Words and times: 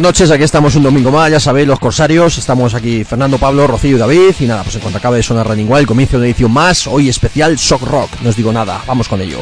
Buenas 0.00 0.14
noches, 0.14 0.30
aquí 0.30 0.44
estamos 0.44 0.74
un 0.76 0.82
domingo 0.82 1.10
más, 1.10 1.30
ya 1.30 1.38
sabéis, 1.38 1.68
los 1.68 1.78
corsarios, 1.78 2.38
estamos 2.38 2.72
aquí 2.72 3.04
Fernando, 3.04 3.36
Pablo, 3.36 3.66
Rocío 3.66 3.96
y 3.96 3.98
David, 3.98 4.34
y 4.40 4.46
nada, 4.46 4.62
pues 4.62 4.76
en 4.76 4.80
cuanto 4.80 4.96
acabe 4.96 5.18
de 5.18 5.22
sonar 5.22 5.46
Running 5.46 5.70
Wild, 5.70 5.86
comienzo 5.86 6.18
de 6.18 6.30
edición 6.30 6.50
más, 6.50 6.86
hoy 6.86 7.10
especial 7.10 7.56
Shock 7.56 7.82
Rock, 7.82 8.08
no 8.22 8.30
os 8.30 8.36
digo 8.36 8.50
nada, 8.50 8.80
vamos 8.86 9.08
con 9.08 9.20
ello. 9.20 9.40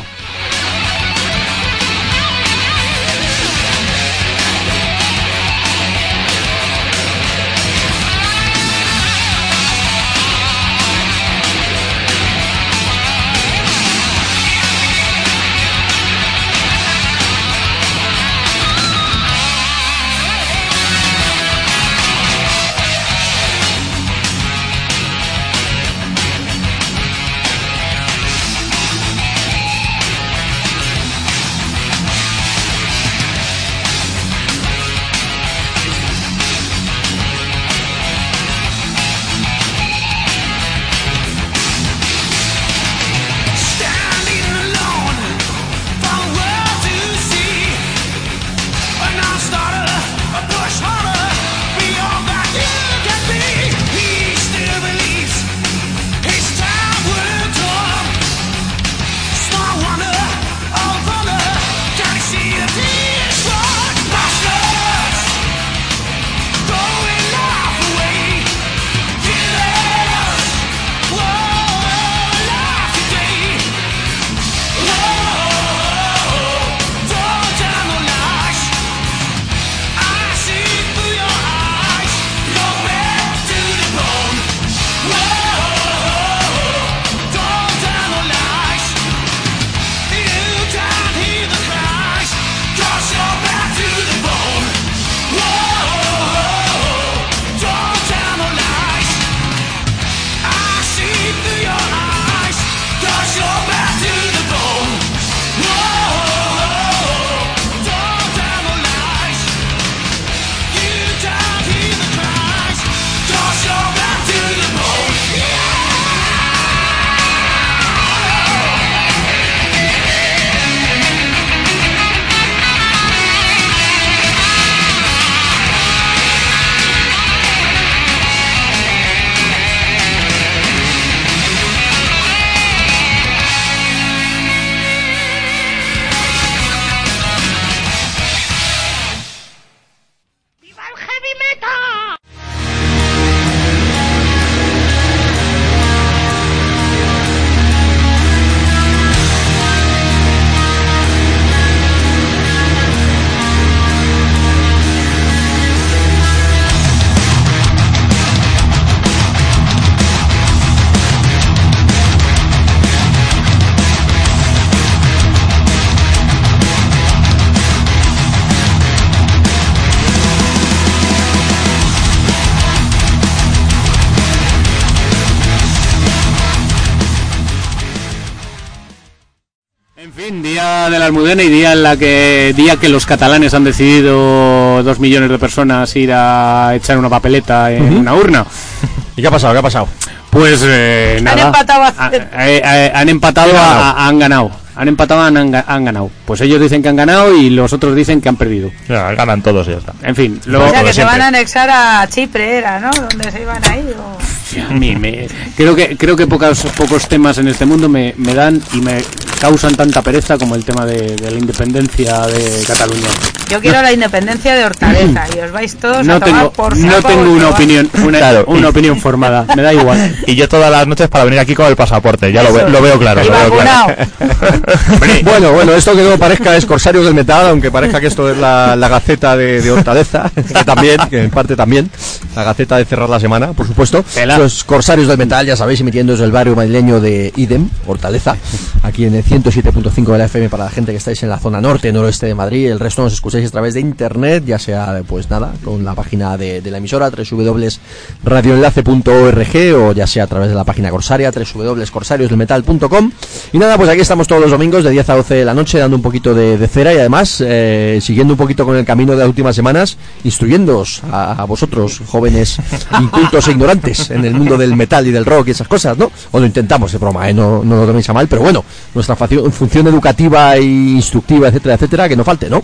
Almudena 181.29 181.43
y 181.43 181.53
día 181.55 181.73
en 181.73 181.83
la 181.83 181.95
que 181.99 182.55
día 182.57 182.77
que 182.77 182.89
los 182.89 183.05
catalanes 183.05 183.53
han 183.53 183.63
decidido 183.63 184.83
dos 184.83 184.99
millones 184.99 185.29
de 185.29 185.39
personas 185.39 185.95
ir 185.95 186.11
a 186.11 186.73
echar 186.75 186.97
una 186.97 187.11
papeleta 187.11 187.71
en 187.71 187.99
una 187.99 188.15
urna. 188.15 188.47
¿Y 189.17 189.21
qué 189.21 189.29
ha 189.29 189.31
pasado? 189.31 189.53
¿Qué 189.53 189.59
ha 189.59 189.63
pasado? 189.63 189.89
Pues 190.31 190.63
eh, 190.65 191.19
nada. 191.23 191.49
empatado 191.49 191.83
a 191.83 191.93
Ah, 191.99 192.09
cero. 192.11 192.25
eh, 192.39 192.63
eh, 192.65 192.93
han 192.95 193.11
empatado, 193.11 193.51
¿Quién 193.51 193.61
ha 193.61 193.67
a- 193.67 193.75
ganado? 193.75 193.99
a- 193.99 194.07
han 194.09 194.19
ganado. 194.19 194.51
Han 194.77 194.89
empatado, 194.89 195.21
han, 195.23 195.37
han 195.37 195.53
ga- 195.53 195.65
han 195.67 195.85
ganado. 195.85 196.11
Pues 196.25 196.41
ellos 196.41 196.61
dicen 196.63 196.83
que 196.83 196.89
han 196.89 196.97
ganado 196.97 197.37
y 197.37 197.51
los 197.51 197.73
otros 197.75 197.95
dicen 197.95 198.23
que 198.23 198.29
han 198.31 198.37
perdido. 198.37 198.71
Ya, 198.89 199.13
ganan 199.13 199.43
todos 199.43 199.67
y 199.69 199.73
ya 199.73 199.79
está. 199.79 199.93
En 200.03 200.15
fin, 200.17 200.41
lo, 200.47 200.65
O 200.65 200.71
sea, 200.71 200.81
que 200.81 200.87
se 200.89 200.93
siempre. 200.95 201.13
van 201.19 201.21
a 201.23 201.29
anexar 201.29 201.69
a 201.71 202.09
Chipre, 202.09 202.57
era, 202.59 202.81
¿no? 202.81 202.91
¿Dónde 202.91 203.31
se 203.33 203.43
iban 203.43 203.63
a 203.69 203.77
ir? 203.77 203.95
o- 203.99 204.19
a 204.67 204.73
mí 204.73 204.97
me- 204.97 205.29
creo 205.59 205.77
que 205.77 205.95
creo 205.99 206.17
que 206.17 206.27
pocos 206.27 206.63
pocos 206.75 207.07
temas 207.07 207.37
en 207.37 207.49
este 207.49 207.67
mundo 207.67 207.87
me, 207.89 208.15
me 208.17 208.33
dan 208.35 208.63
y 208.73 208.79
me 208.81 208.99
causan 209.41 209.75
tanta 209.75 210.03
pereza 210.03 210.37
como 210.39 210.55
el 210.55 210.65
tema 210.65 210.85
de, 210.85 211.17
de 211.17 211.31
la 211.31 211.39
independencia 211.39 212.27
de 212.27 212.65
Cataluña. 212.67 213.09
Yo 213.49 213.61
quiero 213.61 213.81
la 213.81 213.93
independencia 213.93 214.55
de 214.55 214.65
Hortaleza 214.65 215.25
y 215.35 215.39
os 215.41 215.53
vais 215.53 215.75
todos 215.77 216.05
No 216.07 216.15
a 216.15 216.21
tomar 216.21 216.41
tengo 216.41 216.53
por 216.53 216.77
no 216.77 217.03
tengo 217.03 217.33
una 217.33 217.49
opinión 217.49 217.91
una, 218.05 218.19
Claro, 218.19 218.45
y- 218.49 218.53
una 218.53 218.69
opinión 218.69 219.01
formada. 219.01 219.47
Me 219.57 219.63
da 219.63 219.73
igual. 219.73 220.17
Y 220.27 220.35
yo 220.35 220.49
todas 220.49 220.71
las 220.71 220.87
noches 220.87 221.09
para 221.09 221.25
venir 221.25 221.39
aquí 221.41 221.55
con 221.55 221.67
el 221.67 221.77
pasaporte, 221.77 222.31
ya 222.33 222.43
lo, 222.43 222.53
ve- 222.53 222.69
lo 222.69 222.83
veo 222.83 222.99
claro. 222.99 223.23
Y 223.23 223.27
Lo 223.27 223.33
veo 223.33 223.51
claro. 223.59 223.87
vacunado. 223.97 224.09
Bueno, 225.25 225.53
bueno, 225.53 225.73
esto 225.73 225.95
que 225.95 226.03
no 226.03 226.19
parezca 226.19 226.57
es 226.57 226.67
Corsarios 226.67 227.05
del 227.05 227.15
Metal, 227.15 227.47
aunque 227.49 227.71
parezca 227.71 228.01
que 228.01 228.07
esto 228.09 228.31
es 228.31 228.37
la, 228.39 228.77
la 228.77 228.89
Gaceta 228.89 229.37
de, 229.37 229.61
de 229.61 229.71
Hortaleza, 229.71 230.31
que 230.35 230.65
también, 230.65 230.97
que 231.11 231.23
en 231.25 231.31
parte 231.31 231.57
también, 231.57 231.91
la 232.37 232.45
Gaceta 232.45 232.77
de 232.77 232.85
cerrar 232.85 233.09
la 233.09 233.21
semana, 233.21 233.49
por 233.53 233.67
supuesto. 233.67 234.05
Es 234.17 234.65
Corsarios 234.65 235.09
del 235.09 235.19
Metal, 235.19 235.45
ya 235.47 235.57
sabéis, 235.57 235.81
emitiendo 235.81 236.13
desde 236.13 236.25
el 236.25 236.33
barrio 236.33 236.55
madrileño 236.57 237.01
de 237.01 237.33
Idem, 237.37 237.69
Hortaleza, 237.87 238.37
aquí 238.83 239.05
en 239.05 239.15
el 239.15 239.23
107.5 239.29 240.13
de 240.13 240.19
la 240.19 240.25
FM 240.25 240.49
para 240.49 240.65
la 240.65 240.71
gente 240.71 240.91
que 240.93 240.99
estáis 240.99 241.23
en 241.23 241.29
la 241.29 241.39
zona 241.39 241.61
norte, 241.61 241.93
noroeste 241.93 242.25
de 242.27 242.35
Madrid. 242.35 242.71
El 242.71 242.81
resto 242.81 243.03
nos 243.03 243.13
escucháis 243.13 243.47
a 243.47 243.51
través 243.51 243.75
de 243.75 243.81
internet, 243.81 244.45
ya 244.47 244.59
sea, 244.59 245.03
pues 245.07 245.29
nada, 245.29 245.53
con 245.63 245.85
la 245.85 245.95
página 245.95 246.39
de, 246.39 246.63
de 246.63 246.71
la 246.71 246.79
emisora, 246.79 247.11
www.radioenlace.org 247.11 249.77
o 249.77 249.93
ya 249.93 250.07
sea 250.07 250.25
a 250.25 250.27
través 250.27 250.49
de 250.49 250.55
la 250.55 250.65
página 250.65 250.89
Corsaria, 250.91 251.31
www.corsariosdelmetal.com. 251.31 253.11
Y 253.53 253.59
nada, 253.59 253.77
pues 253.77 253.91
aquí 253.91 254.01
estamos 254.01 254.27
todos 254.27 254.41
los 254.41 254.51
domingos 254.51 254.83
de 254.83 254.89
10 254.91 255.11
a 255.11 255.17
12 255.17 255.35
de 255.35 255.45
la 255.45 255.53
noche 255.53 255.79
dando 255.79 255.97
un 255.97 256.03
poquito 256.03 256.35
de, 256.35 256.57
de 256.57 256.67
cera 256.67 256.95
y 256.95 256.99
además 256.99 257.43
eh, 257.45 257.99
siguiendo 258.01 258.33
un 258.33 258.39
poquito 258.39 258.65
con 258.65 258.77
el 258.77 258.87
camino 258.87 259.13
de 259.13 259.19
las 259.19 259.29
últimas 259.29 259.55
semanas, 259.55 259.99
instruyéndoos 260.25 261.03
a, 261.13 261.43
a 261.43 261.45
vosotros, 261.45 262.01
jóvenes 262.07 262.57
incultos 263.01 263.47
e 263.49 263.51
ignorantes 263.51 264.11
en 264.11 264.25
el 264.25 264.33
mundo 264.35 264.57
del 264.57 264.75
metal 264.75 265.07
y 265.07 265.11
del 265.11 265.27
rock 265.27 265.49
y 265.49 265.51
esas 265.51 265.69
cosas, 265.69 265.99
¿no? 265.99 266.11
O 266.31 266.41
lo 266.41 266.47
intentamos, 266.47 266.93
de 266.93 266.99
broma, 266.99 267.29
¿eh? 267.29 267.35
no, 267.35 267.63
no 267.63 267.77
lo 267.77 267.87
toméis 267.87 268.09
a 268.09 268.15
mal, 268.15 268.27
pero 268.27 268.41
bueno, 268.43 268.65
nuestra 268.95 269.18
función 269.19 269.87
educativa 269.87 270.57
e 270.57 270.63
instructiva, 270.63 271.49
etcétera, 271.49 271.75
etcétera, 271.75 272.09
que 272.09 272.17
no 272.17 272.25
falte, 272.25 272.49
¿no? 272.49 272.63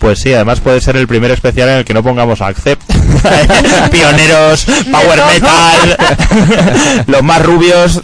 Pues 0.00 0.18
sí, 0.18 0.32
además 0.32 0.60
puede 0.60 0.80
ser 0.80 0.96
el 0.96 1.06
primer 1.06 1.30
especial 1.30 1.68
en 1.68 1.74
el 1.76 1.84
que 1.84 1.92
no 1.92 2.02
pongamos 2.02 2.40
Accept. 2.40 2.82
Pioneros, 3.90 4.64
Power 4.90 5.20
Metal, 5.34 7.04
los 7.06 7.22
más 7.22 7.44
rubios. 7.44 8.00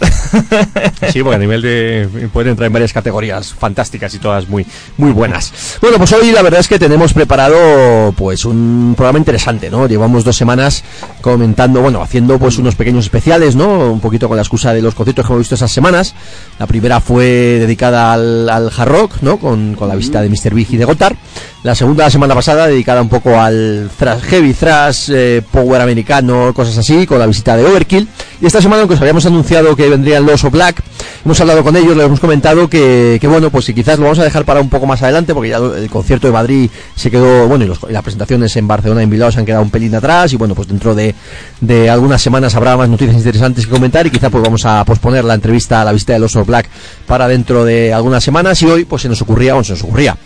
Sí, 1.11 1.23
porque 1.23 1.35
a 1.35 1.39
nivel 1.39 1.63
de... 1.63 2.29
pueden 2.31 2.51
entrar 2.51 2.67
en 2.67 2.73
varias 2.73 2.93
categorías 2.93 3.51
fantásticas 3.51 4.13
y 4.13 4.19
todas 4.19 4.47
muy, 4.47 4.63
muy 4.97 5.11
buenas. 5.11 5.51
Bueno, 5.81 5.97
pues 5.97 6.13
hoy 6.13 6.31
la 6.31 6.43
verdad 6.43 6.59
es 6.59 6.67
que 6.67 6.77
tenemos 6.77 7.13
preparado 7.13 8.13
pues 8.15 8.45
un 8.45 8.93
programa 8.95 9.17
interesante, 9.17 9.71
¿no? 9.71 9.87
Llevamos 9.87 10.23
dos 10.23 10.37
semanas 10.37 10.83
comentando, 11.21 11.81
bueno, 11.81 12.03
haciendo 12.03 12.37
pues 12.37 12.59
unos 12.59 12.75
pequeños 12.75 13.05
especiales, 13.05 13.55
¿no? 13.55 13.91
Un 13.91 14.01
poquito 14.01 14.27
con 14.27 14.37
la 14.37 14.43
excusa 14.43 14.71
de 14.71 14.83
los 14.83 14.93
conciertos 14.93 15.25
que 15.25 15.31
hemos 15.31 15.39
visto 15.39 15.55
esas 15.55 15.71
semanas. 15.71 16.13
La 16.59 16.67
primera 16.67 17.01
fue 17.01 17.25
dedicada 17.25 17.76
al, 17.83 18.49
al 18.49 18.71
hard 18.75 18.89
rock, 18.89 19.11
¿no? 19.21 19.37
Con, 19.37 19.75
con 19.75 19.87
la 19.87 19.95
visita 19.95 20.21
de 20.21 20.29
Mr. 20.29 20.53
Big 20.53 20.67
y 20.71 20.77
de 20.77 20.85
Gotthard. 20.85 21.15
La 21.63 21.75
segunda 21.75 22.05
la 22.05 22.09
semana 22.09 22.35
pasada 22.35 22.67
dedicada 22.67 23.01
un 23.01 23.09
poco 23.09 23.39
al 23.39 23.89
thrash, 23.97 24.21
heavy 24.21 24.53
thrash, 24.53 25.09
eh, 25.13 25.41
power 25.51 25.81
americano, 25.81 26.53
cosas 26.53 26.77
así, 26.77 27.05
con 27.05 27.19
la 27.19 27.25
visita 27.25 27.57
de 27.57 27.65
Overkill. 27.65 28.07
Y 28.41 28.45
esta 28.45 28.61
semana, 28.61 28.81
aunque 28.81 28.95
os 28.95 29.01
habíamos 29.01 29.25
anunciado 29.25 29.75
que 29.75 29.89
vendrían 29.89 30.25
los 30.25 30.43
Black, 30.49 30.81
hemos 31.25 31.39
hablado 31.41 31.63
con 31.63 31.75
ellos, 31.75 31.95
les 31.95 32.05
hemos 32.05 32.19
comentado 32.19 32.69
que, 32.69 33.17
que, 33.19 33.27
bueno, 33.27 33.49
pues 33.49 33.65
si 33.65 33.73
quizás 33.73 33.97
lo 33.97 34.03
vamos 34.05 34.19
a 34.19 34.23
dejar 34.23 34.45
para 34.45 34.61
un 34.61 34.69
poco 34.69 34.85
más 34.85 35.01
adelante, 35.03 35.33
porque 35.33 35.49
ya 35.49 35.57
el 35.57 35.89
concierto 35.89 36.27
de 36.27 36.33
Madrid 36.33 36.69
se 36.95 37.09
quedó, 37.11 37.47
bueno, 37.47 37.65
y, 37.65 37.67
los- 37.67 37.83
las 37.89 38.01
presentaciones 38.03 38.55
en 38.57 38.67
Barcelona 38.67 39.01
y 39.01 39.03
en 39.05 39.09
Bilbao 39.09 39.31
se 39.31 39.39
han 39.39 39.45
quedado 39.45 39.63
un 39.63 39.69
pelín 39.69 39.93
atrás, 39.95 40.31
y 40.33 40.35
bueno, 40.37 40.55
pues 40.55 40.67
dentro 40.67 40.95
de, 40.95 41.13
de 41.61 41.89
algunas 41.89 42.21
semanas 42.21 42.55
habrá 42.55 42.77
más 42.77 42.89
noticias 42.89 43.15
interesantes 43.17 43.65
que 43.65 43.71
comentar, 43.71 44.05
y 44.07 44.11
quizá 44.11 44.29
pues 44.29 44.43
vamos 44.43 44.65
a 44.65 44.83
posponer 44.85 45.23
la 45.23 45.33
entrevista 45.33 45.81
a 45.81 45.85
la 45.85 45.91
visita 45.91 46.13
de 46.13 46.19
los 46.19 46.35
O 46.35 46.45
Black 46.45 46.69
para 47.05 47.27
dentro 47.27 47.65
de 47.65 47.93
algunas 47.93 48.23
semanas, 48.23 48.61
y 48.61 48.65
hoy 48.67 48.85
pues 48.85 49.01
se 49.01 49.09
nos 49.09 49.21
ocurría, 49.21 49.53
bueno, 49.53 49.63
se 49.65 49.73
nos 49.73 49.83
ocurría, 49.83 50.17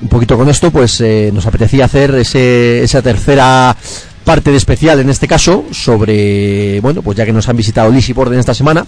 un 0.00 0.08
poquito 0.08 0.36
con 0.36 0.48
esto, 0.48 0.70
pues 0.70 1.00
eh, 1.00 1.30
nos 1.32 1.46
apetecía 1.46 1.84
hacer 1.86 2.14
ese, 2.14 2.82
esa 2.84 3.02
tercera 3.02 3.76
parte 4.24 4.50
de 4.50 4.58
especial 4.58 5.00
en 5.00 5.08
este 5.08 5.26
caso 5.26 5.64
sobre, 5.72 6.80
bueno, 6.80 7.00
pues 7.02 7.16
ya 7.16 7.24
que 7.24 7.32
nos 7.32 7.48
han 7.48 7.56
visitado 7.56 7.90
Liz 7.90 8.08
y 8.10 8.12
Borden 8.12 8.38
esta 8.38 8.52
semana, 8.52 8.84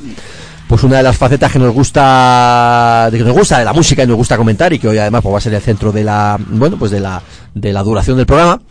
pues 0.70 0.84
una 0.84 0.98
de 0.98 1.02
las 1.02 1.16
facetas 1.16 1.50
que 1.50 1.58
nos 1.58 1.74
gusta 1.74 3.08
de 3.10 3.18
que 3.18 3.24
nos 3.24 3.36
gusta 3.36 3.58
de 3.58 3.64
la 3.64 3.72
música 3.72 4.04
y 4.04 4.06
nos 4.06 4.16
gusta 4.16 4.36
comentar 4.36 4.72
y 4.72 4.78
que 4.78 4.86
hoy 4.86 4.98
además 4.98 5.20
pues, 5.20 5.34
va 5.34 5.38
a 5.38 5.40
ser 5.40 5.52
el 5.54 5.60
centro 5.60 5.90
de 5.90 6.04
la 6.04 6.38
bueno 6.48 6.78
pues 6.78 6.92
de 6.92 7.00
la 7.00 7.20
de 7.52 7.72
la 7.72 7.82
duración 7.82 8.16
del 8.16 8.24
programa 8.24 8.62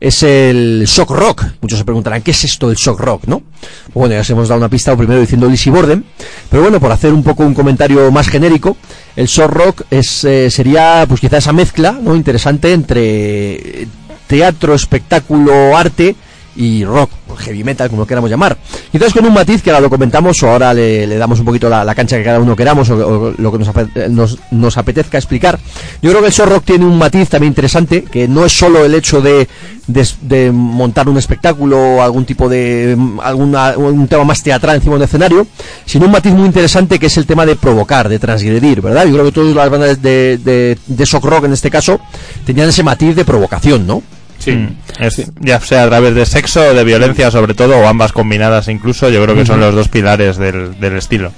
es 0.00 0.24
el 0.24 0.82
shock 0.84 1.12
rock. 1.12 1.44
Muchos 1.60 1.78
se 1.78 1.84
preguntarán 1.84 2.22
qué 2.22 2.32
es 2.32 2.42
esto 2.42 2.66
del 2.66 2.76
shock 2.76 2.98
rock 2.98 3.26
no 3.28 3.38
Pues 3.38 3.94
bueno 3.94 4.16
ya 4.16 4.22
os 4.22 4.30
hemos 4.30 4.48
dado 4.48 4.58
una 4.58 4.68
pista 4.68 4.96
primero 4.96 5.20
diciendo 5.20 5.48
Lizzy 5.48 5.70
Borden 5.70 6.04
pero 6.50 6.64
bueno 6.64 6.80
por 6.80 6.90
hacer 6.90 7.12
un 7.12 7.22
poco 7.22 7.44
un 7.44 7.54
comentario 7.54 8.10
más 8.10 8.26
genérico 8.26 8.76
el 9.14 9.28
shock 9.28 9.52
rock 9.52 9.82
es 9.92 10.24
eh, 10.24 10.50
sería 10.50 11.04
pues 11.06 11.20
quizá 11.20 11.36
esa 11.36 11.52
mezcla 11.52 11.92
no 11.92 12.16
interesante 12.16 12.72
entre 12.72 13.86
teatro 14.26 14.74
espectáculo 14.74 15.76
arte 15.76 16.16
y 16.56 16.84
rock, 16.84 17.10
heavy 17.38 17.64
metal, 17.64 17.90
como 17.90 18.06
queramos 18.06 18.30
llamar. 18.30 18.56
Y 18.92 18.96
entonces 18.96 19.12
con 19.12 19.26
un 19.26 19.34
matiz 19.34 19.62
que 19.62 19.70
ahora 19.70 19.80
lo 19.80 19.90
comentamos 19.90 20.40
o 20.42 20.50
ahora 20.50 20.72
le, 20.72 21.06
damos 21.16 21.38
un 21.40 21.44
poquito 21.44 21.68
la, 21.68 21.94
cancha 21.94 22.16
que 22.16 22.24
cada 22.24 22.38
uno 22.38 22.54
queramos 22.54 22.88
o, 22.90 22.94
o 22.96 23.34
lo 23.36 23.52
que 23.52 23.58
nos, 23.58 23.68
ape- 23.68 24.08
nos, 24.08 24.38
nos 24.50 24.76
apetezca 24.78 25.18
explicar. 25.18 25.58
Yo 26.00 26.10
creo 26.10 26.20
que 26.22 26.28
el 26.28 26.32
show 26.32 26.46
rock 26.46 26.64
tiene 26.64 26.84
un 26.84 26.96
matiz 26.98 27.28
también 27.28 27.50
interesante, 27.50 28.04
que 28.04 28.28
no 28.28 28.44
es 28.44 28.52
solo 28.56 28.84
el 28.84 28.94
hecho 28.94 29.20
de, 29.20 29.48
de, 29.86 30.52
montar 30.52 31.08
un 31.08 31.18
espectáculo 31.18 31.78
o 31.96 32.02
algún 32.02 32.24
tipo 32.24 32.48
de 32.48 32.96
alguna, 33.22 33.76
un 33.76 34.06
tema 34.06 34.24
más 34.24 34.42
teatral 34.42 34.76
encima 34.76 34.94
de 34.94 34.98
un 34.98 35.04
escenario, 35.04 35.46
sino 35.84 36.06
un 36.06 36.12
matiz 36.12 36.32
muy 36.32 36.46
interesante 36.46 36.98
que 36.98 37.06
es 37.06 37.16
el 37.16 37.26
tema 37.26 37.44
de 37.46 37.56
provocar, 37.56 38.08
de 38.08 38.18
transgredir, 38.18 38.80
¿verdad? 38.80 39.06
Yo 39.06 39.12
creo 39.12 39.24
que 39.24 39.32
todas 39.32 39.54
las 39.54 39.70
bandas 39.70 40.00
de, 40.00 40.38
de, 40.42 40.78
de 40.86 41.04
shock 41.04 41.24
rock 41.24 41.44
en 41.46 41.52
este 41.52 41.70
caso 41.70 42.00
tenían 42.46 42.68
ese 42.68 42.82
matiz 42.82 43.16
de 43.16 43.24
provocación, 43.24 43.86
¿no? 43.86 44.02
Sí. 44.44 44.52
Mm. 44.52 44.76
Es- 45.00 45.30
ya 45.40 45.58
sea 45.60 45.84
a 45.84 45.88
través 45.88 46.14
de 46.14 46.26
sexo 46.26 46.60
o 46.60 46.74
de 46.74 46.84
violencia 46.84 47.30
sobre 47.30 47.54
todo, 47.54 47.78
o 47.78 47.86
ambas 47.86 48.12
combinadas 48.12 48.68
incluso, 48.68 49.08
yo 49.10 49.22
creo 49.24 49.34
que 49.34 49.46
son 49.46 49.60
los 49.60 49.74
dos 49.74 49.88
pilares 49.88 50.36
del, 50.36 50.78
del 50.78 50.96
estilo. 50.96 51.32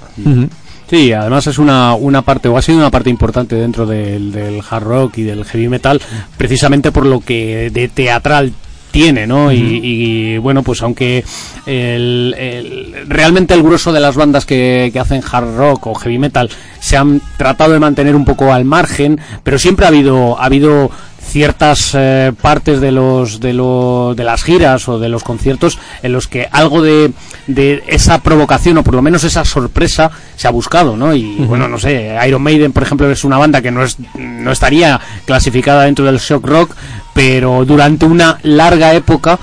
Sí, 0.89 1.11
además 1.11 1.45
es 1.47 1.57
una, 1.57 1.95
una 1.95 2.21
parte, 2.21 2.47
o 2.47 2.57
ha 2.57 2.61
sido 2.61 2.77
una 2.77 2.89
parte 2.91 3.09
importante 3.09 3.55
dentro 3.55 3.85
del, 3.85 4.31
del 4.31 4.61
hard 4.69 4.83
rock 4.83 5.17
y 5.17 5.23
del 5.23 5.43
heavy 5.43 5.67
metal, 5.67 6.01
precisamente 6.37 6.91
por 6.93 7.05
lo 7.05 7.19
que 7.19 7.69
de 7.73 7.89
teatral 7.89 8.53
tiene, 8.91 9.27
¿no? 9.27 9.51
y, 9.51 9.81
y, 9.83 10.37
bueno, 10.37 10.63
pues 10.63 10.81
aunque 10.81 11.25
el, 11.65 12.33
el- 12.37 12.95
realmente 13.09 13.53
el 13.53 13.61
grueso 13.63 13.91
de 13.91 13.99
las 13.99 14.15
bandas 14.15 14.45
que, 14.45 14.89
que 14.93 14.99
hacen 14.99 15.21
hard 15.29 15.57
rock 15.57 15.87
o 15.87 15.95
heavy 15.95 16.17
metal 16.17 16.49
se 16.79 16.95
han 16.95 17.21
tratado 17.37 17.73
de 17.73 17.79
mantener 17.79 18.15
un 18.15 18.23
poco 18.25 18.53
al 18.53 18.63
margen, 18.63 19.19
pero 19.43 19.59
siempre 19.59 19.85
ha 19.85 19.89
habido, 19.89 20.39
ha 20.39 20.45
habido 20.45 20.89
ciertas 21.37 21.91
eh, 21.93 22.33
partes 22.41 22.81
de 22.81 22.91
los 22.91 23.39
de 23.39 23.53
lo, 23.53 24.15
de 24.17 24.23
las 24.23 24.43
giras 24.43 24.89
o 24.89 24.97
de 24.97 25.07
los 25.07 25.23
conciertos 25.23 25.77
en 26.01 26.11
los 26.11 26.27
que 26.27 26.49
algo 26.51 26.81
de, 26.81 27.11
de 27.45 27.83
esa 27.85 28.23
provocación 28.23 28.79
o 28.79 28.83
por 28.83 28.95
lo 28.95 29.03
menos 29.03 29.23
esa 29.23 29.45
sorpresa 29.45 30.09
se 30.35 30.47
ha 30.47 30.51
buscado 30.51 30.97
no 30.97 31.13
y 31.13 31.35
bueno 31.35 31.67
no 31.67 31.77
sé 31.77 32.17
Iron 32.27 32.41
Maiden 32.41 32.73
por 32.73 32.81
ejemplo 32.81 33.07
es 33.11 33.23
una 33.23 33.37
banda 33.37 33.61
que 33.61 33.69
no 33.69 33.83
es 33.83 33.97
no 34.15 34.51
estaría 34.51 34.99
clasificada 35.25 35.83
dentro 35.83 36.05
del 36.05 36.17
shock 36.17 36.43
rock 36.43 36.71
pero 37.13 37.65
durante 37.65 38.05
una 38.05 38.39
larga 38.41 38.95
época 38.95 39.37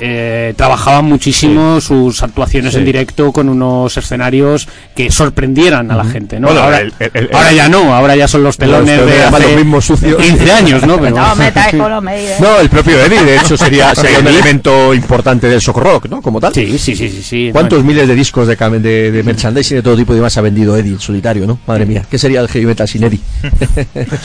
eh, 0.00 0.54
trabajaban 0.56 1.04
muchísimo 1.04 1.80
sus 1.80 2.22
actuaciones 2.22 2.74
en 2.74 2.84
directo 2.84 3.32
con 3.32 3.48
unos 3.48 3.96
escenarios 3.96 4.66
que 4.96 5.10
sorprendieran 5.10 5.90
a 5.90 5.96
la 5.96 6.04
gente, 6.04 6.40
¿no? 6.40 6.48
Bueno, 6.48 6.62
ahora, 6.62 6.80
el- 6.80 6.92
el- 6.98 7.10
el- 7.14 7.30
ahora 7.32 7.52
ya 7.52 7.68
no, 7.68 7.94
ahora 7.94 8.16
ya 8.16 8.26
son 8.26 8.42
los 8.42 8.56
telones 8.56 8.98
Los 8.98 9.06
de 9.10 9.22
hace 9.24 9.40
los 9.42 9.56
mismos 9.56 9.84
sucios. 9.84 10.16
15 10.22 10.52
años, 10.52 10.86
¿no? 10.86 10.98
Pero- 11.00 11.16
No. 11.16 12.00
No, 12.40 12.60
el 12.60 12.68
propio 12.68 12.98
Eddie, 13.04 13.24
de 13.24 13.36
hecho, 13.36 13.56
sería, 13.56 13.94
sería 13.94 14.18
un 14.18 14.26
elemento 14.26 14.94
importante 14.94 15.48
del 15.48 15.60
shock 15.60 15.76
rock, 15.78 16.06
¿no? 16.08 16.22
Como 16.22 16.40
tal. 16.40 16.52
Sí, 16.54 16.78
sí, 16.78 16.96
sí, 16.96 17.08
sí, 17.08 17.22
sí. 17.22 17.48
¿Cuántos 17.52 17.84
miles 17.84 18.08
de 18.08 18.14
discos 18.14 18.46
de, 18.46 18.56
de, 18.56 19.10
de 19.12 19.22
merchandising 19.22 19.76
de 19.78 19.82
todo 19.82 19.96
tipo 19.96 20.12
y 20.12 20.16
demás 20.16 20.36
ha 20.36 20.40
vendido 20.40 20.76
Eddie, 20.76 20.92
el 20.94 21.00
solitario, 21.00 21.46
no? 21.46 21.58
Madre 21.66 21.86
mía, 21.86 22.04
¿qué 22.10 22.18
sería 22.18 22.40
el 22.40 22.48
heavy 22.48 22.66
metal 22.66 22.88
sin 22.88 23.04
Eddie? 23.04 23.20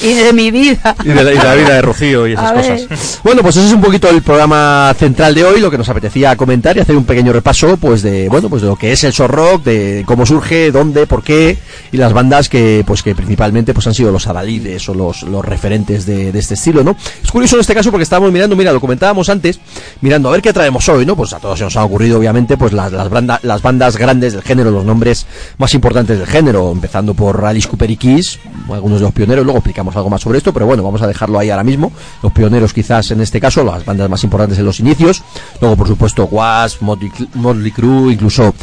Y 0.01 0.13
de 0.13 0.33
mi 0.33 0.51
vida. 0.51 0.95
y, 1.03 1.07
de 1.09 1.15
la, 1.23 1.33
y 1.33 1.37
de 1.37 1.43
la 1.43 1.55
vida 1.55 1.73
de 1.75 1.81
Rocío 1.81 2.27
y 2.27 2.33
esas 2.33 2.51
A 2.51 2.53
ver. 2.53 2.87
cosas. 2.87 3.19
Bueno, 3.23 3.41
pues 3.41 3.55
ese 3.57 3.67
es 3.67 3.73
un 3.73 3.81
poquito 3.81 4.09
el 4.09 4.21
programa 4.21 4.93
central 4.97 5.33
de 5.35 5.43
hoy, 5.43 5.59
que 5.71 5.77
nos 5.77 5.89
apetecía 5.89 6.35
comentar 6.35 6.75
y 6.77 6.79
hacer 6.79 6.95
un 6.95 7.05
pequeño 7.05 7.31
repaso, 7.33 7.77
pues 7.77 8.01
de, 8.01 8.29
bueno, 8.29 8.49
pues 8.49 8.61
de 8.61 8.67
lo 8.67 8.75
que 8.75 8.91
es 8.91 9.03
el 9.03 9.11
shock 9.11 9.29
rock, 9.29 9.63
de 9.63 10.03
cómo 10.05 10.25
surge, 10.25 10.71
dónde, 10.71 11.07
por 11.07 11.23
qué 11.23 11.57
y 11.91 11.97
las 11.97 12.13
bandas 12.13 12.49
que, 12.49 12.83
pues 12.85 13.03
que 13.03 13.15
principalmente 13.15 13.73
pues 13.73 13.87
han 13.87 13.93
sido 13.93 14.11
los 14.11 14.27
adalides 14.27 14.87
o 14.89 14.93
los, 14.93 15.23
los 15.23 15.43
referentes 15.45 16.05
de, 16.05 16.31
de 16.31 16.39
este 16.39 16.53
estilo, 16.55 16.83
¿no? 16.83 16.95
Es 17.23 17.31
curioso 17.31 17.55
en 17.55 17.61
este 17.61 17.73
caso 17.73 17.91
porque 17.91 18.03
estábamos 18.03 18.31
mirando, 18.31 18.55
mira, 18.55 18.71
lo 18.71 18.79
comentábamos 18.81 19.29
antes, 19.29 19.59
mirando 20.01 20.29
a 20.29 20.33
ver 20.33 20.41
qué 20.41 20.53
traemos 20.53 20.87
hoy, 20.89 21.05
¿no? 21.05 21.15
Pues 21.15 21.33
a 21.33 21.39
todos 21.39 21.57
se 21.57 21.63
nos 21.65 21.75
han 21.77 21.83
ocurrido, 21.83 22.17
obviamente, 22.19 22.57
pues 22.57 22.73
las, 22.73 22.91
las, 22.91 23.09
banda- 23.09 23.39
las 23.43 23.61
bandas 23.61 23.97
grandes 23.97 24.33
del 24.33 24.41
género, 24.41 24.71
los 24.71 24.85
nombres 24.85 25.25
más 25.57 25.73
importantes 25.73 26.17
del 26.17 26.27
género, 26.27 26.71
empezando 26.71 27.13
por 27.13 27.43
Alice 27.45 27.67
Cooper 27.67 27.89
y 27.91 27.97
Kiss, 27.97 28.39
algunos 28.69 28.99
de 28.99 29.05
los 29.05 29.13
pioneros, 29.13 29.43
luego 29.45 29.59
explicamos 29.59 29.95
algo 29.95 30.09
más 30.09 30.21
sobre 30.21 30.37
esto, 30.37 30.53
pero 30.53 30.65
bueno, 30.65 30.83
vamos 30.83 31.01
a 31.01 31.07
dejarlo 31.07 31.39
ahí 31.39 31.49
ahora 31.49 31.63
mismo. 31.63 31.91
Los 32.23 32.31
pioneros 32.31 32.73
quizás 32.73 33.11
en 33.11 33.21
este 33.21 33.39
caso, 33.39 33.63
las 33.63 33.85
bandas 33.85 34.09
más 34.09 34.23
importantes 34.23 34.57
en 34.59 34.65
los 34.65 34.79
inicios, 34.79 35.23
luego 35.61 35.75
por 35.75 35.87
supuesto 35.87 36.25
Wasp, 36.25 36.81
Motley, 36.81 37.11
Motley 37.35 37.71
Crue, 37.71 38.13
incluso 38.13 38.53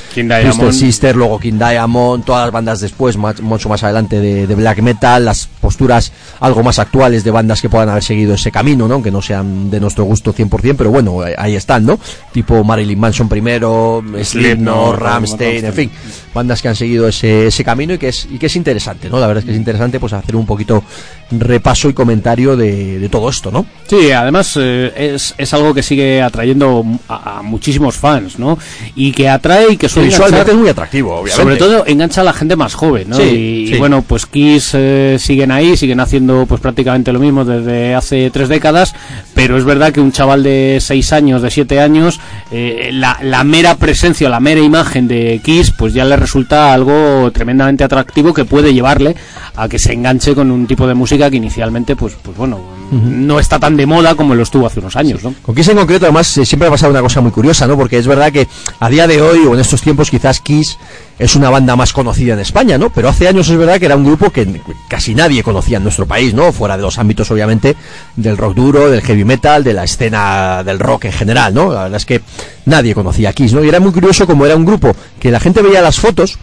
Twisted. 0.45 0.65
Sister, 0.73 1.17
luego 1.17 1.39
King 1.39 1.59
Diamond, 1.59 2.25
todas 2.25 2.43
las 2.47 2.53
bandas 2.53 2.81
después, 2.81 3.17
más- 3.17 3.41
mucho 3.41 3.69
más 3.69 3.83
adelante 3.83 4.21
de, 4.21 4.47
de 4.47 4.55
black 4.55 4.81
metal, 4.83 5.25
las 5.25 5.47
posturas 5.61 6.13
algo 6.41 6.63
más 6.63 6.79
actuales 6.79 7.25
de 7.25 7.31
bandas 7.31 7.61
que 7.63 7.69
puedan 7.69 7.89
haber 7.89 8.03
seguido 8.03 8.35
ese 8.35 8.51
camino, 8.51 8.87
¿no? 8.89 8.95
Aunque 8.95 9.11
no 9.11 9.23
sean 9.23 9.71
de 9.71 9.81
nuestro 9.81 10.05
gusto 10.05 10.35
100%, 10.35 10.75
pero 10.77 10.91
bueno, 10.91 11.19
ahí 11.39 11.57
están, 11.57 11.87
¿no? 11.87 11.99
Tipo 12.33 12.63
Marilyn 12.65 12.99
Manson 12.99 13.29
primero, 13.29 14.03
Slipknot, 14.23 14.99
Rammstein, 14.99 15.65
en 15.65 15.73
fin, 15.75 15.91
bandas 16.35 16.63
que 16.63 16.69
han 16.69 16.77
seguido 16.77 17.09
ese, 17.09 17.47
ese 17.47 17.65
camino 17.65 17.95
y 17.95 17.99
que 17.99 18.09
es 18.09 18.27
y 18.31 18.39
que 18.39 18.47
es 18.47 18.57
interesante, 18.57 19.09
¿no? 19.11 19.19
La 19.21 19.27
verdad 19.27 19.41
es 19.41 19.45
que 19.45 19.51
es 19.53 19.57
interesante 19.57 20.01
pues 20.01 20.13
hacer 20.13 20.37
un 20.37 20.47
poquito 20.47 20.83
repaso 21.31 21.89
y 21.89 21.95
comentario 21.95 22.57
de, 22.57 22.99
de 22.99 23.09
todo 23.09 23.29
esto, 23.29 23.51
¿no? 23.51 23.65
Sí, 23.87 24.11
además 24.13 24.57
eh, 24.61 24.93
es, 25.15 25.35
es 25.39 25.55
algo 25.55 25.73
que 25.75 25.83
sigue 25.83 26.21
atrayendo 26.23 26.85
a, 27.09 27.39
a 27.39 27.43
muchísimos 27.43 27.97
fans, 27.97 28.39
¿no? 28.39 28.59
Y 28.95 29.13
que 29.13 29.29
atrae 29.29 29.73
y 29.73 29.77
que 29.77 29.89
suele 29.89 30.09
visualmente 30.09 30.51
es 30.51 30.57
muy 30.57 30.69
atractivo, 30.69 31.15
obviamente. 31.15 31.43
Sobre 31.43 31.57
todo 31.57 31.87
engancha 31.87 32.21
a 32.21 32.25
la 32.25 32.33
gente 32.33 32.57
más 32.57 32.75
joven, 32.75 33.09
¿no? 33.11 33.17
Sí, 33.17 33.23
y, 33.23 33.67
sí. 33.69 33.75
y 33.75 33.79
bueno, 33.79 34.03
pues 34.03 34.27
Kiss 34.27 34.71
eh, 34.75 35.17
siguen 35.19 35.51
ahí, 35.51 35.77
siguen 35.77 36.01
haciendo 36.01 36.47
pues 36.47 36.61
prácticamente 36.61 37.13
lo 37.13 37.19
mismo 37.19 37.45
desde 37.45 37.95
hace 37.95 38.31
tres 38.31 38.49
décadas, 38.49 38.95
pero 39.35 39.57
es 39.57 39.65
verdad 39.65 39.93
que 39.93 40.01
un 40.01 40.13
chaval 40.13 40.43
de 40.43 40.79
seis 40.81 41.13
años, 41.13 41.43
de 41.43 41.51
siete 41.51 41.81
años, 41.81 42.21
eh, 42.51 42.91
la, 42.93 43.19
la 43.23 43.45
mera 43.45 43.77
presencia, 43.77 44.29
la 44.29 44.41
mera 44.41 44.61
imagen 44.61 45.09
de 45.09 45.41
Kiss, 45.43 45.71
pues 45.71 45.95
ya 45.95 46.05
le 46.05 46.17
resulta 46.23 46.73
algo 46.73 47.31
tremendamente 47.33 47.85
atractivo 47.85 48.33
que 48.33 48.45
puede 48.45 48.73
llevarle 48.73 49.17
a 49.57 49.69
que 49.69 49.79
se 49.79 49.93
enganche 49.93 50.35
con 50.35 50.51
un 50.51 50.67
tipo 50.67 50.87
de 50.87 50.95
música 50.95 51.31
que 51.31 51.37
inicialmente, 51.37 51.97
pues, 51.97 52.15
pues 52.23 52.37
bueno, 52.37 52.59
no 52.91 53.39
está 53.39 53.59
tan 53.59 53.77
de 53.77 53.87
moda 53.87 54.15
como 54.15 54.35
lo 54.35 54.43
estuvo 54.43 54.67
hace 54.67 54.81
unos 54.81 54.97
años, 54.97 55.23
¿no? 55.23 55.35
Con 55.43 55.55
Kiss 55.55 55.69
en 55.69 55.77
concreto, 55.77 56.07
además, 56.07 56.37
eh, 56.37 56.45
siempre 56.45 56.69
ha 56.69 56.71
pasado 56.71 56.91
una 56.91 57.01
cosa 57.01 57.21
muy 57.21 57.31
curiosa, 57.31 57.67
¿no? 57.67 57.77
Porque 57.77 57.99
es 57.99 58.07
verdad 58.07 58.31
que 58.31 58.47
a 58.81 58.89
día 58.89 59.07
de 59.07 59.21
hoy 59.21 59.41
o 59.47 59.55
en 59.55 59.61
estos 59.61 59.81
tiempos 59.81 60.11
quizás 60.11 60.41
Kiss 60.41 60.79
es 61.19 61.37
una 61.37 61.51
banda 61.51 61.77
más 61.77 61.93
conocida 61.93 62.35
en 62.35 62.41
España, 62.41 62.77
¿no? 62.79 62.91
Pero 62.91 63.09
hace 63.09 63.29
años 63.29 63.49
es 63.49 63.57
verdad 63.57 63.79
que 63.79 63.87
era 63.87 63.97
un 63.97 64.05
grupo 64.05 64.31
que 64.31 64.61
casi 64.89 65.15
nadie 65.15 65.43
conocía 65.43 65.79
en 65.79 65.85
nuestro 65.85 66.07
país, 66.07 66.35
¿no? 66.35 66.53
Fuera 66.53 66.77
de 66.77 66.83
los 66.83 66.99
ámbitos, 66.99 67.31
obviamente, 67.31 67.77
del 68.17 68.37
rock 68.37 68.55
duro, 68.55 68.91
del 68.91 69.03
heavy 69.03 69.25
metal, 69.25 69.65
de 69.65 69.73
la 69.73 69.85
escena 69.85 70.63
del 70.63 70.79
rock 70.79 71.07
en 71.07 71.13
general, 71.13 71.55
¿no? 71.55 71.73
La 71.73 71.85
verdad 71.85 71.97
es 71.97 72.07
que 72.07 72.21
nadie 72.67 72.95
conocía 72.95 73.31
a 73.31 73.33
Kiss, 73.33 73.53
¿no? 73.53 73.65
Y 73.65 73.69
era 73.69 73.81
muy 73.81 73.93
curioso 73.93 74.27
como 74.27 74.45
era 74.45 74.57
un 74.57 74.65
grupo 74.65 74.95
que 75.19 75.31
la 75.31 75.41
gente 75.41 75.63
veía 75.63 75.81
las 75.81 75.99
fotos 75.99 76.39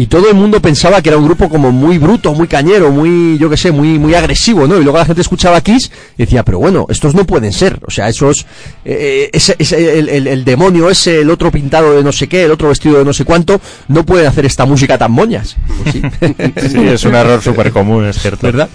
y 0.00 0.06
todo 0.06 0.28
el 0.30 0.36
mundo 0.36 0.62
pensaba 0.62 1.02
que 1.02 1.08
era 1.08 1.18
un 1.18 1.24
grupo 1.24 1.48
como 1.48 1.72
muy 1.72 1.98
bruto, 1.98 2.32
muy 2.32 2.46
cañero, 2.46 2.92
muy, 2.92 3.36
yo 3.36 3.50
qué 3.50 3.56
sé, 3.56 3.72
muy, 3.72 3.98
muy 3.98 4.14
agresivo, 4.14 4.68
¿no? 4.68 4.78
Y 4.78 4.84
luego 4.84 4.96
la 4.96 5.04
gente 5.04 5.22
escuchaba 5.22 5.60
Kiss 5.60 5.90
y 6.16 6.22
decía, 6.22 6.44
pero 6.44 6.60
bueno, 6.60 6.86
estos 6.88 7.16
no 7.16 7.24
pueden 7.26 7.52
ser. 7.52 7.80
O 7.84 7.90
sea, 7.90 8.08
esos, 8.08 8.46
eh, 8.84 9.28
ese, 9.32 9.56
ese- 9.58 9.98
el, 9.98 10.08
el- 10.08 10.26
el 10.28 10.44
demonio 10.44 10.88
ese, 10.88 11.20
el 11.22 11.30
otro 11.30 11.50
pintado 11.50 11.96
de 11.96 12.04
no 12.04 12.12
sé 12.12 12.28
qué, 12.28 12.44
el 12.44 12.52
otro 12.52 12.68
vestido 12.68 12.96
de 12.98 13.04
no 13.04 13.12
sé 13.12 13.24
cuánto, 13.24 13.60
no 13.88 14.06
pueden 14.06 14.28
hacer 14.28 14.46
esta 14.46 14.64
música 14.66 14.96
tan 14.96 15.10
moñas. 15.10 15.56
Pues 15.82 15.94
sí. 15.94 16.02
Sí, 16.70 16.78
es 16.86 17.04
un 17.04 17.16
error 17.16 17.42
súper 17.42 17.72
común, 17.72 18.06
es 18.06 18.20
cierto. 18.20 18.46
¿Verdad? 18.46 18.68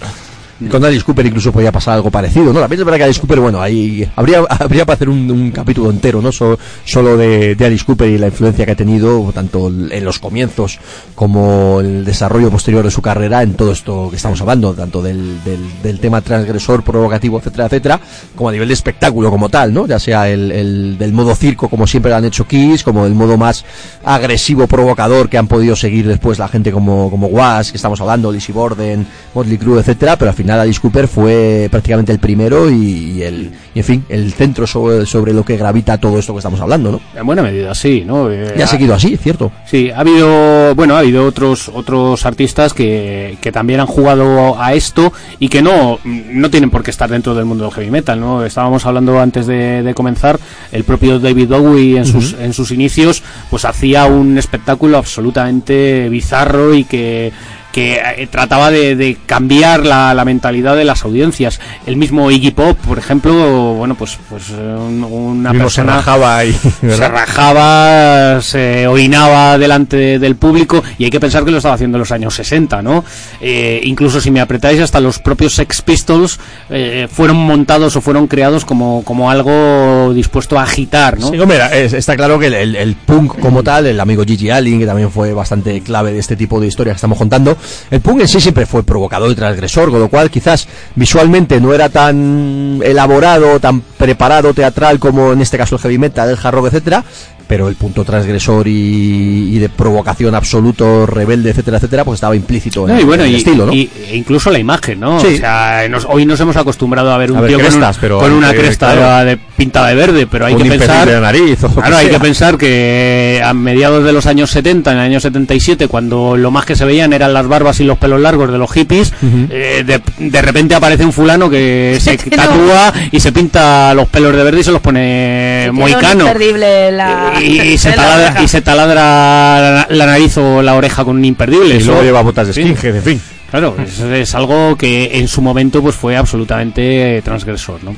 Con 0.70 0.84
Alice 0.84 1.04
Cooper 1.04 1.26
incluso 1.26 1.50
podía 1.52 1.72
pasar 1.72 1.94
algo 1.94 2.10
parecido, 2.10 2.52
¿no? 2.52 2.60
También 2.60 2.80
es 2.80 2.84
verdad 2.84 2.98
que 2.98 3.04
Alice 3.04 3.20
Cooper, 3.20 3.40
bueno, 3.40 3.60
ahí 3.60 4.08
habría, 4.14 4.40
habría 4.48 4.86
para 4.86 4.94
hacer 4.94 5.08
un, 5.08 5.50
capítulo 5.50 5.90
entero, 5.90 6.22
¿no? 6.22 6.30
So- 6.32 6.58
solo 6.84 7.16
de, 7.16 7.56
Alice 7.60 7.84
Cooper 7.84 8.08
y 8.08 8.18
la 8.18 8.28
influencia 8.28 8.64
que 8.64 8.72
ha 8.72 8.76
tenido, 8.76 9.32
tanto 9.34 9.68
en 9.68 10.04
los 10.04 10.18
comienzos 10.18 10.78
como 11.14 11.80
el 11.80 12.04
desarrollo 12.04 12.50
posterior 12.50 12.84
de 12.84 12.90
su 12.90 13.02
carrera 13.02 13.42
en 13.42 13.54
todo 13.54 13.72
esto 13.72 14.08
que 14.10 14.16
estamos 14.16 14.40
hablando, 14.40 14.74
tanto 14.74 15.02
del, 15.02 15.42
del, 15.44 15.60
del 15.82 15.98
tema 15.98 16.20
transgresor, 16.20 16.82
provocativo, 16.84 17.38
etcétera, 17.38 17.66
etcétera, 17.66 18.00
como 18.36 18.48
a 18.48 18.52
nivel 18.52 18.68
de 18.68 18.74
espectáculo 18.74 19.30
como 19.30 19.48
tal, 19.48 19.74
¿no? 19.74 19.86
Ya 19.86 19.98
sea 19.98 20.28
el, 20.28 20.52
el 20.52 20.98
del 20.98 21.12
modo 21.12 21.34
circo, 21.34 21.68
como 21.68 21.86
siempre 21.86 22.10
lo 22.10 22.16
han 22.16 22.24
hecho 22.26 22.46
Kiss, 22.46 22.84
como 22.84 23.06
el 23.06 23.14
modo 23.14 23.36
más 23.36 23.64
agresivo, 24.04 24.66
provocador 24.66 25.28
que 25.28 25.38
han 25.38 25.48
podido 25.48 25.74
seguir 25.74 26.06
después 26.06 26.38
la 26.38 26.48
gente 26.48 26.70
como, 26.70 27.10
como 27.10 27.26
Was, 27.26 27.70
que 27.70 27.76
estamos 27.76 28.00
hablando, 28.00 28.30
Lizzie 28.30 28.54
Borden, 28.54 29.06
Motley 29.34 29.58
Crue, 29.58 29.80
etcétera, 29.80 30.16
pero 30.16 30.30
al 30.30 30.36
final 30.36 30.43
Alice 30.50 30.80
Cooper 30.80 31.08
fue 31.08 31.68
prácticamente 31.70 32.12
el 32.12 32.18
primero 32.18 32.70
y, 32.70 33.12
y 33.16 33.22
el, 33.22 33.52
y 33.74 33.78
en 33.78 33.84
fin, 33.84 34.04
el 34.08 34.32
centro 34.32 34.66
sobre, 34.66 35.06
sobre 35.06 35.32
lo 35.32 35.44
que 35.44 35.56
gravita 35.56 35.98
todo 35.98 36.18
esto 36.18 36.32
que 36.34 36.38
estamos 36.38 36.60
hablando, 36.60 36.92
¿no? 36.92 37.00
En 37.18 37.26
buena 37.26 37.42
medida, 37.42 37.74
sí, 37.74 38.04
¿no? 38.06 38.30
Eh, 38.30 38.54
Y 38.58 38.62
ha 38.62 38.66
seguido 38.66 38.94
así, 38.94 39.16
cierto. 39.16 39.50
Sí, 39.66 39.90
ha 39.90 40.00
habido, 40.00 40.74
bueno, 40.74 40.96
ha 40.96 41.00
habido 41.00 41.24
otros 41.26 41.70
otros 41.72 42.26
artistas 42.26 42.74
que, 42.74 43.38
que 43.40 43.52
también 43.52 43.80
han 43.80 43.86
jugado 43.86 44.60
a 44.60 44.74
esto 44.74 45.12
y 45.38 45.48
que 45.48 45.62
no 45.62 45.98
no 46.04 46.50
tienen 46.50 46.70
por 46.70 46.82
qué 46.82 46.90
estar 46.90 47.08
dentro 47.10 47.34
del 47.34 47.44
mundo 47.44 47.64
del 47.64 47.72
heavy 47.72 47.90
metal, 47.90 48.20
¿no? 48.20 48.44
Estábamos 48.44 48.84
hablando 48.86 49.18
antes 49.20 49.46
de, 49.46 49.82
de 49.82 49.94
comenzar, 49.94 50.38
el 50.72 50.84
propio 50.84 51.18
David 51.18 51.48
Bowie 51.48 51.96
en 51.98 52.06
sus 52.06 52.34
en 52.34 52.52
sus 52.52 52.70
inicios, 52.70 53.22
pues 53.50 53.64
hacía 53.64 54.04
un 54.06 54.36
espectáculo 54.38 54.98
absolutamente 54.98 56.08
bizarro 56.08 56.74
y 56.74 56.84
que 56.84 57.32
que 57.74 58.00
eh, 58.16 58.28
trataba 58.30 58.70
de, 58.70 58.94
de 58.94 59.16
cambiar 59.26 59.84
la, 59.84 60.14
la 60.14 60.24
mentalidad 60.24 60.76
de 60.76 60.84
las 60.84 61.04
audiencias. 61.04 61.60
El 61.86 61.96
mismo 61.96 62.30
Iggy 62.30 62.52
Pop, 62.52 62.78
por 62.86 62.98
ejemplo, 62.98 63.74
bueno, 63.74 63.96
pues 63.96 64.16
pues 64.30 64.44
eh, 64.50 64.54
un- 64.54 65.02
una 65.04 65.52
Mismo 65.52 65.68
se 65.68 65.80
persona 65.82 65.96
rajaba 65.96 66.36
ahí, 66.38 66.52
se 66.80 67.08
rajaba, 67.08 68.40
se 68.40 68.86
orinaba 68.86 69.58
delante 69.58 70.18
del 70.18 70.36
público 70.36 70.82
y 70.98 71.04
hay 71.04 71.10
que 71.10 71.20
pensar 71.20 71.44
que 71.44 71.50
lo 71.50 71.56
estaba 71.58 71.74
haciendo 71.74 71.96
en 71.96 72.00
los 72.00 72.12
años 72.12 72.34
60, 72.34 72.80
¿no? 72.82 73.04
Eh, 73.40 73.80
incluso 73.84 74.20
si 74.20 74.30
me 74.30 74.40
apretáis, 74.40 74.80
hasta 74.80 75.00
los 75.00 75.18
propios 75.18 75.54
Sex 75.54 75.82
Pistols 75.82 76.38
eh, 76.70 77.08
fueron 77.10 77.36
montados 77.36 77.96
o 77.96 78.00
fueron 78.00 78.26
creados 78.28 78.64
como, 78.64 79.02
como 79.04 79.30
algo 79.30 80.12
dispuesto 80.14 80.58
a 80.58 80.62
agitar, 80.62 81.18
¿no? 81.18 81.30
Sí, 81.30 81.36
es- 81.72 81.92
está 81.92 82.16
claro 82.16 82.38
que 82.38 82.46
el, 82.46 82.54
el- 82.54 82.76
el 82.76 82.94
punk 82.94 83.38
como 83.40 83.62
tal, 83.62 83.86
el 83.86 83.98
amigo 84.00 84.24
Gigi 84.24 84.50
Allen, 84.50 84.78
que 84.78 84.86
también 84.86 85.10
fue 85.10 85.32
bastante 85.32 85.80
clave 85.80 86.12
de 86.12 86.18
este 86.20 86.36
tipo 86.36 86.60
de 86.60 86.66
historias 86.68 86.94
que 86.94 86.98
estamos 86.98 87.18
contando, 87.18 87.56
el 87.90 88.00
punk 88.00 88.20
en 88.20 88.28
sí 88.28 88.40
siempre 88.40 88.66
fue 88.66 88.82
provocador 88.82 89.30
y 89.30 89.34
transgresor, 89.34 89.90
con 89.90 90.00
lo 90.00 90.08
cual 90.08 90.30
quizás 90.30 90.66
visualmente 90.94 91.60
no 91.60 91.74
era 91.74 91.88
tan 91.88 92.80
elaborado, 92.82 93.60
tan 93.60 93.80
preparado 93.80 94.54
teatral 94.54 94.98
como 94.98 95.32
en 95.32 95.40
este 95.40 95.58
caso 95.58 95.76
el 95.76 95.80
heavy 95.80 95.98
metal, 95.98 96.28
el 96.28 96.38
hard 96.42 96.66
etcétera, 96.66 97.04
pero 97.46 97.68
el 97.68 97.74
punto 97.76 98.04
transgresor 98.04 98.66
y, 98.68 99.54
y 99.54 99.58
de 99.58 99.68
provocación 99.68 100.34
absoluto, 100.34 101.06
rebelde, 101.06 101.50
etcétera, 101.50 101.76
etcétera, 101.78 102.04
pues 102.04 102.16
estaba 102.18 102.34
implícito 102.36 102.88
en, 102.88 102.94
No, 102.94 103.00
y 103.00 103.04
bueno, 103.04 103.22
en 103.24 103.28
el 103.30 103.34
y, 103.34 103.38
estilo, 103.38 103.66
¿no? 103.66 103.72
y- 103.72 103.90
e 104.10 104.16
incluso 104.16 104.50
la 104.50 104.58
imagen, 104.58 105.00
¿no? 105.00 105.20
Sí. 105.20 105.34
O 105.34 105.36
sea, 105.38 105.86
nos- 105.88 106.06
hoy 106.08 106.26
nos 106.26 106.40
hemos 106.40 106.56
acostumbrado 106.56 107.12
a 107.12 107.18
ver 107.18 107.30
un 107.32 107.38
A 107.38 107.40
ver 107.42 107.48
tío 107.50 107.58
con, 107.58 107.66
crestas, 107.66 107.96
un- 107.96 108.00
pero 108.00 108.18
con 108.20 108.32
una 108.32 108.52
cresta 108.52 108.92
claro. 108.94 109.26
de, 109.26 109.36
pintada 109.56 109.88
de 109.88 109.94
verde, 109.94 110.26
pero 110.26 110.46
hay 110.46 110.54
Un 110.54 110.62
que 110.62 110.68
pensar 110.70 111.08
de 111.08 111.20
nariz, 111.20 111.62
o 111.64 111.68
lo 111.68 111.74
que 111.74 111.80
Claro, 111.80 111.96
hay 111.96 112.08
que 112.08 112.20
pensar 112.20 112.56
que 112.58 113.42
a 113.44 113.52
mediados 113.54 114.04
de 114.04 114.12
los 114.12 114.26
años 114.26 114.50
70, 114.50 114.92
en 114.92 114.98
el 114.98 115.04
año 115.04 115.20
77, 115.20 115.88
cuando 115.88 116.36
lo 116.36 116.50
más 116.50 116.64
que 116.64 116.74
se 116.76 116.84
veían 116.84 117.12
eran 117.12 117.32
las 117.34 117.46
barbas 117.46 117.78
y 117.80 117.84
los 117.84 117.98
pelos 117.98 118.20
largos 118.20 118.50
de 118.50 118.58
los 118.58 118.70
hippies, 118.72 119.12
eh, 119.50 119.84
de, 119.86 120.00
de 120.18 120.42
repente 120.42 120.74
aparece 120.74 121.04
un 121.04 121.12
fulano 121.12 121.48
que 121.50 121.98
se 122.00 122.16
no. 122.16 122.36
tatúa 122.36 122.92
y 123.12 123.20
se 123.20 123.32
pinta 123.32 123.92
los 123.94 124.08
pelos 124.08 124.34
de 124.34 124.42
verde 124.44 124.60
y 124.60 124.64
se 124.64 124.72
los 124.72 124.80
pone 124.80 125.70
moicano. 125.72 126.24
imperdible 126.26 126.92
la, 126.92 127.33
Y, 127.42 127.60
y 127.72 127.78
se 127.78 127.90
la 127.90 127.96
taladra, 127.96 128.42
y 128.42 128.48
se 128.48 128.60
taladra 128.62 128.94
la, 128.94 129.86
la 129.90 130.06
nariz 130.06 130.36
o 130.38 130.62
la 130.62 130.74
oreja 130.74 131.04
con 131.04 131.16
un 131.16 131.24
imperdible. 131.24 131.74
Y 131.74 131.78
Eso- 131.78 131.88
luego 131.88 132.02
lleva 132.02 132.22
botas 132.22 132.46
de 132.48 132.52
skinhead, 132.52 132.96
en 132.96 133.02
fin. 133.02 133.20
Claro, 133.54 133.76
es, 133.80 134.00
es 134.00 134.34
algo 134.34 134.76
que 134.76 135.16
en 135.16 135.28
su 135.28 135.40
momento 135.40 135.80
pues 135.80 135.94
fue 135.94 136.16
absolutamente 136.16 137.22
transgresor, 137.24 137.84
¿no? 137.84 137.94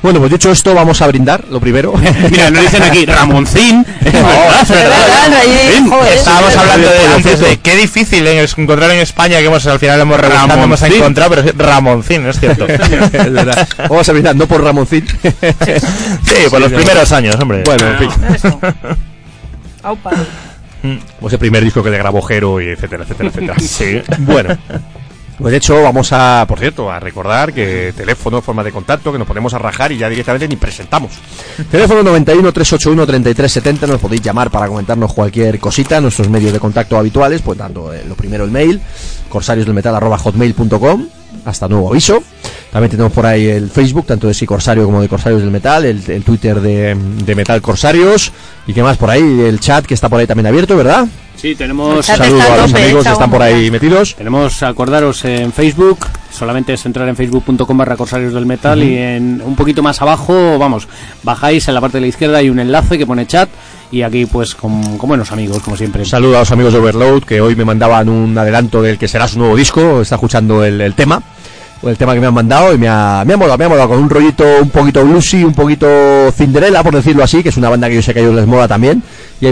Bueno, 0.00 0.18
pues 0.18 0.32
dicho 0.32 0.50
esto, 0.50 0.74
vamos 0.74 1.02
a 1.02 1.06
brindar, 1.08 1.44
lo 1.50 1.60
primero. 1.60 1.92
Mira, 2.30 2.50
nos 2.50 2.62
dicen 2.62 2.82
aquí 2.84 3.04
Ramoncín. 3.04 3.84
Estábamos 4.02 4.70
es 6.08 6.26
hablando 6.56 6.88
de, 6.88 7.06
antes 7.16 7.38
de 7.38 7.58
qué 7.58 7.76
difícil 7.76 8.26
es 8.26 8.56
encontrar 8.56 8.92
en 8.92 9.00
España 9.00 9.40
que 9.40 9.44
hemos 9.44 9.66
al 9.66 9.78
final 9.78 10.00
hemos 10.00 10.18
Ramoncín. 10.18 10.94
encontrado, 10.94 11.34
pero 11.34 11.42
es 11.42 11.54
Ramoncín, 11.54 12.26
es 12.26 12.40
cierto. 12.40 12.66
Es 13.14 13.30
verdad. 13.30 13.68
Vamos 13.90 14.08
a 14.08 14.12
brindar, 14.12 14.36
no 14.36 14.46
por 14.46 14.64
Ramoncín. 14.64 15.06
sí, 15.06 16.34
por 16.48 16.62
los 16.62 16.72
primeros 16.72 17.12
años, 17.12 17.36
hombre. 17.38 17.62
Bueno, 17.66 17.90
en 17.90 17.98
fin. 17.98 18.10
Aupa. 19.82 20.12
Pues 21.20 21.32
el 21.32 21.38
primer 21.38 21.64
disco 21.64 21.82
que 21.82 21.90
le 21.90 21.98
grabó 21.98 22.20
Jero 22.22 22.60
y 22.60 22.68
etcétera, 22.68 23.04
etcétera, 23.04 23.30
etcétera. 23.30 23.54
Sí. 23.58 24.02
Bueno. 24.18 24.56
Pues 25.38 25.50
de 25.50 25.58
hecho 25.58 25.82
vamos 25.82 26.12
a, 26.12 26.44
por 26.48 26.60
cierto, 26.60 26.90
a 26.90 27.00
recordar 27.00 27.52
que 27.52 27.92
teléfono, 27.96 28.40
forma 28.40 28.62
de 28.62 28.70
contacto, 28.70 29.10
que 29.10 29.18
nos 29.18 29.26
ponemos 29.26 29.52
a 29.54 29.58
rajar 29.58 29.90
y 29.90 29.98
ya 29.98 30.08
directamente 30.08 30.46
ni 30.46 30.56
presentamos. 30.56 31.12
Teléfono 31.70 32.02
91 32.02 32.52
381 32.52 33.06
3370, 33.06 33.86
nos 33.86 34.00
podéis 34.00 34.22
llamar 34.22 34.50
para 34.50 34.68
comentarnos 34.68 35.12
cualquier 35.12 35.58
cosita, 35.58 36.00
nuestros 36.00 36.28
medios 36.28 36.52
de 36.52 36.60
contacto 36.60 36.96
habituales, 36.96 37.42
pues 37.42 37.58
dando 37.58 37.92
eh, 37.92 38.04
lo 38.06 38.14
primero 38.14 38.44
el 38.44 38.52
mail, 38.52 38.80
corsariosdelmetal@hotmail.com, 39.28 41.06
hasta 41.44 41.68
nuevo 41.68 41.90
aviso. 41.90 42.22
También 42.70 42.90
tenemos 42.90 43.12
por 43.12 43.26
ahí 43.26 43.46
el 43.46 43.70
Facebook, 43.70 44.06
tanto 44.06 44.28
de 44.28 44.34
Sí 44.34 44.46
Corsario 44.46 44.84
como 44.84 45.00
de 45.00 45.08
Corsarios 45.08 45.40
del 45.40 45.50
Metal, 45.50 45.84
el, 45.84 46.24
Twitter 46.24 46.60
de, 46.60 46.96
de 47.24 47.34
Metal 47.34 47.60
Corsarios, 47.60 48.32
y 48.66 48.72
qué 48.72 48.82
más 48.82 48.96
por 48.96 49.10
ahí, 49.10 49.40
el 49.40 49.60
chat 49.60 49.84
que 49.84 49.94
está 49.94 50.08
por 50.08 50.20
ahí 50.20 50.26
también 50.26 50.46
abierto, 50.46 50.76
¿verdad? 50.76 51.06
Sí, 51.44 51.54
tenemos... 51.54 51.96
El 51.98 52.02
chat 52.02 52.16
Saludo 52.16 52.40
está 52.40 52.54
a 52.54 52.56
los 52.56 52.70
tope, 52.70 52.82
amigos 52.84 53.04
que 53.04 53.12
están 53.12 53.30
por 53.30 53.42
ahí 53.42 53.70
metidos. 53.70 54.14
Tenemos, 54.14 54.62
acordaros, 54.62 55.26
en 55.26 55.52
Facebook, 55.52 55.98
solamente 56.32 56.72
es 56.72 56.86
entrar 56.86 57.06
en 57.06 57.14
facebook.com 57.14 57.76
barra 57.76 57.98
corsarios 57.98 58.32
del 58.32 58.46
metal 58.46 58.82
y 58.82 58.96
en 58.96 59.42
un 59.44 59.54
poquito 59.54 59.82
más 59.82 60.00
abajo, 60.00 60.58
vamos, 60.58 60.88
bajáis 61.22 61.68
en 61.68 61.74
la 61.74 61.82
parte 61.82 61.98
de 61.98 62.00
la 62.00 62.06
izquierda 62.06 62.38
hay 62.38 62.48
un 62.48 62.60
enlace 62.60 62.96
que 62.96 63.06
pone 63.06 63.26
chat 63.26 63.50
y 63.92 64.00
aquí 64.00 64.24
pues 64.24 64.54
con, 64.54 64.96
con 64.96 65.06
buenos 65.06 65.32
amigos, 65.32 65.62
como 65.62 65.76
siempre. 65.76 66.00
Un 66.00 66.08
saludo 66.08 66.36
a 66.36 66.40
los 66.40 66.50
amigos 66.50 66.72
de 66.72 66.78
Overload 66.78 67.24
que 67.24 67.42
hoy 67.42 67.54
me 67.54 67.66
mandaban 67.66 68.08
un 68.08 68.38
adelanto 68.38 68.80
del 68.80 68.96
que 68.96 69.06
será 69.06 69.28
su 69.28 69.38
nuevo 69.38 69.54
disco. 69.54 70.00
Está 70.00 70.14
escuchando 70.14 70.64
el, 70.64 70.80
el 70.80 70.94
tema. 70.94 71.22
El 71.82 71.98
tema 71.98 72.14
que 72.14 72.20
me 72.20 72.26
han 72.26 72.32
mandado 72.32 72.72
y 72.72 72.78
me 72.78 72.88
ha, 72.88 73.22
me 73.26 73.34
ha 73.34 73.36
molado, 73.36 73.58
me 73.58 73.66
ha 73.66 73.68
molado 73.68 73.90
con 73.90 73.98
un 73.98 74.08
rollito 74.08 74.46
un 74.62 74.70
poquito 74.70 75.04
bluesy, 75.04 75.44
un 75.44 75.52
poquito 75.52 75.86
Cinderella, 76.32 76.82
por 76.82 76.94
decirlo 76.94 77.22
así, 77.22 77.42
que 77.42 77.50
es 77.50 77.56
una 77.58 77.68
banda 77.68 77.90
que 77.90 77.96
yo 77.96 78.00
sé 78.00 78.14
que 78.14 78.20
a 78.20 78.22
ellos 78.22 78.34
les 78.34 78.46
mola 78.46 78.66
también. 78.66 79.02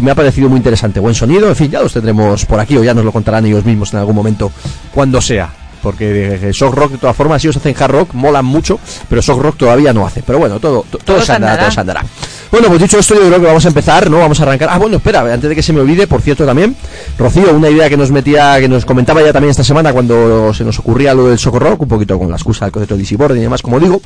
Me 0.00 0.10
ha 0.10 0.14
parecido 0.14 0.48
muy 0.48 0.56
interesante. 0.58 1.00
Buen 1.00 1.14
sonido, 1.14 1.48
en 1.48 1.56
fin, 1.56 1.70
ya 1.70 1.80
los 1.80 1.92
tendremos 1.92 2.44
por 2.46 2.58
aquí 2.60 2.76
o 2.76 2.84
ya 2.84 2.94
nos 2.94 3.04
lo 3.04 3.12
contarán 3.12 3.44
ellos 3.46 3.64
mismos 3.64 3.92
en 3.92 3.98
algún 4.00 4.14
momento, 4.16 4.50
cuando 4.94 5.20
sea. 5.20 5.50
Porque 5.82 6.34
eh, 6.40 6.52
shock 6.52 6.74
rock, 6.76 6.92
de 6.92 6.98
todas 6.98 7.16
formas, 7.16 7.42
ellos 7.44 7.56
hacen 7.56 7.74
hard 7.76 7.90
rock, 7.90 8.14
molan 8.14 8.44
mucho, 8.44 8.78
pero 9.08 9.20
shock 9.20 9.42
rock 9.42 9.56
todavía 9.56 9.92
no 9.92 10.06
hace. 10.06 10.22
Pero 10.22 10.38
bueno, 10.38 10.60
todo, 10.60 10.82
to- 10.88 10.98
todo, 10.98 11.16
Todo 11.16 11.22
se 11.26 11.32
andará, 11.32 11.54
andará. 11.54 11.62
todo 11.64 11.74
se 11.74 11.80
andará. 11.80 12.04
Bueno, 12.52 12.68
pues 12.68 12.82
dicho 12.82 12.98
esto, 13.00 13.14
yo 13.14 13.22
creo 13.26 13.40
que 13.40 13.46
vamos 13.46 13.64
a 13.64 13.68
empezar, 13.68 14.08
¿no? 14.08 14.18
Vamos 14.20 14.38
a 14.38 14.44
arrancar. 14.44 14.68
Ah, 14.70 14.78
bueno, 14.78 14.98
espera, 14.98 15.20
antes 15.32 15.48
de 15.50 15.56
que 15.56 15.62
se 15.62 15.72
me 15.72 15.80
olvide, 15.80 16.06
por 16.06 16.20
cierto, 16.20 16.46
también, 16.46 16.76
Rocío, 17.18 17.52
una 17.52 17.68
idea 17.68 17.88
que 17.88 17.96
nos 17.96 18.12
metía, 18.12 18.60
que 18.60 18.68
nos 18.68 18.84
comentaba 18.84 19.22
ya 19.22 19.32
también 19.32 19.50
esta 19.50 19.64
semana 19.64 19.92
cuando 19.92 20.54
se 20.54 20.62
nos 20.62 20.78
ocurría 20.78 21.14
lo 21.14 21.26
del 21.26 21.38
Soco 21.40 21.58
Rock, 21.58 21.82
un 21.82 21.88
poquito 21.88 22.16
con 22.16 22.30
la 22.30 22.36
excusa 22.36 22.66
del 22.66 22.70
concepto 22.72 22.94
de 22.94 23.00
DC 23.02 23.16
Borden 23.16 23.38
y 23.38 23.42
demás, 23.42 23.60
como 23.60 23.80
digo, 23.80 24.00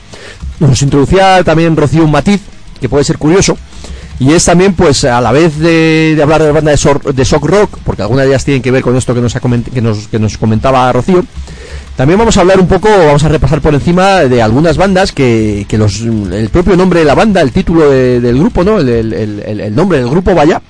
nos 0.60 0.80
introducía 0.80 1.44
también 1.44 1.76
Rocío 1.76 2.04
un 2.04 2.10
matiz 2.10 2.40
que 2.80 2.88
puede 2.88 3.04
ser 3.04 3.18
curioso. 3.18 3.56
Y 4.18 4.32
es 4.32 4.44
también, 4.46 4.72
pues, 4.74 5.04
a 5.04 5.20
la 5.20 5.30
vez 5.30 5.58
de, 5.58 6.14
de 6.16 6.22
hablar 6.22 6.40
de 6.40 6.46
la 6.46 6.52
banda 6.54 6.70
de, 6.70 6.78
sor- 6.78 7.14
de 7.14 7.24
shock 7.24 7.44
rock, 7.44 7.78
porque 7.84 8.00
algunas 8.02 8.24
de 8.24 8.30
ellas 8.30 8.44
tienen 8.46 8.62
que 8.62 8.70
ver 8.70 8.82
con 8.82 8.96
esto 8.96 9.14
que 9.14 9.20
nos, 9.20 9.36
ha 9.36 9.40
que 9.40 9.82
nos, 9.82 10.08
que 10.08 10.18
nos 10.18 10.38
comentaba 10.38 10.90
Rocío, 10.90 11.22
También 11.96 12.18
vamos 12.18 12.34
a 12.38 12.40
hablar 12.40 12.58
un 12.58 12.66
poco, 12.66 12.88
vamos 12.88 13.24
a 13.24 13.28
repasar 13.28 13.60
por 13.60 13.74
encima 13.74 14.20
de 14.24 14.40
algunas 14.40 14.78
bandas 14.78 15.12
que, 15.12 15.66
que 15.68 15.76
los, 15.76 16.00
el 16.00 16.48
propio 16.50 16.76
nombre 16.76 17.00
de 17.00 17.04
la 17.06 17.14
banda, 17.14 17.42
el 17.42 17.52
título 17.52 17.90
de- 17.90 18.20
del 18.22 18.38
grupo, 18.38 18.64
¿no? 18.64 18.80
El, 18.80 18.88
el- 18.88 19.12
el- 19.12 19.60
el 19.60 19.74
nombre 19.74 19.98
del 19.98 20.08
grupo, 20.08 20.34
vaya, 20.34 20.62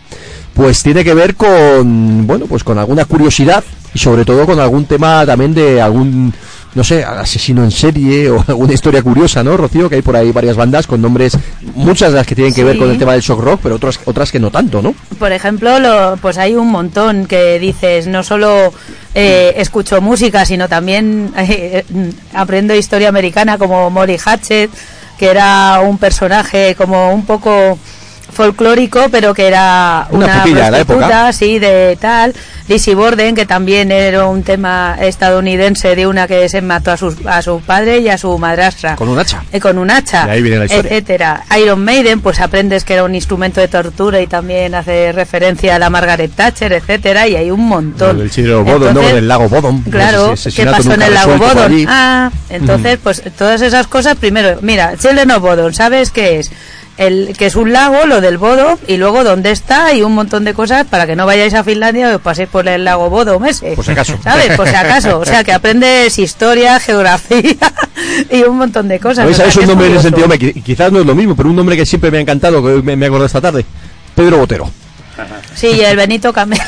pues 0.53 0.83
tiene 0.83 1.05
que 1.05 1.15
ver 1.15 1.37
con, 1.37 2.27
bueno, 2.27 2.47
pues 2.47 2.65
con 2.65 2.79
alguna 2.79 3.05
curiosidad 3.05 3.63
y 3.95 3.99
sobre 4.01 4.25
todo 4.25 4.45
con 4.45 4.59
algún 4.59 4.87
tema 4.87 5.25
también 5.25 5.55
de 5.55 5.81
algún, 5.81 6.33
no 6.77 6.85
sé, 6.85 7.03
asesino 7.03 7.65
en 7.65 7.71
serie 7.71 8.31
o 8.31 8.45
alguna 8.47 8.75
historia 8.75 9.03
curiosa, 9.03 9.43
¿no, 9.43 9.57
Rocío? 9.57 9.89
Que 9.89 9.97
hay 9.97 10.03
por 10.03 10.15
ahí 10.15 10.31
varias 10.31 10.57
bandas 10.57 10.87
con 10.87 11.01
nombres, 11.01 11.37
muchas 11.75 12.13
de 12.13 12.19
las 12.19 12.27
que 12.27 12.35
tienen 12.35 12.55
que 12.55 12.63
ver 12.63 12.77
con 12.77 12.91
el 12.91 12.99
tema 12.99 13.13
del 13.13 13.23
shock 13.23 13.41
rock, 13.41 13.61
pero 13.63 13.77
otras, 13.77 13.99
otras 14.05 14.31
que 14.31 14.39
no 14.39 14.51
tanto, 14.51 14.83
¿no? 14.83 14.95
Por 15.19 15.33
ejemplo, 15.33 15.79
lo, 15.81 16.19
pues 16.19 16.37
hay 16.37 16.55
un 16.55 16.69
montón 16.69 17.27
que 17.27 17.59
dices, 17.59 18.07
no 18.07 18.23
solo 18.23 18.75
eh, 19.15 19.55
escucho 19.57 20.03
música, 20.03 20.45
sino 20.45 20.69
también 20.69 21.33
eh, 21.39 21.85
aprendo 22.35 22.75
historia 22.75 23.09
americana 23.09 23.57
como 23.57 23.89
Molly 23.91 24.19
Hatchet, 24.23 24.71
que 25.19 25.31
era 25.31 25.81
un 25.81 25.97
personaje 25.97 26.75
como 26.75 27.13
un 27.15 27.25
poco 27.25 27.79
folclórico, 28.37 29.07
pero 29.11 29.35
que 29.35 29.47
era 29.49 30.07
Una 30.11 30.27
una, 30.27 30.43
putilla 30.43 30.65
de 30.67 30.71
la 30.71 30.81
época. 30.81 31.33
sí, 31.33 31.59
de 31.59 31.99
tal. 32.01 32.35
Lizzie 32.69 32.95
Borden, 32.97 33.35
que 33.37 33.47
también 33.47 33.93
era 33.93 34.27
un 34.27 34.43
tema 34.43 34.97
estadounidense 35.01 35.95
de 35.95 36.07
una 36.07 36.27
que 36.27 36.49
se 36.49 36.61
mató 36.63 36.91
a 36.91 36.97
su, 36.97 37.15
a 37.27 37.41
su 37.41 37.61
padre 37.61 37.99
y 38.01 38.09
a 38.09 38.19
su 38.19 38.37
madrastra. 38.39 38.97
Con 38.97 39.09
un 39.09 39.19
hacha. 39.19 39.45
Eh, 39.53 39.61
con 39.61 39.79
un 39.79 39.89
hacha, 39.91 40.27
De 40.27 40.33
ahí 40.33 40.43
viene 40.43 40.59
la 40.59 40.65
historia. 40.65 40.91
etcétera. 40.91 41.45
Iron 41.63 41.85
Maiden, 41.85 42.21
pues 42.21 42.41
aprendes 42.41 42.85
que 42.85 42.95
era 42.95 43.05
un 43.05 43.15
instrumento 43.15 43.61
de 43.61 43.69
tortura 43.69 44.21
y 44.21 44.27
también 44.27 44.75
hace 44.75 45.13
referencia 45.13 45.77
a 45.77 45.79
la 45.79 45.91
Margaret 45.91 46.33
Thatcher, 46.35 46.73
etcétera, 46.73 47.29
y 47.29 47.37
hay 47.37 47.51
un 47.53 47.67
montón. 47.69 48.17
Lo 48.17 48.23
del 48.23 48.31
Chile 48.33 48.55
Bodom, 48.55 48.95
¿no? 48.95 49.01
Del 49.01 49.29
lago 49.29 49.49
Bodom. 49.49 49.83
Claro, 49.85 50.35
¿qué 50.55 50.67
pasó 50.67 50.93
en 50.95 51.03
el 51.03 51.15
lago 51.15 51.37
Bodom? 51.39 51.85
Ah, 51.89 52.31
entonces, 52.51 52.99
pues 53.03 53.23
todas 53.39 53.61
esas 53.63 53.87
cosas, 53.87 54.17
primero, 54.17 54.59
mira, 54.63 54.97
Children 54.97 55.31
of 55.31 55.41
Bodom, 55.43 55.73
¿sabes 55.73 56.11
qué 56.11 56.41
es? 56.41 56.51
El, 56.97 57.35
que 57.37 57.47
es 57.47 57.57
un 57.57 57.73
lago, 57.73 58.07
lo 58.07 58.21
del 58.21 58.39
Bodom, 58.39 58.79
y 58.87 58.97
luego 58.97 59.23
dónde 59.23 59.51
está, 59.51 59.93
y 59.93 60.03
un 60.03 60.15
montón 60.15 60.45
de 60.45 60.55
cosas 60.55 60.87
para 60.87 61.07
que 61.07 61.15
no 61.15 61.27
vayáis 61.27 61.53
a 61.55 61.63
Finlandia 61.63 62.11
y 62.11 62.15
os 62.15 62.21
paséis 62.23 62.49
por 62.49 62.67
el 62.67 62.85
lago. 62.85 63.11
Por 63.11 63.85
si 63.85 63.91
acaso. 63.91 64.19
¿Sabes? 64.23 64.57
Por 64.57 64.67
si 64.69 64.75
acaso. 64.75 65.19
O 65.19 65.25
sea, 65.25 65.45
que 65.45 65.53
aprendes 65.53 66.19
historia, 66.19 66.81
geografía 66.81 67.57
y 68.31 68.43
un 68.43 68.57
montón 68.59 68.89
de 68.89 68.99
cosas. 68.99 69.19
¿Sabéis 69.19 69.37
O 69.37 69.43
sea, 69.43 69.51
sabéis 69.51 69.55
que 69.55 69.61
un 69.61 69.69
nombre 69.69 69.87
en 69.89 69.97
ese 69.97 70.11
curioso. 70.11 70.31
sentido? 70.33 70.63
Quizás 70.65 70.93
no 70.93 71.01
es 71.01 71.07
lo 71.07 71.15
mismo, 71.15 71.37
pero 71.37 71.49
un 71.51 71.57
nombre 71.57 71.77
que 71.77 71.85
siempre 71.85 72.11
me 72.11 72.19
ha 72.19 72.21
encantado, 72.23 72.63
que 72.63 72.83
me, 72.83 72.97
me 72.97 73.07
acordé 73.07 73.27
esta 73.27 73.41
tarde. 73.41 73.65
Pedro 74.15 74.39
Botero. 74.39 74.71
Sí, 75.55 75.81
el 75.83 75.97
Benito 75.97 76.33
Camela. 76.33 76.65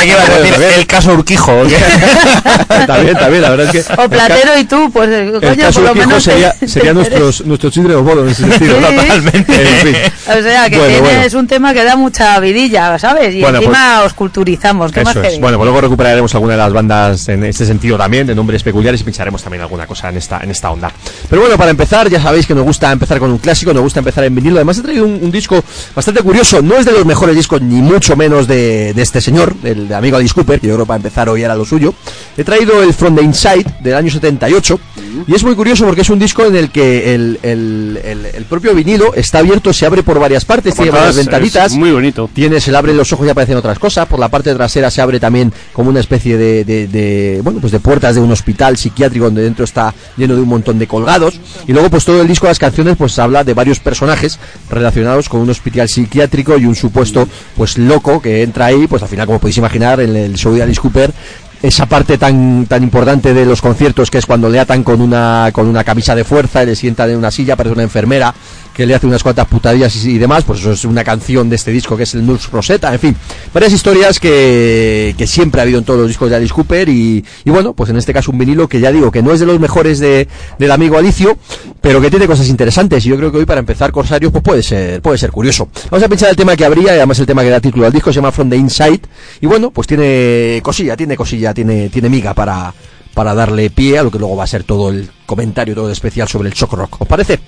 Que 0.00 0.06
ibas 0.06 0.28
a 0.28 0.38
decir 0.40 0.64
el 0.78 0.86
caso 0.86 1.12
Urquijo. 1.12 1.52
¿o 1.60 1.66
qué? 1.66 1.76
también, 2.86 3.16
también, 3.16 3.42
la 3.42 3.50
verdad 3.50 3.74
es 3.74 3.86
que... 3.86 3.92
O 4.02 4.08
Platero 4.08 4.58
y 4.58 4.64
tú, 4.64 4.90
pues 4.92 5.08
eh, 5.08 5.28
El 5.28 5.40
coño, 5.40 5.56
caso 5.56 5.80
por 5.80 5.84
lo 5.84 5.90
Urquijo 5.92 6.08
menos. 6.08 6.24
te- 6.24 6.30
sería, 6.32 6.52
te 6.52 6.68
sería 6.68 6.90
interesa. 6.92 7.18
nuestros, 7.20 7.46
nuestros 7.46 8.04
Bodom 8.04 8.24
en 8.24 8.30
ese 8.30 8.48
sentido. 8.48 8.76
Sí. 8.78 8.82
Totalmente. 8.96 9.54
En 9.64 9.86
fin. 9.86 9.96
O 10.38 10.42
sea, 10.42 10.68
que 10.70 10.78
Bueno, 10.78 10.92
tienes 11.02 11.32
bueno. 11.32 11.38
un 11.40 11.46
tema 11.46 11.74
que 11.74 11.84
da 11.84 11.96
mucha 11.96 12.38
vidilla, 12.40 12.98
¿sabes? 12.98 13.34
Y 13.34 13.40
Bueno, 13.40 13.58
encima 13.58 14.02
os 14.02 14.12
culturizamos. 14.14 14.92
¿Qué 14.92 15.02
más 15.04 15.16
es. 15.16 15.38
Bueno, 15.40 15.56
pues 15.58 15.66
luego 15.66 15.80
recuperaremos 15.80 16.34
alguna 16.34 16.52
de 16.54 16.58
las 16.58 16.72
bandas 16.72 17.28
en 17.28 17.44
este 17.44 17.64
sentido 17.66 17.96
también, 17.98 18.26
de 18.26 18.34
nombres 18.34 18.62
peculiares, 18.62 19.00
y 19.00 19.04
pincharemos 19.04 19.42
también 19.42 19.62
alguna 19.62 19.86
cosa 19.86 20.08
en 20.08 20.16
esta, 20.16 20.40
en 20.40 20.50
esta 20.50 20.70
onda. 20.70 20.90
Pero 21.28 21.42
bueno, 21.42 21.56
para 21.56 21.70
empezar, 21.70 22.08
ya 22.08 22.20
sabéis 22.20 22.46
que 22.46 22.54
nos 22.54 22.64
gusta 22.64 22.90
empezar 22.92 23.18
con 23.18 23.30
un 23.30 23.38
clásico, 23.38 23.72
nos 23.72 23.82
gusta 23.82 24.00
empezar 24.00 24.24
en 24.24 24.34
vinilo. 24.34 24.56
Además, 24.56 24.78
he 24.78 24.82
traído 24.82 25.04
un, 25.04 25.18
un 25.22 25.30
disco 25.30 25.62
bastante 25.94 26.22
curioso. 26.22 26.62
No 26.62 26.76
es 26.76 26.84
de 26.84 26.92
los 26.92 27.03
mejores 27.04 27.36
discos, 27.36 27.60
ni 27.62 27.80
mucho 27.82 28.16
menos 28.16 28.46
de, 28.46 28.92
de 28.94 29.02
este 29.02 29.20
señor, 29.20 29.54
el 29.64 29.88
de 29.88 29.94
amigo 29.94 30.16
Alice 30.16 30.34
Cooper, 30.34 30.60
que 30.60 30.66
yo 30.68 30.74
creo 30.74 30.86
para 30.86 30.96
empezar 30.96 31.28
hoy 31.28 31.42
era 31.42 31.54
lo 31.54 31.64
suyo. 31.64 31.94
He 32.36 32.44
traído 32.44 32.82
el 32.82 32.92
From 32.94 33.14
the 33.16 33.22
Inside 33.22 33.66
del 33.80 33.94
año 33.94 34.10
78. 34.10 34.80
Y 35.28 35.34
es 35.34 35.44
muy 35.44 35.54
curioso 35.54 35.84
porque 35.86 36.00
es 36.00 36.10
un 36.10 36.18
disco 36.18 36.44
en 36.44 36.56
el 36.56 36.70
que 36.70 37.14
el, 37.14 37.38
el- 37.42 38.00
el- 38.04 38.26
el 38.34 38.44
propio 38.46 38.74
vinilo 38.74 39.14
está 39.14 39.38
abierto, 39.38 39.72
se 39.72 39.86
abre 39.86 40.02
por 40.02 40.18
varias 40.18 40.44
partes, 40.44 40.74
tiene 40.74 40.90
varias 40.90 41.16
ventanitas. 41.26 41.72
muy 41.78 41.92
bonito. 41.92 42.28
Tiene, 42.32 42.60
se 42.60 42.72
le 42.72 42.76
abren 42.78 42.96
los 42.96 43.12
ojos 43.12 43.26
y 43.26 43.30
aparecen 43.30 43.56
otras 43.56 43.78
cosas. 43.78 44.06
Por 44.08 44.18
la 44.18 44.28
parte 44.28 44.52
trasera 44.54 44.90
se 44.90 45.00
abre 45.00 45.20
también 45.20 45.52
como 45.72 45.90
una 45.90 46.00
especie 46.00 46.36
de, 46.36 46.64
de- 46.64 46.88
de, 46.88 47.40
bueno, 47.44 47.60
pues 47.60 47.72
de 47.72 47.78
puertas 47.80 48.16
de 48.16 48.20
un 48.20 48.32
hospital 48.32 48.76
psiquiátrico 48.76 49.26
donde 49.26 49.42
dentro 49.42 49.64
está 49.64 49.94
lleno 50.16 50.34
de 50.34 50.42
un 50.42 50.48
montón 50.48 50.78
de 50.80 50.88
colgados. 50.88 51.38
Y 51.68 51.72
luego, 51.72 51.90
pues 51.90 52.04
todo 52.04 52.20
el 52.20 52.26
disco 52.28 52.46
de 52.46 52.50
las 52.50 52.58
canciones, 52.58 52.96
pues 52.96 53.16
habla 53.20 53.44
de 53.44 53.54
varios 53.54 53.78
personajes 53.78 54.38
relacionados 54.68 55.28
con 55.28 55.40
un 55.40 55.50
hospital 55.50 55.88
psiquiátrico 55.88 56.58
y 56.58 56.66
un 56.66 56.74
supuesto, 56.94 57.28
pues 57.56 57.76
loco 57.76 58.22
que 58.22 58.42
entra 58.42 58.66
ahí, 58.66 58.86
pues 58.86 59.02
al 59.02 59.08
final, 59.08 59.26
como 59.26 59.40
podéis 59.40 59.58
imaginar, 59.58 60.00
en 60.00 60.14
el 60.14 60.34
show 60.34 60.54
de 60.54 60.62
Alice 60.62 60.80
Cooper. 60.80 61.12
Esa 61.60 61.86
parte 61.86 62.18
tan 62.18 62.66
tan 62.66 62.82
importante 62.82 63.32
de 63.32 63.46
los 63.46 63.62
conciertos 63.62 64.10
que 64.10 64.18
es 64.18 64.26
cuando 64.26 64.50
le 64.50 64.60
atan 64.60 64.84
con 64.84 65.00
una 65.00 65.48
con 65.50 65.66
una 65.66 65.82
camisa 65.82 66.14
de 66.14 66.22
fuerza 66.22 66.62
y 66.62 66.66
le 66.66 66.76
sientan 66.76 67.08
en 67.10 67.16
una 67.16 67.30
silla, 67.30 67.56
parece 67.56 67.72
una 67.72 67.82
enfermera 67.82 68.34
que 68.74 68.86
le 68.86 68.94
hace 68.94 69.06
unas 69.06 69.22
cuantas 69.22 69.46
putadillas 69.46 70.04
y, 70.04 70.18
demás, 70.18 70.44
pues 70.44 70.60
eso 70.60 70.72
es 70.72 70.84
una 70.84 71.04
canción 71.04 71.48
de 71.48 71.56
este 71.56 71.70
disco 71.70 71.96
que 71.96 72.02
es 72.02 72.14
el 72.14 72.26
Nurse 72.26 72.48
Rosetta, 72.50 72.92
en 72.92 72.98
fin, 72.98 73.16
varias 73.52 73.72
historias 73.72 74.18
que, 74.18 75.14
que 75.16 75.26
siempre 75.26 75.60
ha 75.60 75.62
habido 75.62 75.78
en 75.78 75.84
todos 75.84 76.00
los 76.00 76.08
discos 76.08 76.28
de 76.28 76.36
Alice 76.36 76.52
Cooper 76.52 76.88
y, 76.88 77.24
y 77.44 77.50
bueno, 77.50 77.72
pues 77.72 77.90
en 77.90 77.96
este 77.96 78.12
caso 78.12 78.32
un 78.32 78.38
vinilo 78.38 78.68
que 78.68 78.80
ya 78.80 78.90
digo 78.90 79.10
que 79.10 79.22
no 79.22 79.32
es 79.32 79.40
de 79.40 79.46
los 79.46 79.60
mejores 79.60 80.00
de, 80.00 80.28
del 80.58 80.70
amigo 80.72 80.98
Alicio, 80.98 81.38
pero 81.80 82.00
que 82.00 82.10
tiene 82.10 82.26
cosas 82.26 82.48
interesantes 82.48 83.06
y 83.06 83.08
yo 83.08 83.16
creo 83.16 83.30
que 83.30 83.38
hoy 83.38 83.46
para 83.46 83.60
empezar 83.60 83.92
Corsarios 83.92 84.32
pues 84.32 84.42
puede 84.42 84.62
ser, 84.62 85.00
puede 85.00 85.18
ser 85.18 85.30
curioso. 85.30 85.68
Vamos 85.90 86.04
a 86.04 86.08
pinchar 86.08 86.30
el 86.30 86.36
tema 86.36 86.56
que 86.56 86.64
habría 86.64 86.92
además 86.92 87.18
el 87.20 87.26
tema 87.26 87.42
que 87.42 87.50
da 87.50 87.60
título 87.60 87.86
al 87.86 87.92
disco 87.92 88.10
se 88.12 88.16
llama 88.16 88.32
From 88.32 88.50
the 88.50 88.56
Inside 88.56 89.00
y 89.40 89.46
bueno, 89.46 89.70
pues 89.70 89.86
tiene 89.86 90.60
cosilla, 90.62 90.96
tiene 90.96 91.16
cosilla, 91.16 91.54
tiene, 91.54 91.88
tiene 91.90 92.08
miga 92.08 92.34
para, 92.34 92.74
para 93.14 93.34
darle 93.34 93.70
pie 93.70 93.98
a 93.98 94.02
lo 94.02 94.10
que 94.10 94.18
luego 94.18 94.36
va 94.36 94.44
a 94.44 94.48
ser 94.48 94.64
todo 94.64 94.90
el 94.90 95.08
comentario, 95.26 95.74
todo 95.74 95.86
el 95.86 95.92
especial 95.92 96.28
sobre 96.28 96.48
el 96.48 96.54
shock 96.54 96.72
rock. 96.72 97.00
¿Os 97.00 97.08
parece? 97.08 97.38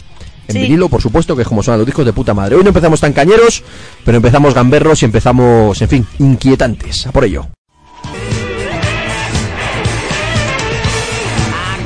En 0.48 0.52
Sí. 0.54 0.58
vinilo, 0.60 0.88
por 0.88 1.02
supuesto, 1.02 1.34
que 1.34 1.42
es 1.42 1.48
como 1.48 1.62
son 1.62 1.78
los 1.78 1.86
discos 1.86 2.04
de 2.04 2.12
puta 2.12 2.34
madre. 2.34 2.56
Hoy 2.56 2.62
no 2.62 2.68
empezamos 2.68 3.00
tan 3.00 3.12
cañeros, 3.12 3.62
pero 4.04 4.16
empezamos 4.16 4.54
gamberros 4.54 5.02
y 5.02 5.06
empezamos, 5.06 5.80
en 5.82 5.88
fin, 5.88 6.06
inquietantes. 6.18 7.06
A 7.06 7.12
por 7.12 7.24
ello. 7.24 7.46
I 8.04 8.18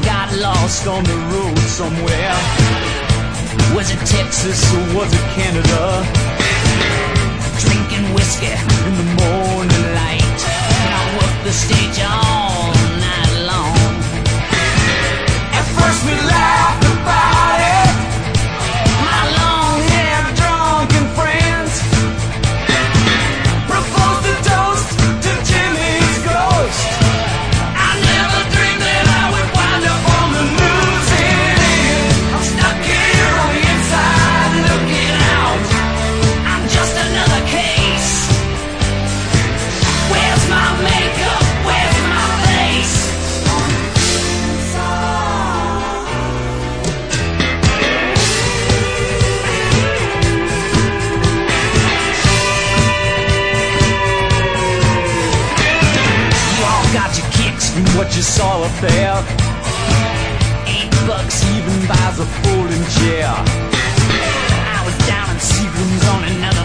got 0.04 0.32
lost 0.38 0.86
on 0.86 1.02
the 1.04 1.14
road 1.14 1.58
somewhere. 1.68 2.30
You 58.20 58.24
saw 58.24 58.62
up 58.62 58.80
there. 58.82 59.16
Eight 60.68 60.92
bucks 61.08 61.42
even 61.56 61.88
buys 61.88 62.18
a 62.20 62.26
folding 62.44 62.84
chair. 63.00 63.32
I 64.76 64.82
was 64.84 64.96
down 65.08 65.30
in 65.32 65.40
Seagram's 65.40 66.04
on 66.12 66.24
another 66.24 66.59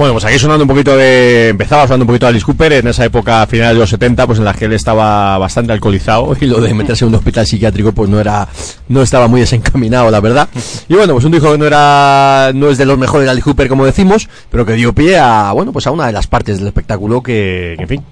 Bueno, 0.00 0.14
pues 0.14 0.24
aquí 0.24 0.38
sonando 0.38 0.64
un 0.64 0.68
poquito 0.68 0.96
de. 0.96 1.48
Empezaba 1.48 1.82
sonando 1.82 2.04
un 2.04 2.06
poquito 2.06 2.24
de 2.24 2.30
Alice 2.30 2.46
Cooper 2.46 2.72
en 2.72 2.88
esa 2.88 3.04
época 3.04 3.46
final 3.46 3.74
de 3.74 3.80
los 3.80 3.90
70, 3.90 4.26
pues 4.26 4.38
en 4.38 4.46
la 4.46 4.54
que 4.54 4.64
él 4.64 4.72
estaba 4.72 5.36
bastante 5.36 5.74
alcoholizado 5.74 6.34
y 6.40 6.46
lo 6.46 6.58
de 6.58 6.72
meterse 6.72 7.04
en 7.04 7.10
un 7.10 7.16
hospital 7.16 7.46
psiquiátrico, 7.46 7.92
pues 7.92 8.08
no 8.08 8.18
era. 8.18 8.48
No 8.88 9.02
estaba 9.02 9.28
muy 9.28 9.42
desencaminado, 9.42 10.10
la 10.10 10.20
verdad. 10.20 10.48
Y 10.88 10.94
bueno, 10.94 11.12
pues 11.12 11.26
un 11.26 11.32
disco 11.32 11.52
que 11.52 11.58
no 11.58 11.66
era. 11.66 12.50
No 12.54 12.70
es 12.70 12.78
de 12.78 12.86
los 12.86 12.96
mejores 12.96 13.26
de 13.26 13.30
Alice 13.32 13.44
Cooper, 13.44 13.68
como 13.68 13.84
decimos, 13.84 14.26
pero 14.50 14.64
que 14.64 14.72
dio 14.72 14.94
pie 14.94 15.18
a. 15.18 15.52
Bueno, 15.52 15.70
pues 15.70 15.86
a 15.86 15.90
una 15.90 16.06
de 16.06 16.12
las 16.12 16.26
partes 16.26 16.56
del 16.56 16.68
espectáculo 16.68 17.22
que. 17.22 17.74
que, 17.76 17.82
en 17.82 17.88
fin. 17.88 18.04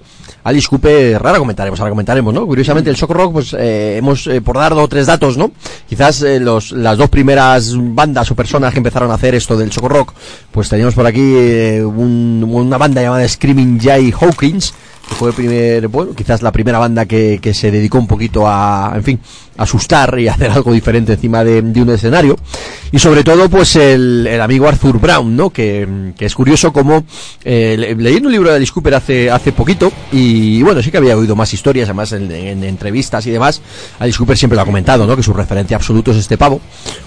Alice 0.49 0.67
Cooper, 0.67 1.21
rara 1.21 1.37
comentaremos, 1.37 1.79
ahora 1.79 1.91
comentaremos, 1.91 2.33
¿no? 2.33 2.45
Curiosamente 2.45 2.89
el 2.89 2.95
shock 2.95 3.11
rock, 3.11 3.33
pues 3.33 3.53
eh, 3.57 3.97
hemos, 3.97 4.25
eh, 4.27 4.41
por 4.41 4.57
dar 4.57 4.73
dos 4.75 4.89
tres 4.89 5.05
datos, 5.05 5.37
¿no? 5.37 5.51
Quizás 5.87 6.21
eh, 6.23 6.39
los, 6.39 6.71
las 6.71 6.97
dos 6.97 7.09
primeras 7.09 7.73
bandas 7.77 8.29
o 8.31 8.35
personas 8.35 8.73
que 8.73 8.79
empezaron 8.79 9.11
a 9.11 9.13
hacer 9.13 9.35
esto 9.35 9.55
del 9.57 9.69
shock 9.69 9.85
rock, 9.85 10.13
pues 10.51 10.67
teníamos 10.69 10.95
por 10.95 11.05
aquí 11.05 11.21
eh, 11.21 11.83
un- 11.85 12.45
una 12.51 12.77
banda 12.77 13.01
llamada 13.01 13.27
Screaming 13.27 13.79
Jay 13.79 14.11
Hawkins, 14.19 14.73
fue 15.17 15.29
el 15.29 15.35
primer, 15.35 15.87
bueno, 15.87 16.13
quizás 16.15 16.41
la 16.41 16.51
primera 16.51 16.77
banda 16.79 17.05
que, 17.05 17.39
que 17.41 17.53
se 17.53 17.71
dedicó 17.71 17.97
un 17.97 18.07
poquito 18.07 18.47
a, 18.47 18.93
en 18.95 19.03
fin, 19.03 19.19
asustar 19.57 20.17
y 20.19 20.27
hacer 20.29 20.51
algo 20.51 20.71
diferente 20.71 21.13
encima 21.13 21.43
de, 21.43 21.61
de 21.61 21.81
un 21.81 21.89
escenario. 21.89 22.37
Y 22.91 22.97
sobre 22.99 23.23
todo, 23.23 23.49
pues 23.49 23.75
el, 23.75 24.25
el 24.27 24.41
amigo 24.41 24.67
Arthur 24.67 24.99
Brown, 24.99 25.35
¿no? 25.35 25.49
Que, 25.51 26.13
que 26.17 26.25
es 26.25 26.33
curioso 26.33 26.71
como, 26.73 27.03
eh, 27.43 27.75
le- 27.77 27.95
leyendo 27.95 28.29
un 28.29 28.33
libro 28.33 28.49
de 28.49 28.55
Alice 28.55 28.71
Cooper 28.71 28.95
hace, 28.95 29.29
hace 29.29 29.51
poquito, 29.51 29.91
y 30.11 30.63
bueno, 30.63 30.81
sí 30.81 30.89
que 30.89 30.97
había 30.97 31.15
oído 31.17 31.35
más 31.35 31.53
historias, 31.53 31.87
además 31.89 32.11
en, 32.13 32.31
en 32.31 32.63
entrevistas 32.63 33.27
y 33.27 33.31
demás, 33.31 33.61
Alice 33.99 34.17
Cooper 34.17 34.37
siempre 34.37 34.55
lo 34.55 34.61
ha 34.63 34.65
comentado, 34.65 35.05
¿no? 35.05 35.15
Que 35.15 35.21
su 35.23 35.33
referencia 35.33 35.77
absoluto 35.77 36.11
es 36.11 36.17
este 36.17 36.37
pavo, 36.37 36.61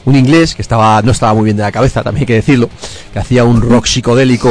un 0.04 0.14
inglés 0.14 0.54
que 0.54 0.62
estaba, 0.62 1.02
no 1.02 1.10
estaba 1.12 1.34
muy 1.34 1.44
bien 1.46 1.56
de 1.56 1.62
la 1.64 1.72
cabeza, 1.72 2.02
también 2.04 2.22
hay 2.22 2.26
que 2.26 2.34
decirlo, 2.34 2.68
que 3.12 3.18
hacía 3.18 3.42
un 3.44 3.60
rock 3.60 3.86
psicodélico, 3.86 4.48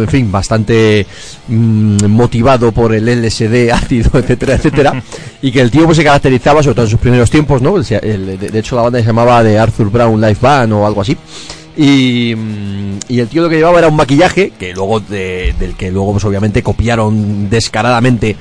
en 0.00 0.08
fin, 0.08 0.32
bastante 0.32 1.06
mm, 1.48 2.06
motivado 2.08 2.72
por 2.72 2.94
el 2.94 3.08
LSD, 3.08 3.70
ácido, 3.72 4.18
etcétera, 4.18 4.54
etcétera, 4.54 5.02
y 5.42 5.50
que 5.52 5.60
el 5.60 5.70
tío 5.70 5.84
pues 5.86 5.96
se 5.96 6.04
caracterizaba, 6.04 6.62
sobre 6.62 6.74
todo 6.74 6.84
en 6.86 6.90
sus 6.90 7.00
primeros 7.00 7.30
tiempos, 7.30 7.60
¿no? 7.62 7.76
El- 7.76 7.86
el- 8.02 8.38
de, 8.38 8.58
hecho 8.58 8.76
la 8.76 8.82
banda 8.82 8.98
se 9.00 9.06
llamaba 9.06 9.42
de 9.42 9.58
Arthur 9.58 9.90
Brown 9.90 10.20
Life 10.20 10.38
Band 10.40 10.72
o 10.72 10.86
algo 10.86 11.00
así. 11.00 11.16
Y, 11.78 12.34
mm, 12.34 12.98
y 13.08 13.20
el 13.20 13.28
tío 13.28 13.42
lo 13.42 13.48
que 13.50 13.56
llevaba 13.56 13.78
era 13.78 13.88
un 13.88 13.96
maquillaje 13.96 14.50
que 14.58 14.72
luego 14.72 14.98
de- 15.00 15.54
del 15.58 15.74
que 15.76 15.90
luego 15.90 16.12
pues 16.12 16.24
obviamente 16.24 16.62
copiaron 16.62 17.50
descaradamente 17.50 18.34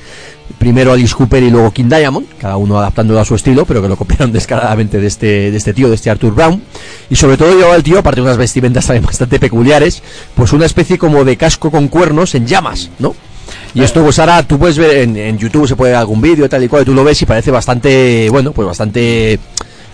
primero 0.58 0.91
Alice 0.91 1.13
Cooper 1.13 1.43
y 1.43 1.49
luego 1.49 1.71
King 1.71 1.89
Diamond, 1.89 2.27
cada 2.39 2.58
uno 2.58 2.77
adaptándolo 2.77 3.19
a 3.19 3.25
su 3.25 3.36
estilo, 3.36 3.65
pero 3.65 3.81
que 3.81 3.88
lo 3.88 3.95
copiaron 3.95 4.31
descaradamente 4.34 4.99
de 4.99 5.08
este, 5.08 5.51
de 5.51 5.58
este 5.58 5.73
tío, 5.73 5.89
de 5.89 5.95
este 5.95 6.10
Arthur 6.10 6.34
Brown. 6.34 6.62
Y 7.10 7.15
sobre 7.15 7.38
todo 7.38 7.55
llevaba 7.55 7.75
el 7.75 7.84
tío, 7.84 7.99
aparte 7.99 8.21
de 8.21 8.25
unas 8.25 8.38
vestimentas 8.38 8.86
también 8.86 9.05
bastante 9.05 9.39
peculiares, 9.39 10.01
pues 10.36 10.53
una 10.53 10.65
especie 10.65 10.97
como 10.97 11.23
de 11.23 11.38
casco 11.38 11.71
con 11.71 11.88
cuernos 11.88 12.36
en 12.36 12.47
llamas, 12.47 12.89
¿no? 12.99 13.15
Y 13.73 13.84
esto 13.84 14.01
pues 14.01 14.17
ahora 14.19 14.41
tú 14.43 14.58
puedes 14.58 14.77
ver 14.77 14.97
en, 14.97 15.17
en 15.17 15.38
YouTube, 15.38 15.67
se 15.67 15.75
puede 15.75 15.91
ver 15.91 15.99
algún 15.99 16.21
vídeo 16.21 16.49
tal 16.49 16.63
y 16.63 16.67
cual, 16.67 16.84
y 16.84 16.86
tú 16.86 16.93
lo 16.93 17.03
ves 17.03 17.21
y 17.21 17.25
parece 17.25 17.51
bastante, 17.51 18.29
bueno, 18.29 18.53
pues 18.53 18.65
bastante, 18.65 19.38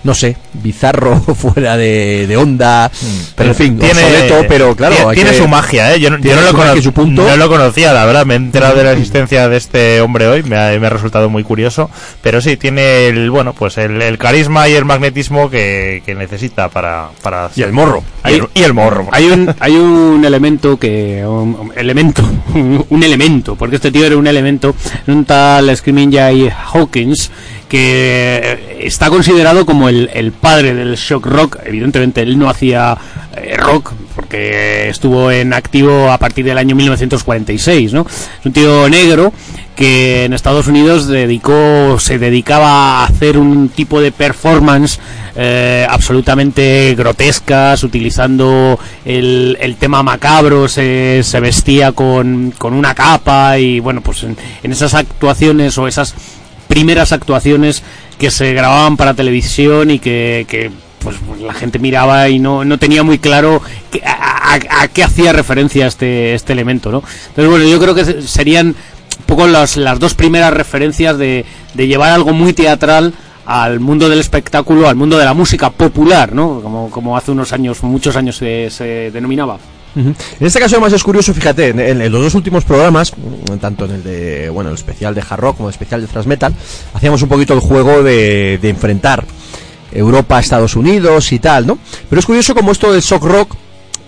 no 0.03 0.13
sé, 0.15 0.35
bizarro, 0.53 1.19
fuera 1.35 1.77
de, 1.77 2.25
de 2.27 2.37
onda, 2.37 2.89
pero 3.35 3.49
en 3.49 3.55
fin, 3.55 3.79
obsoleto, 3.81 4.45
pero 4.47 4.75
claro, 4.75 4.95
tiene, 4.95 5.09
hay 5.11 5.15
tiene 5.15 5.31
que- 5.31 5.37
su 5.37 5.47
magia, 5.47 5.93
¿eh? 5.93 5.99
Yo, 5.99 6.09
no- 6.09 6.17
yo 6.17 6.21
tiene 6.23 6.37
no, 6.37 6.41
lo 6.43 6.47
su 6.51 6.57
magia 6.57 6.69
cono- 6.71 6.79
y 6.79 6.83
su 6.83 6.91
punto. 6.93 7.21
no 7.23 7.37
lo 7.37 7.49
conocía, 7.49 7.93
la 7.93 8.05
verdad. 8.05 8.25
Me 8.25 8.33
he 8.33 8.37
enterado 8.37 8.75
de 8.75 8.83
la 8.83 8.91
existencia 8.93 9.47
de 9.49 9.57
este 9.57 10.01
hombre 10.01 10.27
hoy. 10.27 10.43
Me 10.43 10.57
ha, 10.57 10.79
me 10.79 10.87
ha 10.87 10.89
resultado 10.89 11.29
muy 11.29 11.43
curioso. 11.43 11.89
Pero 12.21 12.41
sí, 12.41 12.57
tiene 12.57 13.07
el, 13.07 13.29
bueno, 13.29 13.53
pues 13.53 13.77
el, 13.77 14.01
el 14.01 14.17
carisma 14.17 14.67
y 14.69 14.73
el 14.73 14.85
magnetismo 14.85 15.49
que, 15.49 16.01
que 16.05 16.15
necesita 16.15 16.69
para, 16.69 17.09
para. 17.21 17.49
Y 17.55 17.61
el 17.61 17.71
morro. 17.71 18.03
Y 18.25 18.33
el, 18.33 18.47
y 18.53 18.63
el 18.63 18.73
morro. 18.73 19.07
Hay 19.11 19.25
un, 19.29 19.53
hay 19.59 19.73
un 19.75 20.23
elemento 20.25 20.77
que. 20.77 21.23
Un, 21.25 21.55
un 21.59 21.71
elemento. 21.75 22.23
Un 22.89 23.03
elemento, 23.03 23.55
porque 23.55 23.75
este 23.77 23.91
tío 23.91 24.05
era 24.05 24.17
un 24.17 24.27
elemento. 24.27 24.75
Un 25.07 25.25
tal 25.25 25.75
Screaming 25.75 26.11
Jay 26.11 26.49
Hawkins 26.73 27.31
que 27.71 28.81
está 28.81 29.09
considerado 29.09 29.65
como 29.65 29.87
el, 29.87 30.09
el 30.13 30.33
padre 30.33 30.73
del 30.73 30.97
shock 30.97 31.25
rock. 31.25 31.57
Evidentemente, 31.63 32.21
él 32.21 32.37
no 32.37 32.49
hacía 32.49 32.97
eh, 33.33 33.55
rock 33.55 33.93
porque 34.13 34.89
estuvo 34.89 35.31
en 35.31 35.53
activo 35.53 36.11
a 36.11 36.17
partir 36.17 36.43
del 36.43 36.57
año 36.57 36.75
1946, 36.75 37.93
¿no? 37.93 38.01
Es 38.01 38.45
un 38.45 38.51
tío 38.51 38.89
negro 38.89 39.31
que 39.73 40.25
en 40.25 40.33
Estados 40.33 40.67
Unidos 40.67 41.07
dedicó, 41.07 41.97
se 41.97 42.19
dedicaba 42.19 42.99
a 42.99 43.05
hacer 43.05 43.37
un 43.37 43.69
tipo 43.69 44.01
de 44.01 44.11
performance 44.11 44.99
eh, 45.37 45.87
absolutamente 45.89 46.93
grotescas, 46.97 47.85
utilizando 47.85 48.77
el, 49.05 49.57
el 49.61 49.77
tema 49.77 50.03
macabro, 50.03 50.67
se, 50.67 51.21
se 51.23 51.39
vestía 51.39 51.93
con, 51.93 52.53
con 52.57 52.73
una 52.73 52.93
capa 52.93 53.57
y 53.57 53.79
bueno, 53.79 54.01
pues 54.01 54.23
en, 54.23 54.35
en 54.61 54.73
esas 54.73 54.93
actuaciones 54.93 55.77
o 55.77 55.87
esas 55.87 56.15
primeras 56.71 57.11
actuaciones 57.11 57.83
que 58.17 58.31
se 58.31 58.53
grababan 58.53 58.95
para 58.95 59.13
televisión 59.13 59.91
y 59.91 59.99
que, 59.99 60.71
pues, 60.99 61.17
pues, 61.27 61.41
la 61.41 61.53
gente 61.53 61.79
miraba 61.79 62.29
y 62.29 62.39
no, 62.39 62.63
no 62.63 62.77
tenía 62.77 63.03
muy 63.03 63.19
claro 63.19 63.61
que- 63.91 64.01
a, 64.05 64.53
a- 64.55 64.83
a 64.83 64.87
qué 64.87 65.03
hacía 65.03 65.33
referencia 65.33 65.85
este, 65.85 66.33
este 66.33 66.53
elemento, 66.53 66.89
¿no? 66.89 67.03
Entonces, 67.27 67.49
bueno, 67.49 67.65
yo 67.67 67.77
creo 67.79 67.93
que 67.93 68.05
se- 68.05 68.21
serían 68.21 68.67
un 68.67 69.25
poco 69.25 69.47
las, 69.47 69.75
las 69.75 69.99
dos 69.99 70.13
primeras 70.13 70.53
referencias 70.53 71.17
de, 71.17 71.43
de 71.73 71.87
llevar 71.87 72.11
algo 72.11 72.31
muy 72.31 72.53
teatral 72.53 73.13
al 73.45 73.81
mundo 73.81 74.07
del 74.07 74.19
espectáculo, 74.21 74.87
al 74.87 74.95
mundo 74.95 75.17
de 75.17 75.25
la 75.25 75.33
música 75.33 75.71
popular, 75.71 76.31
¿no? 76.33 76.61
Como, 76.61 76.89
como 76.89 77.17
hace 77.17 77.31
unos 77.31 77.51
años, 77.51 77.83
muchos 77.83 78.15
años 78.15 78.37
se, 78.37 78.69
se 78.69 79.11
denominaba. 79.11 79.57
En 79.95 80.15
este 80.39 80.59
caso 80.59 80.75
además 80.75 80.93
es 80.93 81.03
curioso, 81.03 81.33
fíjate, 81.33 81.69
en, 81.69 82.11
los 82.11 82.23
dos 82.23 82.35
últimos 82.35 82.63
programas, 82.63 83.11
mm, 83.15 83.57
tanto 83.57 83.85
en 83.85 83.91
el 83.91 84.03
de, 84.03 84.49
bueno, 84.49 84.69
el 84.69 84.75
especial 84.75 85.13
de 85.13 85.21
hard 85.21 85.39
rock 85.39 85.57
como 85.57 85.69
el 85.69 85.73
especial 85.73 86.01
de 86.01 86.07
thrash 86.07 86.25
metal, 86.25 86.53
hacíamos 86.93 87.21
un 87.21 87.29
poquito 87.29 87.53
el 87.53 87.59
juego 87.59 88.03
de, 88.03 88.57
de 88.61 88.69
enfrentar 88.69 89.25
Europa 89.91 90.39
Estados 90.39 90.75
Unidos 90.75 91.31
y 91.31 91.39
tal, 91.39 91.67
¿no? 91.67 91.77
Pero 92.09 92.19
es 92.19 92.25
curioso 92.25 92.55
como 92.55 92.71
esto 92.71 92.91
del 92.91 93.01
shock 93.01 93.23
rock 93.23 93.55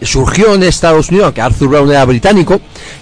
surgió 0.01 0.53
en 0.53 0.63
Estados 0.63 1.09
Unidos, 1.09 1.25
aunque 1.25 1.41
Arthur 1.41 1.69
Brown 1.69 1.89
era 1.89 2.05
británico, 2.05 2.59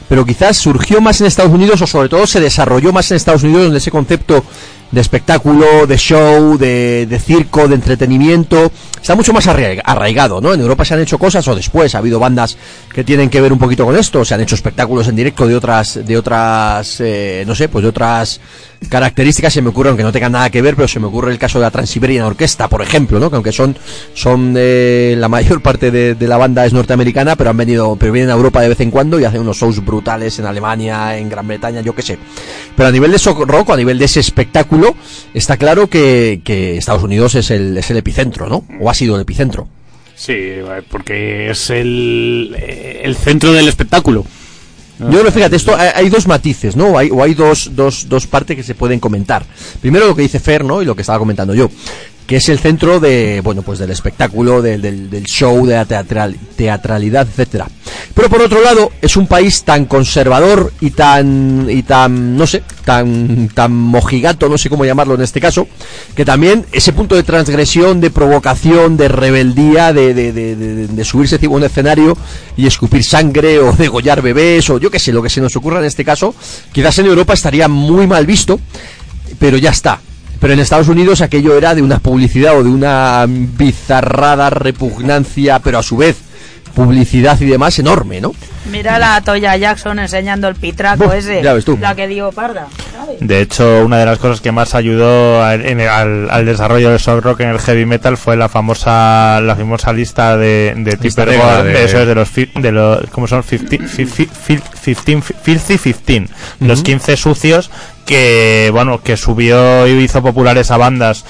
pero 0.07 0.25
quizás 0.25 0.57
surgió 0.57 1.01
más 1.01 1.19
en 1.21 1.27
Estados 1.27 1.51
Unidos 1.51 1.81
o 1.81 1.87
sobre 1.87 2.09
todo 2.09 2.27
se 2.27 2.39
desarrolló 2.39 2.91
más 2.91 3.09
en 3.11 3.17
Estados 3.17 3.43
Unidos 3.43 3.63
donde 3.63 3.77
ese 3.79 3.91
concepto 3.91 4.43
de 4.91 4.99
espectáculo, 5.01 5.87
de 5.87 5.97
show, 5.97 6.57
de, 6.57 7.05
de 7.09 7.19
circo, 7.19 7.67
de 7.67 7.75
entretenimiento, 7.75 8.71
está 9.01 9.15
mucho 9.15 9.31
más 9.33 9.47
arraiga- 9.47 9.81
arraigado, 9.85 10.41
¿no? 10.41 10.53
En 10.53 10.59
Europa 10.59 10.83
se 10.85 10.93
han 10.93 10.99
hecho 10.99 11.17
cosas 11.17 11.47
o 11.47 11.55
después 11.55 11.95
ha 11.95 11.99
habido 11.99 12.19
bandas 12.19 12.57
que 12.93 13.03
tienen 13.03 13.29
que 13.29 13.39
ver 13.41 13.53
un 13.53 13.59
poquito 13.59 13.85
con 13.85 13.95
esto, 13.97 14.25
se 14.25 14.33
han 14.33 14.41
hecho 14.41 14.55
espectáculos 14.55 15.07
en 15.07 15.15
directo 15.15 15.47
de 15.47 15.55
otras, 15.55 15.99
de 16.05 16.17
otras, 16.17 16.97
eh, 16.99 17.43
no 17.47 17.55
sé, 17.55 17.69
pues 17.69 17.83
de 17.83 17.89
otras 17.89 18.41
características 18.89 19.53
se 19.53 19.61
me 19.61 19.69
ocurren 19.69 19.95
que 19.95 20.03
no 20.03 20.11
tengan 20.11 20.33
nada 20.33 20.49
que 20.49 20.61
ver, 20.61 20.75
pero 20.75 20.87
se 20.87 20.99
me 20.99 21.07
ocurre 21.07 21.31
el 21.31 21.37
caso 21.37 21.59
de 21.59 21.63
la 21.63 21.71
Transiberian 21.71 22.25
Orquesta, 22.25 22.67
por 22.67 22.81
ejemplo, 22.81 23.19
¿no? 23.19 23.29
Que 23.29 23.35
aunque 23.35 23.51
son, 23.51 23.77
son 24.13 24.55
eh, 24.57 25.15
la 25.17 25.29
mayor 25.29 25.61
parte 25.61 25.91
de, 25.91 26.27
la 26.27 26.37
banda 26.37 26.65
es 26.65 26.73
norteamericana, 26.73 27.35
pero 27.35 27.49
han 27.49 27.57
venido, 27.57 27.95
pero 27.95 28.11
vienen 28.11 28.31
a 28.31 28.33
Europa 28.33 28.61
de 28.61 28.69
vez 28.69 28.79
en 28.79 28.91
cuando 28.91 29.19
y 29.19 29.25
hacen 29.25 29.41
unos 29.41 29.57
shows 29.57 29.83
brutales 29.83 30.39
en 30.39 30.45
Alemania, 30.45 31.17
en 31.17 31.29
Gran 31.29 31.47
Bretaña, 31.47 31.81
yo 31.81 31.93
qué 31.93 32.01
sé. 32.01 32.17
Pero 32.75 32.89
a 32.89 32.91
nivel 32.91 33.11
de 33.11 33.17
shock 33.17 33.39
rock, 33.47 33.71
a 33.71 33.77
nivel 33.77 33.99
de 33.99 34.05
ese 34.05 34.19
espectáculo, 34.19 34.95
está 35.33 35.57
claro 35.57 35.87
que, 35.87 36.41
que 36.43 36.77
Estados 36.77 37.03
Unidos 37.03 37.35
es 37.35 37.51
el, 37.51 37.77
es 37.77 37.89
el 37.91 37.97
epicentro, 37.97 38.47
¿no? 38.47 38.65
O 38.79 38.89
ha 38.89 38.93
sido 38.93 39.15
el 39.15 39.21
epicentro. 39.21 39.67
Sí, 40.15 40.37
porque 40.89 41.49
es 41.49 41.69
el, 41.69 42.55
el 43.03 43.15
centro 43.15 43.53
del 43.53 43.67
espectáculo. 43.67 44.25
Yo 45.09 45.19
creo 45.19 45.31
fíjate, 45.31 45.55
esto 45.55 45.75
hay, 45.75 46.09
dos 46.09 46.27
matices, 46.27 46.75
¿no? 46.75 46.97
Hay, 46.97 47.09
o 47.11 47.23
hay 47.23 47.33
dos, 47.33 47.71
dos, 47.75 48.07
dos 48.07 48.27
partes 48.27 48.55
que 48.55 48.63
se 48.63 48.75
pueden 48.75 48.99
comentar. 48.99 49.43
Primero 49.79 50.05
lo 50.07 50.15
que 50.15 50.21
dice 50.21 50.39
Fer, 50.39 50.63
¿no? 50.63 50.81
Y 50.81 50.85
lo 50.85 50.95
que 50.95 51.01
estaba 51.01 51.17
comentando 51.17 51.55
yo, 51.55 51.69
que 52.31 52.37
es 52.37 52.47
el 52.47 52.59
centro 52.59 53.01
de, 53.01 53.41
bueno, 53.43 53.61
pues 53.61 53.77
del 53.77 53.89
espectáculo, 53.89 54.61
del, 54.61 54.81
del, 54.81 55.23
show, 55.25 55.65
de 55.65 55.75
la 55.75 55.83
teatral, 55.83 56.33
teatralidad, 56.55 57.27
etcétera. 57.27 57.67
Pero 58.13 58.29
por 58.29 58.41
otro 58.41 58.61
lado, 58.61 58.89
es 59.01 59.17
un 59.17 59.27
país 59.27 59.63
tan 59.65 59.83
conservador 59.83 60.71
y 60.79 60.91
tan, 60.91 61.67
y 61.69 61.83
tan, 61.83 62.37
no 62.37 62.47
sé, 62.47 62.63
tan, 62.85 63.49
tan 63.49 63.73
mojigato, 63.73 64.47
no 64.47 64.57
sé 64.57 64.69
cómo 64.69 64.85
llamarlo 64.85 65.15
en 65.15 65.23
este 65.23 65.41
caso, 65.41 65.67
que 66.15 66.23
también 66.23 66.65
ese 66.71 66.93
punto 66.93 67.15
de 67.15 67.23
transgresión, 67.23 67.99
de 67.99 68.11
provocación, 68.11 68.95
de 68.95 69.09
rebeldía, 69.09 69.91
de, 69.91 70.13
de, 70.13 70.31
de, 70.31 71.03
subirse 71.03 71.35
encima 71.35 71.55
un 71.55 71.65
escenario 71.65 72.17
y 72.55 72.65
escupir 72.65 73.03
sangre 73.03 73.59
o 73.59 73.73
degollar 73.77 74.21
bebés 74.21 74.69
o 74.69 74.79
yo 74.79 74.89
qué 74.89 74.99
sé, 74.99 75.11
lo 75.11 75.21
que 75.21 75.29
se 75.29 75.41
nos 75.41 75.53
ocurra 75.57 75.79
en 75.79 75.85
este 75.85 76.05
caso, 76.05 76.33
quizás 76.71 76.97
en 76.99 77.07
Europa 77.07 77.33
estaría 77.33 77.67
muy 77.67 78.07
mal 78.07 78.25
visto, 78.25 78.57
pero 79.37 79.57
ya 79.57 79.71
está. 79.71 79.99
Pero 80.41 80.53
en 80.53 80.59
Estados 80.59 80.89
Unidos 80.89 81.21
aquello 81.21 81.55
era 81.55 81.73
de 81.75 81.81
una 81.83 81.99
publicidad 81.99 82.57
o 82.57 82.63
de 82.63 82.69
una 82.69 83.25
bizarrada 83.27 84.49
repugnancia, 84.49 85.59
pero 85.59 85.79
a 85.79 85.83
su 85.83 85.95
vez 85.97 86.17
publicidad 86.75 87.39
y 87.41 87.45
demás 87.45 87.77
enorme, 87.79 88.21
¿no? 88.21 88.33
Mira 88.71 88.97
la 88.97 89.19
Toya 89.21 89.57
Jackson 89.57 89.99
enseñando 89.99 90.47
el 90.47 90.55
pitraco 90.55 91.03
Buf, 91.05 91.13
ese. 91.15 91.41
ya 91.43 91.53
ves 91.53 91.65
tú. 91.65 91.77
La 91.81 91.95
que 91.95 92.07
dio 92.07 92.31
parda. 92.31 92.67
¿sabes? 92.95 93.17
De 93.19 93.41
hecho, 93.41 93.83
una 93.83 93.97
de 93.97 94.05
las 94.05 94.19
cosas 94.19 94.39
que 94.39 94.51
más 94.53 94.73
ayudó 94.73 95.43
a- 95.43 95.55
en 95.55 95.81
el- 95.81 95.89
al, 95.89 96.29
al 96.29 96.45
desarrollo 96.45 96.89
del 96.91 96.99
soft 96.99 97.23
rock 97.25 97.41
en 97.41 97.49
el 97.49 97.59
heavy 97.59 97.85
metal 97.85 98.15
fue 98.17 98.37
la 98.37 98.47
famosa 98.47 99.41
la 99.41 99.55
famosa 99.57 99.91
lista 99.91 100.37
de, 100.37 100.73
de 100.77 100.95
Tipper 100.95 101.29
de- 101.29 101.63
de, 101.73 101.83
esos 101.83 102.07
de 102.07 102.15
los 102.15 102.29
fi- 102.29 102.49
de 102.55 102.71
los 102.71 103.01
¿cómo 103.11 103.27
son? 103.27 103.43
15, 103.43 103.77
fi- 104.05 104.05
fi- 104.07 104.29
fi- 104.31 104.95
15, 104.95 105.33
filthy 105.43 105.77
15, 105.77 106.25
los 106.61 106.83
15 106.83 107.17
sucios 107.17 107.69
que 108.11 108.69
bueno 108.73 109.01
que 109.01 109.15
subió 109.15 109.87
y 109.87 109.91
hizo 110.03 110.21
populares 110.21 110.69
a 110.69 110.75
bandas 110.77 111.23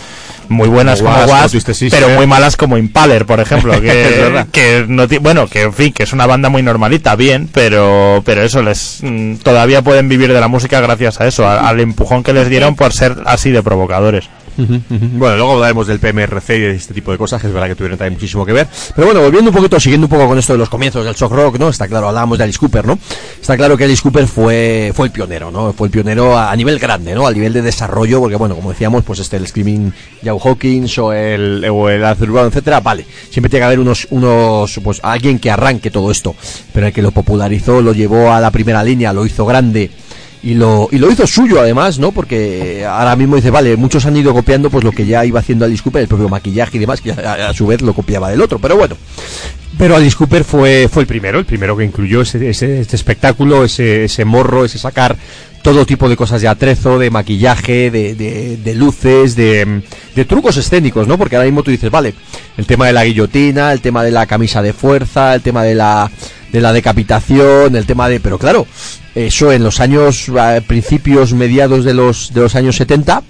muy 0.50 0.68
buenas 0.68 1.00
Como 1.02 1.12
como 1.14 1.26
Wasp, 1.32 1.54
como 1.64 1.76
pero 1.92 2.10
muy 2.10 2.26
malas 2.28 2.58
como 2.58 2.78
Impaler, 2.78 3.26
por 3.28 3.40
ejemplo, 3.40 3.72
que, 3.82 4.46
que 4.52 4.86
no 4.88 5.08
bueno, 5.22 5.48
que 5.48 5.62
en 5.62 5.74
fin, 5.74 5.94
que 5.94 6.04
es 6.04 6.12
una 6.12 6.26
banda 6.26 6.50
muy 6.50 6.62
normalita, 6.64 7.16
bien, 7.16 7.48
pero 7.54 8.22
pero 8.26 8.42
eso 8.44 8.62
les 8.64 8.98
mm, 9.02 9.36
todavía 9.36 9.82
pueden 9.84 10.10
vivir 10.10 10.34
de 10.34 10.40
la 10.42 10.48
música 10.48 10.82
gracias 10.82 11.22
a 11.22 11.28
eso, 11.28 11.48
a- 11.48 11.70
al 11.70 11.80
empujón 11.80 12.24
que 12.24 12.34
les 12.34 12.50
dieron 12.50 12.76
por 12.76 12.92
ser 12.94 13.16
así 13.26 13.52
de 13.52 13.62
provocadores. 13.64 14.28
Bueno, 14.68 15.36
luego 15.38 15.52
hablaremos 15.54 15.88
del 15.88 16.00
PMRC 16.00 16.50
y 16.50 16.60
de 16.60 16.76
este 16.76 16.94
tipo 16.94 17.12
de 17.12 17.18
cosas, 17.18 17.42
que 17.42 17.48
es 17.48 17.54
verdad 17.54 17.68
que 17.68 17.76
tuvieron 17.76 17.98
también 17.98 18.14
muchísimo 18.14 18.46
que 18.46 18.54
ver. 18.54 18.68
Pero 18.96 19.08
bueno, 19.08 19.22
volviendo 19.22 19.50
un 19.50 19.56
poquito, 19.56 19.80
siguiendo 19.80 20.06
un 20.06 20.12
poco 20.12 20.28
con 20.28 20.38
esto 20.38 20.54
de 20.54 20.60
los 20.60 20.70
comienzos 20.70 21.04
del 21.06 21.16
shock 21.16 21.32
rock, 21.32 21.60
¿no? 21.60 21.70
Está 21.70 21.88
claro, 21.88 22.08
hablábamos 22.08 22.38
de 22.38 22.44
Alice 22.44 22.60
Cooper, 22.60 22.86
¿no? 22.86 22.98
Está 23.40 23.58
claro 23.58 23.78
que 23.78 23.86
Alice 23.86 24.02
Cooper 24.02 24.28
fue, 24.28 24.92
fue 24.96 25.08
el 25.08 25.12
pionero, 25.12 25.52
¿no? 25.52 25.74
Fue 25.74 25.88
el 25.88 25.92
pionero 25.92 26.38
a, 26.38 26.56
nivel 26.56 26.80
grande, 26.80 27.16
¿no? 27.16 27.28
A 27.28 27.32
nivel 27.32 27.54
de 27.54 27.62
desarrollo, 27.62 28.20
porque 28.20 28.36
bueno, 28.36 28.56
como 28.56 28.72
decíamos, 28.72 29.04
pues 29.04 29.20
este, 29.20 29.38
el 29.38 29.48
Screaming 29.48 29.94
Joe 30.24 30.40
Hawkins 30.44 30.98
o 30.98 31.14
el, 31.14 31.66
o 31.70 31.90
el 31.90 32.04
etcétera, 32.04 32.80
vale. 32.80 33.06
Siempre 33.30 33.50
tiene 33.50 33.62
que 33.62 33.66
haber 33.66 33.80
unos, 33.80 34.08
unos, 34.12 34.80
pues 34.84 35.00
alguien 35.04 35.40
que 35.40 35.52
arranque 35.52 35.92
todo 35.92 36.12
esto. 36.12 36.36
Pero 36.74 36.88
el 36.88 36.94
que 36.94 37.02
lo 37.02 37.12
popularizó, 37.12 37.82
lo 37.82 37.94
llevó 37.94 38.32
a 38.32 38.40
la 38.40 38.52
primera 38.52 38.84
línea, 38.84 39.14
lo 39.14 39.26
hizo 39.26 39.46
grande. 39.46 39.92
Y 40.44 40.56
lo, 40.56 40.90
y 40.92 40.98
lo 40.98 41.12
hizo 41.12 41.28
suyo 41.28 41.60
además, 41.62 42.00
¿no? 42.00 42.12
Porque 42.12 42.84
ahora 42.86 43.16
mismo 43.16 43.36
dice, 43.36 43.52
vale, 43.52 43.78
muchos 43.78 44.06
han 44.08 44.18
ido 44.18 44.34
copiando 44.34 44.72
pues 44.72 44.84
lo 44.84 44.92
que 44.92 45.06
ya 45.06 45.24
iba 45.24 45.40
haciendo 45.40 45.66
Alice 45.66 45.84
Cooper, 45.84 46.02
el 46.02 46.08
propio 46.08 46.30
maquillaje 46.30 46.78
y 46.78 46.80
demás, 46.80 47.00
que 47.00 47.12
a, 47.12 47.50
a 47.50 47.54
su 47.54 47.68
vez 47.68 47.82
lo 47.82 47.94
copiaba 47.94 48.30
del 48.30 48.42
otro, 48.42 48.58
pero 48.58 48.76
bueno. 48.76 48.96
Pero 49.78 49.96
Alice 49.96 50.16
Cooper 50.16 50.44
fue, 50.44 50.90
fue 50.92 51.04
el 51.04 51.08
primero, 51.08 51.40
el 51.40 51.46
primero 51.46 51.76
que 51.76 51.84
incluyó 51.84 52.22
ese, 52.22 52.50
ese, 52.50 52.82
este 52.82 52.96
espectáculo, 52.96 53.64
ese, 53.64 54.06
ese 54.06 54.26
morro, 54.26 54.66
ese 54.66 54.78
sacar 54.78 55.18
todo 55.62 55.86
tipo 55.86 56.10
de 56.10 56.18
cosas 56.18 56.42
de 56.42 56.48
atrezo, 56.48 57.00
de 57.00 57.10
maquillaje, 57.10 57.92
de, 57.92 58.16
de, 58.16 58.76
luces, 58.76 59.36
de, 59.36 59.82
de 60.16 60.26
trucos 60.26 60.58
escénicos, 60.58 61.08
¿no? 61.08 61.18
Porque 61.18 61.36
ahora 61.36 61.46
mismo 61.46 61.64
tú 61.64 61.72
dices, 61.72 61.92
vale, 61.92 62.14
el 62.58 62.66
tema 62.66 62.88
de 62.88 62.94
la 62.94 63.06
guillotina, 63.06 63.72
el 63.72 63.82
tema 63.82 64.04
de 64.04 64.12
la 64.12 64.26
camisa 64.26 64.62
de 64.62 64.74
fuerza, 64.74 65.36
el 65.36 65.42
tema 65.42 65.64
de 65.64 65.76
la, 65.76 66.10
de 66.52 66.62
la 66.62 66.74
decapitación, 66.74 67.76
el 67.76 67.86
tema 67.86 68.10
de... 68.10 68.20
Pero 68.20 68.38
claro, 68.40 68.66
eso 69.14 69.52
en 69.52 69.64
los 69.64 69.80
años, 69.80 70.30
eh, 70.30 70.62
principios, 70.66 71.34
mediados 71.34 71.86
de 71.86 71.94
los, 71.94 72.34
de 72.34 72.42
los 72.42 72.56
años 72.56 72.76
70, 72.78 73.22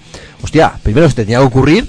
hostia, 0.41 0.73
primero 0.83 1.09
se 1.09 1.15
tenía 1.15 1.39
que 1.39 1.45
ocurrir, 1.45 1.87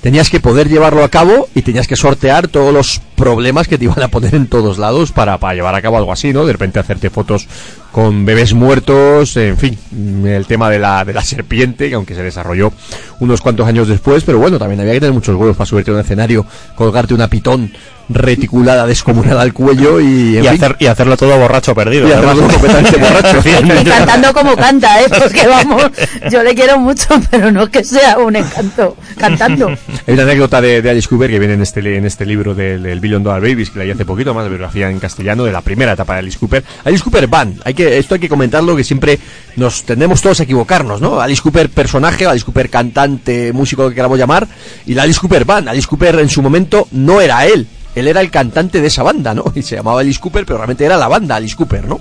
tenías 0.00 0.30
que 0.30 0.40
poder 0.40 0.68
llevarlo 0.68 1.04
a 1.04 1.08
cabo 1.08 1.48
y 1.54 1.62
tenías 1.62 1.86
que 1.86 1.96
sortear 1.96 2.48
todos 2.48 2.72
los 2.72 3.00
problemas 3.16 3.68
que 3.68 3.78
te 3.78 3.84
iban 3.84 4.02
a 4.02 4.08
poner 4.08 4.34
en 4.34 4.46
todos 4.46 4.78
lados 4.78 5.12
para, 5.12 5.38
para 5.38 5.54
llevar 5.54 5.74
a 5.74 5.82
cabo 5.82 5.96
algo 5.96 6.12
así, 6.12 6.32
¿no? 6.32 6.46
De 6.46 6.52
repente 6.52 6.78
hacerte 6.78 7.10
fotos 7.10 7.48
con 7.92 8.24
bebés 8.24 8.52
muertos, 8.54 9.36
en 9.36 9.56
fin, 9.56 9.78
el 10.26 10.46
tema 10.46 10.70
de 10.70 10.78
la, 10.78 11.04
de 11.04 11.12
la 11.14 11.22
serpiente, 11.22 11.88
que 11.88 11.94
aunque 11.94 12.14
se 12.14 12.22
desarrolló 12.22 12.72
unos 13.20 13.40
cuantos 13.40 13.66
años 13.66 13.88
después, 13.88 14.24
pero 14.24 14.38
bueno, 14.38 14.58
también 14.58 14.80
había 14.80 14.92
que 14.92 15.00
tener 15.00 15.14
muchos 15.14 15.34
huevos 15.36 15.56
para 15.56 15.66
subirte 15.66 15.90
a 15.90 15.94
un 15.94 16.00
escenario, 16.00 16.46
colgarte 16.76 17.14
una 17.14 17.28
pitón 17.28 17.72
reticulada, 18.10 18.86
descomunada 18.86 19.42
al 19.42 19.52
cuello 19.52 20.00
y, 20.00 20.38
en 20.38 20.44
Y, 20.44 20.48
fin, 20.48 20.56
hacer, 20.64 20.76
y 20.78 20.86
hacerlo 20.86 21.16
todo 21.18 21.36
borracho 21.38 21.74
perdido. 21.74 22.08
y 22.08 22.12
además. 22.12 22.38
hacerlo 22.38 22.52
completamente 22.54 22.96
borracho. 23.00 23.48
Y 23.48 23.84
cantando 23.90 24.32
como 24.32 24.56
canta, 24.56 25.02
¿eh? 25.02 25.06
Porque 25.10 25.46
vamos, 25.46 25.90
yo 26.30 26.42
le 26.42 26.54
quiero 26.54 26.78
mucho, 26.78 27.06
pero 27.30 27.52
no 27.52 27.70
que 27.70 27.84
sea 27.84 28.16
un 28.18 28.34
encanto 28.36 28.96
cantando. 29.18 29.68
Hay 30.06 30.14
una 30.14 30.22
anécdota 30.22 30.60
de, 30.62 30.80
de 30.80 30.90
Alice 30.90 31.06
Cooper 31.06 31.30
que 31.30 31.38
viene 31.38 31.54
en 31.54 31.62
este, 31.62 31.96
en 31.98 32.06
este 32.06 32.24
libro 32.24 32.54
del, 32.54 32.82
del 32.82 33.00
Billion 33.00 33.22
Dollar 33.22 33.42
Babies, 33.42 33.68
que 33.70 33.80
leí 33.80 33.90
hace 33.90 34.06
poquito, 34.06 34.32
más 34.32 34.44
de 34.44 34.50
biografía 34.50 34.88
en 34.90 34.98
castellano, 35.00 35.44
de 35.44 35.52
la 35.52 35.60
primera 35.60 35.92
etapa 35.92 36.14
de 36.14 36.20
Alice 36.20 36.38
Cooper. 36.38 36.64
Alice 36.84 37.04
Cooper 37.04 37.26
Band, 37.26 37.60
hay 37.64 37.74
que, 37.78 37.98
esto 37.98 38.14
hay 38.14 38.20
que 38.20 38.28
comentarlo, 38.28 38.76
que 38.76 38.84
siempre 38.84 39.18
nos 39.56 39.84
tendemos 39.84 40.20
todos 40.20 40.40
a 40.40 40.42
equivocarnos, 40.42 41.00
¿no? 41.00 41.20
Alice 41.20 41.40
Cooper 41.40 41.70
personaje, 41.70 42.26
Alice 42.26 42.44
Cooper 42.44 42.68
cantante, 42.68 43.52
músico, 43.52 43.88
que 43.88 43.94
queramos 43.94 44.18
llamar, 44.18 44.46
y 44.84 44.94
la 44.94 45.04
Alice 45.04 45.20
Cooper 45.20 45.44
Band. 45.44 45.68
Alice 45.68 45.86
Cooper 45.86 46.18
en 46.18 46.28
su 46.28 46.42
momento 46.42 46.88
no 46.90 47.20
era 47.20 47.46
él, 47.46 47.66
él 47.94 48.08
era 48.08 48.20
el 48.20 48.30
cantante 48.30 48.80
de 48.80 48.88
esa 48.88 49.02
banda, 49.02 49.32
¿no? 49.32 49.44
Y 49.54 49.62
se 49.62 49.76
llamaba 49.76 50.00
Alice 50.00 50.20
Cooper, 50.20 50.44
pero 50.44 50.58
realmente 50.58 50.84
era 50.84 50.96
la 50.96 51.08
banda 51.08 51.36
Alice 51.36 51.56
Cooper, 51.56 51.86
¿no? 51.86 52.00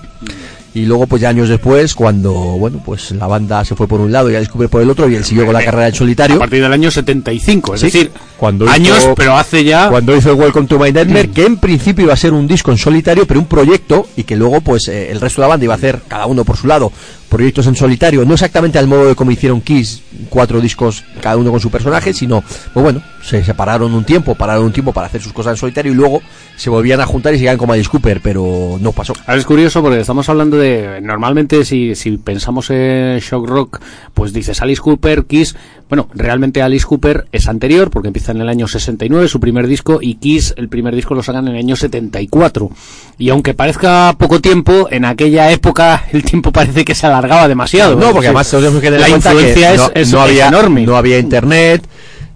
Y 0.74 0.86
luego, 0.86 1.08
pues 1.08 1.22
ya 1.22 1.30
años 1.30 1.50
después, 1.50 1.96
cuando, 1.96 2.32
bueno, 2.32 2.82
pues 2.86 3.10
la 3.12 3.26
banda 3.26 3.66
se 3.66 3.76
fue 3.76 3.88
por 3.88 4.00
un 4.00 4.12
lado 4.12 4.30
y 4.30 4.36
Alice 4.36 4.52
Cooper 4.52 4.70
por 4.70 4.82
el 4.82 4.90
otro, 4.90 5.10
y 5.10 5.16
él 5.16 5.26
siguió 5.26 5.46
con 5.46 5.54
la 5.54 5.64
carrera 5.64 5.88
en 5.88 5.96
solitario. 5.96 6.36
A 6.36 6.40
partir 6.40 6.62
del 6.62 6.74
año 6.74 6.92
75, 6.92 7.76
es 7.76 7.82
Sí, 7.82 7.88
decir, 7.88 8.12
cuando 8.38 8.66
hizo- 8.66 8.74
años, 8.74 9.08
pero 9.16 9.36
hace 9.36 9.64
ya... 9.64 9.90
cuando 9.90 10.16
hizo 10.16 10.30
el 10.32 10.36
Welcome 10.38 10.68
to 10.68 10.78
My 10.80 10.92
Nightmare, 10.92 11.30
que 11.32 11.46
en 11.46 11.58
principio 11.58 12.06
iba 12.06 12.14
a 12.14 12.18
ser 12.18 12.34
un 12.34 12.48
disco 12.48 12.72
en 12.72 12.78
solitario, 12.78 13.26
pero 13.26 13.40
un 13.40 13.48
proyecto, 13.48 14.08
y 14.16 14.24
que 14.24 14.36
luego 14.36 14.62
pues 14.62 14.88
eh, 14.88 15.12
el 15.12 15.20
resto 15.20 15.42
de 15.42 15.46
la 15.46 15.50
banda 15.50 15.64
iba 15.66 15.74
a 15.74 15.78
hacer, 15.78 16.02
cada 16.08 16.26
uno 16.28 16.46
por 16.46 16.56
su 16.58 16.68
lado, 16.68 16.92
proyectos 17.30 17.68
en 17.68 17.76
solitario, 17.76 18.24
no 18.26 18.34
exactamente 18.36 18.80
al 18.80 18.88
modo 18.88 19.08
de 19.08 19.16
como 19.16 19.32
hicieron 19.32 19.60
Kiss, 19.62 20.02
cuatro 20.30 20.62
discos 20.62 21.04
cada 21.22 21.36
uno 21.38 21.52
con 21.52 21.60
su 21.60 21.70
personaje, 21.70 22.14
sino, 22.14 22.42
pues 22.74 22.84
bueno, 22.84 23.02
se 23.22 23.44
separaron 23.44 23.94
un 23.94 24.06
tiempo, 24.06 24.36
pararon 24.36 24.66
un 24.66 24.72
tiempo 24.72 24.94
para 24.94 25.08
hacer 25.08 25.22
sus 25.22 25.34
cosas 25.34 25.52
en 25.54 25.58
solitario 25.58 25.92
y 25.92 25.96
luego 25.96 26.22
se 26.56 26.70
volvían 26.70 27.02
a 27.02 27.06
juntar 27.06 27.34
y 27.34 27.38
seguían 27.38 27.58
como 27.58 27.74
Alice 27.74 27.90
Cooper, 27.90 28.22
pero 28.22 28.78
no 28.80 28.92
pasó. 28.94 29.14
Ahora 29.26 29.40
es 29.40 29.46
curioso 29.46 29.82
porque 29.82 30.00
estamos 30.00 30.30
hablando 30.30 30.58
de. 30.58 31.02
Normalmente, 31.02 31.66
si, 31.66 31.96
si 31.96 32.18
pensamos 32.18 32.70
en 32.70 33.20
shock 33.20 33.46
rock, 33.48 33.80
pues 34.14 34.32
dices 34.32 34.62
Alice 34.62 34.82
Cooper, 34.82 35.26
Kiss. 35.26 35.56
Bueno, 35.90 36.10
realmente 36.14 36.62
Alice 36.62 36.86
Cooper 36.86 37.28
es 37.32 37.48
anterior 37.48 37.90
porque 37.90 38.08
empieza 38.10 38.34
en 38.34 38.42
el 38.42 38.50
año 38.50 38.68
69, 38.68 39.28
su 39.30 39.40
primer 39.40 39.68
disco, 39.68 40.00
y 40.02 40.16
Kiss, 40.16 40.54
el 40.58 40.68
primer 40.68 40.94
disco 40.94 41.14
lo 41.16 41.24
sacan 41.24 41.48
en 41.48 41.54
el 41.54 41.60
año 41.60 41.76
74. 41.78 42.70
Y 43.18 43.30
aunque 43.30 43.54
parezca 43.54 44.14
poco 44.18 44.42
tiempo, 44.42 44.88
en 44.92 45.06
aquella 45.06 45.50
época 45.52 46.04
el 46.12 46.24
tiempo 46.24 46.52
parece 46.52 46.84
que 46.84 46.94
se 46.94 47.08
alargaba 47.08 47.48
demasiado. 47.48 47.96
No, 47.96 48.12
porque 48.12 48.28
además 48.28 48.48
decir, 48.52 48.60
tenemos 48.60 48.82
que 48.82 48.88
tener 48.88 49.00
la 49.00 49.06
que 49.08 49.12
influencia 49.14 49.74
es, 49.74 49.78
no, 49.80 49.92
es- 49.94 50.12
no 50.12 50.18
es 50.26 50.32
enorme. 50.50 50.86
No 50.86 50.98
había 50.98 51.20
internet, 51.20 51.84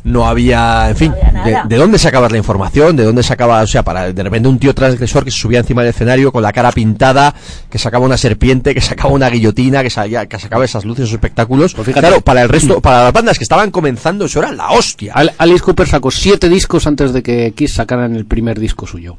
no 0.03 0.27
había, 0.27 0.89
en 0.89 0.95
fin, 0.95 1.13
había 1.35 1.63
de, 1.63 1.69
de 1.69 1.75
dónde 1.77 1.97
sacabas 1.99 2.31
la 2.31 2.37
información? 2.37 2.95
¿De 2.95 3.03
dónde 3.03 3.23
sacabas, 3.23 3.63
o 3.63 3.67
sea, 3.71 3.83
para 3.83 4.11
de 4.11 4.23
repente 4.23 4.49
un 4.49 4.57
tío 4.59 4.73
transgresor 4.73 5.23
que 5.23 5.31
se 5.31 5.37
subía 5.39 5.59
encima 5.59 5.81
del 5.81 5.91
escenario 5.91 6.31
con 6.31 6.41
la 6.43 6.51
cara 6.51 6.71
pintada, 6.71 7.33
que 7.69 7.77
sacaba 7.77 8.05
una 8.05 8.17
serpiente, 8.17 8.73
que 8.73 8.81
sacaba 8.81 9.13
una 9.13 9.29
guillotina, 9.29 9.83
que, 9.83 9.89
salía- 9.89 10.25
que 10.27 10.39
sacaba 10.39 10.65
esas 10.65 10.85
luces, 10.85 11.03
esos 11.03 11.13
espectáculos? 11.13 11.73
Pues 11.73 11.85
fíjate. 11.87 12.07
claro, 12.07 12.21
para 12.21 12.41
el 12.41 12.49
resto, 12.49 12.81
para 12.81 13.03
las 13.05 13.13
bandas 13.13 13.37
que 13.37 13.43
estaban 13.43 13.69
comenzando, 13.71 14.25
eso 14.25 14.39
era 14.39 14.51
la 14.51 14.71
hostia. 14.71 15.13
Al- 15.13 15.33
Alice 15.37 15.61
Cooper 15.63 15.87
sacó 15.87 16.09
siete 16.11 16.49
discos 16.49 16.87
antes 16.87 17.13
de 17.13 17.21
que 17.23 17.53
Kiss 17.55 17.73
sacaran 17.73 18.15
el 18.15 18.25
primer 18.25 18.59
disco 18.59 18.87
suyo. 18.87 19.17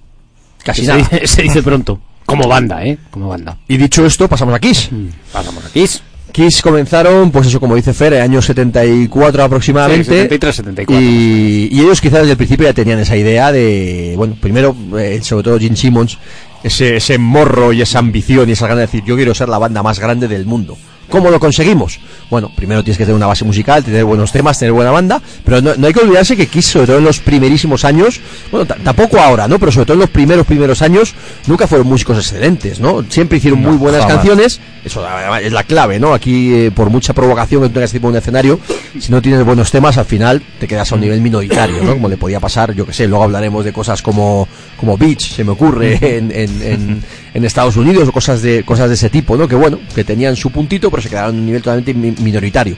Casi 0.65 0.83
se, 0.85 0.89
nada. 0.89 0.99
dice, 1.11 1.27
se 1.27 1.43
dice 1.43 1.63
pronto. 1.63 2.01
Como 2.27 2.47
banda, 2.49 2.85
¿eh? 2.85 2.99
Como 3.11 3.29
banda. 3.29 3.59
Y 3.69 3.77
dicho 3.77 4.07
esto, 4.07 4.29
pasamos 4.29 4.55
a 4.55 4.59
Kiss. 4.61 4.91
Pasamos 5.33 5.65
a 5.65 5.69
Kiss. 5.71 6.03
Kiss 6.33 6.63
comenzaron, 6.63 7.31
pues 7.31 7.47
eso, 7.47 7.61
como 7.61 7.77
dice 7.77 7.93
Fer, 7.93 8.15
en 8.15 8.19
el 8.21 8.25
año 8.25 8.43
74 8.43 9.45
aproximadamente. 9.45 10.05
Sí, 10.05 10.11
73, 10.11 10.57
74. 10.57 11.01
Y, 11.01 11.69
y 11.71 11.81
ellos 11.81 12.01
quizás 12.01 12.21
desde 12.21 12.33
el 12.33 12.37
principio 12.39 12.67
ya 12.67 12.73
tenían 12.73 12.99
esa 12.99 13.17
idea 13.17 13.53
de, 13.53 14.15
bueno, 14.17 14.37
primero, 14.41 14.75
eh, 14.99 15.21
sobre 15.23 15.45
todo 15.45 15.59
Gene 15.59 15.77
Simmons, 15.77 16.19
ese, 16.63 16.97
ese 16.97 17.19
morro 17.19 17.73
y 17.73 17.83
esa 17.83 17.99
ambición 17.99 18.49
y 18.49 18.53
esa 18.53 18.67
gana 18.67 18.81
de 18.81 18.87
decir, 18.87 19.05
yo 19.05 19.15
quiero 19.17 19.35
ser 19.35 19.51
la 19.51 19.59
banda 19.59 19.83
más 19.83 19.99
grande 19.99 20.27
del 20.27 20.47
mundo. 20.47 20.79
¿Cómo 21.09 21.31
lo 21.31 21.39
conseguimos? 21.39 21.99
Bueno, 22.31 22.51
primero 22.57 22.83
tienes 22.83 22.97
que 22.97 23.05
tener 23.05 23.17
una 23.17 23.27
base 23.27 23.45
musical, 23.45 23.85
tener 23.85 24.05
buenos 24.05 24.33
temas, 24.33 24.59
tener 24.59 24.73
buena 24.73 24.91
banda, 24.91 25.21
pero 25.45 25.61
no, 25.61 25.75
no 25.77 25.87
hay 25.87 25.93
que 25.93 26.01
olvidarse 26.01 26.37
que 26.37 26.47
Kiss, 26.47 26.67
sobre 26.67 26.87
todo 26.87 26.99
en 26.99 27.05
los 27.05 27.19
primerísimos 27.19 27.85
años, 27.85 28.19
bueno, 28.51 28.65
ta- 28.67 28.77
tampoco 28.83 29.19
ahora, 29.21 29.47
¿no? 29.47 29.59
Pero 29.59 29.71
sobre 29.73 29.85
todo 29.87 29.95
en 29.95 30.01
los 30.01 30.11
primeros, 30.11 30.47
primeros 30.47 30.81
años, 30.81 31.15
nunca 31.47 31.67
fueron 31.67 31.87
músicos 31.87 32.17
excelentes, 32.17 32.81
¿no? 32.81 33.05
Siempre 33.11 33.37
hicieron 33.39 33.61
muy 33.61 33.77
buenas 33.77 34.01
jamás. 34.03 34.17
canciones, 34.17 34.61
eso 34.85 35.05
es 35.43 35.53
la 35.53 35.65
clave, 35.65 36.01
¿no? 36.01 36.15
Aquí, 36.15 36.55
eh, 36.55 36.71
por 36.71 36.89
mucha 36.89 37.13
provocación 37.13 37.63
que 37.63 37.69
tengas 37.69 37.93
tipo 37.93 38.09
un 38.09 38.17
escenario, 38.17 38.59
si 38.99 39.13
no 39.13 39.21
tienes 39.21 39.45
buenos 39.45 39.71
temas, 39.71 39.99
al 39.99 40.07
final 40.07 40.43
te 40.59 40.67
quedas 40.67 40.91
a 40.93 40.95
un 40.95 41.03
nivel 41.03 41.21
minoritario, 41.21 41.83
¿no? 41.85 41.93
Como 41.93 42.09
le 42.09 42.17
podía 42.17 42.41
pasar, 42.41 42.73
yo 42.75 42.87
que 42.87 42.95
sé, 42.95 43.07
luego 43.07 43.25
hablaremos 43.25 43.65
de 43.67 43.73
cosas 43.75 44.01
como, 44.01 44.49
como 44.79 44.97
Beach, 44.97 45.35
se 45.35 45.45
me 45.45 45.51
ocurre, 45.51 45.99
en, 46.17 46.31
en, 46.31 46.63
en, 46.63 47.03
en 47.35 47.45
Estados 47.45 47.77
Unidos, 47.77 48.09
o 48.09 48.13
cosas 48.13 48.41
de, 48.41 48.65
cosas 48.65 48.89
de 48.89 48.95
ese 48.95 49.11
tipo, 49.11 49.37
¿no? 49.37 49.47
Que 49.47 49.57
bueno, 49.57 49.79
que 49.95 50.05
tenían 50.05 50.37
su 50.37 50.51
puntito, 50.51 50.91
pero 50.93 51.03
se 51.03 51.09
quedaron 51.09 51.35
en 51.35 51.41
un 51.41 51.47
nivel 51.47 51.63
totalmente 51.63 51.93
mi- 51.95 52.13
minoritario. 52.13 52.77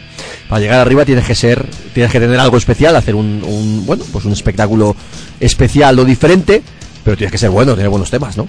Para 0.49 0.61
llegar 0.63 0.81
arriba 0.81 1.05
tienes 1.05 1.27
que 1.27 1.35
ser, 1.35 1.67
tienes 1.93 2.11
que 2.11 2.21
tener 2.21 2.41
algo 2.41 2.57
especial, 2.57 2.97
hacer 2.97 3.15
un, 3.15 3.43
un 3.45 3.85
bueno, 3.85 4.05
pues 4.11 4.25
un 4.25 4.33
espectáculo 4.33 4.97
especial 5.41 5.99
o 5.99 6.05
diferente, 6.07 6.63
pero 7.05 7.17
tienes 7.17 7.33
que 7.33 7.39
ser 7.39 7.51
bueno, 7.51 7.75
tener 7.75 7.91
buenos 7.91 8.11
temas, 8.11 8.37
¿no? 8.39 8.47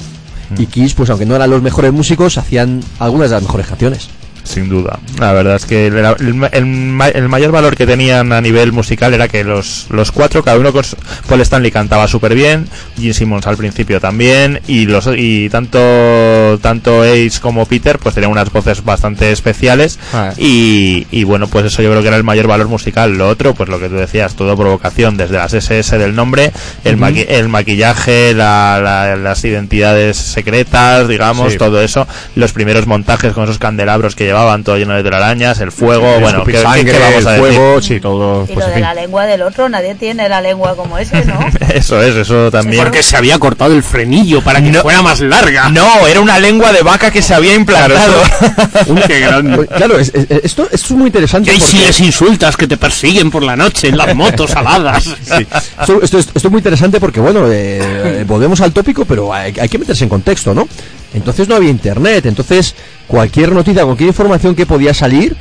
Y 0.58 0.68
Kiss, 0.68 0.94
pues 0.94 1.10
aunque 1.10 1.26
no 1.26 1.36
eran 1.36 1.50
los 1.50 1.62
mejores 1.62 1.92
músicos, 1.92 2.38
hacían 2.38 2.80
algunas 3.00 3.30
de 3.32 3.36
las 3.36 3.44
mejores 3.44 3.66
canciones. 3.68 4.08
Sin 4.46 4.70
duda. 4.70 5.00
La 5.20 5.34
verdad 5.34 5.58
es 5.58 5.66
que 5.66 5.88
el, 5.88 5.98
el- 5.98 6.48
el 6.52 6.66
ma- 6.66 7.10
el 7.10 7.28
mayor 7.28 7.52
valor 7.52 7.76
que 7.76 7.86
tenían 7.86 8.32
a 8.32 8.40
nivel 8.40 8.72
musical 8.72 9.14
era 9.14 9.28
que 9.28 9.44
los, 9.44 9.88
los 9.90 10.12
cuatro, 10.14 10.44
cada 10.44 10.58
uno 10.58 10.72
con 10.72 10.84
Paul 11.28 11.42
Stanley 11.42 11.72
cantaba 11.72 12.08
súper 12.08 12.34
bien, 12.36 12.68
Gene 12.98 13.14
Simmons 13.14 13.46
al 13.48 13.58
principio 13.58 14.00
también, 14.00 14.62
y 14.68 14.86
los 14.86 15.10
y 15.18 15.50
tanto 15.50 16.60
tanto 16.62 17.02
Ace 17.04 17.40
como 17.42 17.66
Peter 17.66 18.00
pues 18.00 18.16
tenían 18.16 18.32
unas 18.32 18.52
voces 18.52 18.84
bastante 18.84 19.32
especiales 19.32 20.00
Ah. 20.14 20.32
y, 20.38 21.08
y 21.12 21.24
bueno 21.24 21.48
pues 21.48 21.66
eso 21.66 21.82
yo 21.82 21.90
creo 21.90 22.02
que 22.02 22.08
era 22.08 22.18
el 22.18 22.24
mayor 22.24 22.48
valor 22.48 22.68
musical. 22.68 23.18
Lo 23.18 23.28
otro 23.28 23.54
pues 23.54 23.68
lo 23.70 23.80
que 23.80 23.90
tú 23.90 23.96
decías, 23.96 24.36
todo 24.36 24.56
provocación 24.56 25.18
desde 25.18 25.38
las 25.38 25.54
SS 25.54 25.98
del 25.98 26.16
nombre, 26.16 26.52
el, 26.84 26.98
maqui- 26.98 27.26
el 27.28 27.50
maquillaje, 27.50 28.34
la- 28.34 28.80
la- 28.82 29.16
las 29.16 29.44
identidades 29.44 30.18
secretas, 30.18 31.08
digamos, 31.08 31.54
Sí. 31.54 31.58
todo 31.58 31.82
eso, 31.82 32.08
los 32.36 32.52
primeros 32.54 32.86
montajes 32.88 33.34
con 33.34 33.44
esos 33.46 33.58
candelabros 33.60 34.16
que 34.16 34.26
llevaban 34.26 34.35
todo 34.64 34.78
lleno 34.78 34.94
de 34.96 35.04
telarañas, 35.04 35.60
el 35.62 35.72
fuego, 35.72 36.20
bueno, 36.20 36.28
Escupir 36.40 36.56
¿qué, 36.56 36.62
qué- 36.62 36.68
sangre, 36.68 36.92
qué 36.92 37.00
vamos 37.00 37.26
a 37.26 37.36
el 37.36 37.42
decir? 37.42 37.58
fuego, 37.60 37.82
sí, 37.82 38.00
todo. 38.00 38.44
Y 38.44 38.54
Pues, 38.54 38.66
lo 38.66 38.72
en 38.72 38.76
de 38.76 38.82
la 38.82 38.94
lengua 38.94 39.26
del 39.26 39.42
otro, 39.42 39.70
nadie 39.70 39.96
tiene 39.96 40.28
la 40.30 40.42
lengua 40.42 40.76
como 40.76 40.98
ese, 40.98 41.24
¿no? 41.26 41.40
Eso 41.74 42.02
es, 42.02 42.16
eso 42.16 42.50
también. 42.52 42.84
Porque 42.84 43.04
se 43.04 43.18
había 43.18 43.38
cortado 43.40 43.74
el 43.74 43.84
frenillo 43.84 44.42
para 44.42 44.62
que 44.62 44.72
No. 44.72 44.82
fuera 44.82 45.02
más 45.02 45.20
larga. 45.20 45.70
No, 45.70 46.08
era 46.08 46.22
una 46.22 46.40
lengua 46.40 46.72
de 46.72 46.82
vaca 46.84 47.12
que 47.12 47.22
se 47.22 47.34
había 47.34 47.54
implantado. 47.54 48.22
Uy, 48.88 49.02
qué 49.08 49.20
grande. 49.20 49.68
Claro, 49.68 50.00
es- 50.00 50.12
es- 50.14 50.28
esto, 50.44 50.64
esto 50.72 50.76
es 50.76 50.92
muy 50.92 51.08
interesante. 51.08 51.54
Y 51.54 51.60
si 51.60 51.80
les 51.80 52.00
insultas 52.00 52.56
que 52.56 52.68
te 52.68 52.78
persiguen 52.78 53.30
por 53.32 53.44
la 53.44 53.56
noche 53.56 53.90
en 53.90 53.98
las 53.98 54.16
motos 54.16 54.56
aladas. 54.56 55.06
Sí. 55.26 55.46
Esto, 55.82 56.02
esto 56.04 56.18
es, 56.20 56.28
esto 56.28 56.48
es 56.48 56.52
muy 56.52 56.60
interesante 56.60 57.00
porque, 57.00 57.20
bueno, 57.20 57.46
eh, 57.52 58.24
volvemos 58.28 58.62
al 58.62 58.72
tópico, 58.72 59.06
pero 59.06 59.34
hay, 59.34 59.54
hay 59.60 59.68
que 59.68 59.78
meterse 59.80 60.04
en 60.04 60.10
contexto, 60.10 60.54
¿no? 60.54 60.68
Entonces 61.16 61.48
no 61.48 61.56
había 61.56 61.70
internet, 61.70 62.26
entonces 62.26 62.76
cualquier 63.08 63.54
noticia, 63.54 63.86
cualquier 63.86 64.10
información 64.10 64.54
que 64.54 64.66
podía 64.66 64.94
salir 64.94 65.36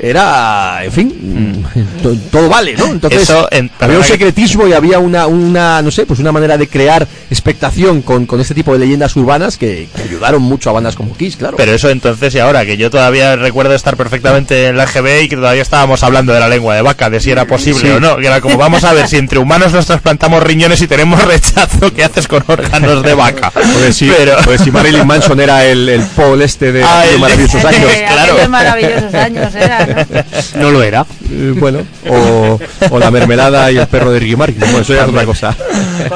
era, 0.00 0.80
en 0.84 0.92
fin, 0.92 1.64
to- 2.02 2.14
todo 2.30 2.48
vale, 2.48 2.74
¿no? 2.76 2.86
Entonces 2.86 3.22
Eso, 3.22 3.48
en- 3.50 3.70
había 3.80 3.96
un 3.96 4.02
que- 4.02 4.08
secretismo 4.08 4.66
y 4.66 4.72
había 4.72 4.98
una, 4.98 5.26
una, 5.26 5.82
no 5.82 5.90
sé, 5.90 6.06
pues 6.06 6.20
una 6.20 6.32
manera 6.32 6.56
de 6.56 6.68
crear 6.68 7.06
expectación 7.30 8.02
con, 8.02 8.26
con 8.26 8.40
este 8.40 8.54
tipo 8.54 8.72
de 8.72 8.78
leyendas 8.78 9.14
urbanas 9.16 9.56
que, 9.56 9.88
que 9.94 10.02
ayudaron 10.02 10.42
mucho 10.42 10.70
a 10.70 10.72
bandas 10.72 10.94
como 10.96 11.16
Kiss, 11.16 11.36
claro. 11.36 11.56
Pero 11.56 11.72
eso 11.72 11.90
entonces 11.90 12.34
y 12.34 12.38
ahora, 12.38 12.64
que 12.64 12.76
yo 12.76 12.90
todavía 12.90 13.36
recuerdo 13.36 13.74
estar 13.74 13.96
perfectamente 13.96 14.66
en 14.68 14.76
la 14.76 14.86
GB 14.86 15.22
y 15.24 15.28
que 15.28 15.36
todavía 15.36 15.62
estábamos 15.62 16.02
hablando 16.02 16.32
de 16.32 16.40
la 16.40 16.48
lengua 16.48 16.74
de 16.74 16.82
vaca, 16.82 17.10
de 17.10 17.20
si 17.20 17.30
era 17.30 17.44
posible 17.46 17.80
Sí. 17.80 17.88
o 17.88 18.00
no. 18.00 18.16
Que 18.16 18.26
era 18.26 18.40
como, 18.40 18.56
vamos 18.56 18.84
a 18.84 18.92
ver, 18.92 19.08
si 19.08 19.16
entre 19.16 19.38
humanos 19.38 19.72
nos 19.72 19.86
trasplantamos 19.86 20.42
riñones 20.42 20.80
y 20.82 20.86
tenemos 20.86 21.22
rechazo, 21.24 21.92
¿qué 21.94 22.04
haces 22.04 22.28
con 22.28 22.42
órganos 22.46 23.02
de 23.02 23.14
vaca? 23.14 23.50
Pues 23.50 23.96
si, 23.96 24.08
Pero- 24.08 24.36
pues 24.44 24.60
si 24.60 24.70
Marilyn 24.70 25.06
Manson 25.06 25.40
era 25.40 25.64
el, 25.64 25.88
el 25.88 26.02
Paul 26.02 26.42
este 26.42 26.72
de 26.72 26.82
Ah, 26.82 27.04
maravillosos 27.18 27.64
años. 27.64 27.90
Eh, 27.92 28.06
claro. 28.10 28.48
maravillosos 28.48 29.14
años 29.14 29.54
era, 29.54 29.87
¿no? 29.94 30.22
No 30.60 30.70
lo 30.70 30.82
era. 30.82 31.04
Eh, 31.30 31.54
bueno, 31.56 31.80
O, 32.08 32.58
o 32.90 32.98
la 32.98 33.10
mermelada 33.10 33.70
y 33.70 33.78
el 33.78 33.86
perro 33.86 34.10
de 34.12 34.18
Ricky 34.20 34.36
Martin. 34.36 34.60
Bueno, 34.60 34.78
eso 34.80 34.94
ya 34.94 35.02
es 35.02 35.08
otra 35.08 35.24
cosa. 35.24 35.54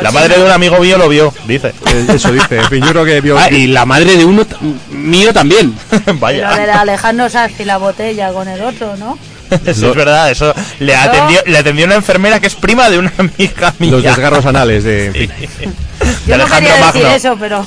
La 0.00 0.10
madre 0.10 0.36
de 0.38 0.44
un 0.44 0.50
amigo 0.50 0.78
mío 0.78 0.98
lo 0.98 1.08
vio, 1.08 1.32
dice. 1.46 1.68
Eh, 1.86 2.06
Eso 2.14 2.32
dice. 2.32 2.58
En 2.58 2.68
fin, 2.68 2.82
yo 2.84 2.90
creo 2.90 3.04
que 3.04 3.20
vio. 3.20 3.38
Ah, 3.38 3.50
y 3.50 3.66
la 3.66 3.84
madre 3.86 4.16
de 4.16 4.24
uno 4.24 4.44
mío 4.90 5.32
también. 5.32 5.74
Lo 5.90 5.98
de 5.98 6.12
Vaya. 6.18 6.80
Alejandro 6.80 7.28
Sanz 7.28 7.58
y 7.60 7.64
la 7.64 7.78
botella 7.78 8.32
con 8.32 8.48
el 8.48 8.60
otro, 8.62 8.96
¿no? 8.96 9.18
Eso 9.66 9.90
es 9.90 9.96
verdad, 9.96 10.30
eso 10.30 10.54
le 10.78 10.96
atendió, 10.96 11.40
le 11.44 11.58
atendió 11.58 11.84
una 11.84 11.96
enfermera 11.96 12.40
que 12.40 12.46
es 12.46 12.54
prima 12.54 12.88
de 12.88 12.98
una 12.98 13.12
amiga 13.18 13.74
mía. 13.78 13.90
los 13.92 14.02
desgarros 14.02 14.46
anales 14.46 14.82
de. 14.84 15.06
En 15.08 15.14
fin. 15.14 15.30
Yo 16.26 16.38
no 16.38 16.44
Alejandro 16.44 16.70
quería 16.70 16.86
decir 16.86 17.02
Magno. 17.02 17.16
eso, 17.16 17.36
pero... 17.38 17.66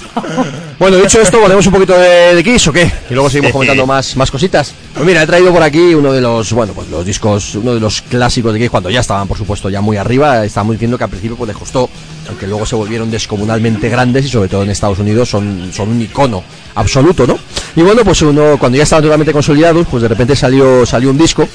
Bueno, 0.77 0.97
dicho 0.97 1.21
esto, 1.21 1.39
volvemos 1.39 1.65
un 1.67 1.71
poquito 1.71 1.97
de, 1.97 2.35
de 2.35 2.43
Kiss 2.43 2.67
o 2.67 2.73
qué? 2.73 2.91
Y 3.09 3.13
luego 3.13 3.29
seguimos 3.29 3.53
comentando 3.53 3.87
más, 3.87 4.17
más 4.17 4.29
cositas. 4.29 4.73
Pues 4.93 5.05
mira, 5.05 5.23
he 5.23 5.25
traído 5.25 5.53
por 5.53 5.63
aquí 5.63 5.95
uno 5.95 6.11
de 6.11 6.19
los, 6.19 6.51
bueno, 6.51 6.73
pues 6.73 6.89
los 6.89 7.05
discos, 7.05 7.55
uno 7.55 7.73
de 7.73 7.79
los 7.79 8.01
clásicos 8.01 8.51
de 8.51 8.59
Kiss 8.59 8.69
cuando 8.69 8.89
ya 8.89 8.99
estaban, 8.99 9.25
por 9.25 9.37
supuesto, 9.37 9.69
ya 9.69 9.79
muy 9.79 9.95
arriba. 9.95 10.43
Estábamos 10.43 10.73
diciendo 10.73 10.97
que 10.97 11.05
al 11.05 11.09
principio 11.09 11.37
pues 11.37 11.47
les 11.47 11.57
costó, 11.57 11.89
aunque 12.27 12.45
luego 12.45 12.65
se 12.65 12.75
volvieron 12.75 13.09
descomunalmente 13.09 13.87
grandes 13.87 14.25
y 14.25 14.29
sobre 14.29 14.49
todo 14.49 14.63
en 14.63 14.69
Estados 14.69 14.99
Unidos 14.99 15.29
son, 15.29 15.71
son 15.71 15.89
un 15.89 16.01
icono 16.01 16.43
absoluto, 16.75 17.25
¿no? 17.25 17.39
Y 17.77 17.81
bueno, 17.81 18.03
pues 18.03 18.21
uno, 18.23 18.57
cuando 18.59 18.77
ya 18.77 18.83
estaban 18.83 19.03
totalmente 19.03 19.31
consolidados, 19.31 19.87
pues 19.89 20.03
de 20.03 20.09
repente 20.09 20.35
salió, 20.35 20.85
salió 20.85 21.09
un 21.09 21.17
disco 21.17 21.47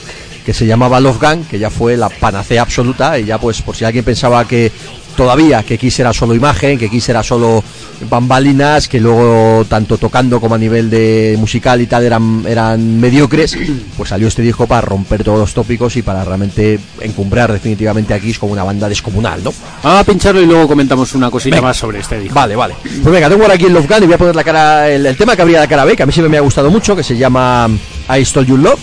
que 0.47 0.55
se 0.55 0.66
llamaba 0.66 0.99
Love 0.99 1.21
Gun, 1.21 1.45
que 1.45 1.59
ya 1.59 1.68
fue 1.68 1.97
la 1.99 2.09
panacea 2.09 2.62
absoluta 2.62 3.18
y 3.18 3.27
ya 3.27 3.39
pues 3.39 3.61
por 3.61 3.77
si 3.77 3.85
alguien 3.85 4.05
pensaba 4.05 4.47
que 4.47 4.73
todavía 5.17 5.63
que 5.63 5.77
Kiss 5.79 5.99
era 6.01 6.13
solo 6.13 6.35
imagen, 6.35 6.79
que 6.79 6.89
Kiss 6.89 7.09
era 7.09 7.23
solo 7.23 7.63
bambalinas, 8.09 8.89
que 8.89 8.99
luego 9.01 9.65
tanto 9.69 9.99
tocando 9.99 10.41
como 10.41 10.55
a 10.55 10.59
nivel 10.59 10.89
de 10.89 11.37
musical 11.39 11.81
y 11.81 11.87
tal 11.87 12.03
eran, 12.05 12.45
eran 12.49 12.99
mediocres, 12.99 13.57
pues 13.97 14.09
salió 14.09 14.29
este 14.29 14.43
disco 14.43 14.67
para 14.67 14.81
romper 14.81 15.23
todos 15.23 15.39
los 15.39 15.53
tópicos 15.53 15.97
y 15.97 16.03
para 16.03 16.25
realmente 16.25 16.79
encumbrar 17.01 17.53
definitivamente 17.53 18.15
a 18.15 18.21
Kiss 18.21 18.39
como 18.39 18.53
una 18.53 18.65
banda 18.65 18.89
descomunal, 18.89 19.45
¿no? 19.45 19.53
Vamos 19.83 20.01
a 20.01 20.05
pincharlo 20.05 20.41
y 20.41 20.47
luego 20.47 20.67
comentamos 20.69 21.15
una 21.15 21.31
cosita 21.31 21.57
Venga. 21.57 21.69
más 21.69 21.77
sobre 21.77 21.99
este 22.01 22.19
disco. 22.19 22.35
Vale, 22.35 22.57
vale. 22.57 22.75
Pues 22.83 23.05
venga, 23.13 23.29
tengo 23.29 23.43
ahora 23.43 23.55
aquí 23.55 23.67
el 23.67 23.73
Love 23.75 23.89
Gun 23.89 24.03
y 24.03 24.07
voy 24.07 24.15
a 24.15 24.19
poner 24.19 24.37
la 24.37 24.45
cara, 24.45 24.89
el, 24.91 25.05
el 25.05 25.17
tema 25.17 25.37
que 25.37 25.43
habría 25.43 25.61
la 25.61 25.69
cara 25.69 25.85
B, 25.85 25.95
que 25.97 26.03
a 26.03 26.07
mí 26.07 26.13
siempre 26.13 26.31
me 26.31 26.39
ha 26.39 26.43
gustado 26.43 26.71
mucho, 26.71 26.97
que 26.97 27.03
se 27.03 27.17
llama 27.17 27.69
I 28.09 28.25
Stole 28.25 28.47
Your 28.47 28.59
Love 28.59 28.81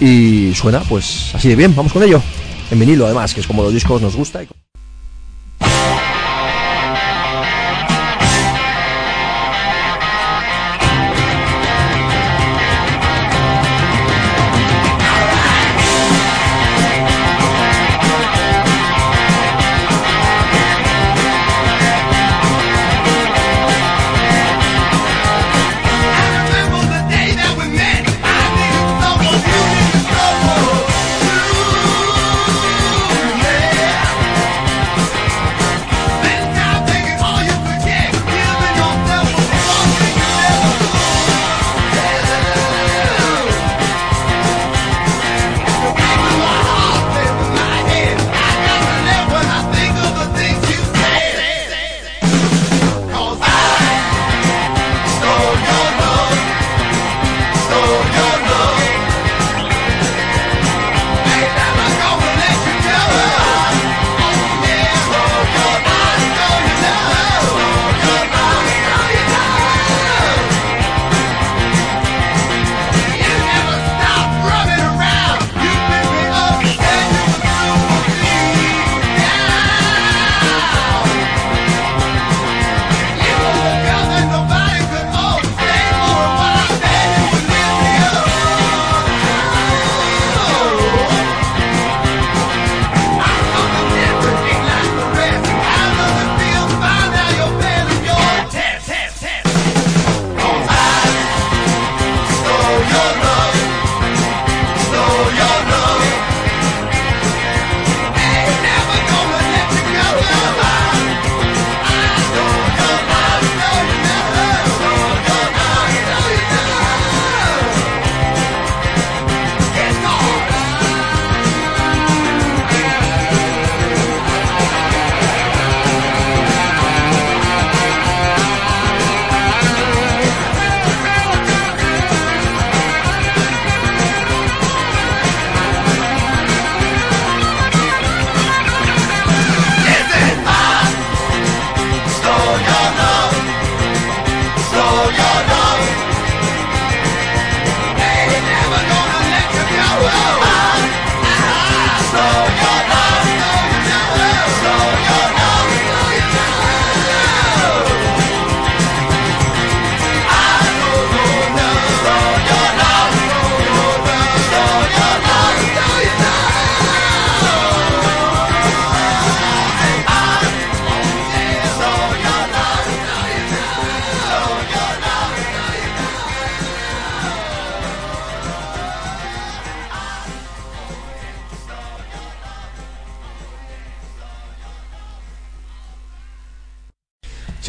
y 0.00 0.52
suena 0.54 0.80
pues 0.80 1.30
así 1.34 1.48
de 1.48 1.56
bien, 1.56 1.74
vamos 1.74 1.92
con 1.92 2.02
ello. 2.02 2.22
En 2.70 2.78
vinilo 2.78 3.06
además, 3.06 3.34
que 3.34 3.40
es 3.40 3.46
como 3.46 3.62
los 3.62 3.72
discos 3.74 4.00
nos 4.00 4.14
gusta. 4.16 4.42
y- 4.42 4.48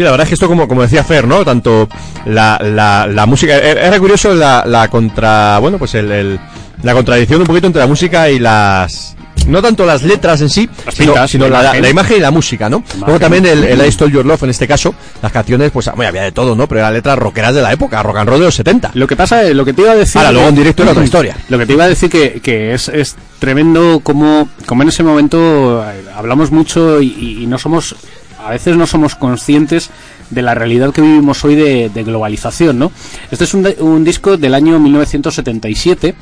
Sí, 0.01 0.05
la 0.05 0.11
verdad 0.11 0.23
es 0.25 0.29
que 0.29 0.33
esto, 0.35 0.47
como, 0.47 0.67
como 0.67 0.81
decía 0.81 1.03
Fer, 1.03 1.27
¿no? 1.27 1.45
Tanto 1.45 1.87
la, 2.25 2.59
la, 2.63 3.05
la 3.07 3.25
música. 3.27 3.55
Era 3.57 3.87
era 3.87 3.99
curioso 3.99 4.33
la, 4.33 4.63
la 4.65 4.87
contra. 4.89 5.59
Bueno, 5.59 5.77
pues 5.77 5.93
el, 5.95 6.11
el- 6.11 6.39
la 6.83 6.93
contradicción 6.93 7.41
un 7.41 7.45
poquito 7.47 7.67
entre 7.67 7.79
la 7.81 7.87
música 7.87 8.29
y 8.29 8.39
las. 8.39 9.15
No 9.47 9.59
tanto 9.61 9.85
las 9.87 10.03
letras 10.03 10.39
en 10.41 10.49
sí, 10.49 10.69
Las 10.85 10.93
sino, 10.95 11.13
pintas, 11.13 11.31
sino 11.31 11.47
la 11.47 11.61
imagen. 11.61 11.81
la 11.81 11.89
imagen 11.89 12.17
y 12.17 12.19
la 12.19 12.31
música, 12.31 12.69
¿no? 12.69 12.83
Luego 13.05 13.19
también 13.19 13.43
el, 13.45 13.63
el 13.63 13.85
I 13.85 13.91
Stole 13.91 14.11
Your 14.11 14.25
Love, 14.25 14.43
en 14.43 14.49
este 14.51 14.67
caso, 14.67 14.93
las 15.21 15.31
canciones, 15.31 15.71
pues 15.71 15.89
bueno, 15.95 16.09
había 16.09 16.21
de 16.23 16.31
todo, 16.31 16.55
¿no? 16.55 16.67
Pero 16.67 16.79
eran 16.81 16.93
letras 16.93 17.17
rockeras 17.17 17.53
de 17.55 17.61
la 17.61 17.71
época, 17.73 18.01
rock 18.03 18.17
and 18.17 18.29
roll 18.29 18.39
de 18.39 18.45
los 18.45 18.55
70. 18.55 18.91
Lo 18.93 19.07
que 19.07 19.15
pasa, 19.15 19.41
lo 19.43 19.65
que 19.65 19.73
te 19.73 19.81
iba 19.81 19.91
a 19.91 19.95
decir. 19.95 20.17
Ahora, 20.19 20.31
luego 20.31 20.49
en 20.49 20.55
directo 20.55 20.83
era 20.83 20.91
otra 20.91 21.03
historia. 21.03 21.35
Lo 21.49 21.57
que 21.57 21.65
te 21.65 21.73
iba 21.73 21.83
a 21.85 21.87
decir 21.87 22.09
que, 22.09 22.39
que 22.41 22.73
es, 22.75 22.87
es 22.89 23.15
tremendo 23.39 23.99
como, 24.03 24.47
como 24.67 24.83
en 24.83 24.89
ese 24.89 25.01
momento 25.03 25.83
eh, 25.89 26.03
hablamos 26.15 26.51
mucho 26.51 27.01
y, 27.01 27.39
y 27.41 27.47
no 27.47 27.57
somos, 27.57 27.95
a 28.43 28.49
veces 28.49 28.75
no 28.77 28.87
somos 28.87 29.15
conscientes 29.15 29.89
de 30.29 30.41
la 30.41 30.53
realidad 30.55 30.91
que 30.93 31.01
vivimos 31.01 31.43
hoy 31.45 31.55
de, 31.55 31.89
de 31.89 32.03
globalización, 32.03 32.79
¿no? 32.79 32.91
Este 33.31 33.43
es 33.43 33.53
un, 33.53 33.63
de- 33.63 33.77
un 33.79 34.03
disco 34.03 34.37
del 34.37 34.53
año 34.53 34.79
1977 34.79 36.15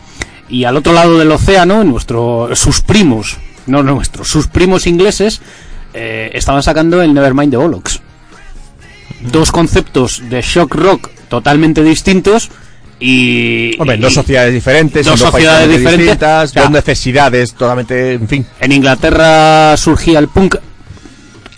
y 0.50 0.64
al 0.64 0.76
otro 0.78 0.94
lado 0.94 1.18
del 1.18 1.32
océano, 1.32 1.84
nuestro, 1.84 2.50
sus 2.56 2.82
primos, 2.82 3.38
no 3.68 3.84
nuestros, 3.84 4.28
sus 4.28 4.48
primos 4.48 4.88
ingleses 4.88 5.42
eh, 5.94 6.32
estaban 6.34 6.64
sacando 6.64 7.02
el 7.02 7.14
Nevermind 7.14 7.52
the 7.52 7.58
Bollocks 7.58 8.02
dos 9.22 9.52
conceptos 9.52 10.22
de 10.30 10.42
shock 10.42 10.76
rock 10.76 11.10
totalmente 11.28 11.84
distintos 11.84 12.50
y 13.00 13.72
Hombre, 13.80 13.98
y- 13.98 14.00
dos 14.02 14.14
sociedades 14.14 14.54
diferentes, 14.54 15.06
dos 15.06 15.20
sociedades 15.20 15.68
diferentes, 15.70 16.00
distintas, 16.08 16.50
o 16.50 16.54
sea, 16.54 16.62
dos 16.64 16.72
necesidades 16.72 17.54
totalmente, 17.54 18.14
en 18.14 18.28
fin. 18.28 18.46
en 18.60 18.72
Inglaterra 18.72 19.76
surgía 19.78 20.20
el 20.20 20.28
punk 20.28 20.56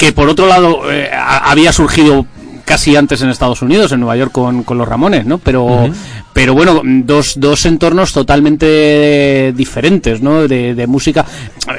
que 0.01 0.11
por 0.13 0.27
otro 0.27 0.47
lado 0.47 0.91
eh, 0.91 1.11
a- 1.13 1.51
había 1.51 1.71
surgido 1.71 2.25
casi 2.65 2.95
antes 2.95 3.21
en 3.21 3.29
Estados 3.29 3.61
Unidos, 3.61 3.91
en 3.91 3.99
Nueva 3.99 4.15
York 4.17 4.31
con, 4.31 4.63
con 4.63 4.79
los 4.79 4.87
Ramones, 4.87 5.27
¿no? 5.27 5.37
Pero, 5.37 5.89
pero 6.33 6.55
bueno, 6.55 6.81
dos, 6.83 7.33
dos 7.37 7.65
entornos 7.67 8.11
totalmente 8.11 9.53
diferentes, 9.55 10.21
¿no? 10.21 10.47
De, 10.47 10.73
de 10.73 10.87
música. 10.87 11.23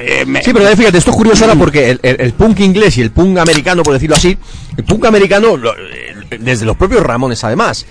Eh, 0.00 0.24
me- 0.24 0.40
Sí, 0.42 0.52
pero 0.52 0.66
fíjate, 0.76 0.98
esto 0.98 1.10
es 1.10 1.16
curioso 1.16 1.44
ahora 1.44 1.56
porque 1.58 1.90
el, 1.90 2.00
el- 2.02 2.20
el 2.20 2.32
punk 2.34 2.60
inglés 2.60 2.96
y 2.98 3.00
el 3.02 3.10
punk 3.10 3.38
americano, 3.38 3.82
por 3.82 3.94
decirlo 3.94 4.14
así, 4.14 4.36
el 4.76 4.84
punk 4.84 5.04
americano, 5.06 5.56
eh, 5.56 6.38
desde 6.38 6.64
los 6.64 6.76
propios 6.76 7.02
Ramones 7.02 7.42
además, 7.42 7.84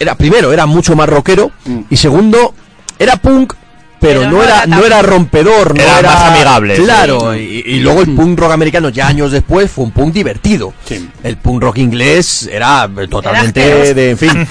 era 0.00 0.14
primero, 0.14 0.50
era 0.52 0.64
mucho 0.64 0.96
más 0.96 1.08
rockero 1.10 1.50
y 1.90 1.96
segundo, 1.98 2.54
era 2.98 3.16
punk. 3.16 3.52
Pero, 4.00 4.20
Pero 4.20 4.30
no, 4.30 4.38
no 4.38 4.42
era, 4.44 4.62
era 4.62 4.66
no 4.66 4.84
era 4.84 5.02
rompedor, 5.02 5.76
no 5.76 5.82
Era 5.82 5.98
era, 5.98 6.10
más 6.12 6.30
amigable, 6.30 6.76
sí. 6.76 6.82
Claro, 6.82 7.34
y, 7.34 7.62
y 7.66 7.80
luego 7.80 8.00
el 8.02 8.14
punk 8.14 8.38
rock 8.38 8.52
americano 8.52 8.88
ya 8.90 9.08
años 9.08 9.32
después 9.32 9.70
fue 9.70 9.84
un 9.84 9.90
punk 9.90 10.12
divertido. 10.12 10.72
Sí. 10.84 11.08
El 11.22 11.36
punk 11.36 11.62
rock 11.62 11.78
inglés 11.78 12.48
era 12.50 12.88
eh, 12.96 13.08
totalmente 13.08 13.94
de, 13.94 14.10
en 14.10 14.18
fin, 14.18 14.30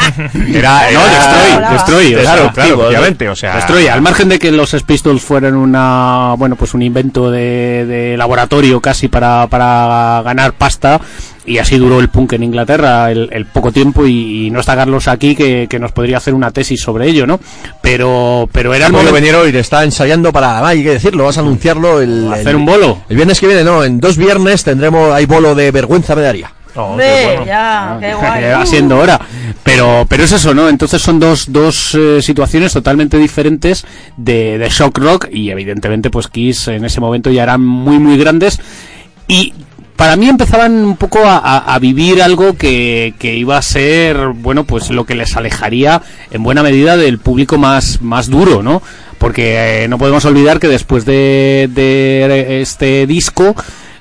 era, 0.54 0.91
No, 0.91 1.04
Destroy. 1.72 2.14
Destroy, 2.14 2.14
Claro, 2.54 2.88
obviamente, 2.88 3.30
o 3.30 3.36
sea, 3.36 3.56
Destroy, 3.56 3.88
al 3.88 4.02
margen 4.02 4.30
de 4.30 4.39
que 4.39 4.52
los 4.52 4.76
Pistols 4.84 5.22
fueran 5.22 5.56
una, 5.56 6.34
bueno, 6.38 6.56
pues 6.56 6.74
un 6.74 6.82
invento 6.82 7.32
de, 7.32 7.86
de 7.86 8.18
laboratorio 8.18 8.80
casi 8.82 9.08
para, 9.08 9.48
para 9.48 10.22
ganar 10.24 10.54
pasta, 10.54 11.00
y 11.48 11.58
así 11.58 11.78
duró 11.78 12.00
el 12.00 12.10
punk 12.10 12.34
en 12.34 12.43
Inglaterra 12.43 13.10
el, 13.12 13.30
el 13.32 13.45
poco 13.48 13.72
tiempo, 13.72 14.06
y, 14.06 14.48
y 14.48 14.52
no 14.52 14.60
está 14.60 14.76
Carlos 14.76 15.08
aquí 15.08 15.34
que, 15.36 15.68
que 15.70 15.80
nos 15.80 15.91
podría 15.93 16.18
hacer 16.18 16.34
una 16.34 16.52
tesis 16.52 16.80
sobre 16.82 17.08
ello, 17.08 17.26
¿no? 17.26 17.39
Pero, 17.82 18.48
pero 18.52 18.74
era 18.74 18.88
el 18.88 18.91
momento 18.91 19.14
venir 19.14 19.34
hoy, 19.36 19.56
está 19.56 19.84
ensayando 19.84 20.32
para, 20.34 20.60
ah, 20.60 20.68
hay 20.68 20.84
que 20.84 20.91
decirlo, 20.91 21.24
vas 21.26 21.38
a 21.38 21.41
anunciarlo 21.41 22.02
el, 22.02 22.32
hacer 22.32 22.50
el- 22.50 22.56
un 22.58 22.66
bolo. 22.66 23.00
El 23.10 23.16
viernes 23.16 23.39
que 23.39 23.48
viene, 23.48 23.64
no, 23.64 23.84
en 23.84 24.00
dos 24.00 24.18
viernes 24.18 24.64
tendremos, 24.64 25.12
hay 25.14 25.26
bolo 25.26 25.56
de 25.56 25.72
vergüenza 25.72 26.16
me 26.16 26.22
daría. 26.22 26.52
Oh, 26.80 26.95
qué 26.95 27.24
bueno. 27.26 27.45
ya, 27.48 27.98
qué 28.00 28.14
guay. 28.20 28.39
que 28.41 28.50
va 28.52 28.66
siendo 28.68 28.98
hora. 29.00 29.20
Pero, 29.64 30.06
pero 30.08 30.24
es 30.26 30.32
eso, 30.32 30.54
¿no? 30.54 30.70
Entonces 30.70 31.02
son 31.02 31.20
dos, 31.20 31.52
dos 31.52 31.95
eh, 31.95 32.22
situaciones 32.22 32.72
totalmente 32.72 33.18
diferentes 33.18 33.84
de, 34.16 34.60
de 34.60 34.70
shock 34.70 34.98
rock 35.00 35.28
y 35.32 35.50
evidentemente 35.50 36.10
pues 36.12 36.28
Kiss 36.28 36.68
en 36.68 36.86
ese 36.86 37.02
momento 37.02 37.32
ya 37.32 37.43
eran 37.43 37.62
muy 37.66 37.98
muy 37.98 38.16
grandes 38.18 38.60
y 39.28 39.54
para 39.98 40.16
mí 40.16 40.30
empezaban 40.30 40.74
un 40.86 40.95
poco 40.95 41.20
a, 41.26 41.38
a- 41.58 41.80
vivir 41.80 42.22
algo 42.22 42.56
que, 42.56 43.14
que 43.20 43.36
iba 43.36 43.58
a 43.58 43.62
ser, 43.62 44.30
bueno, 44.30 44.64
pues 44.64 44.89
lo 44.91 45.06
que 45.06 45.16
les 45.16 45.36
alejaría 45.36 46.02
en 46.32 46.43
buena 46.43 46.64
medida 46.64 46.95
del 46.95 47.20
público 47.20 47.58
más, 47.58 48.02
más 48.02 48.30
duro, 48.30 48.64
¿no? 48.64 48.82
Porque 49.18 49.84
eh, 49.84 49.88
no 49.88 49.98
podemos 49.98 50.24
olvidar 50.26 50.60
que 50.60 50.68
después 50.68 51.04
de, 51.04 51.70
de 51.74 52.62
este 52.62 53.06
disco 53.08 53.56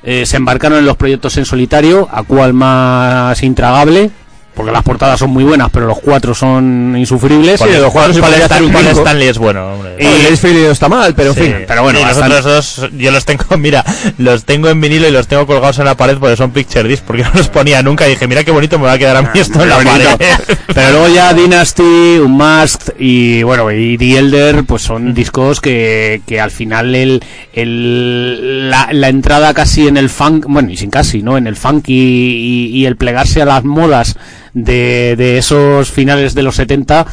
eh, 0.05 0.25
se 0.27 0.37
embarcaron 0.37 0.79
en 0.79 0.85
los 0.87 0.97
proyectos 0.97 1.37
en 1.39 1.47
solitario, 1.47 2.09
a 2.13 2.23
cual 2.23 2.53
más 2.53 3.43
intragable, 3.43 4.11
porque 4.57 4.73
las 4.73 4.83
portadas 4.83 5.21
son 5.21 5.31
muy 5.31 5.45
buenas, 5.45 5.69
pero 5.71 5.87
los 5.87 5.99
cuatro 6.01 6.35
son 6.35 6.95
insufribles. 6.99 7.61
Paul- 7.61 7.73
los 7.81 7.93
cuatro 7.93 8.13
Stan-. 8.13 8.87
Stanley 8.89 9.29
es 9.29 9.39
bueno, 9.39 9.75
hombre. 9.75 9.97
Y- 10.01 10.07
el 10.27 10.37
no 10.65 10.71
está 10.73 10.89
mal, 10.89 11.15
pero 11.15 11.31
en 11.31 11.35
Sí, 11.35 11.41
fin. 11.43 11.55
pero 11.69 11.83
bueno, 11.83 12.01
los 12.01 12.17
otros 12.17 12.45
dos, 12.45 12.91
yo 12.97 13.11
los 13.11 13.25
tengo, 13.25 13.45
mira, 13.59 13.85
los 14.19 14.45
tengo 14.45 14.69
en 14.69 14.81
vinilo 14.81 15.07
y 15.07 15.11
los 15.13 15.27
tengo 15.29 15.47
colgados 15.47 15.79
en 15.79 15.85
la 15.85 15.97
pared 15.97 16.17
porque 16.19 16.37
son 16.37 16.51
picture 16.51 16.89
disc, 16.89 17.05
porque 17.07 17.23
no 17.25 17.31
los 17.35 17.49
ponía 17.49 17.83
nunca 17.83 18.07
y 18.07 18.11
dije, 18.11 18.27
mira 18.27 18.43
qué 18.43 18.51
bonito 18.51 18.79
me 18.79 18.87
va 18.87 18.93
a 18.93 18.99
quedar 18.99 19.17
a 19.17 19.23
mí 19.23 19.29
esto 19.35 19.63
en 19.63 19.69
la 19.69 19.77
pared. 19.79 20.09
Pero 20.75 20.91
luego 20.91 21.09
ya 21.09 21.33
Dynasty, 21.35 22.19
Unmasked 22.19 22.95
y 22.99 23.43
bueno, 23.43 23.71
y 23.71 23.97
The 23.99 24.19
Elder, 24.19 24.65
pues 24.65 24.83
son 24.83 25.13
discos 25.15 25.61
que, 25.61 26.23
que 26.27 26.41
al 26.41 26.51
final 26.51 26.95
el, 26.95 27.23
el 27.77 28.71
la, 28.71 28.89
la 28.93 29.09
entrada 29.09 29.53
casi 29.55 29.89
en 29.89 29.97
el 29.97 30.09
funk, 30.09 30.47
bueno, 30.49 30.71
y 30.71 30.77
sin 30.77 30.91
casi, 30.91 31.23
¿no? 31.23 31.37
En 31.37 31.47
el 31.47 31.57
funk 31.57 31.89
y, 31.89 31.93
y- 31.95 32.67
y 32.77 32.87
el 32.87 32.97
plegarse 32.97 33.43
a 33.43 33.45
las 33.45 33.65
modas 33.65 34.17
de, 34.57 35.17
de 35.17 35.37
esos 35.37 35.93
finales 35.93 36.35
de 36.35 36.43
los 36.43 36.57
70 36.57 37.07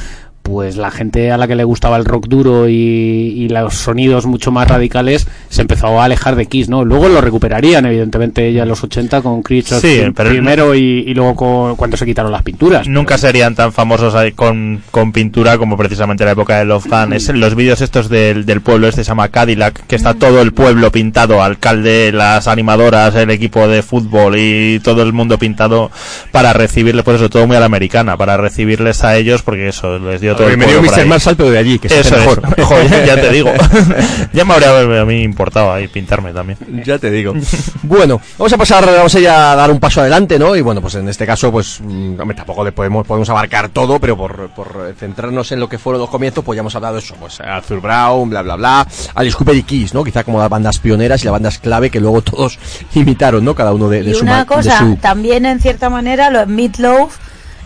pues 0.43 0.75
la 0.75 0.91
gente 0.91 1.31
a 1.31 1.37
la 1.37 1.47
que 1.47 1.55
le 1.55 1.63
gustaba 1.63 1.95
el 1.97 2.05
rock 2.05 2.27
duro 2.27 2.67
y, 2.67 2.73
y 2.73 3.49
los 3.49 3.73
sonidos 3.75 4.25
mucho 4.25 4.51
más 4.51 4.67
radicales 4.67 5.25
se 5.49 5.61
empezó 5.61 5.99
a 5.99 6.05
alejar 6.05 6.35
de 6.35 6.45
Kiss, 6.47 6.67
¿no? 6.69 6.83
Luego 6.83 7.07
lo 7.07 7.21
recuperarían, 7.21 7.85
evidentemente, 7.85 8.51
ya 8.51 8.63
en 8.63 8.69
los 8.69 8.83
80 8.83 9.21
con 9.21 9.41
Creatures 9.41 9.81
Sí, 9.81 10.01
pero- 10.13 10.29
primero 10.29 10.75
y, 10.75 11.05
y 11.07 11.13
luego 11.13 11.35
con, 11.35 11.75
cuando 11.77 11.95
se 11.97 12.05
quitaron 12.05 12.31
las 12.31 12.43
pinturas. 12.43 12.87
Nunca 12.87 13.17
serían 13.17 13.55
tan 13.55 13.71
famosos 13.71 14.15
ahí 14.15 14.33
con, 14.33 14.81
con 14.91 15.11
pintura 15.13 15.57
como 15.57 15.77
precisamente 15.77 16.23
en 16.23 16.27
la 16.27 16.33
época 16.33 16.59
de 16.59 16.65
Love 16.65 16.87
Gun. 16.87 17.13
Es 17.13 17.29
en 17.29 17.39
los 17.39 17.55
vídeos 17.55 17.79
estos 17.81 18.09
del, 18.09 18.45
del 18.45 18.59
pueblo, 18.61 18.87
este 18.89 19.03
se 19.05 19.09
llama 19.09 19.29
Cadillac, 19.29 19.87
que 19.87 19.95
está 19.95 20.13
todo 20.13 20.41
el 20.41 20.51
pueblo 20.53 20.91
pintado, 20.91 21.41
alcalde, 21.41 22.11
las 22.11 22.47
animadoras, 22.49 23.15
el 23.15 23.29
equipo 23.29 23.67
de 23.67 23.81
fútbol 23.81 24.35
y 24.37 24.79
todo 24.81 25.03
el 25.03 25.13
mundo 25.13 25.37
pintado 25.37 25.89
para 26.33 26.51
recibirles, 26.51 27.03
por 27.05 27.15
eso 27.15 27.29
todo 27.29 27.47
muy 27.47 27.55
a 27.55 27.59
la 27.61 27.65
americana, 27.67 28.17
para 28.17 28.35
recibirles 28.35 29.03
a 29.05 29.15
ellos, 29.15 29.41
porque 29.41 29.69
eso 29.69 29.99
les 29.99 30.19
dio 30.19 30.32
todo 30.35 30.47
el 30.47 30.57
Bienvenido 30.57 30.81
por 30.81 30.97
Mr. 30.97 31.05
Marshall, 31.05 31.35
pero 31.35 31.49
de 31.51 31.57
allí, 31.57 31.79
que 31.79 31.87
es. 31.87 32.11
mejor. 32.11 32.41
Joder, 32.63 33.05
ya 33.05 33.15
te 33.15 33.29
digo. 33.31 33.51
ya 34.33 34.45
me 34.45 34.53
habría 34.53 35.01
a 35.01 35.05
mí 35.05 35.21
importado 35.23 35.73
ahí 35.73 35.87
pintarme 35.87 36.33
también. 36.33 36.57
Ya 36.85 36.97
te 36.99 37.09
digo. 37.11 37.33
bueno, 37.83 38.21
vamos 38.37 38.53
a 38.53 38.57
pasar, 38.57 38.85
vamos 38.85 39.13
a 39.15 39.19
ya 39.19 39.51
a 39.51 39.55
dar 39.55 39.71
un 39.71 39.79
paso 39.79 40.01
adelante, 40.01 40.37
¿no? 40.39 40.55
Y 40.55 40.61
bueno, 40.61 40.81
pues 40.81 40.95
en 40.95 41.07
este 41.09 41.25
caso, 41.25 41.51
pues 41.51 41.79
mm, 41.81 42.19
hombre, 42.19 42.35
tampoco 42.35 42.63
le 42.63 42.71
podemos, 42.71 43.05
podemos 43.05 43.29
abarcar 43.29 43.69
todo, 43.69 43.99
pero 43.99 44.17
por, 44.17 44.49
por 44.49 44.93
centrarnos 44.99 45.51
en 45.51 45.59
lo 45.59 45.69
que 45.69 45.77
fueron 45.77 46.01
los 46.01 46.09
comienzos, 46.09 46.43
pues 46.43 46.55
ya 46.55 46.61
hemos 46.61 46.75
hablado 46.75 46.95
de 46.95 47.01
eso, 47.01 47.15
pues 47.19 47.39
Arthur 47.41 47.81
Brown, 47.81 48.29
bla, 48.29 48.41
bla, 48.41 48.55
bla, 48.55 48.87
Alice 49.15 49.35
Cooper 49.37 49.55
y 49.55 49.63
Kiss, 49.63 49.93
¿no? 49.93 50.03
Quizá 50.03 50.23
como 50.23 50.39
las 50.39 50.49
bandas 50.49 50.79
pioneras 50.79 51.21
y 51.21 51.25
las 51.25 51.33
bandas 51.33 51.57
clave 51.59 51.89
que 51.89 51.99
luego 51.99 52.21
todos 52.21 52.57
imitaron, 52.95 53.43
¿no? 53.45 53.55
Cada 53.55 53.73
uno 53.73 53.89
de, 53.89 54.03
de 54.03 54.11
Y 54.11 54.13
su 54.15 54.23
una 54.23 54.45
cosa, 54.45 54.79
su- 54.79 54.95
también 54.97 55.45
en 55.45 55.59
cierta 55.59 55.89
manera, 55.89 56.29
lo 56.29 56.45
Meatloaf 56.45 57.17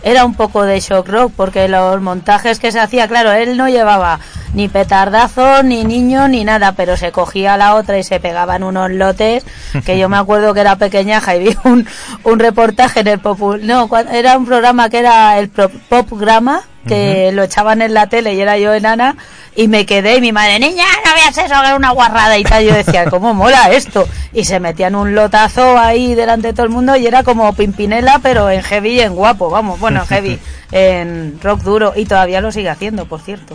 era 0.02 0.24
un 0.24 0.34
poco 0.34 0.62
de 0.64 0.80
shock 0.80 1.08
rock, 1.08 1.32
porque 1.36 1.68
los 1.68 2.00
montajes 2.00 2.58
que 2.58 2.72
se 2.72 2.80
hacía, 2.80 3.08
claro, 3.08 3.32
él 3.32 3.56
no 3.56 3.68
llevaba 3.68 4.20
ni 4.54 4.68
petardazo, 4.68 5.62
ni 5.62 5.84
niño, 5.84 6.28
ni 6.28 6.44
nada, 6.44 6.72
pero 6.72 6.96
se 6.96 7.12
cogía 7.12 7.54
a 7.54 7.56
la 7.56 7.74
otra 7.74 7.98
y 7.98 8.02
se 8.04 8.18
pegaban 8.20 8.62
unos 8.62 8.90
lotes, 8.90 9.44
que 9.84 9.98
yo 9.98 10.08
me 10.08 10.16
acuerdo 10.18 10.54
que 10.54 10.60
era 10.60 10.76
pequeñaja 10.76 11.36
y 11.36 11.40
vi 11.48 11.56
un, 11.64 11.86
un 12.24 12.38
reportaje 12.38 13.00
en 13.00 13.08
el 13.08 13.22
Popu- 13.22 13.60
no, 13.60 13.88
era 14.12 14.36
un 14.38 14.46
programa 14.46 14.88
que 14.88 14.98
era 15.00 15.38
el 15.38 15.48
Popgrama, 15.50 16.62
que 16.86 17.32
lo 17.32 17.42
echaban 17.42 17.82
en 17.82 17.92
la 17.92 18.06
tele 18.06 18.32
y 18.34 18.40
era 18.40 18.56
yo 18.56 18.72
enana, 18.72 19.16
y 19.58 19.66
me 19.66 19.84
quedé 19.86 20.18
y 20.18 20.20
mi 20.20 20.30
madre, 20.30 20.60
niña, 20.60 20.84
no 21.04 21.12
veas 21.14 21.36
eso, 21.36 21.60
que 21.60 21.68
es 21.70 21.76
una 21.76 21.90
guarrada 21.90 22.38
y 22.38 22.44
tal. 22.44 22.64
Yo 22.64 22.72
decía, 22.72 23.06
¿cómo 23.10 23.34
mola 23.34 23.72
esto? 23.72 24.06
Y 24.32 24.44
se 24.44 24.60
metían 24.60 24.94
un 24.94 25.16
lotazo 25.16 25.76
ahí 25.76 26.14
delante 26.14 26.46
de 26.46 26.52
todo 26.52 26.64
el 26.64 26.70
mundo 26.70 26.94
y 26.94 27.08
era 27.08 27.24
como 27.24 27.52
Pimpinela, 27.52 28.20
pero 28.22 28.48
en 28.50 28.62
heavy 28.62 28.90
y 28.90 29.00
en 29.00 29.16
guapo, 29.16 29.50
vamos, 29.50 29.80
bueno, 29.80 30.02
en 30.02 30.06
heavy, 30.10 30.38
en 30.70 31.40
rock 31.42 31.62
duro, 31.62 31.92
y 31.96 32.04
todavía 32.04 32.40
lo 32.40 32.52
sigue 32.52 32.68
haciendo, 32.68 33.06
por 33.06 33.20
cierto. 33.20 33.54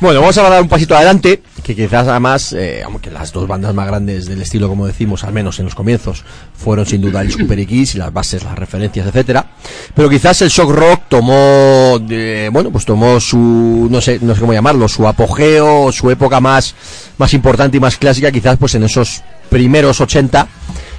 Bueno, 0.00 0.20
vamos 0.20 0.38
a 0.38 0.42
dar 0.42 0.62
un 0.62 0.68
pasito 0.68 0.94
adelante, 0.94 1.42
que 1.62 1.74
quizás 1.74 2.06
además, 2.06 2.52
eh, 2.52 2.82
aunque 2.84 3.10
las 3.10 3.32
dos 3.32 3.48
bandas 3.48 3.74
más 3.74 3.86
grandes 3.88 4.26
del 4.26 4.42
estilo, 4.42 4.68
como 4.68 4.86
decimos, 4.86 5.24
al 5.24 5.32
menos 5.32 5.58
en 5.58 5.64
los 5.64 5.74
comienzos, 5.74 6.24
fueron 6.54 6.86
sin 6.86 7.00
duda 7.00 7.24
Cooper 7.36 7.58
y 7.58 7.66
Kiss, 7.66 7.94
y 7.94 7.98
las 7.98 8.12
bases, 8.12 8.44
las 8.44 8.56
referencias, 8.56 9.06
etcétera. 9.06 9.46
Pero 9.94 10.08
quizás 10.08 10.40
el 10.42 10.50
shock 10.50 10.70
rock 10.70 11.02
tomó, 11.08 11.98
eh, 12.10 12.48
bueno, 12.52 12.70
pues 12.70 12.84
tomó 12.84 13.18
su, 13.18 13.88
no 13.90 14.00
sé, 14.00 14.18
no 14.20 14.34
sé 14.34 14.40
cómo 14.40 14.52
llamarlo, 14.52 14.83
su 14.88 15.06
apogeo, 15.06 15.92
su 15.92 16.10
época 16.10 16.40
más, 16.40 16.74
más 17.18 17.34
importante 17.34 17.76
y 17.76 17.80
más 17.80 17.96
clásica, 17.96 18.30
quizás 18.32 18.56
pues 18.58 18.74
en 18.74 18.84
esos 18.84 19.22
primeros 19.50 20.00
80 20.00 20.48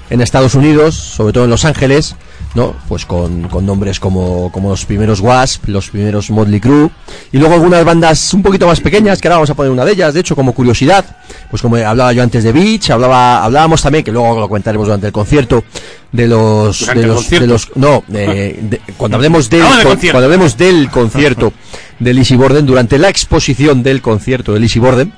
en 0.10 0.22
Estados 0.22 0.56
Unidos, 0.56 0.96
sobre 0.96 1.34
todo 1.34 1.46
en 1.46 1.50
Los 1.50 1.66
Ángeles, 1.66 2.16
¿no? 2.56 2.74
Pues 2.88 3.06
con, 3.06 3.44
con 3.50 3.66
nombres 3.66 4.00
como, 4.00 4.52
como 4.52 4.70
los 4.70 4.86
primeros 4.86 5.20
Wasp, 5.20 5.68
los 5.68 5.90
primeros 5.90 6.30
Motley 6.32 6.60
Crue, 6.60 6.90
y 7.32 7.38
luego 7.38 7.54
algunas 7.54 7.84
bandas 7.86 8.34
un 8.34 8.42
poquito 8.42 8.66
más 8.66 8.80
pequeñas, 8.80 9.22
que 9.22 9.28
ahora 9.28 9.36
vamos 9.38 9.50
a 9.50 9.54
poner 9.54 9.72
una 9.72 9.86
de 9.86 9.92
ellas, 9.92 10.14
de 10.14 10.22
hecho, 10.22 10.36
como 10.36 10.54
curiosidad, 10.54 11.06
pues 11.50 11.62
como 11.62 11.76
hablaba 11.76 12.14
yo 12.14 12.24
antes 12.24 12.44
de 12.44 12.52
Beach, 12.52 12.90
hablaba, 12.92 13.44
hablábamos 13.44 13.82
también, 13.82 14.04
que 14.04 14.12
luego 14.12 14.40
lo 14.40 14.48
comentaremos 14.48 14.88
durante 14.88 15.08
el 15.08 15.14
concierto, 15.14 15.64
de 16.12 16.28
los, 16.28 16.88
de 16.88 17.06
los, 17.08 17.30
de 17.30 17.48
los, 17.48 17.72
no, 17.76 18.04
de- 18.08 18.58
de- 18.62 18.82
cuando 18.96 19.18
hablemos 19.18 19.50
del, 19.50 19.62
Hablamos 19.64 19.84
de 19.84 19.90
con- 19.90 20.10
cuando 20.12 20.26
hablemos 20.26 20.58
del 20.58 20.90
concierto 20.90 21.52
de 22.00 22.14
Lizzy 22.14 22.36
Borden, 22.38 22.66
durante 22.66 22.98
la 22.98 23.10
exposición 23.10 23.84
del 23.84 24.02
concierto 24.02 24.54
de 24.54 24.62
Lizzy 24.62 24.80
Borden, 24.80 25.12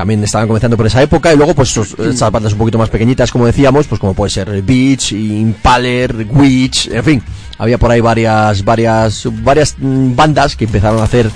también 0.00 0.24
estaban 0.24 0.46
comenzando 0.48 0.78
por 0.78 0.86
esa 0.86 1.02
época 1.02 1.30
y 1.30 1.36
luego 1.36 1.52
pues 1.54 1.76
esas 1.76 2.32
bandas 2.32 2.54
un 2.54 2.58
poquito 2.58 2.78
más 2.78 2.88
pequeñitas 2.88 3.30
como 3.30 3.44
decíamos 3.44 3.86
pues 3.86 4.00
como 4.00 4.14
puede 4.14 4.30
ser 4.30 4.62
Beach, 4.62 5.12
Impaler, 5.12 6.26
Witch, 6.30 6.88
en 6.90 7.04
fin 7.04 7.22
había 7.58 7.76
por 7.76 7.90
ahí 7.90 8.00
varias 8.00 8.64
varias 8.64 9.28
varias 9.42 9.76
mm, 9.76 10.16
bandas 10.16 10.56
que 10.56 10.64
empezaron 10.64 11.00
a 11.00 11.02
hacer 11.02 11.30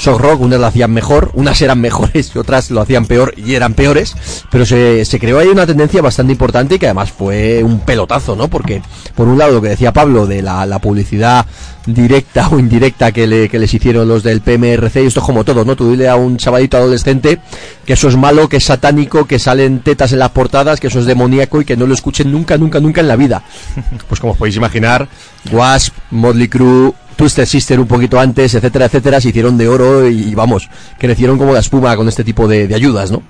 shock 0.00 0.20
rock, 0.20 0.40
unas 0.40 0.58
lo 0.58 0.66
hacían 0.66 0.90
mejor, 0.90 1.30
unas 1.34 1.60
eran 1.60 1.80
mejores 1.80 2.32
y 2.34 2.38
otras 2.38 2.70
lo 2.70 2.80
hacían 2.80 3.06
peor 3.06 3.34
y 3.36 3.54
eran 3.54 3.74
peores, 3.74 4.14
pero 4.50 4.64
se, 4.64 5.04
se 5.04 5.20
creó 5.20 5.38
ahí 5.38 5.48
una 5.48 5.66
tendencia 5.66 6.00
bastante 6.02 6.32
importante 6.32 6.74
y 6.74 6.78
que 6.78 6.86
además 6.86 7.12
fue 7.12 7.62
un 7.62 7.80
pelotazo, 7.80 8.34
¿no? 8.34 8.48
Porque 8.48 8.82
por 9.14 9.28
un 9.28 9.38
lado 9.38 9.52
lo 9.52 9.62
que 9.62 9.68
decía 9.68 9.92
Pablo 9.92 10.26
de 10.26 10.42
la, 10.42 10.64
la 10.66 10.78
publicidad 10.78 11.46
directa 11.86 12.48
o 12.48 12.58
indirecta 12.58 13.12
que, 13.12 13.26
le, 13.26 13.48
que 13.48 13.58
les 13.58 13.72
hicieron 13.72 14.08
los 14.08 14.22
del 14.22 14.40
PMRC, 14.40 15.02
y 15.02 15.06
esto 15.06 15.20
es 15.20 15.26
como 15.26 15.44
todo, 15.44 15.64
¿no? 15.64 15.76
Tú 15.76 15.90
dile 15.90 16.08
a 16.08 16.16
un 16.16 16.36
chavalito 16.36 16.76
adolescente 16.76 17.40
que 17.84 17.94
eso 17.94 18.08
es 18.08 18.16
malo, 18.16 18.48
que 18.48 18.58
es 18.58 18.64
satánico, 18.64 19.26
que 19.26 19.38
salen 19.38 19.80
tetas 19.80 20.12
en 20.12 20.20
las 20.20 20.30
portadas, 20.30 20.80
que 20.80 20.86
eso 20.86 21.00
es 21.00 21.06
demoníaco 21.06 21.60
y 21.60 21.64
que 21.64 21.76
no 21.76 21.86
lo 21.86 21.94
escuchen 21.94 22.30
nunca, 22.30 22.56
nunca, 22.56 22.80
nunca 22.80 23.00
en 23.00 23.08
la 23.08 23.16
vida. 23.16 23.42
Pues 24.08 24.20
como 24.20 24.32
os 24.32 24.38
podéis 24.38 24.56
imaginar, 24.56 25.08
Wasp, 25.52 25.94
Motley 26.10 26.48
Crue, 26.48 26.92
Twisted 27.20 27.44
Sister 27.44 27.78
un 27.78 27.86
poquito 27.86 28.18
antes, 28.18 28.54
etcétera, 28.54 28.86
etcétera, 28.86 29.20
se 29.20 29.28
hicieron 29.28 29.58
de 29.58 29.68
oro 29.68 30.08
y, 30.08 30.34
vamos, 30.34 30.70
crecieron 30.98 31.36
como 31.36 31.52
la 31.52 31.60
espuma 31.60 31.94
con 31.94 32.08
este 32.08 32.24
tipo 32.24 32.48
de, 32.48 32.66
de 32.66 32.74
ayudas, 32.74 33.10
¿no? 33.10 33.22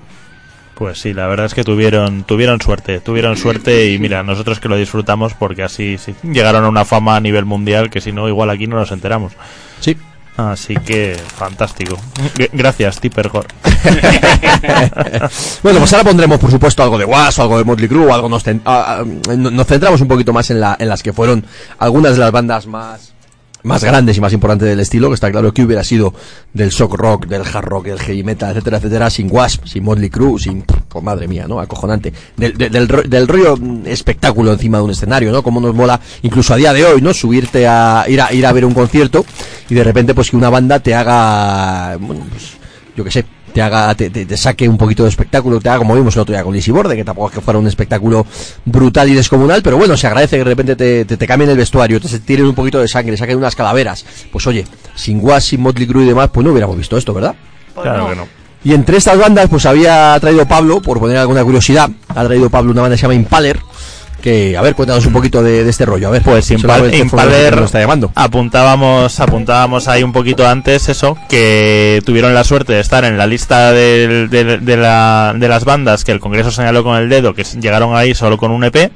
Pues 0.75 0.99
sí, 1.01 1.13
la 1.13 1.27
verdad 1.27 1.45
es 1.47 1.53
que 1.53 1.65
tuvieron 1.65 2.23
tuvieron 2.23 2.61
suerte, 2.61 3.01
tuvieron 3.01 3.35
suerte 3.35 3.91
y 3.91 3.99
mira, 3.99 4.23
nosotros 4.23 4.61
que 4.61 4.69
lo 4.69 4.77
disfrutamos 4.77 5.33
porque 5.33 5.61
así 5.63 5.97
sí, 5.97 6.15
llegaron 6.23 6.63
a 6.63 6.69
una 6.69 6.85
fama 6.85 7.17
a 7.17 7.19
nivel 7.19 7.43
mundial 7.43 7.89
que 7.89 7.99
si 7.99 8.13
no 8.13 8.29
igual 8.29 8.49
aquí 8.49 8.65
no 8.65 8.77
nos 8.77 8.91
enteramos. 8.93 9.33
Sí. 9.81 9.97
Así 10.37 10.73
que 10.75 11.17
fantástico. 11.35 11.97
G- 12.35 12.49
Gracias, 12.53 13.01
Tippergore. 13.01 13.49
Bueno, 15.61 15.79
pues 15.79 15.91
ahora 15.93 16.05
pondremos, 16.05 16.39
por 16.39 16.49
supuesto, 16.49 16.81
algo 16.81 16.97
de 16.97 17.05
Was 17.05 17.37
algo 17.39 17.57
de 17.57 17.63
Motley 17.65 17.87
Crue 17.89 18.07
o 18.07 18.13
algo. 18.13 18.29
Nos, 18.29 18.43
ah, 18.47 18.53
ah, 18.65 19.03
no- 19.37 19.51
nos 19.51 19.67
centramos 19.67 19.99
un 20.01 20.07
poquito 20.07 20.31
más 20.33 20.49
en, 20.49 20.59
la, 20.61 20.75
en 20.79 20.87
las 20.87 21.03
que 21.03 21.13
fueron 21.13 21.45
algunas 21.77 22.13
de 22.13 22.19
las 22.19 22.31
bandas 22.31 22.65
más 22.65 23.13
más 23.63 23.83
grandes 23.83 24.17
y 24.17 24.21
más 24.21 24.33
importantes 24.33 24.67
del 24.67 24.79
estilo, 24.79 25.09
que 25.09 25.15
está 25.15 25.31
claro 25.31 25.53
que 25.53 25.63
hubiera 25.63 25.83
sido 25.83 26.13
del 26.53 26.69
shock 26.69 26.95
rock, 26.95 27.27
del 27.27 27.41
hard 27.41 27.65
rock, 27.65 27.85
del 27.85 27.99
heavy 27.99 28.23
metal, 28.23 28.51
etcétera, 28.51 28.77
etcétera, 28.77 29.09
sin 29.09 29.31
Wasp, 29.31 29.65
sin 29.65 29.83
Motley 29.83 30.09
Crue, 30.09 30.39
sin, 30.39 30.63
pues 30.63 31.03
madre 31.03 31.27
mía, 31.27 31.45
¿no? 31.47 31.59
Acojonante. 31.59 32.13
Del, 32.35 32.57
del, 32.57 32.71
del, 32.71 32.87
del 33.09 33.27
rollo 33.27 33.57
mm, 33.57 33.85
espectáculo 33.85 34.53
encima 34.53 34.77
de 34.77 34.83
un 34.83 34.91
escenario, 34.91 35.31
¿no? 35.31 35.43
Como 35.43 35.59
nos 35.59 35.73
mola, 35.75 35.99
incluso 36.21 36.53
a 36.53 36.57
día 36.57 36.73
de 36.73 36.85
hoy, 36.85 37.01
¿no? 37.01 37.13
Subirte 37.13 37.67
a 37.67 38.05
ir 38.07 38.21
a 38.21 38.33
ir 38.33 38.45
a 38.45 38.51
ver 38.51 38.65
un 38.65 38.73
concierto 38.73 39.25
y 39.69 39.75
de 39.75 39.83
repente, 39.83 40.13
pues 40.13 40.29
que 40.29 40.37
una 40.37 40.49
banda 40.49 40.79
te 40.79 40.93
haga, 40.93 41.97
bueno, 41.97 42.25
pues, 42.29 42.53
yo 42.95 43.03
qué 43.03 43.11
sé, 43.11 43.25
te 43.53 43.61
haga, 43.61 43.93
te, 43.95 44.09
te- 44.09 44.25
te 44.25 44.37
saque 44.37 44.67
un 44.67 44.77
poquito 44.77 45.03
de 45.03 45.09
espectáculo, 45.09 45.59
te 45.59 45.69
haga 45.69 45.79
como 45.79 45.95
vimos 45.95 46.15
el 46.15 46.21
otro 46.21 46.33
día 46.33 46.43
con 46.43 46.53
Lizzy 46.53 46.71
Borde, 46.71 46.95
que 46.95 47.03
tampoco 47.03 47.29
es 47.29 47.35
que 47.35 47.41
fuera 47.41 47.59
un 47.59 47.67
espectáculo 47.67 48.25
brutal 48.65 49.09
y 49.09 49.13
descomunal, 49.13 49.61
pero 49.61 49.77
bueno, 49.77 49.95
se 49.97 50.07
agradece 50.07 50.37
que 50.37 50.43
de 50.43 50.49
repente 50.49 50.75
te, 50.75 51.05
te, 51.05 51.17
te 51.17 51.27
cambien 51.27 51.49
el 51.51 51.57
vestuario, 51.57 51.99
te 51.99 52.19
tiren 52.19 52.45
un 52.45 52.55
poquito 52.55 52.79
de 52.79 52.87
sangre, 52.87 53.17
saquen 53.17 53.37
unas 53.37 53.55
calaveras. 53.55 54.05
Pues 54.31 54.45
oye, 54.47 54.65
sin 54.95 55.19
Was, 55.21 55.43
sin 55.45 55.61
Motley 55.61 55.87
Crue 55.87 56.03
y 56.03 56.07
demás, 56.07 56.29
pues 56.33 56.45
no 56.45 56.51
hubiéramos 56.51 56.77
visto 56.77 56.97
esto, 56.97 57.13
¿verdad? 57.13 57.35
Pues 57.75 57.83
claro 57.83 58.03
no. 58.03 58.09
que 58.09 58.15
no. 58.15 58.27
Y 58.63 58.73
entre 58.75 58.97
estas 58.97 59.17
bandas, 59.17 59.49
pues 59.49 59.65
había 59.65 60.15
traído 60.21 60.47
Pablo, 60.47 60.81
por 60.83 60.99
poner 60.99 61.17
alguna 61.17 61.43
curiosidad, 61.43 61.89
ha 62.09 62.23
traído 62.23 62.47
Pablo 62.49 62.71
una 62.71 62.81
banda 62.81 62.93
que 62.95 62.99
se 62.99 63.03
llama 63.03 63.15
Impaler, 63.15 63.59
que, 64.21 64.55
a 64.55 64.61
ver, 64.61 64.75
cuéntanos 64.75 65.05
un 65.05 65.13
poquito 65.13 65.43
de, 65.43 65.63
de 65.63 65.69
este 65.69 65.85
rollo, 65.85 66.07
a 66.07 66.11
ver. 66.11 66.21
Pues 66.21 66.45
fue 66.47 66.55
lo 66.57 66.91
que 66.91 66.97
Impaler 66.97 67.53
está 67.65 67.79
llamando. 67.79 68.11
apuntábamos 68.15 69.19
apuntábamos 69.19 69.87
ahí 69.87 70.03
un 70.03 70.13
poquito 70.13 70.47
antes 70.47 70.87
eso 70.89 71.17
que 71.29 72.01
tuvieron 72.05 72.33
la 72.33 72.43
suerte 72.43 72.73
de 72.73 72.79
estar 72.79 73.03
en 73.05 73.17
la 73.17 73.27
lista 73.27 73.71
del- 73.71 74.29
del- 74.29 74.63
de, 74.65 74.77
la- 74.77 75.33
de 75.35 75.47
las 75.47 75.65
bandas 75.65 76.03
que 76.05 76.11
el 76.11 76.19
Congreso 76.19 76.51
señaló 76.51 76.83
con 76.83 76.97
el 76.97 77.09
dedo 77.09 77.33
que 77.33 77.43
llegaron 77.43 77.95
ahí 77.95 78.13
solo 78.15 78.37
con 78.37 78.51
un 78.51 78.63
EP 78.63 78.91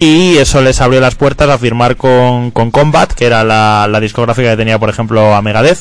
y 0.00 0.36
eso 0.36 0.60
les 0.60 0.80
abrió 0.80 1.00
las 1.00 1.14
puertas 1.16 1.48
a 1.48 1.58
firmar 1.58 1.96
con, 1.96 2.50
con 2.50 2.70
Combat 2.70 3.12
que 3.12 3.26
era 3.26 3.42
la, 3.44 3.88
la 3.90 4.00
discográfica 4.00 4.50
que 4.50 4.56
tenía 4.56 4.78
por 4.78 4.90
ejemplo 4.90 5.34
a 5.34 5.42
Megadeth 5.42 5.78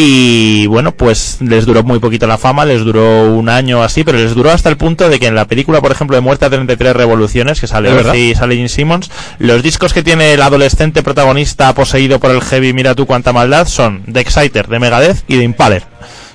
y 0.00 0.68
bueno, 0.68 0.92
pues 0.92 1.38
les 1.40 1.66
duró 1.66 1.82
muy 1.82 1.98
poquito 1.98 2.28
la 2.28 2.38
fama, 2.38 2.64
les 2.64 2.84
duró 2.84 3.32
un 3.32 3.48
año 3.48 3.82
así, 3.82 4.04
pero 4.04 4.18
les 4.18 4.32
duró 4.32 4.52
hasta 4.52 4.68
el 4.68 4.76
punto 4.76 5.08
de 5.08 5.18
que 5.18 5.26
en 5.26 5.34
la 5.34 5.46
película, 5.48 5.80
por 5.80 5.90
ejemplo, 5.90 6.14
de 6.14 6.20
Muerte 6.20 6.44
a 6.44 6.50
33 6.50 6.94
Revoluciones, 6.94 7.60
que 7.60 7.66
sale 7.66 7.90
y 8.16 8.32
sale 8.36 8.54
Gene 8.54 8.68
Simmons, 8.68 9.10
los 9.40 9.60
discos 9.60 9.92
que 9.92 10.04
tiene 10.04 10.34
el 10.34 10.42
adolescente 10.42 11.02
protagonista 11.02 11.74
poseído 11.74 12.20
por 12.20 12.30
el 12.30 12.40
heavy, 12.42 12.72
mira 12.72 12.94
tú 12.94 13.06
cuánta 13.06 13.32
maldad, 13.32 13.66
son 13.66 14.04
de 14.06 14.20
Exciter, 14.20 14.68
de 14.68 14.78
Megadeth 14.78 15.24
y 15.26 15.36
de 15.36 15.42
Impaler. 15.42 15.82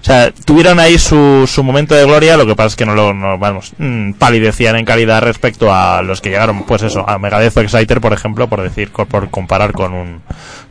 O 0.02 0.06
sea, 0.06 0.34
tuvieron 0.34 0.82
ahí 0.82 1.00
su, 1.00 1.48
su 1.48 1.64
momento 1.64 1.96
de 1.96 2.04
gloria, 2.04 2.36
lo 2.36 2.46
que 2.46 2.58
pasa 2.58 2.68
es 2.68 2.76
que 2.76 2.86
no 2.86 2.94
lo, 2.94 3.14
no, 3.14 3.38
vamos, 3.38 3.72
mm, 3.78 4.12
palidecían 4.16 4.76
en 4.76 4.84
calidad 4.84 5.22
respecto 5.22 5.74
a 5.74 6.02
los 6.02 6.20
que 6.20 6.32
llegaron, 6.32 6.64
pues 6.64 6.82
eso, 6.82 7.08
a 7.08 7.18
Megadeth 7.18 7.56
o 7.56 7.62
Exciter, 7.62 8.02
por 8.02 8.12
ejemplo, 8.12 8.50
por 8.50 8.62
decir, 8.62 8.92
por 8.92 9.30
comparar 9.30 9.72
con 9.72 9.94
un, 9.94 10.22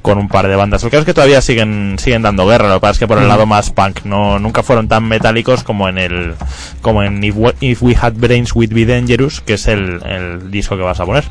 con 0.02 0.18
un 0.18 0.28
par 0.28 0.48
de 0.48 0.56
bandas. 0.56 0.82
El 0.84 0.90
caso 0.90 1.00
es 1.00 1.06
que 1.06 1.14
todavía 1.14 1.40
siguen, 1.40 1.96
siguen 1.98 2.22
dando 2.22 2.46
guerra, 2.46 2.68
lo 2.68 2.74
que 2.74 2.80
pasa 2.80 2.92
es 2.92 2.98
que 2.98 3.06
por 3.06 3.18
el 3.18 3.28
lado 3.28 3.46
más 3.46 3.70
punk, 3.70 4.04
no, 4.04 4.38
nunca 4.38 4.62
fueron 4.62 4.88
tan 4.88 5.04
metálicos 5.04 5.62
como 5.62 5.88
en 5.88 5.98
el, 5.98 6.34
como 6.82 7.02
en 7.02 7.22
If 7.22 7.36
We, 7.36 7.54
If 7.60 7.82
We 7.82 7.96
Had 7.98 8.14
Brains 8.14 8.54
We'd 8.54 8.74
Be 8.74 8.84
Dangerous, 8.84 9.40
que 9.40 9.54
es 9.54 9.68
el, 9.68 10.02
el 10.04 10.50
disco 10.50 10.76
que 10.76 10.82
vas 10.82 11.00
a 11.00 11.06
poner. 11.06 11.24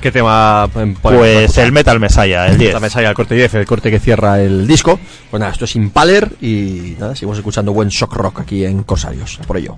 ¿Qué 0.00 0.10
tema? 0.10 0.68
Pues 1.02 1.58
el 1.58 1.72
Metal 1.72 2.00
Messiah, 2.00 2.46
el 2.46 2.58
10. 2.58 2.74
La 2.74 2.80
mesa 2.80 3.02
y 3.02 3.04
el 3.04 3.14
corte 3.14 3.34
10, 3.34 3.54
el 3.54 3.66
corte 3.66 3.90
que 3.90 4.00
cierra 4.00 4.40
el 4.40 4.66
disco. 4.66 4.98
Pues 5.30 5.40
nada, 5.40 5.52
esto 5.52 5.66
es 5.66 5.76
Impaler 5.76 6.32
y 6.40 6.96
nada, 6.98 7.14
seguimos 7.14 7.36
escuchando 7.38 7.72
buen 7.72 7.88
shock 7.88 8.14
rock 8.14 8.40
aquí 8.40 8.64
en 8.64 8.82
Corsarios. 8.82 9.38
Por 9.46 9.58
ello. 9.58 9.76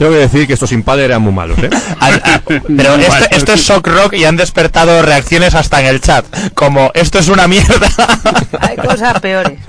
Tengo 0.00 0.12
que 0.12 0.18
decir 0.18 0.46
que 0.46 0.54
estos 0.54 0.70
sin 0.70 0.82
padre 0.82 1.04
eran 1.04 1.20
muy 1.20 1.30
malos, 1.30 1.58
¿eh? 1.58 1.68
Al- 2.00 2.22
a- 2.24 2.40
pero 2.46 2.94
esto, 2.96 3.26
esto 3.32 3.52
es 3.52 3.60
shock 3.60 3.86
rock 3.86 4.14
y 4.14 4.24
han 4.24 4.34
despertado 4.34 5.02
reacciones 5.02 5.54
hasta 5.54 5.78
en 5.80 5.86
el 5.88 6.00
chat. 6.00 6.24
Como, 6.54 6.90
esto 6.94 7.18
es 7.18 7.28
una 7.28 7.46
mierda. 7.46 7.86
Hay 8.60 8.76
cosas 8.78 9.20
peores. 9.20 9.58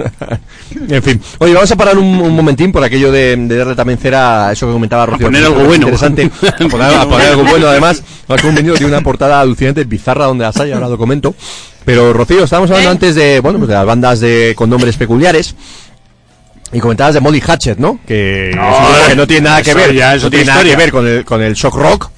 En 0.87 1.03
fin. 1.03 1.21
Oye, 1.39 1.53
vamos 1.53 1.69
a 1.69 1.75
parar 1.75 1.97
un, 1.97 2.05
un 2.05 2.33
momentín 2.33 2.71
por 2.71 2.81
aquello 2.81 3.11
de, 3.11 3.35
de 3.35 3.57
darle 3.57 3.75
también 3.75 3.99
cera 3.99 4.47
a 4.47 4.51
eso 4.53 4.67
que 4.67 4.71
comentaba 4.71 5.05
Rocío. 5.05 5.27
poner 5.27 5.43
algo 5.43 5.65
bueno. 5.65 5.87
Interesante. 5.89 6.31
A 6.47 6.67
poner, 6.69 6.93
a 6.97 7.05
poner 7.05 7.27
algo 7.27 7.43
bueno, 7.43 7.67
además. 7.67 8.01
Un 8.45 8.55
venido 8.55 8.75
tiene 8.75 8.93
una 8.93 9.01
portada 9.01 9.41
alucinante, 9.41 9.83
bizarra, 9.83 10.25
donde 10.27 10.45
las 10.45 10.55
hay, 10.57 10.71
ahora 10.71 10.87
lo 10.87 10.97
comento. 10.97 11.35
Pero, 11.83 12.13
Rocío, 12.13 12.45
estábamos 12.45 12.69
hablando 12.71 12.89
¿Eh? 12.89 12.93
antes 12.93 13.15
de, 13.15 13.41
bueno, 13.41 13.57
pues 13.59 13.67
de 13.67 13.75
las 13.75 13.85
bandas 13.85 14.21
de, 14.21 14.53
con 14.55 14.69
nombres 14.69 14.95
peculiares. 14.95 15.55
Y 16.73 16.79
comentabas 16.79 17.13
de 17.15 17.19
Molly 17.19 17.41
Hatchet, 17.45 17.77
¿no? 17.77 17.99
Que, 18.07 18.51
No, 18.55 18.97
es 19.01 19.07
que 19.09 19.15
no 19.15 19.27
tiene 19.27 19.49
nada 19.49 19.61
que 19.61 19.71
eso 19.71 19.79
ver, 19.79 19.93
ya 19.93 20.15
es 20.15 20.21
no 20.21 20.27
otra 20.27 20.39
tiene 20.39 20.51
nada 20.51 20.63
que 20.63 20.75
ver 20.75 20.91
con 20.91 21.07
el, 21.07 21.25
con 21.25 21.41
el 21.41 21.53
shock 21.53 21.75
rock. 21.75 22.09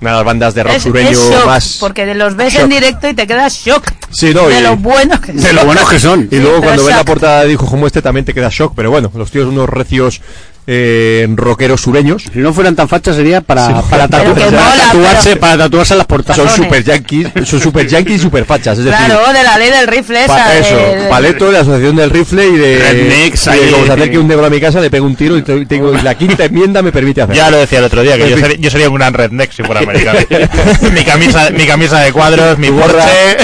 Una 0.00 0.10
de 0.10 0.16
las 0.16 0.24
bandas 0.24 0.54
de 0.54 0.62
rock 0.64 0.72
Es, 0.74 0.82
sureño 0.82 1.10
es 1.10 1.18
shock, 1.18 1.46
más. 1.46 1.76
porque 1.78 2.04
de 2.04 2.14
los 2.16 2.34
ves 2.34 2.52
shock. 2.52 2.64
en 2.64 2.68
directo 2.70 3.08
y 3.08 3.14
te 3.14 3.26
quedas 3.28 3.54
shock 3.64 3.84
Sí, 4.10 4.34
no, 4.34 4.48
de 4.48 4.58
y- 4.58 4.62
lo 4.62 4.76
bueno 4.76 5.20
que 5.20 5.32
De 5.32 5.52
lo 5.52 5.64
buenos 5.64 5.88
que 5.88 6.00
son. 6.00 6.28
Y 6.30 6.36
luego 6.40 6.60
cuando 6.60 6.84
ves 6.84 6.96
la 6.96 7.04
portada 7.04 7.42
de 7.42 7.48
dijo 7.50 7.64
como 7.66 7.86
este 7.86 8.02
también 8.02 8.24
te 8.24 8.34
queda 8.34 8.48
shock, 8.50 8.72
pero 8.74 8.90
bueno, 8.90 9.10
los 9.14 9.30
tíos 9.30 9.46
unos 9.46 9.68
recios 9.68 10.20
eh, 10.66 11.26
rockeros 11.34 11.80
sureños. 11.80 12.24
Si 12.32 12.38
no 12.38 12.52
fueran 12.52 12.76
tan 12.76 12.88
fachas 12.88 13.16
sería 13.16 13.40
para, 13.40 13.66
Sí. 13.66 13.72
para, 13.90 14.08
tatu- 14.08 14.34
mola, 14.34 14.72
tatuarse, 14.86 15.28
pero- 15.30 15.40
para 15.40 15.58
tatuarse 15.58 15.94
las 15.96 16.06
portadas. 16.06 16.36
Son 16.36 16.64
super 16.64 16.84
yankees, 16.84 17.28
son 17.44 17.60
super 17.60 17.86
yankees 17.88 18.16
y 18.16 18.18
super 18.20 18.44
fachas, 18.44 18.78
es 18.78 18.84
decir, 18.84 19.04
claro 19.06 19.32
de 19.32 19.42
la 19.42 19.58
ley 19.58 19.70
del 19.70 19.86
rifle 19.86 20.20
pa- 20.26 20.54
esa 20.54 20.58
eso, 20.58 21.08
paleto 21.10 21.46
de 21.46 21.52
la 21.52 21.58
asociación 21.60 21.96
del 21.96 22.10
rifle 22.10 22.46
y 22.48 22.56
de 22.56 22.78
Rednecks 22.78 23.46
y 23.46 23.50
de 23.50 23.56
ahí, 23.64 23.70
como 23.72 23.86
se 23.86 23.92
acerque 23.92 24.18
un 24.18 24.28
negro 24.28 24.46
a 24.46 24.50
mi 24.50 24.60
casa 24.60 24.80
le 24.80 24.90
pego 24.90 25.06
un 25.06 25.16
tiro 25.16 25.36
y 25.36 25.42
te- 25.42 25.66
tengo 25.66 25.92
la 25.92 26.14
quinta 26.14 26.44
enmienda 26.44 26.80
me 26.82 26.92
permite 26.92 27.22
hacerlo. 27.22 27.42
Ya 27.42 27.50
lo 27.50 27.58
decía 27.58 27.78
el 27.80 27.84
otro 27.84 28.02
día, 28.02 28.16
que 28.16 28.24
En 28.24 28.28
yo 28.30 28.36
sería, 28.38 28.56
yo 28.58 28.70
sería 28.70 28.88
un 28.88 28.94
gran 28.96 29.14
redneck 29.14 29.50
si 29.52 29.62
fuera 29.62 29.80
americano. 29.80 30.18
mi, 30.94 31.04
camisa, 31.04 31.50
mi 31.50 31.66
camisa 31.66 32.00
de 32.00 32.12
cuadros, 32.12 32.58
mi 32.58 32.70
Porsche, 32.70 33.36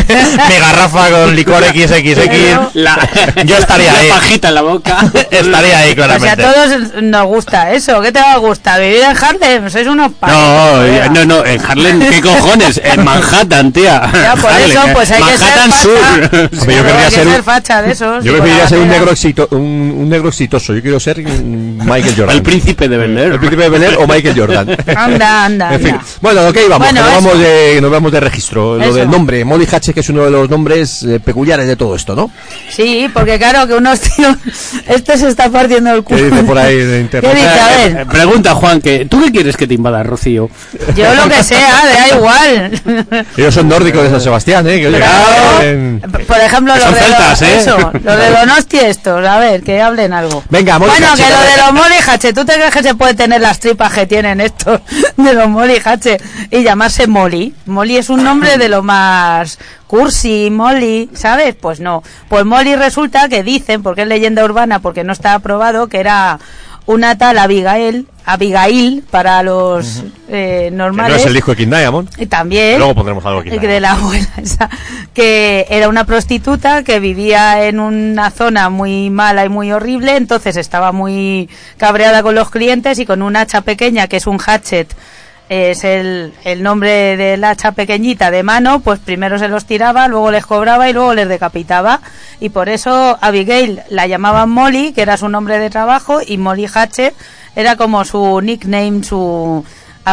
mi 0.48 0.58
garrafa 0.60 1.10
con 1.10 1.34
licor 1.36 1.64
XXX. 1.64 2.74
La, 2.74 2.98
Yo 3.44 3.56
estaría 3.56 3.92
la 3.92 3.98
ahí. 3.98 4.08
pajita 4.08 4.48
en 4.48 4.54
la 4.54 4.62
boca. 4.62 4.98
Estaría 5.30 5.78
ahí, 5.78 5.92
o 5.92 5.94
sea, 5.94 6.04
a 6.04 6.18
claramente. 6.18 6.42
todos 6.42 7.02
nos 7.10 7.26
gusta 7.26 7.72
eso. 7.72 8.00
¿Qué 8.00 8.12
te 8.12 8.20
va 8.20 8.32
a 8.34 8.36
gustar? 8.38 8.80
¿Vivir 8.80 9.00
en 9.02 9.16
Harlem? 9.16 9.70
Sois 9.70 9.86
unos 9.86 10.10
No, 10.10 10.16
palos, 10.16 10.86
eh, 10.88 11.02
no, 11.12 11.24
no, 11.24 11.44
en 11.44 11.60
Harlem, 11.64 12.00
¿qué 12.00 12.20
cojones? 12.22 12.80
En 12.84 13.04
Manhattan, 13.04 13.72
tía. 13.72 14.10
Ya, 14.12 14.34
por 14.36 14.50
Harlem, 14.50 14.70
eso, 14.70 14.80
pues 14.92 15.10
hay 15.10 15.20
Manhattan 15.20 15.70
que 15.70 15.72
ser 15.72 15.82
Sur. 15.82 15.98
facha. 15.98 16.60
Hombre, 16.60 16.76
yo 16.76 16.82
querría 16.84 17.10
ser 17.10 17.42
facha 17.42 17.82
de 17.82 17.92
esos. 17.92 18.24
Yo 18.24 18.32
preferiría 18.32 18.68
ser 18.68 18.78
un 18.78 18.88
negro, 18.88 19.12
exito- 19.12 19.48
un, 19.50 19.94
un 19.98 20.08
negro 20.08 20.28
exitoso. 20.28 20.74
Yo 20.74 20.82
quiero 20.82 21.00
ser 21.00 21.18
Michael 21.18 22.14
Jordan. 22.16 22.36
El 22.36 22.42
príncipe 22.42 22.88
de 22.88 22.96
Bel. 22.96 23.18
El 23.18 23.38
príncipe 23.38 23.62
de 23.62 23.68
Bel 23.70 23.96
o 23.96 24.06
Michael 24.06 24.34
Jordan. 24.38 24.76
Anda, 24.96 25.44
anda, 25.44 25.74
En 25.74 25.80
fin, 25.80 25.90
anda. 25.94 26.04
bueno, 26.20 26.48
ok, 26.48 26.56
vamos, 26.68 26.78
Bueno, 26.88 27.00
que 27.04 27.10
nos, 27.12 27.24
vamos 27.24 27.38
de, 27.38 27.78
nos 27.80 27.90
vamos 27.90 28.12
de 28.12 28.20
registro. 28.20 28.76
Lo 28.78 28.92
del 28.92 29.10
nombre, 29.10 29.44
Molly 29.44 29.66
Hatchet, 29.70 29.94
que 29.94 30.00
es 30.00 30.08
uno 30.08 30.24
de 30.24 30.30
los 30.30 30.48
nombres 30.50 31.02
eh, 31.02 31.20
peculiares 31.20 31.66
de 31.66 31.76
todo 31.76 31.94
esto, 31.94 32.14
¿no? 32.14 32.30
Sí, 32.70 33.08
porque 33.12 33.38
claro 33.38 33.66
que 33.66 33.74
unos 33.74 34.00
tíos... 34.00 34.36
Este 34.88 35.16
se 35.18 35.28
está 35.28 35.50
partiendo 35.50 35.90
el 35.92 35.98
¿Qué 35.98 36.14
culo. 36.14 36.24
dice 36.30 36.42
por 36.44 36.58
ahí 36.58 36.76
A 36.98 37.18
Eh, 37.18 37.94
ver. 37.94 38.06
Pregunta, 38.06 38.54
Juan, 38.54 38.80
que 38.80 39.06
¿tú 39.06 39.22
qué 39.22 39.30
quieres 39.30 39.56
que 39.56 39.66
te 39.66 39.74
invada, 39.74 40.02
Rocío? 40.02 40.50
Yo 40.96 41.14
lo 41.14 41.28
que 41.28 41.42
sea, 41.42 41.82
me 41.84 41.92
da 41.92 42.16
igual. 42.16 43.24
Ellos 43.36 43.54
son 43.54 43.68
nórdicos 43.68 44.02
de 44.02 44.10
San 44.10 44.20
Sebastián, 44.20 44.66
¿eh? 44.68 44.80
Que, 44.80 44.90
Claro. 44.90 45.62
en- 45.62 46.00
Por 46.00 46.38
ejemplo, 46.40 46.72
Que 46.74 46.78
los 46.80 46.84
son 46.88 46.94
de, 46.94 47.00
celtas, 47.00 47.30
los, 47.40 47.42
¿eh? 47.42 47.58
eso, 47.58 47.76
los 47.92 48.16
de 48.18 48.30
Donosti 48.30 48.78
estos, 48.78 49.24
a 49.26 49.38
ver, 49.38 49.62
que 49.62 49.80
hablen 49.80 50.12
algo. 50.12 50.42
Venga, 50.50 50.78
Bueno, 50.78 50.92
Hatchet, 50.94 51.26
que 51.26 51.32
lo 51.32 51.40
de 51.40 51.56
los 51.56 51.72
Molly 51.72 51.96
Hatchet, 52.06 52.34
¿tú 52.34 52.44
te 52.44 52.54
crees 52.54 52.72
que 52.72 52.82
se 52.82 52.94
puede 52.94 53.14
tener 53.14 53.40
las 53.40 53.60
tripas 53.60 53.92
que 53.92 54.06
tienen 54.06 54.40
estos 54.40 54.80
de 55.16 55.32
los 55.34 55.48
Molly 55.48 55.78
Hatchet 55.84 56.22
y 56.50 56.62
llamarse 56.62 57.06
Molly? 57.06 57.54
Molly 57.66 57.96
es 57.98 58.10
un 58.10 58.24
nombre 58.24 58.58
de 58.58 58.68
lo 58.68 58.82
más 58.82 59.58
cursi, 59.86 60.50
Molly, 60.50 61.10
¿sabes? 61.14 61.54
Pues 61.58 61.80
no. 61.80 62.02
Pues 62.28 62.44
Molly 62.44 62.76
resulta 62.76 63.28
que 63.28 63.42
dicen, 63.42 63.82
porque 63.82 64.02
es 64.02 64.08
leyenda 64.08 64.44
urbana, 64.44 64.80
porque 64.80 65.04
no 65.04 65.12
está 65.12 65.34
aprobado, 65.34 65.88
que 65.88 65.98
era 66.00 66.38
una 66.88 67.18
tal 67.18 67.36
Abigail, 67.38 68.06
Abigail 68.24 69.04
para 69.10 69.42
los 69.42 69.98
eh, 70.28 70.68
Que 70.68 70.70
no 70.70 70.84
normales. 70.84 71.18
es 71.18 71.26
el 71.26 71.34
disco 71.34 71.50
de 71.50 71.58
King 71.58 71.68
Diamond. 71.68 72.08
Y 72.16 72.24
también 72.26 72.78
Luego 72.78 72.94
pondremos 72.94 73.24
algo 73.26 73.40
aquí. 73.40 73.50
eh, 73.50 73.58
de 73.60 73.78
la 73.80 73.92
abuela 73.92 74.26
esa, 74.38 74.70
que 75.12 75.66
era 75.68 75.88
una 75.90 76.04
prostituta 76.04 76.82
que 76.84 76.98
vivía 76.98 77.66
en 77.66 77.78
una 77.78 78.30
zona 78.30 78.70
muy 78.70 79.10
mala 79.10 79.44
y 79.44 79.50
muy 79.50 79.70
horrible, 79.70 80.16
entonces 80.16 80.56
estaba 80.56 80.90
muy 80.92 81.50
cabreada 81.76 82.22
con 82.22 82.34
los 82.34 82.48
clientes 82.50 82.98
y 82.98 83.04
con 83.04 83.20
un 83.20 83.36
hacha 83.36 83.60
pequeña 83.60 84.06
que 84.06 84.16
es 84.16 84.26
un 84.26 84.38
hatchet 84.38 84.90
es 85.48 85.84
el, 85.84 86.34
el 86.44 86.62
nombre 86.62 87.16
del 87.16 87.42
hacha 87.44 87.72
pequeñita 87.72 88.30
de 88.30 88.42
mano, 88.42 88.80
pues 88.80 88.98
primero 88.98 89.38
se 89.38 89.48
los 89.48 89.64
tiraba, 89.64 90.08
luego 90.08 90.30
les 90.30 90.44
cobraba 90.44 90.88
y 90.88 90.92
luego 90.92 91.14
les 91.14 91.28
decapitaba. 91.28 92.00
Y 92.40 92.50
por 92.50 92.68
eso 92.68 93.18
Abigail 93.20 93.82
la 93.88 94.06
llamaban 94.06 94.50
Molly, 94.50 94.92
que 94.92 95.02
era 95.02 95.16
su 95.16 95.28
nombre 95.28 95.58
de 95.58 95.70
trabajo, 95.70 96.20
y 96.24 96.38
Molly 96.38 96.66
Hatchet 96.72 97.14
era 97.56 97.76
como 97.76 98.04
su 98.04 98.40
nickname, 98.40 99.02
su 99.02 99.64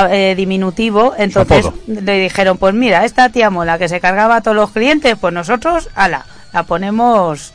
eh, 0.09 0.33
diminutivo. 0.35 1.13
Entonces 1.17 1.65
le 1.87 2.19
dijeron, 2.19 2.57
pues 2.57 2.73
mira, 2.73 3.05
esta 3.05 3.29
tía 3.29 3.49
mola 3.49 3.77
que 3.77 3.89
se 3.89 3.99
cargaba 3.99 4.37
a 4.37 4.41
todos 4.41 4.57
los 4.57 4.71
clientes, 4.71 5.15
pues 5.19 5.33
nosotros, 5.33 5.89
ala, 5.95 6.25
la 6.53 6.63
ponemos 6.63 7.51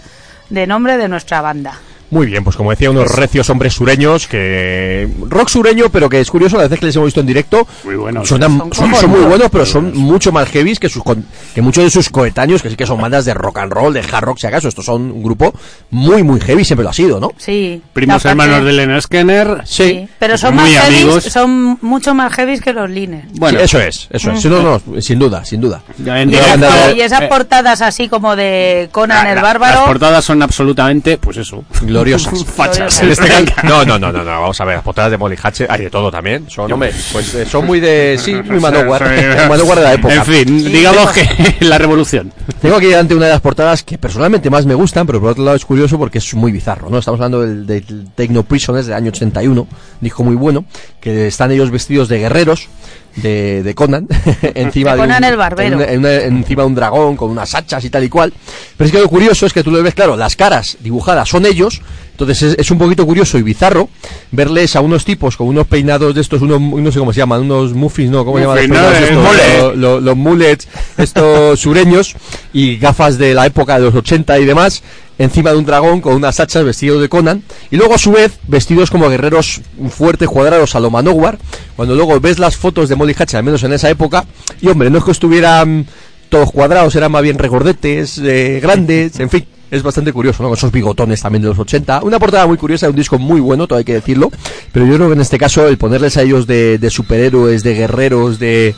de 0.51 0.66
nombre 0.66 0.97
de 0.97 1.09
nuestra 1.09 1.41
banda. 1.41 1.78
Muy 2.11 2.27
bien, 2.27 2.43
pues 2.43 2.57
como 2.57 2.71
decía, 2.71 2.91
unos 2.91 3.15
recios 3.15 3.49
hombres 3.51 3.73
sureños 3.75 4.27
que. 4.27 5.09
Rock 5.29 5.49
sureño, 5.49 5.87
pero 5.91 6.09
que 6.09 6.21
es 6.21 6.31
curioso, 6.31 6.57
las 6.57 6.65
veces 6.69 6.81
que 6.81 6.87
les 6.87 6.97
hemos 6.97 7.07
visto 7.07 7.21
en 7.21 7.27
directo. 7.27 7.67
Muy 7.85 7.95
buenos. 7.97 8.29
Son 8.29 8.41
son, 8.43 8.59
como 8.71 8.97
son 8.97 9.11
muy 9.11 9.21
buenos, 9.21 9.49
pero 9.51 9.65
son 9.65 9.97
mucho 9.97 10.33
más 10.33 10.49
heavies 10.49 10.79
que 10.81 10.89
sus 10.89 11.03
con- 11.05 11.25
que 11.55 11.63
muchos 11.63 11.85
de 11.85 11.91
sus 11.91 12.09
coetáneos, 12.11 12.63
que 12.63 12.71
sí 12.71 12.77
que 12.77 12.87
son 12.87 13.01
bandas 13.01 13.25
de 13.25 13.35
rock 13.35 13.59
and 13.59 13.73
roll, 13.73 13.93
de 13.95 14.01
hard 14.01 14.25
rock, 14.25 14.39
si 14.39 14.47
acaso. 14.47 14.69
Estos 14.69 14.85
son 14.85 15.03
un 15.11 15.23
grupo 15.23 15.53
muy, 15.91 16.23
muy 16.23 16.41
heavy, 16.41 16.65
siempre 16.65 16.83
lo 16.85 16.91
ha 16.91 16.95
sido, 16.95 17.21
¿no? 17.21 17.31
Sí. 17.37 17.81
Primos 17.93 18.25
hermanos 18.25 18.65
de 18.65 18.73
Lena 18.73 19.01
Skinner. 19.01 19.63
Sí, 19.65 20.09
pero 20.19 20.37
son 20.37 20.55
Muy 20.57 20.75
más 20.75 20.87
amigos. 20.89 21.15
heavies, 21.17 21.33
son 21.33 21.79
mucho 21.81 22.15
más 22.15 22.33
heavies 22.35 22.61
que 22.61 22.73
los 22.73 22.91
lines. 22.91 23.25
Bueno, 23.35 23.59
Sí, 23.61 23.65
eso 23.67 23.81
es, 23.81 24.09
eso 24.11 24.33
es. 24.33 24.45
No, 24.47 24.63
no, 24.85 25.01
sin 25.01 25.19
duda, 25.19 25.45
sin 25.45 25.61
duda. 25.61 25.81
ya 25.99 26.21
en 26.21 26.31
Y, 26.31 26.35
esas- 26.35 26.97
y 26.97 27.01
esas 27.03 27.23
eh, 27.23 27.27
portadas 27.29 27.81
así 27.83 28.09
como 28.09 28.35
de 28.35 28.89
Conan 28.91 29.25
la- 29.25 29.31
el 29.31 29.37
la- 29.37 29.43
Bárbaro. 29.43 29.75
Las 29.81 29.85
portadas 29.87 30.25
son 30.25 30.43
absolutamente, 30.43 31.17
pues 31.19 31.37
eso. 31.37 31.65
Gloriosas. 32.01 32.45
Fachas. 32.57 33.03
En 33.03 33.11
este 33.11 33.27
caso- 33.29 33.45
no, 33.65 33.85
no, 33.85 33.99
no, 33.99 34.13
no, 34.13 34.25
no, 34.25 34.31
vamos 34.41 34.61
a 34.61 34.65
ver, 34.65 34.77
las 34.77 34.85
portadas 34.85 35.11
de 35.11 35.19
Molly 35.19 35.37
Hatchet 35.41 35.71
hay 35.71 35.83
de 35.83 35.91
todo 35.91 36.11
también. 36.11 36.49
Son, 36.51 36.71
hombre, 36.73 36.93
pues 37.13 37.35
eh, 37.35 37.47
son 37.47 37.67
muy 37.67 37.81
de, 37.81 38.19
sí, 38.23 38.35
muy 38.35 38.61
Manowar, 38.61 39.03
Manowar 39.49 39.79
de 39.79 39.85
la 39.85 39.95
época. 39.95 40.15
En 40.15 40.25
fin, 40.25 40.65
digamos 40.65 41.11
que 41.13 41.57
la 41.61 41.79
revolución. 41.79 42.33
Tengo 42.61 42.77
aquí 42.77 42.87
delante 42.87 43.15
una 43.15 43.27
de 43.27 43.33
las 43.33 43.41
portadas 43.41 43.83
que 43.83 43.99
personalmente 43.99 44.51
más 44.51 44.67
me 44.67 44.75
gustan, 44.75 45.07
pero 45.07 45.21
por 45.21 45.31
otro 45.31 45.45
lado 45.45 45.57
es 45.57 45.65
curioso 45.65 45.99
porque 45.99 46.19
es 46.19 46.35
muy 46.35 46.53
bizarro, 46.53 46.91
¿no? 46.91 46.99
Estamos 46.99 47.19
hablando 47.21 47.41
del, 47.43 47.67
del 47.67 48.09
Techno 48.15 48.43
Prisoners 48.43 48.87
del 48.87 48.97
año 48.97 49.11
81, 49.11 49.67
disco 50.01 50.23
muy 50.25 50.37
bueno, 50.37 50.65
que 51.01 51.27
están 51.29 51.51
ellos 51.53 51.71
vestidos 51.71 52.09
de 52.09 52.19
guerreros 52.19 52.69
de, 53.17 53.63
de 53.63 53.75
Conan, 53.75 54.07
encima 54.55 54.93
De 54.93 54.99
Conan 54.99 55.23
un, 55.25 55.31
el 55.31 55.37
barbero. 55.37 55.69
en 55.69 55.83
una- 55.83 55.93
en 55.93 55.99
una- 56.01 56.23
encima 56.39 56.63
de 56.63 56.67
un 56.69 56.75
dragón 56.75 57.17
con 57.17 57.31
unas 57.31 57.55
hachas 57.55 57.85
y 57.85 57.91
tal 57.91 58.05
y 58.05 58.09
cual. 58.09 58.33
Pero 58.77 58.87
es 58.87 58.93
que 58.93 59.01
lo 59.01 59.09
curioso 59.09 59.47
es 59.47 59.53
que 59.53 59.63
tú 59.63 59.71
lo 59.71 59.83
ves, 59.83 59.95
claro, 59.95 60.17
las 60.17 60.37
caras 60.37 60.77
dibujadas 60.81 61.29
son 61.29 61.47
ellos, 61.47 61.81
entonces 62.21 62.53
es, 62.53 62.59
es 62.59 62.71
un 62.71 62.79
poquito 62.79 63.05
curioso 63.07 63.39
y 63.39 63.43
bizarro 63.43 63.89
verles 64.31 64.77
a 64.77 64.81
unos 64.81 65.05
tipos 65.05 65.37
con 65.37 65.49
unos 65.49 65.66
peinados 65.66 66.14
de 66.14 66.21
estos, 66.21 66.43
unos, 66.43 66.61
no 66.61 66.93
sé 66.93 66.99
cómo 66.99 67.12
se 67.12 67.18
llaman, 67.18 67.43
unos 67.43 67.73
muffins, 67.73 68.11
¿no? 68.11 68.25
¿Cómo 68.25 68.39
se 68.39 68.45
llaman 68.45 68.57
los 68.57 68.68
Muffins, 68.68 68.83
¿no? 68.83 68.91
peinados 68.91 68.99
El 68.99 69.16
estos? 69.16 69.25
mullet. 69.25 69.59
Lo- 69.61 69.75
lo- 69.77 70.01
los 70.01 70.16
mullets, 70.16 70.68
estos 70.99 71.59
sureños 71.61 72.14
y 72.53 72.77
gafas 72.77 73.18
de 73.18 73.35
la 73.35 73.47
época 73.47 73.79
de 73.79 73.85
los 73.87 73.95
80 73.95 74.39
y 74.39 74.45
demás, 74.45 74.83
encima 75.18 75.51
de 75.53 75.57
un 75.59 75.66
dragón 75.66 76.01
con 76.01 76.14
unas 76.14 76.41
hachas 76.41 76.64
vestidos 76.64 77.01
de 77.03 77.09
Conan, 77.09 77.43
y 77.71 77.77
luego 77.77 77.95
a 77.95 77.99
su 77.99 78.12
vez 78.12 78.39
vestidos 78.49 78.91
como 78.91 79.09
guerreros 79.09 79.61
fuertes, 79.91 80.29
cuadrados 80.29 80.75
a 80.75 80.81
lo 80.81 80.91
Manowar, 80.91 81.39
cuando 81.77 81.95
luego 81.95 82.18
ves 82.21 82.39
las 82.39 82.57
fotos 82.57 82.89
de 82.89 82.97
Molly 82.97 83.12
Hatchet, 83.14 83.35
al 83.37 83.45
menos 83.45 83.62
en 83.62 83.73
esa 83.73 83.91
época, 83.91 84.25
y 84.62 84.68
hombre, 84.68 84.89
no 84.91 84.99
es 84.99 85.05
que 85.05 85.11
estuvieran 85.11 85.87
todos 86.31 86.53
cuadrados, 86.53 86.95
eran 86.95 87.11
más 87.12 87.23
bien 87.23 87.39
regordetes, 87.39 88.18
eh, 88.25 88.61
grandes, 88.62 89.18
en 89.21 89.29
fin. 89.31 89.45
Es 89.71 89.83
bastante 89.83 90.12
curioso, 90.12 90.43
¿no? 90.43 90.49
Con 90.49 90.59
esos 90.59 90.73
bigotones 90.73 91.23
también 91.23 91.43
de 91.43 91.49
los 91.49 91.59
80. 91.59 92.03
Una 92.03 92.18
portada 92.18 92.47
muy 92.47 92.57
curiosa, 92.57 92.89
un 92.89 92.97
disco 92.97 93.18
muy 93.18 93.41
bueno, 93.41 93.68
todo 93.68 93.79
hay 93.79 93.85
que 93.85 93.95
decirlo. 93.95 94.31
Pero 94.73 94.87
yo 94.87 94.97
creo 94.97 95.09
que 95.09 95.14
en 95.14 95.21
este 95.21 95.39
caso 95.39 95.66
el 95.68 95.79
ponerles 95.79 96.16
a 96.16 96.23
ellos 96.23 96.47
de, 96.47 96.79
de 96.79 96.91
superhéroes, 96.91 97.62
de 97.62 97.75
guerreros, 97.75 98.39
de... 98.39 98.75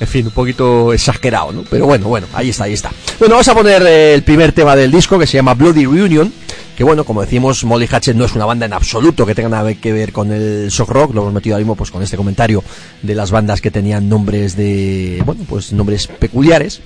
En 0.00 0.08
fin, 0.08 0.26
un 0.26 0.32
poquito 0.32 0.92
exagerado, 0.92 1.52
¿no? 1.52 1.64
Pero 1.70 1.86
bueno, 1.86 2.08
bueno, 2.08 2.26
ahí 2.34 2.50
está, 2.50 2.64
ahí 2.64 2.72
está. 2.72 2.90
Bueno, 3.20 3.34
vamos 3.34 3.46
a 3.46 3.54
poner 3.54 3.82
eh, 3.86 4.14
el 4.14 4.24
primer 4.24 4.50
tema 4.50 4.74
del 4.74 4.90
disco 4.90 5.16
que 5.16 5.28
se 5.28 5.36
llama 5.36 5.54
Bloody 5.54 5.86
Reunion, 5.86 6.32
bueno, 6.82 7.04
como 7.04 7.22
decimos, 7.22 7.64
Molly 7.64 7.86
Hatchet 7.90 8.16
no 8.16 8.24
es 8.24 8.34
una 8.34 8.46
banda 8.46 8.66
en 8.66 8.72
absoluto 8.72 9.26
que 9.26 9.34
tenga 9.34 9.48
nada 9.48 9.74
que 9.74 9.92
ver 9.92 10.12
con 10.12 10.32
el 10.32 10.68
shock 10.68 10.88
rock, 10.90 11.14
lo 11.14 11.22
hemos 11.22 11.34
metido 11.34 11.54
ahora 11.54 11.62
mismo 11.62 11.76
pues 11.76 11.90
con 11.90 12.02
este 12.02 12.16
comentario 12.16 12.62
de 13.02 13.14
las 13.14 13.30
bandas 13.30 13.60
que 13.60 13.70
tenían 13.70 14.08
nombres 14.08 14.56
de, 14.56 15.22
bueno, 15.24 15.44
pues 15.48 15.72
nombres 15.72 16.06
peculiares. 16.06 16.80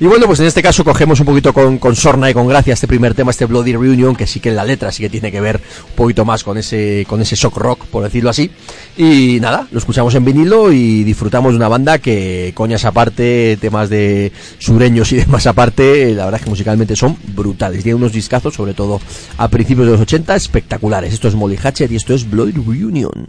Y 0.00 0.06
bueno, 0.06 0.26
pues 0.26 0.40
en 0.40 0.46
este 0.46 0.62
caso 0.62 0.84
cogemos 0.84 1.20
un 1.20 1.26
poquito 1.26 1.52
con, 1.52 1.78
con 1.78 1.96
sorna 1.96 2.30
y 2.30 2.34
con 2.34 2.46
gracia 2.46 2.74
este 2.74 2.86
primer 2.86 3.14
tema, 3.14 3.30
este 3.30 3.46
Bloody 3.46 3.72
Reunion, 3.72 4.14
que 4.14 4.26
sí 4.26 4.40
que 4.40 4.50
en 4.50 4.56
la 4.56 4.64
letra 4.64 4.92
sí 4.92 5.02
que 5.02 5.10
tiene 5.10 5.32
que 5.32 5.40
ver 5.40 5.60
un 5.90 5.96
poquito 5.96 6.24
más 6.24 6.44
con 6.44 6.58
ese, 6.58 7.04
con 7.08 7.20
ese 7.20 7.36
shock 7.36 7.56
rock, 7.56 7.86
por 7.86 8.04
decirlo 8.04 8.30
así. 8.30 8.50
Y 8.96 9.38
nada, 9.40 9.66
lo 9.70 9.78
escuchamos 9.78 10.14
en 10.14 10.24
vinilo 10.24 10.72
y 10.72 11.04
disfrutamos 11.04 11.52
de 11.52 11.56
una 11.56 11.68
banda 11.68 11.98
que, 11.98 12.52
coñas 12.54 12.84
aparte, 12.84 13.58
temas 13.60 13.88
de 13.88 14.32
sureños 14.58 15.12
y 15.12 15.16
demás 15.18 15.46
aparte, 15.46 16.14
la 16.14 16.24
verdad 16.24 16.40
es 16.40 16.44
que 16.44 16.50
musicalmente 16.50 16.96
son 16.96 17.16
brutales. 17.34 17.82
Tiene 17.82 17.96
unos 17.96 18.12
discazos, 18.12 18.54
sobre 18.54 18.74
todo 18.74 19.00
a 19.38 19.48
principios 19.48 19.86
de 19.86 19.92
los 19.92 20.00
80, 20.00 20.34
espectaculares. 20.34 21.14
Esto 21.14 21.28
es 21.28 21.34
Molly 21.34 21.56
Hatchet 21.56 21.90
y 21.90 21.96
esto 21.96 22.12
es 22.12 22.28
Bloody 22.28 22.52
Reunion. 22.52 23.28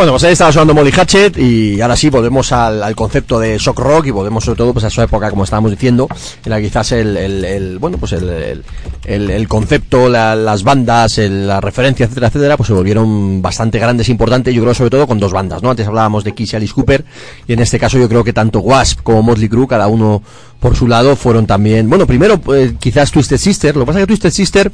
Bueno, 0.00 0.12
pues 0.14 0.24
ahí 0.24 0.32
estaba 0.32 0.50
sonando 0.50 0.72
Molly 0.72 0.92
Hatchet 0.92 1.36
y 1.36 1.78
ahora 1.82 1.94
sí 1.94 2.08
volvemos 2.08 2.52
al, 2.52 2.82
al 2.82 2.96
concepto 2.96 3.38
de 3.38 3.58
shock 3.58 3.78
rock 3.80 4.06
y 4.06 4.10
volvemos 4.10 4.42
sobre 4.42 4.56
todo 4.56 4.72
pues 4.72 4.82
a 4.86 4.88
esa 4.88 5.02
época, 5.02 5.28
como 5.28 5.44
estábamos 5.44 5.70
diciendo, 5.72 6.08
en 6.42 6.48
la 6.50 6.56
que 6.56 6.62
quizás 6.68 6.92
el, 6.92 7.18
el- 7.18 7.44
el- 7.44 7.78
bueno, 7.78 7.98
pues 7.98 8.12
el, 8.12 8.64
el, 9.04 9.46
concepto, 9.48 10.08
la- 10.08 10.34
las 10.34 10.62
bandas, 10.62 11.18
la 11.18 11.60
referencia, 11.60 12.06
etcétera, 12.06 12.28
etcétera, 12.28 12.56
pues 12.56 12.68
se 12.68 12.72
volvieron 12.72 13.42
bastante 13.42 13.78
grandes 13.78 14.08
e 14.08 14.12
importantes, 14.12 14.54
yo 14.54 14.62
creo 14.62 14.72
sobre 14.72 14.88
todo 14.88 15.06
con 15.06 15.18
dos 15.20 15.32
bandas, 15.34 15.62
¿no? 15.62 15.68
Antes 15.68 15.86
hablábamos 15.86 16.24
de 16.24 16.32
Kiss 16.32 16.54
y 16.54 16.56
Alice 16.56 16.72
Cooper 16.72 17.04
y 17.46 17.52
en 17.52 17.58
este 17.60 17.78
caso 17.78 17.98
yo 17.98 18.08
creo 18.08 18.24
que 18.24 18.32
tanto 18.32 18.60
Wasp 18.60 19.00
como 19.02 19.22
Motley 19.22 19.50
Crue, 19.50 19.66
cada 19.68 19.86
uno 19.88 20.22
por 20.60 20.76
su 20.76 20.86
lado, 20.88 21.14
fueron 21.16 21.46
también, 21.46 21.88
bueno, 21.90 22.06
primero 22.06 22.38
pues, 22.40 22.72
quizás 22.80 23.10
Twisted 23.10 23.36
Sister, 23.38 23.74
lo 23.76 23.82
que 23.82 23.86
pasa 23.88 23.98
es 23.98 24.02
que 24.04 24.08
Twisted 24.08 24.30
Sister 24.30 24.72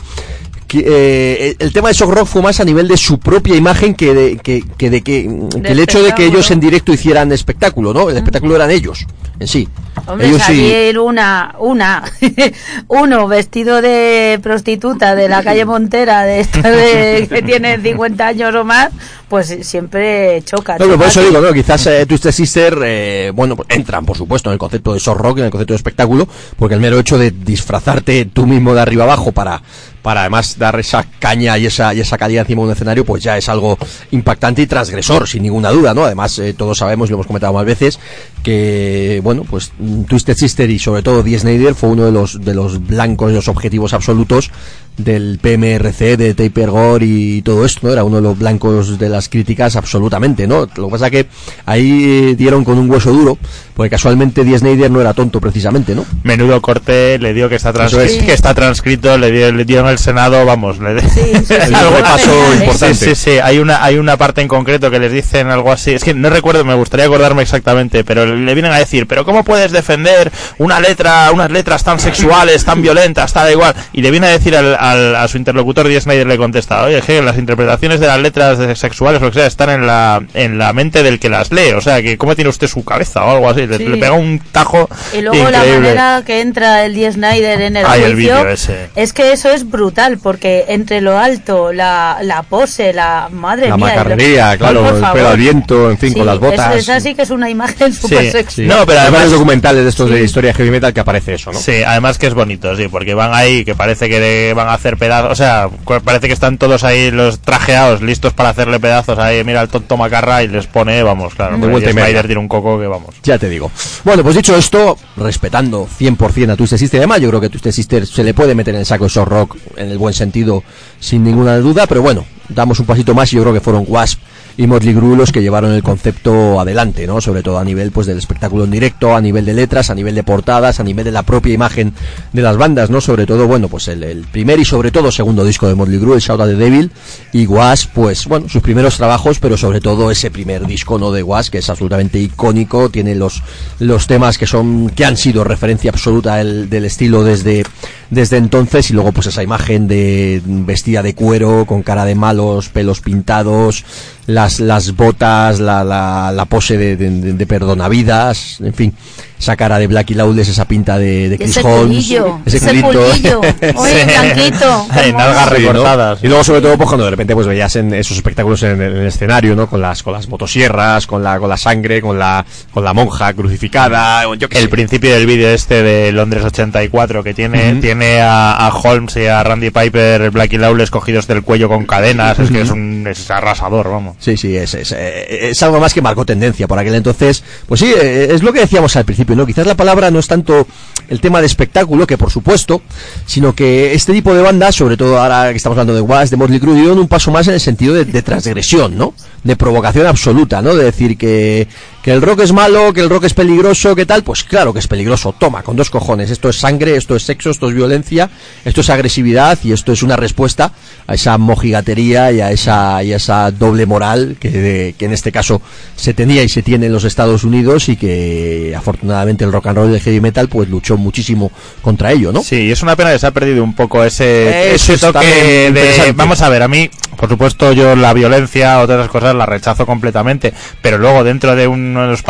eh, 0.72 1.56
el 1.58 1.72
tema 1.72 1.88
de 1.88 1.94
Shock 1.94 2.10
Rock 2.10 2.26
fue 2.26 2.42
más 2.42 2.60
a 2.60 2.64
nivel 2.64 2.88
de 2.88 2.96
su 2.96 3.18
propia 3.18 3.56
imagen 3.56 3.94
que 3.94 4.14
de 4.14 4.36
que, 4.36 4.64
que 4.76 4.90
de 4.90 5.02
que, 5.02 5.48
que 5.62 5.72
el 5.72 5.78
hecho 5.78 6.02
de 6.02 6.12
que 6.12 6.26
ellos 6.26 6.50
en 6.50 6.60
directo 6.60 6.92
hicieran 6.92 7.32
espectáculo, 7.32 7.92
¿no? 7.92 8.10
El 8.10 8.16
espectáculo 8.16 8.56
eran 8.56 8.70
ellos 8.70 9.06
en 9.38 9.48
sí. 9.48 9.68
Hombre, 10.06 10.28
ellos 10.28 10.42
sí. 10.42 10.46
salir 10.46 10.98
una, 10.98 11.54
una, 11.58 12.04
uno 12.88 13.28
vestido 13.28 13.80
de 13.82 14.38
prostituta 14.42 15.14
de 15.14 15.28
la 15.28 15.42
calle 15.42 15.64
Montera, 15.64 16.24
de 16.24 16.40
esta 16.40 16.70
de, 16.70 17.26
que 17.32 17.42
tiene 17.42 17.80
50 17.80 18.26
años 18.26 18.54
o 18.54 18.64
más, 18.64 18.90
pues 19.28 19.58
siempre 19.62 20.42
choca. 20.44 20.74
No, 20.74 20.84
pero 20.84 20.98
por 20.98 21.06
eso 21.08 21.22
digo, 21.22 21.40
¿no? 21.40 21.52
Quizás 21.52 21.86
eh, 21.86 22.06
Twisted 22.06 22.30
Sister, 22.30 22.78
eh, 22.84 23.32
bueno, 23.34 23.56
pues 23.56 23.68
entran, 23.70 24.04
por 24.04 24.16
supuesto, 24.16 24.50
en 24.50 24.54
el 24.54 24.58
concepto 24.58 24.92
de 24.92 25.00
shock 25.00 25.18
rock, 25.18 25.38
en 25.38 25.44
el 25.46 25.50
concepto 25.50 25.72
de 25.72 25.78
espectáculo, 25.78 26.28
porque 26.56 26.74
el 26.74 26.80
mero 26.80 26.98
hecho 26.98 27.18
de 27.18 27.30
disfrazarte 27.30 28.26
tú 28.26 28.46
mismo 28.46 28.74
de 28.74 28.82
arriba 28.82 29.04
abajo 29.04 29.32
para, 29.32 29.62
para 30.06 30.20
además 30.20 30.56
dar 30.56 30.78
esa 30.78 31.04
caña 31.18 31.58
y 31.58 31.66
esa, 31.66 31.92
y 31.92 31.98
esa 31.98 32.16
calidad 32.16 32.42
encima 32.42 32.62
de 32.62 32.66
un 32.66 32.72
escenario, 32.74 33.04
pues 33.04 33.24
ya 33.24 33.36
es 33.36 33.48
algo 33.48 33.76
impactante 34.12 34.62
y 34.62 34.68
transgresor, 34.68 35.26
sin 35.26 35.42
ninguna 35.42 35.70
duda, 35.70 35.94
¿no? 35.94 36.04
Además, 36.04 36.38
eh, 36.38 36.54
todos 36.54 36.78
sabemos, 36.78 37.08
y 37.08 37.10
lo 37.10 37.16
hemos 37.16 37.26
comentado 37.26 37.52
más 37.52 37.64
veces, 37.64 37.98
que, 38.44 39.20
bueno, 39.24 39.42
pues 39.42 39.72
mm, 39.76 40.02
Twisted 40.04 40.36
Sister 40.36 40.70
y 40.70 40.78
sobre 40.78 41.02
todo 41.02 41.24
Snyder 41.24 41.74
fue 41.74 41.88
uno 41.88 42.04
de 42.04 42.12
los, 42.12 42.40
de 42.40 42.54
los 42.54 42.86
blancos, 42.86 43.30
de 43.30 43.34
los 43.34 43.48
objetivos 43.48 43.94
absolutos 43.94 44.52
del 44.96 45.38
PMRC, 45.42 46.16
de 46.16 46.34
Taper 46.34 46.70
Gore 46.70 47.04
y 47.06 47.42
todo 47.42 47.64
esto, 47.64 47.80
¿no? 47.86 47.92
Era 47.92 48.04
uno 48.04 48.16
de 48.16 48.22
los 48.22 48.38
blancos 48.38 48.98
de 48.98 49.08
las 49.08 49.28
críticas 49.28 49.76
absolutamente, 49.76 50.46
¿no? 50.46 50.66
Lo 50.76 50.86
que 50.86 50.90
pasa 50.92 51.10
que 51.10 51.26
ahí 51.66 52.04
eh, 52.30 52.34
dieron 52.36 52.64
con 52.64 52.78
un 52.78 52.90
hueso 52.90 53.12
duro, 53.12 53.38
porque 53.74 53.90
casualmente 53.90 54.44
Dee 54.44 54.58
Snyder 54.58 54.90
no 54.90 55.00
era 55.00 55.12
tonto 55.12 55.40
precisamente, 55.40 55.94
¿no? 55.94 56.04
Menudo 56.22 56.60
corte 56.62 57.18
le 57.18 57.34
dio 57.34 57.48
que 57.48 57.56
está, 57.56 57.72
trans- 57.72 57.92
es. 57.92 58.22
que 58.22 58.32
está 58.32 58.54
transcrito, 58.54 59.16
le 59.18 59.30
dio, 59.30 59.52
le 59.52 59.64
dio 59.64 59.80
en 59.80 59.86
el 59.86 59.98
Senado, 59.98 60.44
vamos, 60.46 60.78
le 60.78 61.00
Sí, 61.02 61.20
sí, 61.44 61.54
algo 61.74 61.96
¿eh? 61.96 62.56
importante. 62.60 62.94
Sí, 62.94 63.06
sí, 63.10 63.14
sí, 63.14 63.30
hay 63.42 63.58
una, 63.58 63.84
hay 63.84 63.98
una 63.98 64.16
parte 64.16 64.40
en 64.40 64.48
concreto 64.48 64.90
que 64.90 64.98
les 64.98 65.12
dicen 65.12 65.48
algo 65.48 65.72
así, 65.72 65.92
es 65.92 66.04
que 66.04 66.14
no 66.14 66.30
recuerdo, 66.30 66.64
me 66.64 66.74
gustaría 66.74 67.06
acordarme 67.06 67.42
exactamente, 67.42 68.02
pero 68.04 68.24
le 68.24 68.54
vienen 68.54 68.72
a 68.72 68.78
decir, 68.78 69.06
pero 69.06 69.24
¿cómo 69.24 69.44
puedes 69.44 69.72
defender 69.72 70.32
una 70.58 70.80
letra, 70.80 71.30
unas 71.32 71.50
letras 71.50 71.84
tan 71.84 72.00
sexuales, 72.00 72.64
tan 72.64 72.80
violentas, 72.82 73.32
tal 73.32 73.50
igual? 73.52 73.74
Y 73.92 74.00
le 74.02 74.10
viene 74.10 74.26
a 74.28 74.30
decir 74.30 74.56
al, 74.56 74.74
al- 74.90 75.16
a 75.16 75.28
su 75.28 75.36
interlocutor, 75.38 75.88
Dee 75.88 76.00
Snyder 76.00 76.26
le 76.26 76.36
contesta, 76.36 76.82
oye, 76.84 77.00
que 77.02 77.20
las 77.22 77.38
interpretaciones 77.38 78.00
de 78.00 78.06
las 78.06 78.20
letras 78.20 78.58
de- 78.58 78.74
sexuales, 78.76 79.20
o 79.22 79.26
lo 79.26 79.30
que 79.30 79.38
sea, 79.38 79.46
están 79.46 79.70
en 79.70 79.86
la, 79.86 80.22
en 80.34 80.58
la 80.58 80.72
mente 80.72 81.02
del 81.02 81.18
que 81.18 81.28
las 81.28 81.50
lee, 81.52 81.72
o 81.76 81.80
sea, 81.80 82.02
que 82.02 82.16
¿cómo 82.18 82.34
tiene 82.34 82.50
usted 82.50 82.66
su 82.68 82.84
cabeza 82.84 83.24
o 83.24 83.30
algo 83.32 83.48
así? 83.50 83.66
Le, 83.66 83.78
Sí. 83.78 83.84
le 83.86 83.96
pega 83.96 84.12
un 84.12 84.40
tajo 84.52 84.88
Y 85.16 85.20
luego 85.22 85.50
la 85.50 85.58
increíble. 85.58 85.80
manera 85.94 86.22
que 86.24 86.40
entra 86.40 86.84
el 86.84 86.94
Dee 86.94 87.12
Snyder 87.12 87.60
en 87.62 87.76
el 87.76 87.86
Ay, 87.86 88.12
juicio 88.12 88.48
ese. 88.48 88.88
es 88.94 89.12
que 89.12 89.32
eso 89.32 89.50
es 89.50 89.68
brutal 89.68 90.18
porque 90.22 90.64
entre 90.68 91.00
lo 91.00 91.18
alto, 91.18 91.72
la, 91.72 92.18
la 92.22 92.42
pose, 92.42 92.92
la 92.92 93.28
madre 93.30 93.68
La 93.68 93.76
mía, 93.76 93.86
macarrería, 93.86 94.52
lo- 94.52 94.58
claro, 94.58 94.88
el 94.96 95.12
pelo 95.12 95.28
al 95.28 95.36
viento, 95.36 95.90
en 95.90 95.98
fin, 95.98 96.10
Sí, 96.12 96.16
con 96.18 96.26
las 96.26 96.38
botas. 96.38 96.74
Es, 96.76 96.82
esa 96.82 97.00
sí 97.00 97.14
que 97.14 97.22
es 97.22 97.30
una 97.30 97.50
imagen 97.50 97.92
súper 97.92 98.30
sexy. 98.30 98.62
No, 98.66 98.86
pero 98.86 99.00
además 99.00 99.16
varios 99.20 99.32
documentales 99.32 99.82
de 99.84 99.88
estos 99.90 100.10
de 100.10 100.22
historia 100.22 100.52
heavy 100.54 100.70
metal 100.70 100.92
que 100.92 101.00
aparece 101.00 101.34
eso, 101.34 101.52
¿no? 101.52 101.58
Sí, 101.58 101.82
además 101.84 102.18
que 102.18 102.26
es 102.26 102.34
bonito, 102.34 102.74
sí, 102.76 102.88
porque 102.88 103.14
van 103.14 103.32
ahí, 103.34 103.64
que 103.64 103.74
parece 103.74 104.08
que 104.08 104.20
le 104.20 104.54
van 104.54 104.68
a 104.68 104.75
hacer 104.76 104.96
pedazos, 104.96 105.32
o 105.32 105.34
sea, 105.34 105.68
parece 106.04 106.28
que 106.28 106.32
están 106.32 106.58
todos 106.58 106.84
ahí 106.84 107.10
los 107.10 107.40
trajeados, 107.40 108.02
listos 108.02 108.32
para 108.32 108.50
hacerle 108.50 108.80
pedazos 108.80 109.18
ahí, 109.18 109.42
mira 109.44 109.62
el 109.62 109.68
tonto 109.68 109.96
Macarra 109.96 110.42
y 110.42 110.48
les 110.48 110.66
pone, 110.66 111.02
vamos, 111.02 111.34
claro, 111.34 111.58
De 111.58 111.66
vuelta 111.66 111.90
y. 111.90 111.96
Spider 111.96 112.26
tiene 112.26 112.40
un 112.40 112.48
coco 112.48 112.78
que 112.78 112.86
vamos. 112.86 113.14
Ya 113.22 113.38
te 113.38 113.48
digo. 113.48 113.70
Bueno, 114.04 114.22
pues 114.22 114.36
dicho 114.36 114.56
esto, 114.56 114.96
respetando 115.16 115.88
100% 115.98 116.52
a 116.52 116.56
Twisted 116.56 116.76
Sister, 116.78 117.00
además 117.00 117.20
yo 117.20 117.28
creo 117.28 117.40
que 117.40 117.48
Twisted 117.48 117.72
Sister 117.72 118.06
se 118.06 118.22
le 118.22 118.34
puede 118.34 118.54
meter 118.54 118.74
en 118.74 118.80
el 118.80 118.86
saco 118.86 119.04
de 119.04 119.10
shock 119.10 119.28
rock 119.28 119.56
en 119.76 119.90
el 119.90 119.98
buen 119.98 120.14
sentido, 120.14 120.62
sin 121.00 121.24
ninguna 121.24 121.56
duda, 121.58 121.86
pero 121.86 122.02
bueno, 122.02 122.24
damos 122.48 122.78
un 122.80 122.86
pasito 122.86 123.14
más 123.14 123.32
y 123.32 123.36
yo 123.36 123.42
creo 123.42 123.54
que 123.54 123.60
fueron 123.60 123.84
Wasp 123.88 124.20
y 124.58 124.66
Motley 124.66 124.94
los 124.94 125.32
que 125.32 125.42
llevaron 125.42 125.72
el 125.72 125.82
concepto 125.82 126.58
adelante, 126.58 127.06
¿no? 127.06 127.20
Sobre 127.20 127.42
todo 127.42 127.58
a 127.58 127.64
nivel 127.64 127.90
pues 127.90 128.06
del 128.06 128.16
espectáculo 128.16 128.64
en 128.64 128.70
directo, 128.70 129.14
a 129.14 129.20
nivel 129.20 129.44
de 129.44 129.52
letras, 129.52 129.90
a 129.90 129.94
nivel 129.94 130.14
de 130.14 130.22
portadas, 130.22 130.80
a 130.80 130.84
nivel 130.84 131.04
de 131.04 131.12
la 131.12 131.22
propia 131.22 131.52
imagen 131.52 131.92
de 132.32 132.42
las 132.42 132.56
bandas, 132.56 132.88
¿no? 132.88 133.00
Sobre 133.00 133.26
todo, 133.26 133.46
bueno, 133.46 133.68
pues 133.68 133.88
el, 133.88 134.02
el 134.02 134.24
primer 134.24 134.58
y 134.58 134.64
sobre 134.64 134.90
todo 134.90 135.12
segundo 135.12 135.44
disco 135.44 135.68
de 135.68 135.74
Motley 135.74 135.98
Crue, 135.98 136.14
el 136.14 136.20
Shout 136.20 136.40
at 136.40 136.46
the 136.46 136.54
Devil, 136.54 136.90
y 137.32 137.46
Wasp, 137.46 137.90
pues 137.92 138.26
bueno, 138.26 138.48
sus 138.48 138.62
primeros 138.62 138.96
trabajos, 138.96 139.38
pero 139.38 139.58
sobre 139.58 139.80
todo 139.80 140.10
ese 140.10 140.30
primer 140.30 140.66
disco, 140.66 140.98
¿no? 140.98 141.12
De 141.12 141.22
Wasp, 141.22 141.52
que 141.52 141.58
es 141.58 141.68
absolutamente 141.68 142.18
icónico, 142.18 142.88
tiene 142.88 143.14
los, 143.14 143.42
los 143.78 144.06
temas 144.06 144.38
que 144.38 144.46
son, 144.46 144.88
que 144.90 145.04
han 145.04 145.18
sido 145.18 145.44
referencia 145.44 145.90
absoluta 145.90 146.36
del, 146.36 146.70
del 146.70 146.86
estilo 146.86 147.24
desde, 147.24 147.62
desde 148.10 148.36
entonces, 148.36 148.90
y 148.90 148.92
luego 148.94 149.12
pues 149.12 149.26
esa 149.26 149.42
imagen 149.42 149.88
de 149.88 150.40
vestida 150.44 151.02
de 151.02 151.14
cuero, 151.14 151.64
con 151.66 151.82
cara 151.82 152.04
de 152.04 152.14
malos, 152.14 152.68
pelos 152.68 153.00
pintados, 153.00 153.84
las, 154.26 154.60
las 154.60 154.94
botas, 154.94 155.58
la, 155.60 155.82
la, 155.84 156.32
la 156.32 156.44
pose 156.44 156.76
de, 156.78 156.96
de, 156.96 157.32
de- 157.32 157.46
perdonavidas, 157.46 158.60
en 158.60 158.74
fin, 158.74 158.94
esa 159.38 159.56
cara 159.56 159.78
de 159.78 159.86
Blackie 159.86 160.14
Lawless, 160.14 160.48
esa 160.48 160.66
pinta 160.66 160.98
de, 160.98 161.28
de 161.28 161.34
Y 161.34 161.38
Chris 161.38 161.50
ese 161.56 161.60
Holmes, 161.66 161.86
culillo, 162.06 162.40
ese 162.46 162.60
culito. 162.60 162.88
culillo, 162.88 163.40
oye, 163.76 164.00
Sí. 164.00 164.06
blanquito. 164.06 164.86
Ay, 164.90 165.12
nalgas. 165.12 165.48
Sí, 165.56 165.62
¿no? 165.62 165.72
recortadas. 165.72 166.24
Y 166.24 166.28
luego 166.28 166.44
sobre 166.44 166.60
todo 166.60 166.76
pues 166.76 166.88
cuando 166.88 167.04
de 167.04 167.10
repente 167.10 167.34
pues 167.34 167.46
veías 167.46 167.76
en 167.76 167.92
esos 167.94 168.16
espectáculos 168.16 168.62
en 168.62 168.80
el, 168.80 168.92
en 168.92 168.96
el 169.02 169.06
escenario, 169.06 169.54
¿no? 169.56 169.68
Con 169.68 169.80
las 169.80 170.02
con 170.02 170.12
las 170.12 170.28
motosierras, 170.28 171.06
con 171.06 171.22
la 171.22 171.38
con 171.38 171.48
la 171.48 171.56
sangre, 171.56 172.00
con 172.00 172.18
la 172.18 172.44
con 172.72 172.84
la 172.84 172.92
monja 172.94 173.32
crucificada, 173.34 174.22
yo 174.36 174.48
qué 174.48 174.58
El 174.58 174.64
sé. 174.64 174.68
principio 174.68 175.12
del 175.12 175.26
vídeo 175.26 175.48
este 175.50 175.82
de 175.82 176.12
Londres 176.12 176.44
84 176.44 177.22
que 177.24 177.34
tiene 177.34 177.72
Ujú. 177.72 177.80
tiene 177.80 178.20
a, 178.20 178.52
a 178.66 178.68
Holmes 178.70 179.16
y 179.16 179.26
a 179.26 179.42
Randy 179.42 179.70
Piper, 179.70 180.30
Blackie 180.30 180.58
Lawless 180.58 180.90
cogidos 180.90 181.26
del 181.26 181.42
cuello 181.42 181.68
con 181.68 181.84
cadenas, 181.86 182.38
es 182.38 182.50
que 182.50 182.60
es 182.60 182.70
un 182.70 183.06
es 183.10 183.30
arrasador, 183.30 183.90
vamos. 183.90 184.16
Sí, 184.20 184.36
sí, 184.36 184.56
es, 184.56 184.74
es, 184.74 184.92
eh, 184.92 185.50
es 185.50 185.62
algo 185.62 185.80
más 185.80 185.92
que 185.94 186.00
marcó 186.02 186.24
tendencia 186.24 186.66
por 186.68 186.78
aquel 186.78 186.94
entonces. 186.94 187.42
Pues 187.66 187.80
sí, 187.80 187.92
eh, 188.00 188.28
es 188.30 188.42
lo 188.42 188.52
que 188.52 188.60
decíamos 188.60 188.94
al 188.96 189.04
principio, 189.04 189.25
¿no? 189.34 189.46
Quizás 189.46 189.66
la 189.66 189.74
palabra 189.74 190.10
no 190.10 190.18
es 190.18 190.28
tanto 190.28 190.66
el 191.08 191.20
tema 191.20 191.40
de 191.40 191.46
espectáculo, 191.46 192.06
que 192.06 192.18
por 192.18 192.30
supuesto, 192.30 192.82
sino 193.26 193.54
que 193.54 193.94
este 193.94 194.12
tipo 194.12 194.34
de 194.34 194.42
bandas, 194.42 194.74
sobre 194.74 194.96
todo 194.96 195.18
ahora 195.18 195.50
que 195.50 195.56
estamos 195.56 195.76
hablando 195.76 195.94
de 195.94 196.00
Was, 196.00 196.30
de 196.30 196.36
Motley 196.36 196.60
Crue, 196.60 196.74
dieron 196.74 196.98
un 196.98 197.08
paso 197.08 197.30
más 197.30 197.46
en 197.48 197.54
el 197.54 197.60
sentido 197.60 197.94
de, 197.94 198.22
transgresión, 198.22 198.96
¿no? 198.96 199.14
De 199.44 199.56
provocación 199.56 200.06
absoluta, 200.06 200.60
¿no? 200.62 200.74
De 200.74 200.84
decir 200.84 201.16
que, 201.16 201.68
que 202.02 202.12
el 202.12 202.22
rock 202.22 202.40
es 202.40 202.52
malo, 202.52 202.92
que 202.92 203.00
el 203.00 203.10
rock 203.10 203.24
es 203.24 203.34
peligroso, 203.34 203.94
que 203.94 204.06
tal, 204.06 204.24
pues 204.24 204.42
claro 204.42 204.72
que 204.72 204.80
es 204.80 204.88
peligroso, 204.88 205.34
toma, 205.38 205.62
con 205.62 205.76
dos 205.76 205.90
cojones, 205.90 206.30
esto 206.30 206.48
es 206.48 206.56
sangre, 206.56 206.96
esto 206.96 207.14
es 207.14 207.22
sexo, 207.22 207.50
esto 207.50 207.68
es 207.68 207.74
violencia, 207.74 208.30
esto 208.64 208.80
es 208.80 208.90
agresividad 208.90 209.58
y 209.62 209.72
esto 209.72 209.92
es 209.92 210.02
una 210.02 210.16
respuesta 210.16 210.72
a 211.06 211.14
esa 211.14 211.38
mojigatería 211.38 212.32
y 212.32 212.40
a 212.40 212.50
esa, 212.50 213.02
y 213.04 213.12
a 213.12 213.16
esa 213.16 213.50
doble 213.52 213.86
moral 213.86 214.36
que, 214.40 214.94
que 214.98 215.04
en 215.04 215.12
este 215.12 215.30
caso 215.30 215.62
se 215.94 216.14
tenía 216.14 216.42
y 216.42 216.48
se 216.48 216.62
tiene 216.62 216.86
en 216.86 216.92
los 216.92 217.04
Estados 217.04 217.44
Unidos 217.44 217.88
y 217.88 217.96
que 217.96 218.74
afortunadamente 218.76 219.15
el 219.22 219.52
rock 219.52 219.66
and 219.66 219.78
roll 219.78 219.90
y 219.90 219.94
el 219.94 220.00
heavy 220.00 220.20
metal 220.20 220.48
pues 220.48 220.68
luchó 220.68 220.96
muchísimo 220.96 221.50
contra 221.82 222.12
ello, 222.12 222.32
¿no? 222.32 222.42
Sí, 222.42 222.70
es 222.70 222.82
una 222.82 222.96
pena 222.96 223.12
que 223.12 223.18
se 223.18 223.26
ha 223.26 223.30
perdido 223.30 223.62
un 223.62 223.74
poco 223.74 224.04
ese, 224.04 224.74
ese 224.74 224.98
toque 224.98 225.70
de... 225.72 226.12
Vamos 226.14 226.40
a 226.42 226.48
ver, 226.48 226.62
a 226.62 226.68
mí, 226.68 226.90
por 227.16 227.28
supuesto, 227.28 227.72
yo 227.72 227.96
la 227.96 228.12
violencia, 228.12 228.80
otras 228.80 229.08
cosas, 229.08 229.34
la 229.34 229.46
rechazo 229.46 229.86
completamente, 229.86 230.52
pero 230.82 230.98
luego 230.98 231.24
dentro 231.24 231.56
de 231.56 231.66
uno 231.66 232.02
de 232.02 232.08
los 232.08 232.22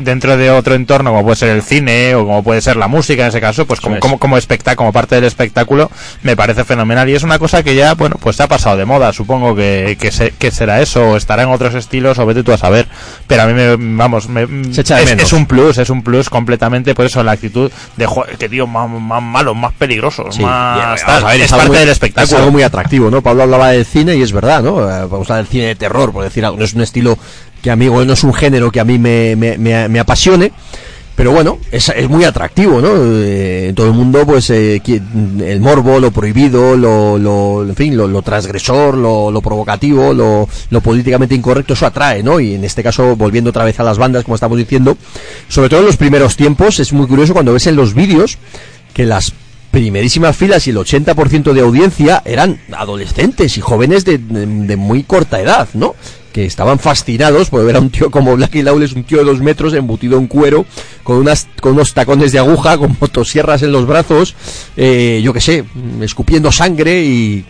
dentro 0.00 0.36
de 0.36 0.50
otro 0.50 0.74
entorno, 0.74 1.10
como 1.10 1.22
puede 1.24 1.36
ser 1.36 1.48
el 1.50 1.62
cine 1.62 2.14
o 2.14 2.26
como 2.26 2.42
puede 2.42 2.60
ser 2.60 2.76
la 2.76 2.88
música 2.88 3.22
en 3.22 3.28
ese 3.28 3.40
caso, 3.40 3.66
pues 3.66 3.80
como, 3.80 3.96
es. 3.96 4.00
como, 4.00 4.18
como 4.18 4.36
espectáculo, 4.36 4.76
como 4.76 4.92
parte 4.92 5.14
del 5.14 5.24
espectáculo, 5.24 5.90
me 6.22 6.36
parece 6.36 6.64
fenomenal. 6.64 7.08
Y 7.08 7.14
es 7.14 7.22
una 7.22 7.38
cosa 7.38 7.62
que 7.62 7.74
ya, 7.74 7.94
bueno, 7.94 8.16
pues 8.20 8.36
se 8.36 8.42
ha 8.42 8.48
pasado 8.48 8.76
de 8.76 8.84
moda, 8.84 9.12
supongo 9.12 9.54
que, 9.54 9.96
que, 10.00 10.10
se- 10.12 10.32
que 10.32 10.50
será 10.50 10.80
eso, 10.82 11.10
o 11.10 11.16
estará 11.16 11.42
en 11.44 11.48
otros 11.50 11.74
estilos, 11.74 12.18
o 12.18 12.26
vete 12.26 12.42
tú 12.42 12.52
a 12.52 12.58
saber. 12.58 12.86
Pero 13.26 13.42
a 13.42 13.46
mí 13.46 13.54
me, 13.54 13.76
vamos, 13.76 14.28
me, 14.28 14.46
Se 14.72 14.80
echa 14.82 14.96
de 14.96 15.04
es, 15.04 15.10
es 15.22 15.32
un 15.32 15.46
plus, 15.46 15.78
es 15.78 15.90
un 15.90 16.02
plus 16.02 16.28
completamente, 16.28 16.94
por 16.94 17.06
eso 17.06 17.22
la 17.22 17.32
actitud 17.32 17.70
de, 17.96 18.06
joder, 18.06 18.36
que 18.36 18.48
tío, 18.48 18.66
más, 18.66 18.88
más 18.90 19.22
malo, 19.22 19.54
más 19.54 19.72
peligroso, 19.74 20.30
Sí, 20.32 20.42
más... 20.42 21.04
tal. 21.04 21.24
a 21.24 21.28
ver, 21.28 21.40
es 21.42 21.50
parte 21.50 21.66
muy- 21.68 21.76
del 21.78 21.88
Es 21.88 21.92
espectáculo. 21.92 22.38
algo 22.38 22.50
muy 22.50 22.62
atractivo, 22.62 23.10
¿no? 23.10 23.22
Pablo 23.22 23.44
hablaba 23.44 23.68
del 23.68 23.84
cine 23.84 24.15
y 24.16 24.22
es 24.22 24.32
verdad, 24.32 24.62
¿no? 24.62 24.80
Eh, 24.80 25.06
Vamos 25.10 25.30
a 25.30 25.34
hablar 25.34 25.44
del 25.44 25.46
cine 25.46 25.66
de 25.66 25.74
terror, 25.76 26.12
por 26.12 26.24
decir 26.24 26.44
algo. 26.44 26.58
No 26.58 26.64
es 26.64 26.74
un 26.74 26.82
estilo 26.82 27.18
que 27.62 27.70
a 27.70 27.76
mí, 27.76 27.86
no 27.86 28.12
es 28.12 28.24
un 28.24 28.34
género 28.34 28.70
que 28.70 28.80
a 28.80 28.84
mí 28.84 28.98
me, 28.98 29.98
apasione. 30.00 30.52
Pero 31.14 31.32
bueno, 31.32 31.58
es, 31.72 31.90
muy 32.10 32.24
atractivo, 32.24 32.78
¿no? 32.82 32.90
Eh, 32.94 33.72
todo 33.74 33.86
el 33.86 33.94
mundo, 33.94 34.26
pues, 34.26 34.50
eh, 34.50 34.82
el 34.84 35.60
morbo, 35.62 35.98
lo 35.98 36.10
prohibido, 36.10 36.76
lo, 36.76 37.16
lo- 37.16 37.62
en 37.66 37.74
fin, 37.74 37.96
lo, 37.96 38.06
lo 38.06 38.20
transgresor, 38.20 38.98
lo, 38.98 39.30
lo 39.30 39.40
provocativo, 39.40 40.12
lo, 40.12 40.46
lo 40.68 40.80
políticamente 40.82 41.34
incorrecto, 41.34 41.72
eso 41.72 41.86
atrae, 41.86 42.22
¿no? 42.22 42.38
Y 42.38 42.54
en 42.56 42.64
este 42.64 42.82
caso, 42.82 43.16
volviendo 43.16 43.48
otra 43.48 43.64
vez 43.64 43.80
a 43.80 43.82
las 43.82 43.96
bandas, 43.96 44.24
como 44.24 44.34
estamos 44.34 44.58
diciendo, 44.58 44.98
sobre 45.48 45.70
todo 45.70 45.80
en 45.80 45.86
los 45.86 45.96
primeros 45.96 46.36
tiempos, 46.36 46.80
es 46.80 46.92
muy 46.92 47.06
curioso 47.06 47.32
cuando 47.32 47.54
ves 47.54 47.66
en 47.66 47.76
los 47.76 47.94
vídeos 47.94 48.36
que 48.92 49.06
las 49.06 49.32
primerísimas 49.80 50.34
filas 50.34 50.66
y 50.66 50.70
el 50.70 50.78
80% 50.78 51.52
de 51.52 51.60
audiencia 51.60 52.22
eran 52.24 52.58
adolescentes 52.72 53.58
y 53.58 53.60
jóvenes 53.60 54.06
de, 54.06 54.16
de- 54.16 54.46
de 54.46 54.76
muy 54.76 55.02
corta 55.02 55.38
edad, 55.38 55.68
¿no? 55.74 55.94
Que 56.32 56.46
estaban 56.46 56.78
fascinados 56.78 57.50
por 57.50 57.62
ver 57.62 57.76
a 57.76 57.80
un 57.80 57.90
tío 57.90 58.10
como 58.10 58.34
Blacky 58.36 58.62
Lawless, 58.62 58.94
un 58.94 59.04
tío 59.04 59.18
de 59.18 59.24
dos 59.24 59.40
metros, 59.40 59.74
embutido 59.74 60.16
en 60.18 60.28
cuero, 60.28 60.64
con, 61.02 61.18
unas, 61.18 61.46
con 61.60 61.72
unos 61.72 61.92
tacones 61.92 62.32
de 62.32 62.38
aguja, 62.38 62.78
con 62.78 62.96
motosierras 62.98 63.60
en 63.64 63.72
los 63.72 63.86
brazos, 63.86 64.34
eh, 64.78 65.20
yo 65.22 65.34
qué 65.34 65.42
sé, 65.42 65.64
escupiendo 66.00 66.50
sangre 66.50 67.02
y... 67.04 67.44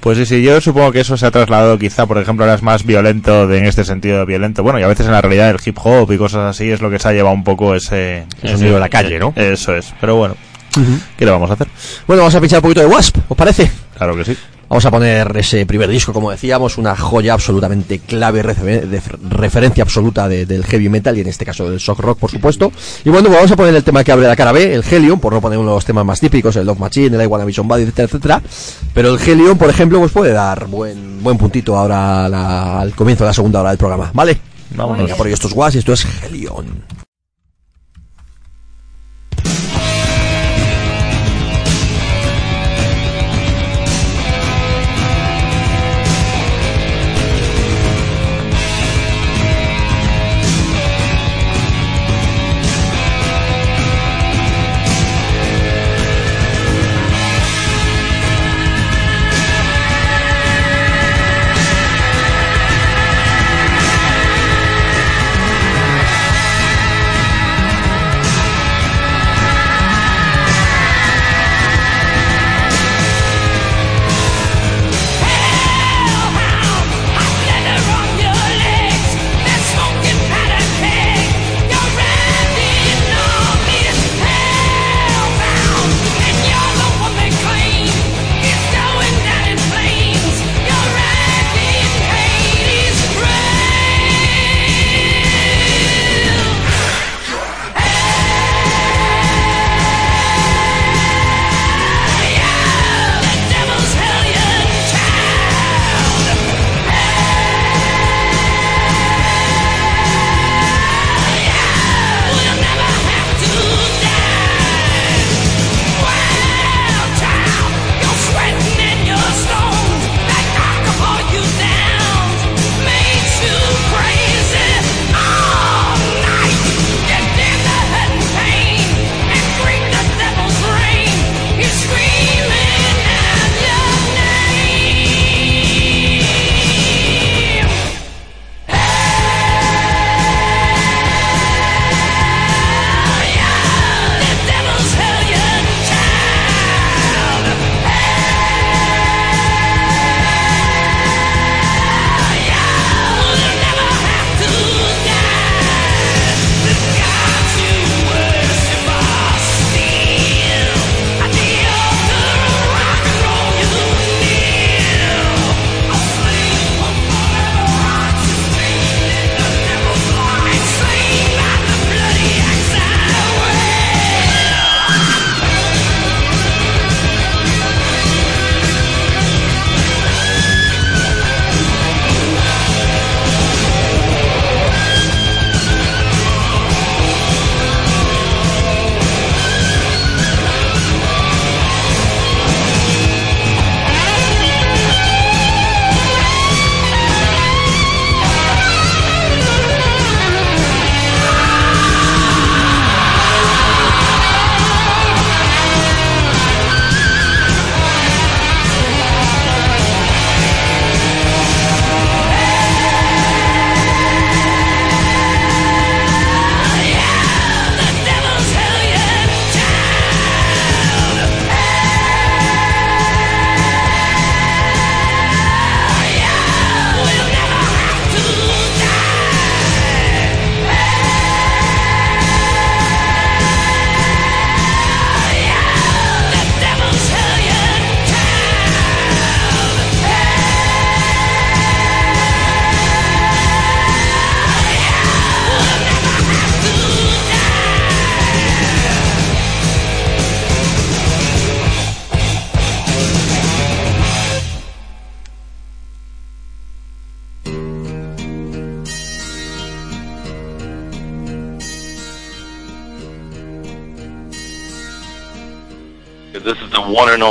Pues 0.00 0.16
sí, 0.18 0.24
sí, 0.26 0.42
yo 0.42 0.58
supongo 0.62 0.90
que 0.90 1.00
eso 1.00 1.16
se 1.18 1.26
ha 1.26 1.30
trasladado 1.30 1.78
quizá, 1.78 2.06
por 2.06 2.16
ejemplo, 2.18 2.44
ahora 2.44 2.54
es 2.56 2.62
más 2.62 2.84
violento 2.86 3.46
de- 3.46 3.58
en 3.58 3.66
este 3.66 3.84
sentido 3.84 4.24
violento. 4.26 4.62
Bueno, 4.62 4.80
y 4.80 4.82
a 4.82 4.88
veces 4.88 5.04
en 5.06 5.12
la 5.12 5.20
realidad 5.20 5.50
el 5.50 5.58
hip 5.64 5.76
hop 5.84 6.10
y 6.12 6.16
cosas 6.16 6.40
así 6.56 6.70
es 6.70 6.80
lo 6.80 6.90
que 6.90 6.98
se 6.98 7.08
ha 7.08 7.12
llevado 7.12 7.34
un 7.34 7.44
poco 7.44 7.74
ese... 7.74 8.24
El 8.42 8.52
sonido 8.56 8.74
de 8.74 8.80
la 8.80 8.88
calle, 8.88 9.18
¿no? 9.18 9.32
Eso 9.36 9.76
es, 9.76 9.92
pero 10.00 10.16
bueno, 10.16 10.34
¿qué 11.16 11.24
le 11.24 11.30
vamos 11.30 11.50
a 11.50 11.54
hacer? 11.54 11.68
Bueno, 12.06 12.22
vamos 12.22 12.34
a 12.34 12.40
pinchar 12.40 12.58
un 12.58 12.62
poquito 12.62 12.80
de 12.80 12.86
Wasp, 12.86 13.16
¿os 13.28 13.36
parece? 13.36 13.70
Claro 13.96 14.16
que 14.16 14.24
sí. 14.24 14.36
Vamos 14.68 14.86
a 14.86 14.90
poner 14.90 15.36
ese 15.36 15.66
primer 15.66 15.86
disco, 15.90 16.14
como 16.14 16.30
decíamos, 16.30 16.78
una 16.78 16.96
joya 16.96 17.34
absolutamente 17.34 17.98
clave, 17.98 18.42
de 18.42 19.02
referencia 19.28 19.84
absoluta 19.84 20.28
de- 20.28 20.46
del 20.46 20.64
heavy 20.64 20.88
metal 20.88 21.14
y 21.18 21.20
en 21.20 21.26
este 21.28 21.44
caso 21.44 21.68
del 21.68 21.78
shock 21.78 21.98
rock, 22.00 22.18
por 22.18 22.30
supuesto. 22.30 22.72
Y 23.04 23.10
bueno, 23.10 23.26
pues 23.28 23.36
vamos 23.36 23.52
a 23.52 23.56
poner 23.56 23.74
el 23.74 23.84
tema 23.84 24.02
que 24.02 24.12
abre 24.12 24.26
la 24.26 24.34
cara 24.34 24.50
B, 24.50 24.72
el 24.74 24.82
Helion, 24.90 25.20
por 25.20 25.34
no 25.34 25.42
poner 25.42 25.58
uno 25.58 25.68
de 25.72 25.74
los 25.76 25.84
temas 25.84 26.06
más 26.06 26.20
típicos, 26.20 26.56
el 26.56 26.64
Love 26.64 26.78
Machine, 26.78 27.14
el 27.16 27.22
I 27.22 27.26
Wanna 27.26 27.44
Be 27.44 27.52
Somebody, 27.52 27.82
etcétera, 27.82 28.06
etcétera. 28.06 28.42
Pero 28.94 29.14
el 29.14 29.20
Helion, 29.20 29.58
por 29.58 29.68
ejemplo, 29.68 29.98
pues 29.98 30.10
puede 30.10 30.32
dar 30.32 30.66
buen, 30.68 31.22
buen 31.22 31.36
puntito 31.36 31.76
ahora 31.76 32.24
a 32.24 32.28
la- 32.30 32.80
al 32.80 32.94
comienzo 32.94 33.24
de 33.24 33.28
la 33.28 33.34
segunda 33.34 33.60
hora 33.60 33.68
del 33.70 33.78
programa, 33.78 34.10
¿vale? 34.14 34.40
Vámonos. 34.74 35.06
Ya 35.06 35.16
por 35.16 35.26
ello, 35.26 35.34
esto 35.34 35.48
es 35.48 35.54
Was 35.54 35.74
y 35.74 35.78
esto 35.80 35.92
es 35.92 36.06
Helion. 36.24 37.01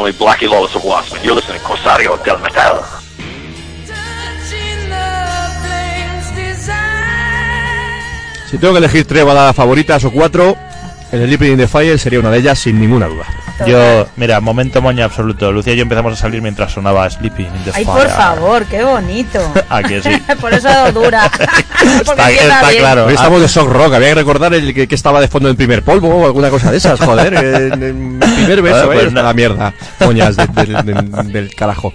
Only 0.02 0.14
Blackie 0.14 0.48
Lawless 0.48 0.76
of 0.76 0.84
Wasp, 0.84 1.16
and 1.16 1.24
you're 1.24 1.36
listening 1.36 1.60
to 1.60 1.64
Corsario 1.64 2.18
del 2.26 2.40
Metal. 2.40 2.82
Si 8.50 8.58
tengo 8.58 8.74
que 8.74 8.80
elegir 8.80 9.06
tres 9.06 9.24
baladas 9.24 9.56
favoritas 9.56 10.04
o 10.04 10.12
cuatro, 10.12 10.58
el 11.12 11.26
Sleeping 11.26 11.52
in 11.54 11.58
the 11.58 11.68
Fire 11.68 11.98
sería 11.98 12.20
una 12.20 12.32
de 12.32 12.40
ellas 12.40 12.60
sin 12.60 12.82
ninguna 12.82 13.06
duda. 13.06 13.41
Yo, 13.68 14.08
mira, 14.16 14.40
momento 14.40 14.82
moña 14.82 15.06
absoluto. 15.06 15.52
Lucía 15.52 15.74
y 15.74 15.78
yo 15.78 15.84
empezamos 15.84 16.14
a 16.14 16.16
salir 16.16 16.42
mientras 16.42 16.72
sonaba 16.72 17.10
Sleeping 17.10 17.46
in 17.48 17.64
the 17.64 17.72
Ay, 17.74 17.86
Fire. 17.86 17.98
por 17.98 18.10
favor, 18.10 18.66
qué 18.66 18.84
bonito. 18.84 19.40
¿A 19.70 19.82
que 19.84 20.02
sí? 20.02 20.10
por 20.42 20.54
eso 20.54 20.70
dura. 20.94 21.30
Está, 21.82 22.70
claro. 22.78 23.06
Hoy 23.08 23.14
estamos 23.16 23.42
de 23.42 23.48
shock 23.48 23.68
rock, 23.70 23.94
había 23.96 24.10
que 24.10 24.16
recordar 24.16 24.54
el 24.54 24.74
que, 24.74 24.88
que 24.88 24.96
estaba 24.96 25.20
de 25.22 25.28
fondo 25.28 25.50
en 25.50 25.56
primer 25.56 25.84
polvo 25.84 26.10
o 26.10 26.26
alguna 26.26 26.50
cosa 26.50 26.72
de 26.72 26.78
esas, 26.78 27.00
joder. 27.00 27.34
En, 27.34 27.84
en 27.84 28.20
primer 28.20 28.62
beso, 28.62 28.84
Joder, 28.86 28.94
pues 28.94 29.08
eh, 29.08 29.12
no. 29.12 29.24
la 29.24 29.34
mierda. 29.34 29.74
Moñas 30.00 30.36
de- 30.36 30.48
de- 30.48 30.84
de- 30.94 31.24
del 31.32 31.56
carajo. 31.56 31.94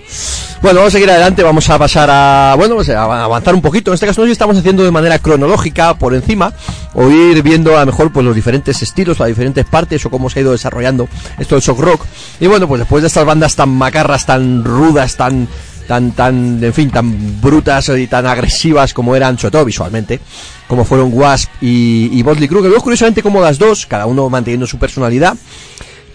Bueno, 0.62 0.78
vamos 0.80 0.88
a 0.92 0.96
seguir 0.96 1.10
adelante, 1.10 1.42
vamos 1.42 1.68
a 1.70 1.78
pasar 1.78 2.08
a, 2.10 2.54
bueno, 2.56 2.76
pues 2.76 2.88
a 2.90 3.02
avanzar 3.02 3.54
un 3.54 3.62
poquito. 3.62 3.90
En 3.90 3.94
este 3.94 4.06
caso 4.06 4.20
no 4.22 4.24
sé 4.26 4.28
si 4.30 4.32
estamos 4.32 4.56
haciendo 4.56 4.82
de 4.84 4.90
manera 4.90 5.18
cronológica 5.18 5.94
por 5.94 6.14
encima 6.14 6.52
o 6.96 7.10
ir 7.10 7.42
viendo 7.42 7.76
a 7.76 7.80
lo 7.80 7.86
mejor 7.86 8.10
pues 8.10 8.24
los 8.24 8.34
diferentes 8.34 8.82
estilos, 8.82 9.18
las 9.18 9.28
diferentes 9.28 9.66
partes 9.66 10.04
o 10.06 10.10
cómo 10.10 10.30
se 10.30 10.38
ha 10.38 10.42
ido 10.42 10.52
desarrollando 10.52 11.08
esto 11.38 11.54
del 11.54 11.62
shock 11.62 11.78
rock. 11.78 12.06
Y 12.40 12.46
bueno, 12.46 12.66
pues 12.66 12.80
después 12.80 13.02
de 13.02 13.08
estas 13.08 13.26
bandas 13.26 13.54
tan 13.54 13.68
macarras, 13.68 14.24
tan 14.24 14.64
rudas, 14.64 15.16
tan 15.16 15.46
tan 15.86 16.12
tan 16.12 16.58
en 16.64 16.72
fin 16.72 16.90
tan 16.90 17.40
brutas 17.40 17.90
y 17.90 18.08
tan 18.08 18.26
agresivas 18.26 18.92
como 18.92 19.14
eran 19.14 19.38
sobre 19.38 19.52
todo 19.52 19.64
visualmente 19.64 20.18
como 20.66 20.84
fueron 20.84 21.10
Wasp 21.12 21.48
y, 21.60 22.10
y 22.12 22.24
Motley 22.24 22.48
Crue 22.48 22.62
que 22.62 22.68
veo 22.68 22.80
curiosamente 22.80 23.22
como 23.22 23.40
las 23.40 23.56
dos 23.56 23.86
cada 23.86 24.06
uno 24.06 24.28
manteniendo 24.28 24.66
su 24.66 24.78
personalidad 24.78 25.36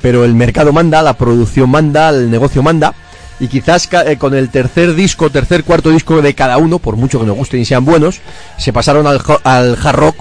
pero 0.01 0.25
el 0.25 0.35
mercado 0.35 0.73
manda 0.73 1.01
la 1.01 1.13
producción 1.13 1.69
manda 1.69 2.09
el 2.09 2.29
negocio 2.29 2.61
manda 2.61 2.93
y 3.39 3.47
quizás 3.47 3.87
eh, 4.05 4.17
con 4.17 4.33
el 4.33 4.49
tercer 4.49 4.93
disco 4.93 5.29
tercer 5.29 5.63
cuarto 5.63 5.89
disco 5.89 6.21
de 6.21 6.35
cada 6.35 6.57
uno 6.57 6.79
por 6.79 6.97
mucho 6.97 7.21
que 7.21 7.25
nos 7.25 7.37
gusten 7.37 7.61
y 7.61 7.65
sean 7.65 7.85
buenos 7.85 8.19
se 8.57 8.73
pasaron 8.73 9.07
al, 9.07 9.21
al 9.45 9.77
hard 9.81 9.95
rock 9.95 10.15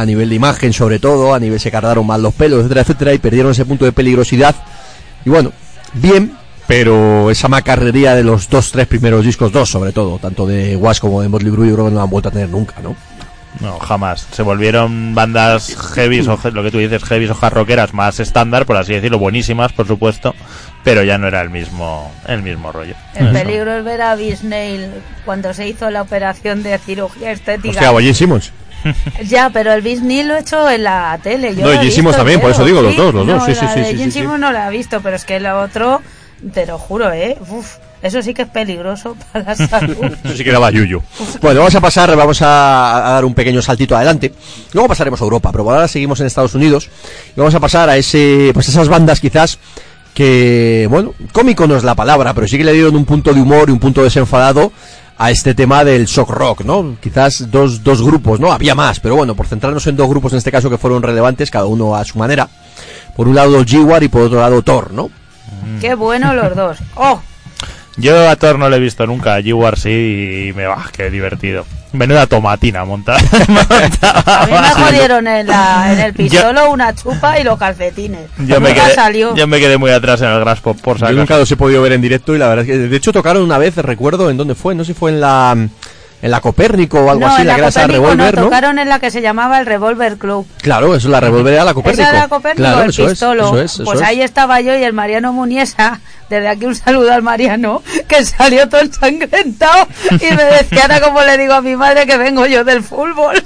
a 0.00 0.06
nivel 0.06 0.28
de 0.28 0.34
imagen 0.34 0.72
sobre 0.72 0.98
todo 0.98 1.34
a 1.34 1.40
nivel 1.40 1.60
se 1.60 1.70
cargaron 1.70 2.06
mal 2.06 2.22
los 2.22 2.34
pelos 2.34 2.60
etcétera 2.60 2.80
etcétera 2.82 3.14
y 3.14 3.18
perdieron 3.18 3.52
ese 3.52 3.64
punto 3.64 3.84
de 3.84 3.92
peligrosidad 3.92 4.54
y 5.24 5.30
bueno, 5.30 5.52
bien, 5.94 6.32
pero 6.66 7.30
esa 7.30 7.48
macarrería 7.48 8.14
de 8.14 8.24
los 8.24 8.48
dos, 8.48 8.70
tres 8.72 8.86
primeros 8.86 9.24
discos, 9.24 9.52
dos 9.52 9.70
sobre 9.70 9.92
todo, 9.92 10.18
tanto 10.18 10.46
de 10.46 10.76
Was 10.76 11.00
como 11.00 11.22
de 11.22 11.28
Motley 11.28 11.52
Crue, 11.52 11.68
yo 11.68 11.74
creo 11.74 11.86
que 11.86 11.90
no 11.92 11.98
la 11.98 12.04
han 12.04 12.10
vuelto 12.10 12.28
a 12.28 12.32
tener 12.32 12.48
nunca, 12.48 12.76
¿no? 12.82 12.96
No, 13.60 13.78
jamás. 13.80 14.28
Se 14.30 14.42
volvieron 14.42 15.14
bandas 15.14 15.74
heavies, 15.94 16.28
o 16.28 16.38
lo 16.50 16.62
que 16.62 16.70
tú 16.70 16.78
dices, 16.78 17.02
heavies 17.02 17.30
o 17.30 17.38
hard 17.40 17.54
rockeras 17.54 17.92
más 17.92 18.20
estándar, 18.20 18.66
por 18.66 18.76
así 18.76 18.94
decirlo, 18.94 19.18
buenísimas, 19.18 19.72
por 19.72 19.86
supuesto, 19.86 20.34
pero 20.84 21.02
ya 21.02 21.18
no 21.18 21.26
era 21.26 21.40
el 21.40 21.50
mismo, 21.50 22.12
el 22.26 22.42
mismo 22.42 22.70
rollo. 22.70 22.94
El 23.14 23.32
peligro 23.32 23.76
es 23.76 23.84
ver 23.84 24.02
a 24.02 24.14
Bisnail 24.14 24.90
cuando 25.24 25.52
se 25.54 25.66
hizo 25.66 25.90
la 25.90 26.02
operación 26.02 26.62
de 26.62 26.78
cirugía 26.78 27.32
estética. 27.32 27.90
Hostia, 27.90 28.14
Simmons. 28.14 28.52
Ya, 29.28 29.50
pero 29.50 29.72
el 29.72 29.82
Bisnail 29.82 30.28
lo 30.28 30.36
he 30.36 30.40
hecho 30.40 30.68
en 30.68 30.84
la 30.84 31.18
tele. 31.22 31.54
Yo 31.54 31.62
No, 31.62 31.72
lo 31.72 31.84
y 31.84 31.90
también, 32.12 32.40
por 32.40 32.50
eso 32.50 32.62
entero, 32.62 32.64
digo, 32.66 32.82
los 32.82 32.96
dos, 32.96 33.14
los 33.14 33.26
dos, 33.26 33.36
No, 33.38 33.46
sí, 33.46 33.54
sí, 33.54 33.64
la 33.64 33.74
sí, 33.74 33.80
de 33.80 34.04
sí, 34.04 34.10
sí, 34.10 34.22
no 34.22 34.52
la 34.52 34.68
he 34.68 34.70
visto, 34.70 35.00
pero 35.00 35.16
es 35.16 35.24
que 35.24 35.36
el 35.36 35.46
otro, 35.46 36.02
te 36.52 36.66
lo 36.66 36.78
juro, 36.78 37.12
¿eh? 37.12 37.36
Uf, 37.48 37.76
eso 38.02 38.22
sí 38.22 38.32
que 38.32 38.42
es 38.42 38.48
peligroso 38.48 39.16
para 39.32 39.44
la 39.44 39.54
salud. 39.56 39.96
Eso 40.24 40.36
sí 40.36 40.44
que 40.44 40.52
daba 40.52 40.70
yuyu. 40.70 41.02
Bueno, 41.40 41.60
vamos 41.60 41.74
a 41.74 41.80
pasar, 41.80 42.14
vamos 42.16 42.40
a, 42.42 43.08
a 43.08 43.12
dar 43.14 43.24
un 43.24 43.34
pequeño 43.34 43.60
saltito 43.60 43.96
adelante. 43.96 44.32
Luego 44.72 44.88
pasaremos 44.88 45.20
a 45.20 45.24
Europa, 45.24 45.50
pero 45.50 45.68
ahora 45.68 45.88
seguimos 45.88 46.20
en 46.20 46.26
Estados 46.26 46.54
Unidos. 46.54 46.88
Y 47.36 47.40
vamos 47.40 47.54
a 47.54 47.60
pasar 47.60 47.88
a 47.88 47.96
ese, 47.96 48.50
pues 48.54 48.68
esas 48.68 48.88
bandas 48.88 49.20
quizás 49.20 49.58
que, 50.14 50.86
bueno, 50.90 51.14
cómico 51.32 51.66
no 51.66 51.76
es 51.76 51.84
la 51.84 51.94
palabra, 51.94 52.34
pero 52.34 52.48
sí 52.48 52.58
que 52.58 52.64
le 52.64 52.72
dieron 52.72 52.96
un 52.96 53.04
punto 53.04 53.32
de 53.32 53.40
humor 53.40 53.68
y 53.68 53.72
un 53.72 53.78
punto 53.78 54.02
desenfadado 54.02 54.72
a 55.18 55.30
este 55.32 55.54
tema 55.54 55.84
del 55.84 56.06
shock 56.06 56.30
rock, 56.30 56.64
¿no? 56.64 56.96
Quizás 57.00 57.50
dos, 57.50 57.82
dos 57.82 58.00
grupos, 58.02 58.38
¿no? 58.38 58.52
Había 58.52 58.74
más, 58.74 59.00
pero 59.00 59.16
bueno, 59.16 59.34
por 59.34 59.46
centrarnos 59.46 59.86
en 59.88 59.96
dos 59.96 60.08
grupos 60.08 60.32
en 60.32 60.38
este 60.38 60.52
caso 60.52 60.70
que 60.70 60.78
fueron 60.78 61.02
relevantes, 61.02 61.50
cada 61.50 61.66
uno 61.66 61.96
a 61.96 62.04
su 62.04 62.18
manera. 62.18 62.48
Por 63.16 63.26
un 63.26 63.34
lado 63.34 63.60
G-War 63.64 64.02
y 64.04 64.08
por 64.08 64.22
otro 64.22 64.38
lado 64.38 64.62
Thor, 64.62 64.92
¿no? 64.92 65.10
Qué 65.80 65.94
bueno 65.94 66.32
los 66.34 66.54
dos. 66.54 66.78
¡Oh! 66.94 67.20
Yo 67.98 68.28
a 68.28 68.36
Thor 68.36 68.58
no 68.58 68.68
lo 68.68 68.76
he 68.76 68.80
visto 68.80 69.06
nunca, 69.06 69.34
a 69.34 69.40
G-War 69.40 69.78
sí, 69.78 70.48
y 70.48 70.52
me 70.52 70.66
va, 70.66 70.84
qué 70.92 71.10
divertido. 71.10 71.66
Menuda 71.92 72.26
tomatina 72.26 72.84
montada. 72.84 73.18
A 74.26 74.46
mí 74.46 74.52
me 74.52 74.84
jodieron 74.84 75.26
en, 75.26 75.46
la, 75.46 75.92
en 75.92 76.00
el 76.00 76.12
pistolo 76.12 76.70
una 76.70 76.94
chupa 76.94 77.40
y 77.40 77.44
los 77.44 77.58
calcetines. 77.58 78.28
Yo 78.38 78.60
me, 78.60 78.70
Nunca 78.70 78.84
quedé, 78.84 78.94
salió. 78.94 79.34
yo 79.34 79.46
me 79.46 79.58
quedé 79.58 79.78
muy 79.78 79.90
atrás 79.90 80.20
en 80.20 80.28
el 80.28 80.38
Graspo, 80.40 80.74
por 80.74 80.98
si 80.98 81.06
Yo 81.06 81.12
nunca 81.12 81.38
los 81.38 81.50
he 81.50 81.56
podido 81.56 81.80
ver 81.80 81.92
en 81.92 82.02
directo 82.02 82.34
y 82.36 82.38
la 82.38 82.48
verdad 82.48 82.66
es 82.66 82.70
que 82.70 82.78
de 82.78 82.96
hecho 82.96 83.12
tocaron 83.12 83.42
una 83.42 83.56
vez, 83.56 83.74
recuerdo 83.76 84.30
en 84.30 84.36
dónde 84.36 84.54
fue, 84.54 84.74
no 84.74 84.84
sé 84.84 84.92
si 84.92 84.98
fue 84.98 85.10
en 85.12 85.20
la 85.20 85.56
en 86.20 86.30
la 86.30 86.40
Copérnico 86.40 86.98
o 86.98 87.10
algo 87.10 87.26
no, 87.26 87.32
así, 87.32 87.42
en 87.42 87.46
la 87.46 87.58
la 87.58 87.70
que 87.70 87.78
era 87.78 87.86
Revolver, 87.86 88.34
no, 88.34 88.40
¿no? 88.40 88.46
tocaron 88.48 88.78
en 88.78 88.88
la 88.88 88.98
que 88.98 89.10
se 89.10 89.22
llamaba 89.22 89.60
el 89.60 89.66
Revolver 89.66 90.18
Club. 90.18 90.46
Claro, 90.60 90.94
eso 90.94 91.08
la 91.08 91.20
Revolver 91.20 91.54
era 91.54 91.64
la 91.64 91.74
Copérnico. 91.74 92.02
Esa 92.02 92.10
era 92.10 92.20
la 92.22 92.28
Copérnico, 92.28 92.62
claro, 92.62 92.82
el 92.82 92.90
eso 92.90 93.04
es, 93.04 93.10
pistolo. 93.10 93.44
eso 93.46 93.60
es, 93.60 93.72
eso 93.74 93.84
pues 93.84 94.00
es. 94.00 94.06
ahí 94.06 94.20
estaba 94.20 94.60
yo 94.60 94.76
y 94.76 94.82
el 94.82 94.92
Mariano 94.92 95.32
Muniesa, 95.32 96.00
desde 96.28 96.48
aquí 96.48 96.66
un 96.66 96.74
saludo 96.74 97.12
al 97.12 97.22
Mariano, 97.22 97.82
que 98.06 98.24
salió 98.24 98.68
todo 98.68 98.80
ensangrentado 98.80 99.86
y 100.10 100.34
me 100.34 100.44
decía, 100.44 100.82
ahora 100.82 101.00
como 101.00 101.22
le 101.22 101.38
digo 101.38 101.54
a 101.54 101.60
mi 101.62 101.76
madre 101.76 102.06
que 102.06 102.16
vengo 102.16 102.46
yo 102.46 102.64
del 102.64 102.82
fútbol. 102.82 103.42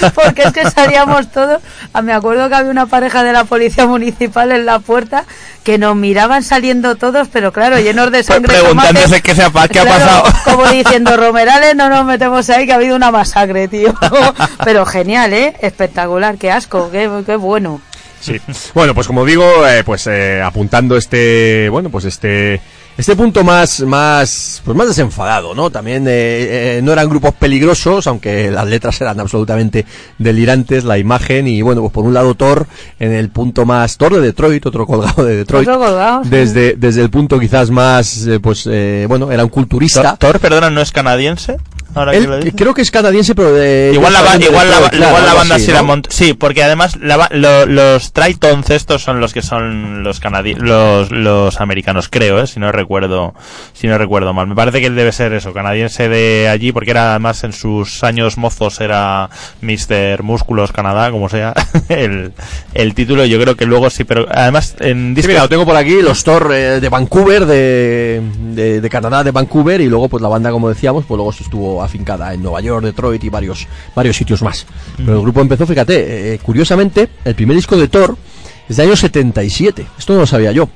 Porque 0.14 0.42
es 0.42 0.52
que 0.52 0.68
salíamos 0.70 1.30
todos. 1.30 1.62
Ah, 1.92 2.02
Me 2.02 2.12
acuerdo 2.12 2.48
que 2.48 2.54
había 2.54 2.70
una 2.70 2.86
pareja 2.86 3.22
de 3.22 3.32
la 3.32 3.44
policía 3.44 3.86
municipal 3.86 4.52
en 4.52 4.66
la 4.66 4.78
puerta 4.80 5.24
que 5.62 5.78
nos 5.78 5.96
miraban 5.96 6.42
saliendo 6.42 6.96
todos, 6.96 7.28
pero 7.28 7.52
claro, 7.52 7.78
llenos 7.78 8.10
de 8.12 8.22
sangre. 8.22 8.52
preguntándose 8.52 9.04
tomates. 9.04 9.22
qué 9.22 9.34
se 9.34 9.42
ha 9.42 9.68
qué 9.68 9.80
ha 9.80 9.84
pasado. 9.84 10.24
Como 10.44 10.66
diciendo, 10.68 11.16
Romerales, 11.16 11.74
no 11.74 11.88
nos 11.88 12.04
metemos 12.04 12.48
ahí, 12.50 12.66
que 12.66 12.72
ha 12.72 12.76
habido 12.76 12.94
una 12.94 13.10
masacre, 13.10 13.66
tío. 13.68 13.94
Pero 14.64 14.86
genial, 14.86 15.32
¿eh? 15.32 15.56
Espectacular, 15.60 16.36
qué 16.36 16.52
asco, 16.52 16.90
qué, 16.90 17.10
qué 17.24 17.36
bueno. 17.36 17.80
Sí. 18.26 18.40
Bueno, 18.74 18.94
pues 18.94 19.06
como 19.06 19.24
digo, 19.24 19.44
eh, 19.66 19.82
pues 19.84 20.06
eh, 20.06 20.42
apuntando 20.42 20.96
este, 20.96 21.68
bueno, 21.70 21.90
pues 21.90 22.04
este 22.04 22.60
este 22.98 23.14
punto 23.14 23.44
más 23.44 23.80
más 23.80 24.62
pues 24.64 24.76
más 24.76 24.88
desenfadado, 24.88 25.54
¿no? 25.54 25.70
También 25.70 26.06
eh, 26.08 26.78
eh, 26.78 26.80
no 26.82 26.92
eran 26.92 27.08
grupos 27.08 27.34
peligrosos, 27.34 28.06
aunque 28.06 28.50
las 28.50 28.66
letras 28.66 28.98
eran 29.00 29.20
absolutamente 29.20 29.84
delirantes, 30.18 30.84
la 30.84 30.96
imagen 30.96 31.46
y 31.46 31.60
bueno, 31.60 31.82
pues 31.82 31.92
por 31.92 32.04
un 32.04 32.14
lado 32.14 32.34
Thor 32.34 32.66
en 32.98 33.12
el 33.12 33.28
punto 33.28 33.66
más 33.66 33.98
Thor 33.98 34.14
de 34.14 34.20
Detroit, 34.20 34.64
otro 34.64 34.86
colgado 34.86 35.24
de 35.24 35.36
Detroit. 35.36 35.68
Otro 35.68 35.80
colgado, 35.80 36.24
sí. 36.24 36.30
Desde 36.30 36.74
desde 36.76 37.02
el 37.02 37.10
punto 37.10 37.38
quizás 37.38 37.70
más 37.70 38.26
eh, 38.26 38.40
pues 38.40 38.66
eh, 38.70 39.04
bueno, 39.08 39.30
era 39.30 39.44
un 39.44 39.50
culturista. 39.50 40.16
Thor, 40.16 40.32
Thor, 40.32 40.40
perdona, 40.40 40.70
¿no 40.70 40.80
es 40.80 40.90
canadiense? 40.90 41.58
Ahora 41.94 42.12
que 42.12 42.18
Él, 42.18 42.24
lo 42.24 42.36
dices. 42.36 42.54
creo 42.56 42.74
que 42.74 42.82
es 42.82 42.90
canadiense, 42.90 43.34
pero 43.34 43.52
de 43.54 43.90
Igual 43.94 44.12
la, 44.12 44.20
ba- 44.22 44.36
igual 44.36 44.68
la, 44.68 44.74
Detroit, 44.80 44.90
claro, 44.92 45.06
igual 45.08 45.22
la 45.24 45.30
algo 45.30 45.38
banda 45.40 45.54
así, 45.54 45.64
sí 46.10 46.34
porque 46.34 46.62
además 46.62 46.96
la 47.00 47.16
ba- 47.16 47.28
lo- 47.32 47.64
los 47.66 48.12
Tritons 48.12 48.68
estos 48.70 49.02
son 49.02 49.20
los 49.20 49.32
que 49.32 49.40
son 49.42 50.02
los 50.02 50.20
los, 50.58 51.10
los 51.10 51.60
americanos, 51.60 52.08
creo, 52.10 52.40
¿eh? 52.40 52.46
si 52.46 52.60
no 52.60 52.70
recuerdo 52.72 53.34
si 53.72 53.86
no 53.86 53.96
recuerdo 53.96 54.34
mal. 54.34 54.46
Me 54.46 54.54
parece 54.54 54.80
que 54.80 54.86
él 54.86 54.94
debe 54.96 55.12
ser 55.12 55.32
eso, 55.32 55.52
canadiense 55.54 56.08
de 56.08 56.48
allí, 56.50 56.72
porque 56.72 56.90
era 56.90 57.10
además 57.10 57.44
en 57.44 57.52
sus 57.52 58.04
años 58.04 58.36
mozos 58.36 58.80
era 58.80 59.30
Mr. 59.62 60.22
Músculos 60.22 60.72
Canadá, 60.72 61.10
como 61.10 61.28
sea 61.28 61.54
el, 61.88 62.32
el 62.74 62.94
título. 62.94 63.24
Yo 63.24 63.40
creo 63.40 63.56
que 63.56 63.64
luego 63.66 63.88
sí, 63.90 64.04
pero 64.04 64.26
además 64.30 64.76
en 64.80 65.14
Sí, 65.14 65.22
discos- 65.22 65.28
mira, 65.28 65.42
lo 65.42 65.48
tengo 65.48 65.64
por 65.64 65.76
aquí, 65.76 66.02
los 66.02 66.24
Thor 66.24 66.50
eh, 66.52 66.80
de 66.80 66.88
Vancouver, 66.88 67.46
de, 67.46 68.20
de, 68.52 68.80
de 68.80 68.90
Canadá, 68.90 69.24
de 69.24 69.30
Vancouver, 69.30 69.80
y 69.80 69.86
luego 69.86 70.08
pues 70.08 70.22
la 70.22 70.28
banda, 70.28 70.50
como 70.50 70.68
decíamos, 70.68 71.04
pues 71.06 71.16
luego 71.16 71.32
se 71.32 71.44
estuvo 71.44 71.75
afincada 71.82 72.32
en 72.34 72.42
Nueva 72.42 72.60
York, 72.60 72.84
Detroit 72.84 73.22
y 73.24 73.28
varios, 73.28 73.66
varios 73.94 74.16
sitios 74.16 74.42
más. 74.42 74.66
Pero 74.96 75.14
el 75.14 75.22
grupo 75.22 75.40
empezó, 75.40 75.66
fíjate, 75.66 76.34
eh, 76.34 76.38
curiosamente, 76.38 77.08
el 77.24 77.34
primer 77.34 77.56
disco 77.56 77.76
de 77.76 77.88
Thor 77.88 78.16
es 78.68 78.76
de 78.76 78.82
año 78.82 78.96
77, 78.96 79.86
esto 79.98 80.14
no 80.14 80.20
lo 80.20 80.26
sabía 80.26 80.52
yo. 80.52 80.68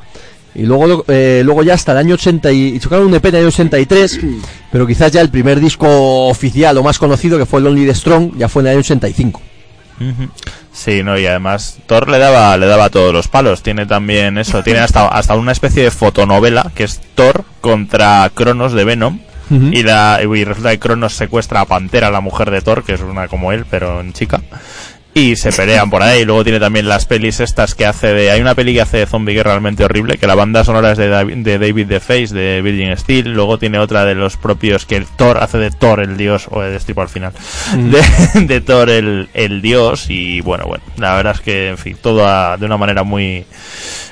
Y 0.55 0.63
luego, 0.63 1.05
eh, 1.09 1.43
luego 1.45 1.63
ya 1.63 1.75
hasta 1.75 1.93
el 1.93 1.99
año 1.99 2.15
80 2.15 2.51
y, 2.53 2.67
y 2.75 2.79
tocaron 2.81 3.07
un 3.07 3.15
EP 3.15 3.23
de 3.31 3.39
año 3.39 3.49
83, 3.49 4.21
pero 4.73 4.87
quizás 4.87 5.13
ya 5.13 5.21
el 5.21 5.31
primer 5.31 5.61
disco 5.61 6.27
oficial 6.29 6.77
o 6.79 6.83
más 6.83 6.99
conocido, 6.99 7.39
que 7.39 7.47
fue 7.47 7.61
Lonely 7.61 7.87
the 7.87 7.95
Strong, 7.95 8.37
ya 8.37 8.49
fue 8.49 8.63
en 8.63 8.67
el 8.67 8.73
año 8.73 8.81
85. 8.81 9.41
Ujú. 10.01 10.31
Sí, 10.73 11.03
no, 11.03 11.19
y 11.19 11.27
además 11.27 11.79
Thor 11.87 12.09
le 12.09 12.19
daba, 12.19 12.57
le 12.57 12.67
daba 12.67 12.89
todos 12.89 13.13
los 13.13 13.29
palos. 13.29 13.63
Tiene 13.63 13.87
también 13.87 14.39
eso, 14.39 14.63
tiene 14.63 14.81
hasta, 14.81 15.09
hasta 15.09 15.35
una 15.35 15.53
especie 15.53 15.83
de 15.83 15.91
fotonovela 15.91 16.73
que 16.75 16.85
es 16.85 17.01
Thor 17.15 17.45
contra 17.61 18.31
Cronos 18.35 18.73
de 18.73 18.85
Venom. 18.85 19.21
Y, 19.51 19.83
la, 19.83 20.21
y 20.23 20.45
resulta 20.45 20.71
que 20.71 20.79
Cronos 20.79 21.15
secuestra 21.15 21.61
a 21.61 21.65
Pantera, 21.65 22.11
la 22.11 22.21
mujer 22.21 22.51
de 22.51 22.61
Thor, 22.61 22.85
que 22.85 22.95
es 22.95 23.01
una 23.01 23.27
como 23.27 23.53
él, 23.53 23.65
pero 23.69 24.01
en 24.01 24.13
chica. 24.13 24.41
Y 25.13 25.35
se 25.37 25.51
pelean 25.53 25.91
por 25.91 26.03
ahí. 26.03 26.25
Luego 26.25 26.45
tiene 26.45 26.61
también 26.61 26.89
las 26.89 27.05
pelis 27.05 27.41
estas 27.41 27.75
que 27.75 27.85
hace 27.85 28.09
de... 28.09 28.31
Hay 28.31 28.41
una 28.41 28.55
peli 28.55 28.75
que 28.75 28.81
hace 28.81 28.99
de 28.99 29.07
zombie 29.07 29.35
que 29.35 29.41
es 29.41 29.47
realmente 29.47 29.85
horrible, 29.85 30.19
que 30.19 30.27
la 30.27 30.35
banda 30.37 30.63
sonora 30.65 30.93
es 30.93 30.99
de, 30.99 31.11
Davi- 31.13 31.43
de 31.43 31.59
David 31.59 31.89
the 31.89 31.99
Face, 32.01 32.29
de 32.35 32.63
Virgin 32.63 32.97
Steel. 32.97 33.33
Luego 33.33 33.59
tiene 33.59 33.79
otra 33.81 34.05
de 34.05 34.15
los 34.15 34.37
propios 34.37 34.87
que 34.87 34.97
el 34.97 35.07
Thor 35.07 35.39
hace 35.39 35.59
de 35.59 35.71
Thor 35.71 36.01
el 36.01 36.17
dios, 36.17 36.47
o 36.51 36.61
de 36.61 36.79
tipo 36.79 37.03
al 37.03 37.09
final, 37.09 37.33
de, 37.77 38.41
de 38.47 38.61
Thor 38.61 38.89
el, 38.89 39.29
el 39.35 39.61
dios. 39.63 40.07
Y 40.09 40.41
bueno, 40.43 40.65
bueno, 40.67 40.85
la 40.97 41.15
verdad 41.17 41.35
es 41.35 41.41
que, 41.41 41.69
en 41.71 41.79
fin, 41.79 41.97
todo 42.01 42.27
a- 42.27 42.57
de 42.57 42.67
una 42.67 42.77
manera 42.77 43.03
muy, 43.03 43.45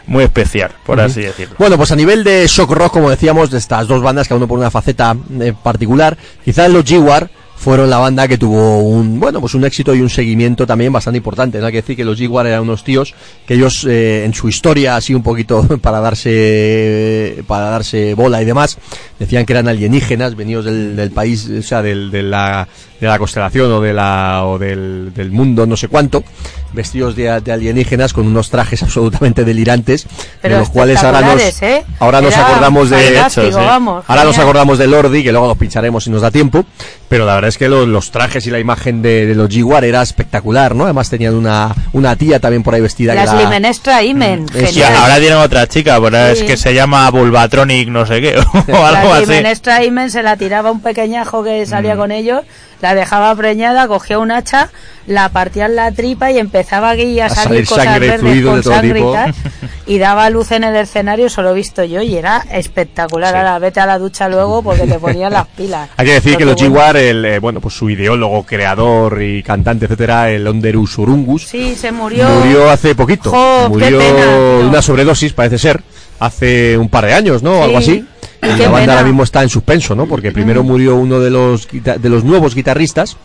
muy 0.06 0.24
especial, 0.24 0.72
por 0.84 1.00
así 1.00 1.20
decirlo. 1.22 1.54
Bueno, 1.58 1.76
pues 1.76 1.92
a 1.92 1.96
nivel 1.96 2.24
de 2.24 2.44
shock 2.48 2.72
rock, 2.72 2.92
como 2.92 3.08
decíamos, 3.10 3.50
de 3.50 3.58
estas 3.58 3.86
dos 3.86 4.02
bandas, 4.02 4.26
cada 4.26 4.38
uno 4.38 4.48
por 4.48 4.58
una 4.58 4.70
faceta 4.70 5.14
eh, 5.40 5.52
particular, 5.62 6.16
quizás 6.44 6.70
los 6.70 6.84
G-War 6.84 7.30
fueron 7.58 7.90
la 7.90 7.98
banda 7.98 8.28
que 8.28 8.38
tuvo 8.38 8.78
un, 8.82 9.18
bueno, 9.18 9.40
pues 9.40 9.54
un 9.54 9.64
éxito 9.64 9.92
y 9.94 10.00
un 10.00 10.08
seguimiento 10.08 10.64
también 10.64 10.92
bastante 10.92 11.18
importante. 11.18 11.58
No 11.58 11.66
hay 11.66 11.72
que 11.72 11.82
decir 11.82 11.96
que 11.96 12.04
los 12.04 12.18
G-War 12.18 12.46
eran 12.46 12.62
unos 12.62 12.84
tíos 12.84 13.14
que 13.46 13.54
ellos, 13.54 13.84
eh, 13.84 14.24
en 14.24 14.32
su 14.32 14.48
historia, 14.48 14.94
así 14.94 15.12
un 15.12 15.24
poquito 15.24 15.62
para 15.82 15.98
darse, 15.98 17.42
para 17.48 17.70
darse 17.70 18.14
bola 18.14 18.40
y 18.40 18.44
demás, 18.44 18.78
decían 19.18 19.44
que 19.44 19.54
eran 19.54 19.66
alienígenas, 19.66 20.36
venidos 20.36 20.66
del, 20.66 20.94
del 20.94 21.10
país, 21.10 21.48
o 21.48 21.62
sea, 21.62 21.82
del, 21.82 22.12
de 22.12 22.22
la, 22.22 22.68
de 23.00 23.06
la 23.06 23.18
constelación 23.18 23.70
o 23.72 23.80
de 23.80 23.92
la, 23.92 24.42
o 24.44 24.58
del, 24.58 25.12
del 25.14 25.30
mundo, 25.30 25.66
no 25.66 25.76
sé 25.76 25.88
cuánto, 25.88 26.24
vestidos 26.72 27.14
de, 27.16 27.40
de 27.40 27.52
alienígenas 27.52 28.12
con 28.12 28.26
unos 28.26 28.50
trajes 28.50 28.82
absolutamente 28.84 29.44
delirantes, 29.44 30.06
Pero 30.42 30.54
de 30.54 30.60
los 30.60 30.70
cuales 30.70 31.02
ahora 31.04 31.20
nos, 31.20 31.62
¿eh? 31.62 31.84
ahora 32.00 32.20
nos 32.20 32.36
acordamos 32.36 32.90
de, 32.90 33.22
sí. 33.30 33.40
vamos, 33.54 34.04
ahora 34.08 34.24
nos 34.24 34.38
acordamos 34.38 34.78
de 34.78 34.86
Lordi, 34.88 35.22
que 35.22 35.30
luego 35.32 35.46
los 35.46 35.56
pincharemos 35.58 36.04
si 36.04 36.10
nos 36.10 36.22
da 36.22 36.30
tiempo, 36.30 36.64
pero 37.08 37.24
la 37.24 37.34
verdad 37.36 37.48
es 37.48 37.58
que 37.58 37.68
lo- 37.68 37.86
los 37.86 38.10
trajes 38.10 38.46
y 38.46 38.50
la 38.50 38.58
imagen 38.58 39.00
de, 39.00 39.26
de 39.26 39.34
los 39.34 39.48
Jaguar 39.54 39.84
era 39.84 40.02
espectacular, 40.02 40.74
¿no? 40.74 40.84
Además 40.84 41.08
tenían 41.08 41.34
una, 41.34 41.74
una 41.92 42.16
tía 42.16 42.38
también 42.40 42.62
por 42.62 42.74
ahí 42.74 42.80
vestida. 42.80 43.14
Las 43.14 43.30
era- 43.32 43.42
Limenestra 43.42 44.02
Imen. 44.02 44.46
Y 44.54 44.66
genial. 44.66 44.96
ahora 44.96 45.18
tienen 45.18 45.38
otra 45.38 45.66
chica, 45.68 45.98
Sí. 45.98 46.14
es 46.32 46.42
que 46.42 46.56
se 46.56 46.74
llama 46.74 47.08
Bulbatronic 47.10 47.88
no 47.88 48.04
sé 48.06 48.20
qué, 48.20 48.36
o 48.72 48.76
algo 48.84 49.08
La 49.10 49.16
así. 49.16 49.26
Limenestra 49.26 49.84
Imen 49.84 50.10
se 50.10 50.22
la 50.22 50.36
tiraba 50.36 50.70
un 50.70 50.80
pequeñajo 50.80 51.42
que 51.44 51.64
salía 51.66 51.94
Mm. 51.94 51.98
con 51.98 52.12
ellos, 52.12 52.42
la 52.80 52.94
dejaba 52.94 53.34
preñada, 53.34 53.88
cogía 53.88 54.18
un 54.18 54.30
hacha, 54.30 54.70
la 55.06 55.28
partía 55.30 55.66
en 55.66 55.76
la 55.76 55.90
tripa 55.92 56.30
y 56.30 56.38
empezaba 56.38 56.90
aquí 56.90 57.18
a, 57.18 57.26
A 57.26 57.28
salir, 57.30 57.66
salir 57.66 57.68
cosas 57.68 57.84
sangre, 57.84 58.08
verdes 58.08 58.44
con 58.44 58.62
sangre 58.62 58.92
tipo. 58.94 59.10
y 59.10 59.14
tal. 59.14 59.34
Y 59.88 59.96
daba 59.96 60.28
luz 60.28 60.50
en 60.52 60.64
el 60.64 60.76
escenario, 60.76 61.28
eso 61.28 61.40
lo 61.40 61.52
he 61.52 61.54
visto 61.54 61.82
yo 61.82 62.02
y 62.02 62.14
era 62.14 62.44
espectacular. 62.52 63.34
Ahora 63.34 63.58
vete 63.58 63.80
a 63.80 63.86
la 63.86 63.98
ducha 63.98 64.28
luego 64.28 64.62
porque 64.62 64.86
te 64.86 64.98
ponían 64.98 65.32
las 65.32 65.46
pilas. 65.46 65.88
Hay 65.96 66.06
que 66.06 66.12
decir 66.12 66.36
que 66.36 66.44
los. 66.44 66.60
Jaguar, 66.60 66.98
el, 66.98 67.24
eh, 67.24 67.38
bueno, 67.38 67.60
pues 67.60 67.72
su 67.74 67.88
ideólogo, 67.88 68.42
creador 68.44 69.22
y 69.22 69.42
cantante, 69.42 69.86
etcétera, 69.86 70.30
el 70.30 70.46
Onderus 70.46 70.98
Urungus, 70.98 71.46
Sí, 71.46 71.74
se 71.74 71.90
murió. 71.90 72.28
murió 72.28 72.68
hace 72.70 72.94
poquito. 72.94 73.30
Jo, 73.30 73.70
murió 73.70 73.98
pena, 73.98 74.68
una 74.68 74.82
sobredosis, 74.82 75.32
parece 75.32 75.56
ser, 75.56 75.80
hace 76.18 76.76
un 76.78 76.88
par 76.88 77.06
de 77.06 77.14
años, 77.14 77.42
¿no? 77.42 77.56
Sí, 77.56 77.62
algo 77.62 77.78
así. 77.78 78.04
Y 78.42 78.56
qué 78.56 78.62
la 78.62 78.70
banda 78.70 78.92
ahora 78.92 79.04
mismo 79.04 79.24
está 79.24 79.42
en 79.42 79.48
suspenso, 79.48 79.94
¿no? 79.94 80.06
Porque 80.06 80.32
primero 80.32 80.62
murió 80.62 80.96
uno 80.96 81.20
de 81.20 81.30
los 81.30 81.68
de 81.70 82.08
los 82.08 82.24
nuevos 82.24 82.54
guitarristas 82.54 83.16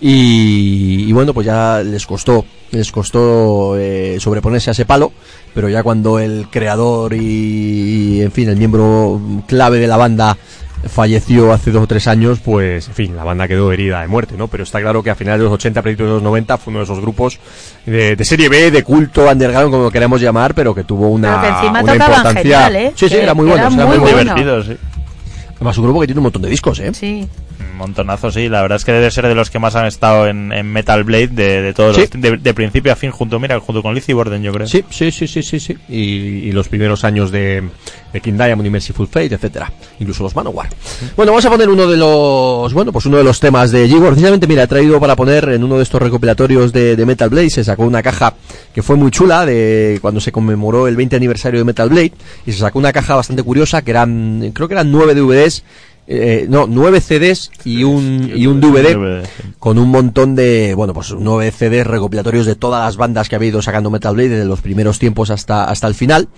y, 0.00 1.04
y 1.06 1.12
bueno, 1.12 1.34
pues 1.34 1.46
ya 1.46 1.82
les 1.82 2.06
costó 2.06 2.44
les 2.70 2.90
costó 2.90 3.76
eh, 3.78 4.16
sobreponerse 4.18 4.70
a 4.70 4.72
ese 4.72 4.84
palo, 4.84 5.12
pero 5.54 5.68
ya 5.68 5.82
cuando 5.82 6.18
el 6.18 6.48
creador 6.50 7.14
y, 7.14 7.18
y, 7.20 8.22
en 8.22 8.32
fin, 8.32 8.48
el 8.48 8.56
miembro 8.56 9.20
clave 9.46 9.78
de 9.78 9.86
la 9.86 9.96
banda 9.96 10.36
falleció 10.88 11.52
hace 11.52 11.70
dos 11.70 11.82
o 11.84 11.86
tres 11.86 12.06
años, 12.06 12.38
pues, 12.44 12.88
en 12.88 12.94
fin, 12.94 13.16
la 13.16 13.24
banda 13.24 13.46
quedó 13.48 13.72
herida 13.72 14.00
de 14.00 14.08
muerte, 14.08 14.34
¿no? 14.36 14.48
Pero 14.48 14.62
está 14.64 14.80
claro 14.80 15.02
que 15.02 15.10
a 15.10 15.14
finales 15.14 15.40
de 15.40 15.44
los 15.44 15.52
80, 15.54 15.82
principios 15.82 16.08
de 16.08 16.14
los 16.14 16.22
90 16.22 16.58
fue 16.58 16.70
uno 16.70 16.78
de 16.80 16.84
esos 16.84 17.00
grupos 17.00 17.38
de, 17.84 18.16
de 18.16 18.24
serie 18.24 18.48
B, 18.48 18.70
de 18.70 18.82
culto, 18.82 19.28
underground, 19.30 19.70
como 19.70 19.84
lo 19.84 19.90
queramos 19.90 20.20
llamar, 20.20 20.54
pero 20.54 20.74
que 20.74 20.84
tuvo 20.84 21.08
una, 21.08 21.40
Pero 21.40 21.42
que 21.42 21.58
encima 21.60 21.82
una 21.82 21.92
importancia. 21.94 22.42
genial, 22.42 22.76
¿eh? 22.76 22.92
Sí, 22.94 23.08
sí, 23.08 23.14
Que 23.14 23.22
era 23.22 23.34
muy 23.34 23.46
bueno, 23.46 23.60
era 23.62 23.70
muy 23.70 23.84
muy 23.84 23.98
bueno. 23.98 24.12
bueno. 24.12 24.34
Divertido, 24.34 24.62
sí. 24.64 24.76
Además, 25.56 25.78
un 25.78 25.84
grupo 25.84 26.00
que 26.00 26.06
tiene 26.06 26.18
un 26.18 26.24
montón 26.24 26.42
de 26.42 26.48
discos, 26.50 26.78
¿eh? 26.80 26.92
Sí. 26.92 27.26
Montonazo, 27.76 28.30
sí. 28.30 28.48
La 28.48 28.62
verdad 28.62 28.76
es 28.76 28.84
que 28.84 28.92
debe 28.92 29.10
ser 29.10 29.26
de 29.28 29.34
los 29.34 29.50
que 29.50 29.58
más 29.58 29.74
han 29.76 29.86
estado 29.86 30.26
en, 30.26 30.52
en 30.52 30.66
Metal 30.72 31.04
Blade 31.04 31.28
de, 31.28 31.62
de 31.62 31.72
todos 31.74 31.96
Sí. 31.96 32.02
los- 32.12 32.20
de, 32.20 32.36
de 32.38 32.54
principio 32.54 32.92
a 32.92 32.96
fin, 32.96 33.10
junto, 33.10 33.38
mira, 33.38 33.58
junto 33.60 33.82
con 33.82 33.94
Lizzie 33.94 34.14
Borden, 34.14 34.42
yo 34.42 34.52
creo. 34.52 34.66
Sí, 34.66 34.84
sí, 34.90 35.10
sí, 35.10 35.26
sí, 35.28 35.42
sí, 35.42 35.60
sí. 35.60 35.76
Y, 35.88 36.48
y 36.48 36.52
los 36.52 36.68
primeros 36.68 37.04
años 37.04 37.30
de, 37.30 37.62
de 38.12 38.20
King 38.20 38.34
Diamond 38.34 38.66
y 38.66 38.70
Merciful 38.70 39.06
Fate, 39.06 39.34
etcétera. 39.34 39.72
Incluso 40.00 40.22
los 40.22 40.34
Manowar. 40.34 40.68
Bueno, 41.16 41.32
vamos 41.32 41.44
a 41.46 41.50
poner 41.50 41.68
uno 41.68 41.86
de 41.86 41.96
los, 41.96 42.72
bueno, 42.72 42.92
pues 42.92 43.06
uno 43.06 43.18
de 43.18 43.24
los 43.24 43.38
temas 43.40 43.70
de 43.70 43.86
Gigor. 43.88 44.08
Precisamente, 44.10 44.46
mira, 44.46 44.64
he 44.64 44.66
traído 44.66 44.98
para 44.98 45.14
poner 45.16 45.48
en 45.50 45.62
uno 45.64 45.76
de 45.76 45.82
estos 45.82 46.00
recopilatorios 46.00 46.72
de, 46.72 46.96
de 46.96 47.06
Metal 47.06 47.28
Blade, 47.28 47.50
se 47.50 47.64
sacó 47.64 47.84
una 47.84 48.02
caja 48.02 48.34
que 48.74 48.82
fue 48.82 48.96
muy 48.96 49.10
chula 49.10 49.46
de 49.46 49.98
cuando 50.02 50.20
se 50.20 50.32
conmemoró 50.32 50.88
el 50.88 50.96
20 50.96 51.16
aniversario 51.16 51.60
de 51.60 51.64
Metal 51.64 51.88
Blade 51.88 52.12
y 52.46 52.52
se 52.52 52.58
sacó 52.58 52.78
una 52.78 52.92
caja 52.92 53.14
bastante 53.16 53.42
curiosa 53.42 53.82
que 53.82 53.90
eran, 53.90 54.50
creo 54.54 54.68
que 54.68 54.74
eran 54.74 54.90
nueve 54.90 55.14
DVDs, 55.14 55.64
eh, 56.06 56.46
no, 56.48 56.66
nueve 56.68 57.00
CDs 57.00 57.50
y 57.64 57.82
un, 57.84 58.30
y 58.34 58.46
un 58.46 58.60
DVD 58.60 59.26
con 59.58 59.78
un 59.78 59.90
montón 59.90 60.34
de, 60.36 60.74
bueno, 60.74 60.94
pues 60.94 61.14
nueve 61.18 61.50
CDs 61.50 61.86
recopilatorios 61.86 62.46
de 62.46 62.54
todas 62.54 62.84
las 62.84 62.96
bandas 62.96 63.28
que 63.28 63.36
había 63.36 63.48
ido 63.48 63.62
sacando 63.62 63.90
Metal 63.90 64.14
Blade 64.14 64.28
desde 64.28 64.44
los 64.44 64.60
primeros 64.60 64.98
tiempos 64.98 65.30
hasta, 65.30 65.64
hasta 65.64 65.86
el 65.86 65.94
final. 65.94 66.28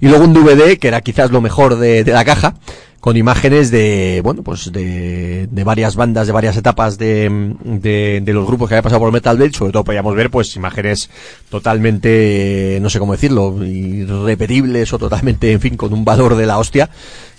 Y 0.00 0.08
luego 0.08 0.24
un 0.24 0.32
DVD, 0.32 0.78
que 0.78 0.88
era 0.88 1.00
quizás 1.02 1.30
lo 1.30 1.40
mejor 1.40 1.76
de, 1.76 2.04
de 2.04 2.12
la 2.12 2.24
caja, 2.24 2.54
con 3.00 3.16
imágenes 3.16 3.70
de, 3.70 4.20
bueno, 4.24 4.42
pues 4.42 4.72
de, 4.72 5.46
de 5.50 5.64
varias 5.64 5.94
bandas, 5.94 6.26
de 6.26 6.32
varias 6.32 6.56
etapas 6.56 6.98
de, 6.98 7.54
de, 7.62 8.20
de 8.24 8.32
los 8.32 8.46
grupos 8.46 8.68
que 8.68 8.74
había 8.74 8.82
pasado 8.82 9.00
por 9.00 9.12
Metal 9.12 9.36
Blade. 9.36 9.52
Sobre 9.52 9.72
todo 9.72 9.84
podíamos 9.84 10.16
ver, 10.16 10.30
pues, 10.30 10.56
imágenes 10.56 11.08
totalmente, 11.48 12.78
no 12.82 12.90
sé 12.90 12.98
cómo 12.98 13.12
decirlo, 13.12 13.64
irrepetibles 13.64 14.92
o 14.92 14.98
totalmente, 14.98 15.52
en 15.52 15.60
fin, 15.60 15.76
con 15.76 15.92
un 15.92 16.04
valor 16.04 16.34
de 16.34 16.46
la 16.46 16.58
hostia 16.58 16.90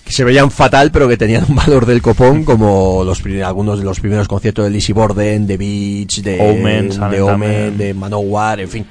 que 0.06 0.12
se 0.12 0.24
veían 0.24 0.50
fatal 0.52 0.92
pero 0.92 1.08
que 1.08 1.18
tenían 1.18 1.46
un 1.48 1.56
valor 1.56 1.86
del 1.86 2.02
copón 2.02 2.44
como 2.44 3.04
los 3.06 3.22
algunos 3.44 3.80
de 3.80 3.86
los 3.86 4.00
primeros 4.00 4.28
conciertos 4.28 4.66
de 4.66 4.72
Lizzy 4.72 4.94
Borden, 4.94 5.46
de 5.46 5.58
Beach, 5.58 6.22
de 6.22 6.40
Omen, 6.40 6.90
de. 6.90 7.22
Omen, 7.22 7.78
de 7.78 7.94
Manowar, 7.94 8.60
en 8.60 8.70
fin. 8.70 8.86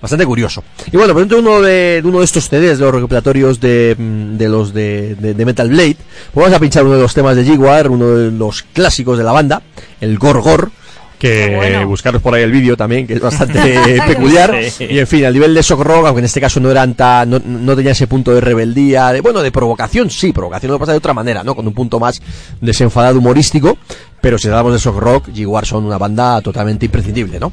Bastante 0.00 0.24
curioso. 0.26 0.62
Y 0.92 0.96
bueno, 0.96 1.12
por 1.12 1.22
dentro 1.22 1.38
de 1.38 1.42
uno 1.42 1.60
de, 1.60 2.00
uno 2.04 2.20
de 2.20 2.24
estos 2.24 2.48
CDs, 2.48 2.78
de 2.78 2.84
los 2.84 2.94
recopilatorios 2.94 3.58
de, 3.60 3.96
mm, 3.98 4.36
de 4.36 4.48
los 4.48 4.72
de, 4.72 5.16
de- 5.16 5.34
de 5.34 5.44
Metal 5.44 5.68
Blade, 5.68 5.96
pues 6.32 6.44
vamos 6.44 6.56
a 6.56 6.60
pinchar 6.60 6.84
uno 6.84 6.94
de 6.94 7.02
los 7.02 7.14
temas 7.14 7.34
de 7.34 7.44
Jaguar, 7.44 7.88
uno 7.90 8.06
de 8.16 8.30
los 8.30 8.62
clásicos 8.62 9.18
de 9.18 9.24
la 9.24 9.32
banda, 9.32 9.60
el 10.00 10.16
Gorgor, 10.18 10.70
que 11.18 11.56
bueno. 11.56 11.86
buscaros 11.88 12.22
por 12.22 12.34
ahí 12.34 12.42
el 12.42 12.52
vídeo 12.52 12.76
también, 12.76 13.06
que 13.06 13.14
es 13.14 13.20
bastante 13.20 14.00
peculiar. 14.06 14.56
Sí. 14.70 14.86
Y 14.88 14.98
en 14.98 15.06
fin, 15.06 15.24
al 15.24 15.32
nivel 15.32 15.54
de 15.54 15.62
shock 15.62 15.80
rock, 15.80 16.06
aunque 16.06 16.20
en 16.20 16.26
este 16.26 16.40
caso 16.40 16.60
no 16.60 16.70
eran 16.70 16.94
tan, 16.94 17.30
no, 17.30 17.40
no 17.44 17.76
tenía 17.76 17.92
ese 17.92 18.06
punto 18.06 18.32
de 18.32 18.40
rebeldía, 18.40 19.12
de, 19.12 19.20
bueno, 19.20 19.42
de 19.42 19.50
provocación, 19.50 20.10
sí, 20.10 20.32
provocación 20.32 20.72
lo 20.72 20.78
pasa 20.78 20.92
de 20.92 20.98
otra 20.98 21.14
manera, 21.14 21.42
¿no? 21.42 21.54
Con 21.54 21.66
un 21.66 21.74
punto 21.74 21.98
más 21.98 22.22
desenfadado 22.60 23.18
humorístico, 23.18 23.78
pero 24.20 24.38
si 24.38 24.48
hablamos 24.48 24.72
de 24.72 24.78
shock 24.78 24.96
rock, 24.96 25.28
Jaguar 25.34 25.66
son 25.66 25.84
una 25.84 25.98
banda 25.98 26.40
totalmente 26.40 26.86
imprescindible, 26.86 27.40
¿no? 27.40 27.52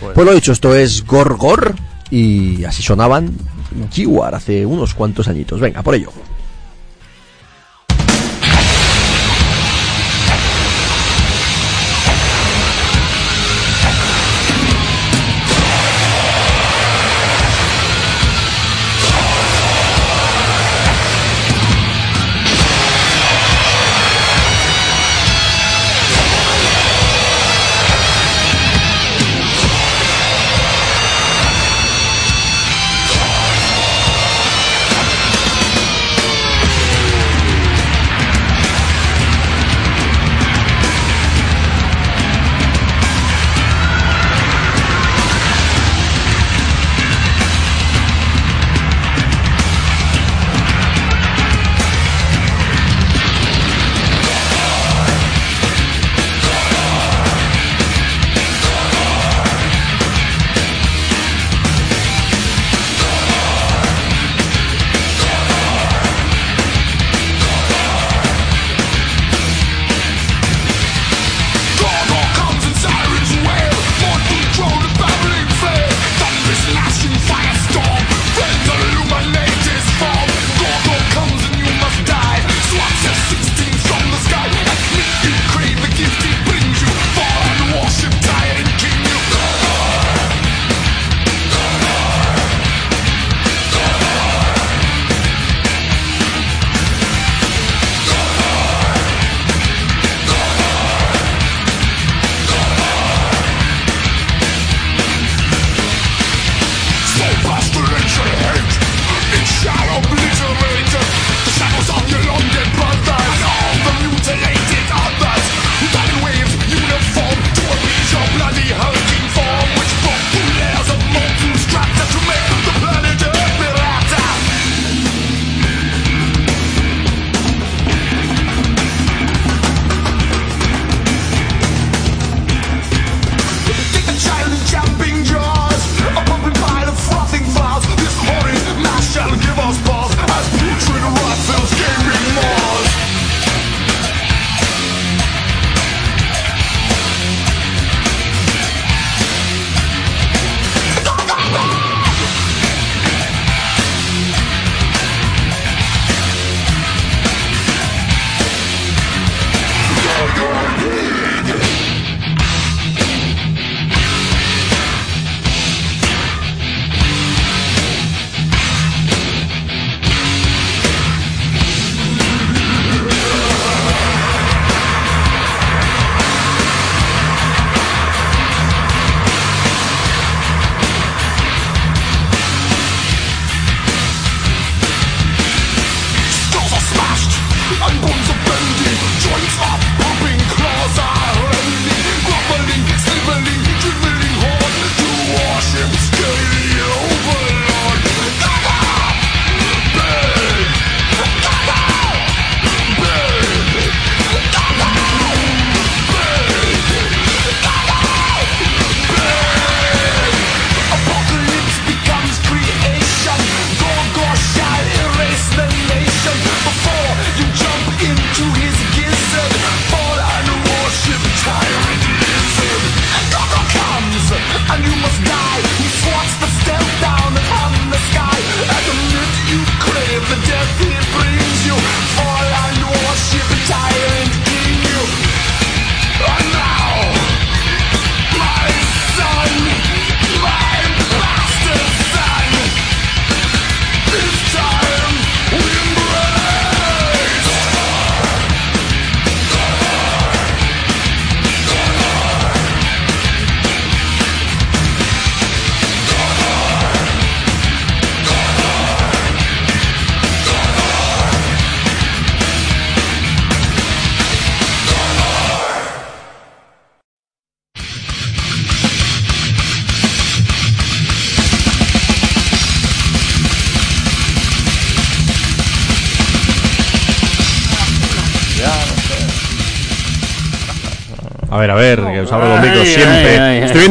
Pues, 0.00 0.26
lo 0.26 0.34
dicho, 0.34 0.52
esto 0.52 0.74
es 0.74 1.04
Gorgor 1.06 1.74
y 2.10 2.64
así 2.64 2.82
sonaban 2.82 3.32
Jaguar 3.94 4.34
hace 4.34 4.66
unos 4.66 4.94
cuantos 4.94 5.28
añitos. 5.28 5.60
Venga, 5.60 5.82
por 5.82 5.94
ello. 5.94 6.10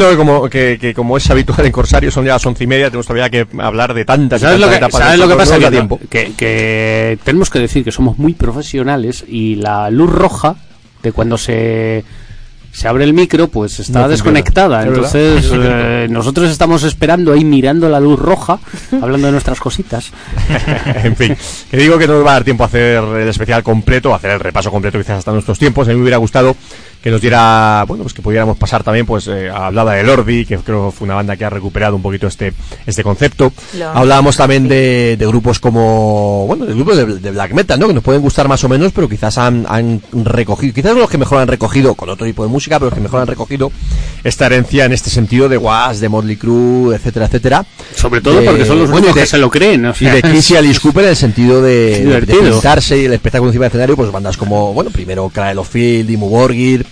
Viendo 0.07 0.09
que 0.11 0.17
como, 0.17 0.49
que, 0.49 0.77
que 0.79 0.93
como 0.93 1.17
es 1.17 1.29
habitual 1.29 1.65
en 1.65 1.71
Corsario, 1.71 2.11
son 2.11 2.25
ya 2.25 2.33
las 2.33 2.45
once 2.45 2.63
y 2.63 2.67
media, 2.67 2.87
tenemos 2.87 3.05
todavía 3.05 3.29
que 3.29 3.47
hablar 3.59 3.93
de 3.93 4.05
tantas 4.05 4.41
¿Sabes 4.41 4.59
lo 4.59 4.67
tantas 4.67 4.79
que, 4.79 4.85
etapas 4.85 5.05
¿sabes 5.05 5.19
lo 5.19 5.27
que 5.27 5.35
pasa? 5.35 5.57
no 5.57 5.65
Que, 5.65 5.71
tiempo. 5.71 5.99
que, 6.09 6.33
que 6.37 7.19
tenemos 7.23 7.49
que 7.49 7.59
decir 7.59 7.83
que 7.83 7.91
somos 7.91 8.17
muy 8.17 8.33
profesionales 8.33 9.23
y 9.27 9.55
la 9.55 9.89
luz 9.89 10.09
roja 10.11 10.55
de 11.01 11.11
cuando 11.11 11.37
se, 11.37 12.03
se 12.75 12.89
abre 12.89 13.05
el 13.05 13.13
micro 13.13 13.47
pues 13.47 13.79
está 13.79 14.01
No 14.01 14.09
desconectada. 14.09 14.81
Es. 14.81 14.87
Entonces 14.89 15.49
eh, 15.53 16.07
nosotros 16.09 16.51
estamos 16.51 16.83
esperando 16.83 17.31
ahí 17.31 17.45
mirando 17.45 17.87
la 17.87 18.01
luz 18.01 18.19
roja, 18.19 18.59
hablando 19.01 19.27
de 19.27 19.31
nuestras 19.31 19.59
cositas. 19.61 20.11
en 21.03 21.15
fin, 21.15 21.37
que 21.71 21.77
digo 21.77 21.97
que 21.97 22.05
no 22.05 22.15
nos 22.15 22.25
va 22.25 22.31
a 22.31 22.33
dar 22.33 22.43
tiempo 22.43 22.63
a 22.63 22.67
hacer 22.67 23.01
el 23.01 23.29
especial 23.29 23.63
completo, 23.63 24.11
a 24.11 24.17
hacer 24.17 24.31
el 24.31 24.39
repaso 24.41 24.71
completo 24.71 24.97
quizás 24.97 25.19
hasta 25.19 25.31
nuestros 25.31 25.57
tiempos. 25.57 25.87
A 25.87 25.91
mí 25.91 25.95
me 25.95 26.01
hubiera 26.01 26.17
gustado 26.17 26.53
que 27.05 27.11
nos 27.11 27.21
diera, 27.21 27.85
bueno, 27.87 28.01
pues 28.01 28.15
que 28.15 28.23
pudiéramos 28.23 28.57
pasar 28.57 28.83
también, 28.83 29.05
pues 29.05 29.27
eh, 29.27 29.47
hablaba 29.47 29.93
de 29.93 30.01
Lordi, 30.01 30.43
que 30.43 30.57
creo 30.57 30.87
que 30.89 30.97
fue 30.97 31.05
una 31.05 31.13
banda 31.13 31.35
que 31.37 31.45
ha 31.45 31.51
recuperado 31.51 31.95
un 31.95 32.01
poquito 32.01 32.25
este, 32.25 32.51
este 32.87 33.03
concepto. 33.03 33.53
Hablábamos 33.93 34.35
también 34.37 34.67
de, 34.67 35.15
de 35.15 35.27
grupos 35.27 35.59
como, 35.59 36.47
bueno, 36.47 36.65
de 36.65 36.73
grupos 36.73 36.97
de, 36.97 37.05
de 37.19 37.29
black 37.29 37.53
metal, 37.53 37.79
¿no? 37.79 37.87
Que 37.87 37.93
nos 37.93 38.01
pueden 38.03 38.23
gustar 38.23 38.47
más 38.47 38.63
o 38.63 38.69
menos, 38.69 38.91
pero 38.91 39.07
quizás 39.07 39.37
han, 39.37 39.67
han 39.69 40.01
recogido, 40.13 40.73
quizás 40.73 40.95
los 40.97 41.07
que 41.07 41.19
mejor 41.19 41.37
han 41.37 41.47
recogido, 41.47 41.93
con 41.93 42.09
otro 42.09 42.25
tipo 42.25 42.41
de 42.43 42.49
música, 42.49 42.79
pero 42.79 42.89
los 42.89 42.95
que 42.95 43.01
mejor 43.03 43.21
han 43.21 43.27
recogido 43.27 43.71
esta 44.23 44.47
herencia 44.47 44.85
en 44.85 44.93
este 44.93 45.11
sentido 45.11 45.47
de 45.47 45.57
Was, 45.59 45.99
de 45.99 46.09
Motley 46.09 46.37
Crue, 46.37 46.95
etcétera, 46.95 47.27
etcétera. 47.27 47.65
Sobre 47.95 48.21
todo 48.21 48.39
De- 48.39 48.47
porque 48.47 48.65
son 48.65 48.79
los 48.79 48.89
bueno, 48.89 49.05
únicos 49.09 49.17
y 49.17 49.19
de- 49.19 49.25
que 49.25 49.29
se 49.29 49.37
lo 49.37 49.51
creen. 49.51 49.85
o 49.85 49.91
y 49.91 49.93
sea, 49.93 50.15
de 50.15 50.23
Kiss 50.23 50.49
y 50.49 50.55
Alice 50.55 50.79
Cooper 50.79 51.03
en 51.03 51.09
el 51.11 51.15
sentido 51.15 51.61
de, 51.61 51.71
de, 51.71 51.91
de 51.99 52.03
Divertido. 52.05 52.51
pintarse 52.53 52.97
y 52.97 53.05
el 53.05 53.13
espectáculo 53.13 53.49
encima 53.51 53.65
del 53.65 53.69
escenario, 53.73 53.95
pues 53.95 54.11
bandas 54.11 54.37
como, 54.37 54.73
bueno, 54.73 54.89
primero 54.89 55.29
Cradle 55.29 55.59
of 55.61 55.69
Field, 55.69 56.07
Dimmu 56.09 56.29
Borgir, 56.29 56.83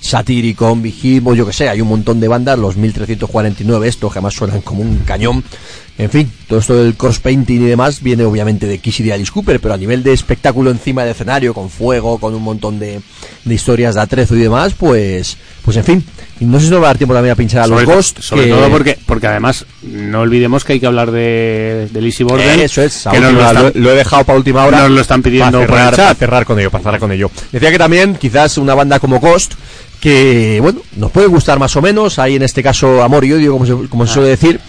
Satyricon, 0.00 0.82
Behemoth, 0.82 1.36
yo 1.36 1.46
que 1.46 1.52
sé, 1.52 1.68
hay 1.68 1.80
un 1.80 1.88
montón 1.88 2.20
de 2.20 2.28
bandas, 2.28 2.58
los 2.58 2.76
1349 2.76 3.88
estos, 3.88 4.12
que 4.12 4.18
además 4.18 4.34
suenan 4.34 4.60
como 4.60 4.82
un 4.82 4.98
cañón. 4.98 5.44
En 6.00 6.10
fin, 6.10 6.30
todo 6.46 6.60
esto 6.60 6.76
del 6.76 6.94
cross 6.94 7.18
painting 7.18 7.56
y 7.60 7.64
demás 7.64 8.00
viene 8.02 8.22
obviamente 8.24 8.66
de 8.68 8.78
Kiss 8.78 9.00
y 9.00 9.02
de 9.02 9.12
Alice 9.12 9.32
Cooper, 9.32 9.58
pero 9.58 9.74
a 9.74 9.76
nivel 9.76 10.04
de 10.04 10.12
espectáculo 10.12 10.70
encima 10.70 11.02
del 11.02 11.10
escenario, 11.10 11.52
con 11.52 11.68
fuego, 11.70 12.18
con 12.18 12.34
un 12.36 12.42
montón 12.42 12.78
de, 12.78 13.00
de 13.44 13.54
historias 13.54 13.96
de 13.96 14.00
atrezo 14.02 14.36
y 14.36 14.38
demás, 14.40 14.74
pues, 14.78 15.36
pues 15.64 15.76
en 15.76 15.82
fin. 15.84 16.04
No 16.38 16.60
sé 16.60 16.66
si 16.66 16.70
nos 16.70 16.80
va 16.80 16.84
a 16.84 16.88
dar 16.90 16.98
tiempo 16.98 17.14
también 17.14 17.32
a 17.32 17.36
pinchar 17.36 17.62
a 17.62 17.66
los 17.66 17.80
sobre 17.80 17.94
Ghost. 17.96 18.20
sobre 18.20 18.44
que- 18.44 18.50
todo 18.50 18.68
porque, 18.70 18.96
porque 19.06 19.26
además 19.26 19.66
no 19.82 20.20
olvidemos 20.20 20.64
que 20.64 20.74
hay 20.74 20.78
que 20.80 20.86
hablar 20.86 21.10
de, 21.10 21.88
de 21.90 22.00
Lizzy 22.00 22.22
Borden. 22.22 22.60
Eso 22.60 22.80
es, 22.80 23.02
que 23.10 23.18
última 23.18 23.52
lo 23.52 23.66
están- 23.68 23.82
he 23.84 23.94
dejado 23.96 24.22
para 24.24 24.38
última 24.38 24.64
hora. 24.66 24.82
Nos 24.82 24.90
lo 24.92 25.00
están 25.00 25.20
pidiendo 25.20 25.58
para 25.66 25.90
cerrar, 25.90 25.94
para 25.96 26.14
cerrar 26.14 26.44
con 26.46 26.60
ello, 26.60 26.70
para 26.70 26.84
cerrar 26.84 27.00
con 27.00 27.10
ello. 27.10 27.28
Decía 27.50 27.72
que 27.72 27.78
también 27.78 28.14
quizás 28.14 28.56
una 28.56 28.74
banda 28.76 29.00
como 29.00 29.18
Ghost, 29.18 29.54
que 30.00 30.60
bueno, 30.62 30.80
nos 30.96 31.10
puede 31.10 31.26
gustar 31.26 31.58
más 31.58 31.74
o 31.74 31.82
menos, 31.82 32.20
hay 32.20 32.36
en 32.36 32.42
este 32.42 32.62
caso 32.62 33.02
amor 33.02 33.24
y 33.24 33.32
odio, 33.32 33.50
como 33.52 33.66
se, 33.66 33.88
como 33.88 34.06
se 34.06 34.14
suele 34.14 34.28
decir, 34.28 34.60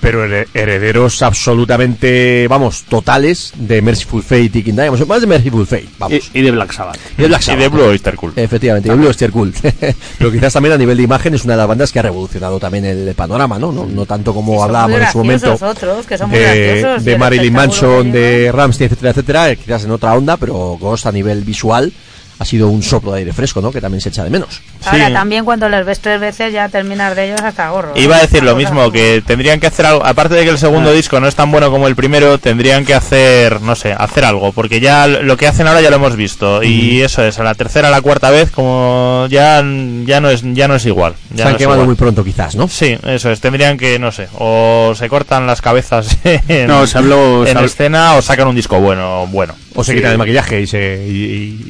pero 0.00 0.24
here- 0.26 0.46
herederos 0.54 1.22
absolutamente, 1.22 2.46
vamos, 2.48 2.84
totales 2.88 3.52
de 3.56 3.82
Merciful 3.82 4.22
Fate 4.22 4.50
y 4.54 4.62
King 4.62 4.74
Diamond, 4.74 5.06
más 5.06 5.20
de 5.20 5.26
Merciful 5.26 5.66
Fate, 5.66 5.88
vamos. 5.98 6.30
y, 6.32 6.38
y 6.38 6.42
de 6.42 6.50
Black 6.50 6.72
Sabbath. 6.72 6.98
Y 7.16 7.22
de 7.22 7.28
Black 7.28 7.40
Y 7.40 7.44
Sabbath. 7.44 7.60
de 7.62 7.68
Blue 7.68 7.84
Oyster 7.84 8.14
Cult. 8.16 8.38
Efectivamente, 8.38 8.88
y 8.88 8.92
Blue 8.92 9.08
Oyster 9.08 9.30
Cult. 9.30 9.56
Pero 10.18 10.32
quizás 10.32 10.52
también 10.52 10.74
a 10.74 10.78
nivel 10.78 10.96
de 10.96 11.02
imagen 11.02 11.34
es 11.34 11.44
una 11.44 11.54
de 11.54 11.58
las 11.58 11.68
bandas 11.68 11.92
que 11.92 11.98
ha 11.98 12.02
revolucionado 12.02 12.58
también 12.58 12.84
el 12.84 13.14
panorama, 13.14 13.58
¿no? 13.58 13.72
No, 13.72 13.86
no 13.86 14.06
tanto 14.06 14.32
como 14.34 14.62
hablábamos 14.62 15.00
en 15.00 15.12
su 15.12 15.18
momento 15.18 15.54
otros, 15.60 16.06
que 16.06 16.16
son 16.18 16.30
muy 16.30 16.38
de, 16.38 16.98
de 17.00 17.18
Marilyn 17.18 17.52
Manson, 17.52 18.12
de. 18.12 18.50
Ramstein, 18.52 18.86
etcétera, 18.86 19.10
etcétera, 19.10 19.50
eh, 19.50 19.56
quizás 19.56 19.84
en 19.84 19.90
otra 19.90 20.14
onda, 20.14 20.36
pero 20.36 20.76
Ghost 20.80 21.06
a 21.06 21.12
nivel 21.12 21.42
visual 21.42 21.92
ha 22.38 22.44
sido 22.44 22.68
un 22.68 22.82
soplo 22.82 23.12
de 23.12 23.18
aire 23.18 23.32
fresco, 23.32 23.60
¿no? 23.60 23.70
Que 23.72 23.80
también 23.80 24.00
se 24.00 24.08
echa 24.10 24.22
de 24.24 24.30
menos. 24.30 24.60
Ahora 24.86 25.08
Sí. 25.08 25.12
también 25.12 25.44
cuando 25.44 25.68
les 25.68 25.84
ves 25.84 25.98
tres 26.00 26.20
veces 26.20 26.52
ya 26.52 26.68
terminas 26.68 27.16
de 27.16 27.26
ellos 27.26 27.40
hasta 27.42 27.68
gorro. 27.70 27.92
¿no? 27.94 28.00
Iba 28.00 28.16
a 28.16 28.20
decir 28.20 28.42
lo 28.42 28.54
mismo, 28.54 28.90
que 28.92 29.22
tendrían 29.26 29.58
que 29.60 29.66
hacer 29.66 29.86
algo, 29.86 30.04
aparte 30.06 30.34
de 30.34 30.44
que 30.44 30.50
el 30.50 30.58
segundo 30.58 30.92
disco 30.92 31.18
no 31.20 31.26
es 31.28 31.34
tan 31.34 31.50
bueno 31.50 31.70
como 31.70 31.86
el 31.88 31.96
primero, 31.96 32.38
tendrían 32.38 32.84
que 32.84 32.94
hacer, 32.94 33.60
no 33.60 33.74
sé, 33.74 33.92
hacer 33.92 34.24
algo, 34.24 34.52
porque 34.52 34.80
ya 34.80 35.06
lo 35.08 35.36
que 35.36 35.46
hacen 35.48 35.66
ahora 35.66 35.80
ya 35.80 35.90
lo 35.90 35.96
hemos 35.96 36.14
visto, 36.16 36.62
y 36.62 37.02
eso 37.02 37.24
es, 37.24 37.38
a 37.38 37.42
la 37.44 37.54
tercera, 37.54 37.88
a 37.88 37.90
la 37.90 38.00
cuarta 38.00 38.30
vez, 38.30 38.50
como 38.50 39.26
ya, 39.30 39.62
ya 40.04 40.20
no 40.20 40.30
es, 40.30 40.42
ya 40.54 40.68
no 40.68 40.76
es 40.76 40.86
igual. 40.86 41.14
Ya 41.30 41.36
se 41.38 41.42
no 41.42 41.48
han 41.48 41.54
es 41.56 41.58
quemado 41.58 41.84
muy 41.84 41.94
pronto, 41.96 42.22
quizás, 42.24 42.54
¿no? 42.54 42.68
Sí, 42.68 42.96
eso 43.04 43.30
es, 43.30 43.40
tendrían 43.40 43.76
que, 43.76 43.98
no 43.98 44.12
sé, 44.12 44.28
o 44.38 44.92
se 44.96 45.08
cortan 45.08 45.46
las 45.46 45.60
cabezas 45.60 46.16
en, 46.24 46.66
No, 46.68 46.86
se 46.86 46.98
habló- 46.98 47.44
se 47.44 47.50
en 47.50 47.56
habló- 47.58 47.66
escena 47.66 48.14
o 48.14 48.22
sacan 48.22 48.46
un 48.48 48.54
disco 48.54 48.78
bueno, 48.80 49.26
bueno. 49.26 49.54
O 49.80 49.84
se 49.84 49.92
Sí. 49.92 49.98
quitan 49.98 50.10
el 50.12 50.18
maquillaje 50.18 50.60
y 50.60 50.66
se, 50.66 51.06
y, 51.08 51.12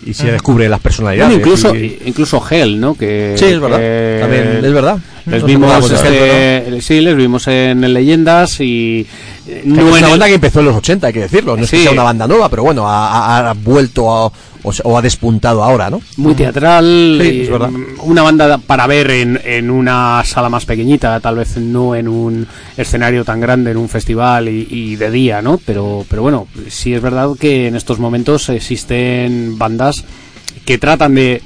y- 0.06 0.10
y 0.10 0.14
se 0.14 0.32
descubre 0.32 0.66
las 0.66 0.80
personalidades. 0.80 1.28
Bueno, 1.36 1.40
incluso, 1.47 1.74
y- 1.76 1.98
incluso 2.06 2.43
Hell, 2.51 2.80
¿no? 2.80 2.94
Que, 2.94 3.35
Sí, 3.36 3.44
es 3.44 3.60
verdad. 3.60 3.76
que- 3.78 4.18
También 4.22 4.64
es 4.64 4.72
verdad. 4.72 4.98
Les 5.26 5.43
No 5.43 5.47
vimos, 5.47 5.90
este, 5.90 6.80
sí, 6.80 7.02
les 7.02 7.14
vimos 7.14 7.47
en, 7.48 7.93
Leyendas 7.93 8.60
y 8.60 9.06
eh, 9.47 9.60
¿no? 9.66 9.82
no 9.82 9.89
es 9.90 9.98
una 9.98 10.06
el- 10.06 10.10
banda 10.12 10.26
que 10.26 10.35
empezó 10.36 10.60
en 10.60 10.66
los 10.66 10.76
80, 10.76 11.09
hay 11.09 11.12
que 11.12 11.20
decirlo. 11.20 11.55
No 11.55 11.64
es 11.64 11.70
que 11.70 11.82
sea 11.82 11.90
una 11.90 12.02
banda 12.02 12.26
nueva, 12.26 12.48
pero 12.48 12.62
bueno, 12.62 12.89
ha, 12.89 13.09
ha- 13.10 13.51
ha 13.51 13.52
vuelto 13.52 14.10
a- 14.10 14.32
o, 14.62 14.98
ha 14.98 15.02
despuntado 15.02 15.62
ahora, 15.62 15.90
¿no? 15.90 16.01
muy 16.16 16.35
teatral, 16.35 17.18
Sí, 17.20 17.28
y, 17.28 17.40
es 17.43 17.51
verdad. 17.51 17.70
una 18.02 18.22
banda 18.22 18.59
para 18.59 18.86
ver 18.86 19.10
en, 19.10 19.40
en 19.44 19.70
una 19.70 20.22
sala 20.24 20.48
más 20.48 20.64
pequeñita, 20.64 21.18
tal 21.20 21.36
vez 21.36 21.56
no 21.56 21.94
en 21.94 22.09
un 22.09 22.47
escenario 22.76 23.24
tan 23.24 23.40
grande, 23.40 23.70
en 23.70 23.76
un 23.76 23.89
festival 23.89 24.48
y, 24.48 24.66
y 24.70 24.97
de 24.97 25.10
día, 25.10 25.43
¿no? 25.43 25.59
Pero, 25.64 26.05
pero 26.09 26.22
bueno, 26.22 26.47
sí 26.68 26.94
es 26.94 27.02
verdad 27.02 27.30
que 27.39 27.66
en 27.68 27.76
estos 27.76 27.98
momentos 27.98 28.48
existen 28.48 29.56
bandas 29.59 30.05
que 30.64 30.78
tratan 30.78 31.14
de 31.14 31.43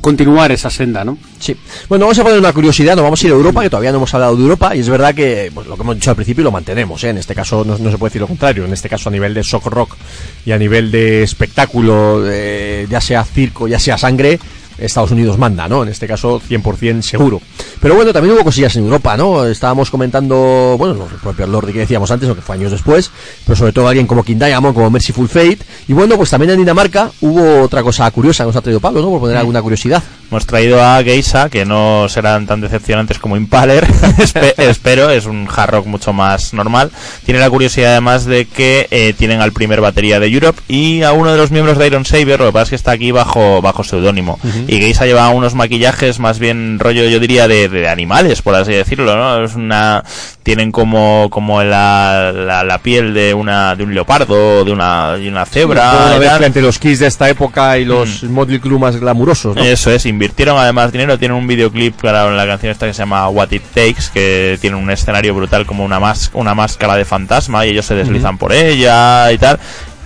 continuar 0.00 0.52
esa 0.52 0.70
senda, 0.70 1.04
¿no? 1.04 1.18
Sí. 1.38 1.56
Bueno, 1.88 2.04
vamos 2.04 2.18
a 2.18 2.22
poner 2.22 2.38
una 2.38 2.52
curiosidad, 2.52 2.94
nos 2.96 3.04
vamos 3.04 3.22
a 3.22 3.26
ir 3.26 3.32
a 3.32 3.36
Europa, 3.36 3.62
que 3.62 3.70
todavía 3.70 3.90
no 3.90 3.98
hemos 3.98 4.14
hablado 4.14 4.36
de 4.36 4.42
Europa, 4.42 4.74
y 4.74 4.80
es 4.80 4.88
verdad 4.88 5.14
que 5.14 5.50
pues, 5.54 5.66
lo 5.66 5.76
que 5.76 5.82
hemos 5.82 5.94
dicho 5.96 6.10
al 6.10 6.16
principio 6.16 6.44
lo 6.44 6.52
mantenemos, 6.52 7.02
¿eh? 7.04 7.10
en 7.10 7.18
este 7.18 7.34
caso 7.34 7.64
no, 7.64 7.78
no 7.78 7.90
se 7.90 7.98
puede 7.98 8.10
decir 8.10 8.20
lo 8.20 8.28
contrario, 8.28 8.64
en 8.64 8.72
este 8.72 8.88
caso 8.88 9.08
a 9.08 9.12
nivel 9.12 9.34
de 9.34 9.42
shock 9.42 9.66
rock 9.66 9.96
y 10.44 10.52
a 10.52 10.58
nivel 10.58 10.90
de 10.90 11.22
espectáculo, 11.22 12.22
eh, 12.26 12.86
ya 12.88 13.00
sea 13.00 13.24
circo, 13.24 13.68
ya 13.68 13.78
sea 13.78 13.98
sangre, 13.98 14.38
Estados 14.78 15.10
Unidos 15.10 15.38
manda, 15.38 15.68
¿no? 15.68 15.82
En 15.82 15.88
este 15.88 16.06
caso 16.06 16.40
100% 16.40 17.02
seguro. 17.02 17.40
Pero 17.80 17.94
bueno, 17.94 18.12
también 18.12 18.34
hubo 18.34 18.44
cosillas 18.44 18.74
en 18.76 18.84
Europa, 18.84 19.16
¿no? 19.16 19.44
Estábamos 19.44 19.90
comentando, 19.90 20.76
bueno, 20.78 20.94
los 20.94 21.12
propios 21.20 21.48
Lordi 21.48 21.72
que 21.72 21.80
decíamos 21.80 22.10
antes, 22.10 22.28
aunque 22.28 22.42
fue 22.42 22.56
años 22.56 22.72
después, 22.72 23.10
pero 23.44 23.56
sobre 23.56 23.72
todo 23.72 23.88
alguien 23.88 24.06
como 24.06 24.22
King 24.22 24.38
Diamond, 24.38 24.74
como 24.74 24.90
Merciful 24.90 25.28
Fate, 25.28 25.58
y 25.88 25.92
bueno, 25.92 26.16
pues 26.16 26.30
también 26.30 26.50
en 26.50 26.58
Dinamarca 26.58 27.10
hubo 27.20 27.62
otra 27.62 27.82
cosa 27.82 28.10
curiosa 28.10 28.44
nos 28.44 28.56
ha 28.56 28.60
traído 28.60 28.80
Pablo, 28.80 29.02
¿no? 29.02 29.10
Por 29.10 29.20
poner 29.20 29.36
alguna 29.36 29.62
curiosidad. 29.62 30.02
Hemos 30.34 30.46
traído 30.46 30.82
a 30.82 31.00
Geisa, 31.04 31.48
que 31.48 31.64
no 31.64 32.08
serán 32.08 32.44
tan 32.48 32.60
decepcionantes 32.60 33.20
como 33.20 33.36
Impaler, 33.36 33.86
espe- 34.18 34.54
espero, 34.58 35.08
es 35.10 35.26
un 35.26 35.46
hard 35.48 35.70
rock 35.70 35.86
mucho 35.86 36.12
más 36.12 36.52
normal. 36.52 36.90
Tiene 37.24 37.38
la 37.38 37.48
curiosidad 37.48 37.92
además 37.92 38.24
de 38.24 38.44
que 38.46 38.88
eh, 38.90 39.14
tienen 39.16 39.40
al 39.40 39.52
primer 39.52 39.80
batería 39.80 40.18
de 40.18 40.26
Europe 40.26 40.60
y 40.66 41.02
a 41.04 41.12
uno 41.12 41.30
de 41.30 41.38
los 41.38 41.52
miembros 41.52 41.78
de 41.78 41.86
Iron 41.86 42.04
Saber, 42.04 42.40
lo 42.40 42.46
que 42.46 42.52
pasa 42.52 42.62
es 42.64 42.70
que 42.70 42.74
está 42.74 42.90
aquí 42.90 43.12
bajo, 43.12 43.62
bajo 43.62 43.84
seudónimo. 43.84 44.40
Y 44.66 44.78
Geisa 44.80 45.06
lleva 45.06 45.28
unos 45.28 45.54
maquillajes 45.54 46.18
más 46.18 46.40
bien 46.40 46.80
rollo, 46.80 47.04
yo 47.04 47.20
diría, 47.20 47.46
de, 47.46 47.68
de 47.68 47.88
animales, 47.88 48.42
por 48.42 48.56
así 48.56 48.72
decirlo, 48.72 49.14
¿no? 49.16 49.44
Es 49.44 49.54
una, 49.54 50.02
tienen 50.44 50.70
como, 50.70 51.28
como 51.30 51.62
la, 51.62 52.30
la, 52.32 52.62
la 52.62 52.78
piel 52.78 53.14
de 53.14 53.32
una, 53.32 53.74
de 53.74 53.82
un 53.82 53.94
leopardo, 53.94 54.64
de 54.64 54.72
una, 54.72 55.16
de 55.16 55.28
una 55.28 55.46
cebra. 55.46 56.14
Una 56.16 56.46
entre 56.46 56.60
los 56.60 56.78
Kiss 56.78 56.98
de 56.98 57.06
esta 57.06 57.28
época 57.30 57.78
y 57.78 57.86
los 57.86 58.22
Motley 58.24 58.60
Crue 58.60 58.78
más 58.78 58.96
glamurosos, 59.00 59.56
¿no? 59.56 59.62
Eso 59.64 59.90
es, 59.90 60.04
invirtieron 60.04 60.58
además 60.58 60.92
dinero, 60.92 61.18
tienen 61.18 61.38
un 61.38 61.46
videoclip 61.46 62.00
para 62.00 62.30
la 62.30 62.46
canción 62.46 62.70
esta 62.70 62.86
que 62.86 62.92
se 62.92 62.98
llama 62.98 63.26
What 63.30 63.52
It 63.52 63.62
Takes, 63.74 64.04
que 64.12 64.58
tiene 64.60 64.76
un 64.76 64.90
escenario 64.90 65.34
brutal 65.34 65.64
como 65.64 65.82
una, 65.82 65.98
más, 65.98 66.30
una 66.34 66.54
máscara 66.54 66.94
de 66.94 67.06
fantasma 67.06 67.64
y 67.64 67.70
ellos 67.70 67.86
se 67.86 67.94
deslizan 67.94 68.36
por 68.36 68.52
ella 68.52 69.32
y 69.32 69.38
tal. 69.38 69.58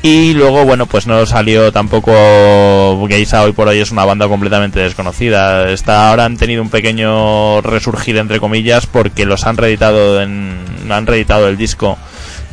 Y 0.03 0.33
luego, 0.35 0.65
bueno, 0.65 0.87
pues 0.87 1.07
no 1.09 1.27
salió 1.27 1.73
tampoco 1.73 3.07
Geisa 3.09 3.43
hoy 3.43 3.53
por 3.53 3.66
hoy 3.66 3.81
es 3.81 3.91
una 3.91 4.05
banda 4.05 4.29
completamente 4.29 4.79
desconocida. 4.79 5.70
Está, 5.70 6.11
ahora 6.11 6.25
han 6.25 6.37
tenido 6.37 6.62
un 6.62 6.70
pequeño 6.70 7.61
resurgir 7.62 8.16
entre 8.16 8.39
comillas 8.39 8.87
porque 8.87 9.27
los 9.27 9.45
han 9.45 9.57
reeditado 9.57 10.23
en, 10.23 10.57
han 10.89 11.07
reeditado 11.07 11.49
el 11.49 11.57
disco 11.57 11.99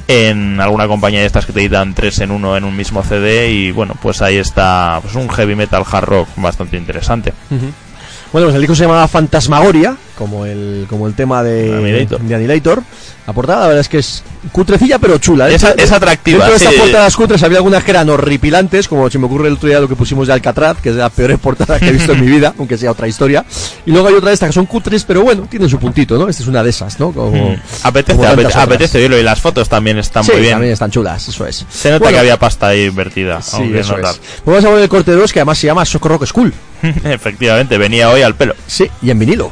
en 0.08 0.60
alguna 0.60 0.88
compañía 0.88 1.20
de 1.20 1.28
estas 1.28 1.46
que 1.46 1.54
te 1.54 1.62
editan 1.62 1.94
tres 1.94 2.20
en 2.20 2.32
uno 2.32 2.58
en 2.58 2.64
un 2.64 2.76
mismo 2.76 3.04
CD 3.04 3.52
y 3.52 3.72
bueno, 3.72 3.96
pues 4.02 4.22
ahí 4.22 4.38
está 4.38 5.00
pues 5.02 5.16
un 5.16 5.30
heavy 5.30 5.56
metal 5.56 5.84
hard 5.90 6.06
rock 6.06 6.30
bastante 6.38 6.78
interesante. 6.78 7.32
Bueno, 7.50 8.48
pues 8.48 8.56
el 8.56 8.62
disco 8.62 8.76
se 8.76 8.84
llamaba 8.84 9.08
Fantasmagoria 9.08 9.96
como 10.18 10.46
el, 10.46 10.86
como 10.90 11.08
el 11.08 11.14
tema 11.14 11.44
de 11.44 11.74
Annihilator. 11.74 12.22
de 12.22 12.36
Annihilator. 12.36 12.84
La 13.28 13.34
portada, 13.34 13.62
la 13.62 13.68
verdad 13.68 13.82
es 13.82 13.90
que 13.90 13.98
es 13.98 14.24
cutrecilla, 14.52 15.00
pero 15.00 15.18
chula. 15.18 15.50
Es- 15.50 15.64
es 15.64 15.92
atractiva, 15.92 16.46
Dentro 16.46 16.54
de 16.54 16.60
sí. 16.60 16.66
estas 16.66 16.80
portadas 16.80 17.16
cutres 17.16 17.42
había 17.42 17.58
algunas 17.58 17.84
que 17.84 17.90
eran 17.90 18.08
horripilantes, 18.10 18.88
como 18.88 19.10
se 19.10 19.18
me 19.18 19.26
ocurre 19.26 19.48
el 19.48 19.56
otro 19.56 19.68
día 19.68 19.80
lo 19.80 19.88
que 19.90 19.96
pusimos 19.96 20.28
de 20.28 20.34
Alcatraz, 20.34 20.78
que 20.80 20.90
es 20.90 20.96
la 20.96 21.10
peor 21.10 21.38
portada 21.40 21.80
que 21.80 21.88
he 21.88 21.92
visto 21.92 22.12
en 22.14 22.22
mi 22.22 22.28
vida, 22.28 22.54
aunque 22.60 22.78
sea 22.78 22.92
otra 22.92 23.08
historia. 23.08 23.44
Y 23.86 23.92
luego 23.92 24.08
hay 24.10 24.14
otra 24.14 24.30
de 24.30 24.36
estas 24.36 24.50
que 24.50 24.54
son 24.54 24.68
cutres, 24.68 25.04
pero 25.06 25.24
bueno, 25.24 25.48
tienen 25.50 25.68
su 25.70 25.80
puntito, 25.80 26.20
¿no? 26.20 26.30
Esta 26.30 26.44
es 26.44 26.48
una 26.50 26.64
de 26.64 26.70
esas, 26.70 27.00
¿no? 27.00 27.12
Como, 27.12 27.50
Mm. 27.52 27.60
Apetece, 27.84 28.16
como 28.18 28.30
apete- 28.30 28.56
apetece 28.56 29.00
verlo 29.00 29.18
y 29.18 29.24
las 29.24 29.42
fotos 29.42 29.68
también 29.70 29.98
están 29.98 30.24
Sí, 30.24 30.32
muy 30.34 30.42
bien. 30.42 30.54
también 30.54 30.74
están 30.74 30.92
chulas, 30.92 31.28
eso 31.28 31.48
es. 31.48 31.66
Se 31.70 31.90
nota 31.90 32.04
Bueno, 32.04 32.16
que 32.16 32.20
había 32.20 32.38
pasta 32.38 32.68
ahí 32.68 32.84
invertida. 32.86 33.42
Sí, 33.42 33.72
eso 33.76 33.98
notar. 33.98 34.14
es. 34.14 34.22
Pues 34.44 34.56
vamos 34.58 34.66
a 34.66 34.70
ver 34.76 34.84
el 34.84 34.90
corte 34.90 35.12
2, 35.14 35.34
que 35.34 35.40
además 35.40 35.58
se 35.58 35.66
llama 35.66 35.84
Rock 35.84 36.26
School. 36.28 36.54
Efectivamente, 37.04 37.78
venía 37.80 38.10
hoy 38.10 38.22
al 38.22 38.36
pelo. 38.36 38.54
Sí, 38.68 38.88
y 39.02 39.10
en 39.10 39.18
vinilo. 39.20 39.50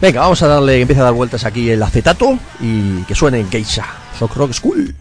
Venga, 0.00 0.20
vamos 0.20 0.42
a 0.42 0.48
darle, 0.48 0.74
que 0.76 0.82
empiece 0.82 1.00
a 1.00 1.04
dar 1.04 1.12
vueltas 1.12 1.44
aquí 1.44 1.70
el 1.70 1.82
acetato 1.82 2.38
y 2.60 3.02
que 3.04 3.14
suene 3.14 3.40
en 3.40 3.50
Geisha. 3.50 3.86
Shock 4.18 4.36
Rock 4.36 4.52
School. 4.52 4.94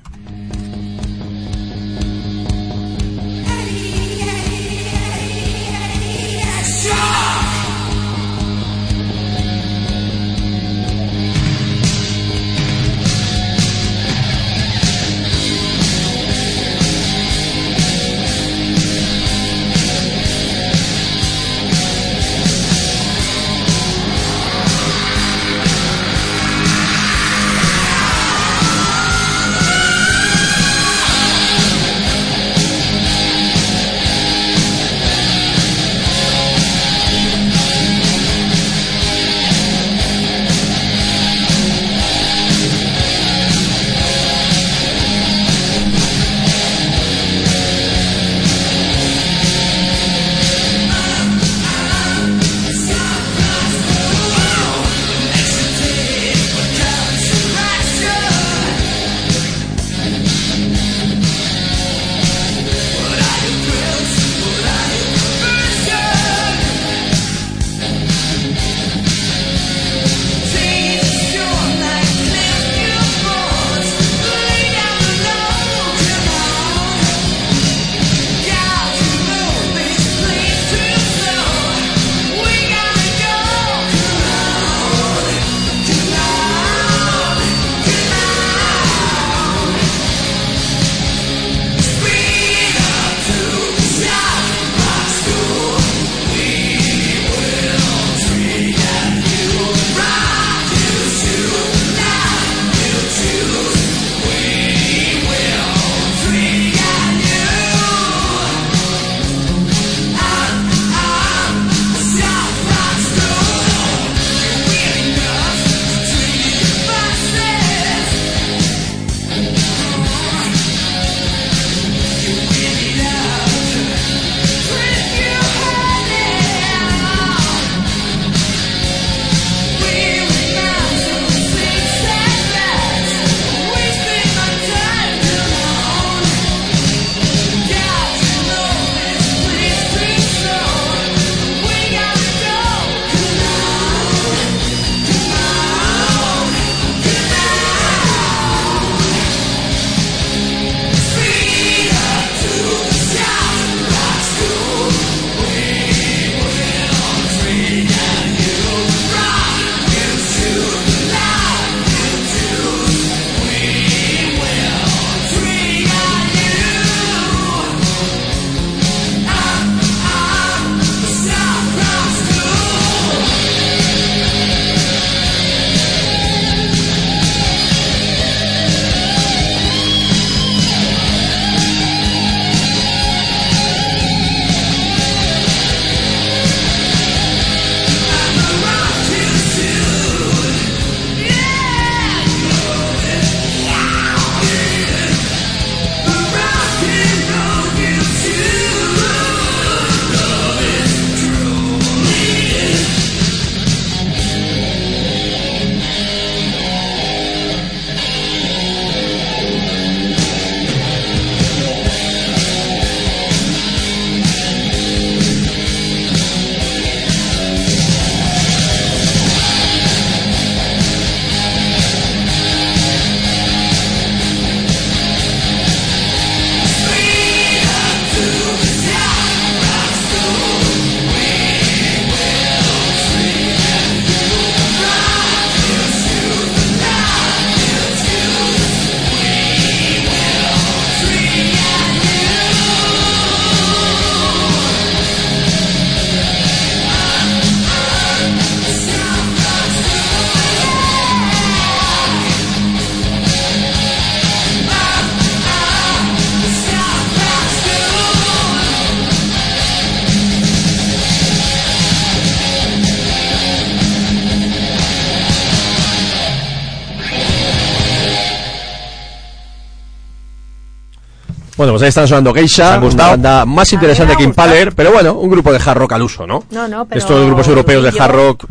Bueno, 271.59 271.73
pues 271.73 271.81
ahí 271.83 271.89
están 271.89 272.07
sonando 272.07 272.33
Geisha, 272.33 272.75
han 272.75 272.79
gustado? 272.79 273.15
una 273.15 273.17
banda 273.17 273.45
más 273.45 273.73
interesante 273.73 274.15
que. 274.15 274.23
Impaler, 274.23 274.73
pero 274.73 274.93
bueno, 274.93 275.15
un 275.15 275.29
grupo 275.29 275.51
de 275.51 275.57
hard 275.59 275.77
rock 275.77 275.91
al 275.91 276.03
uso, 276.03 276.25
¿no? 276.25 276.45
No, 276.51 276.69
no, 276.69 276.85
pero 276.85 276.99
Estos 276.99 277.25
grupos 277.25 277.49
europeos 277.49 277.83
de 277.83 278.01
hard 278.01 278.13
rock, 278.13 278.45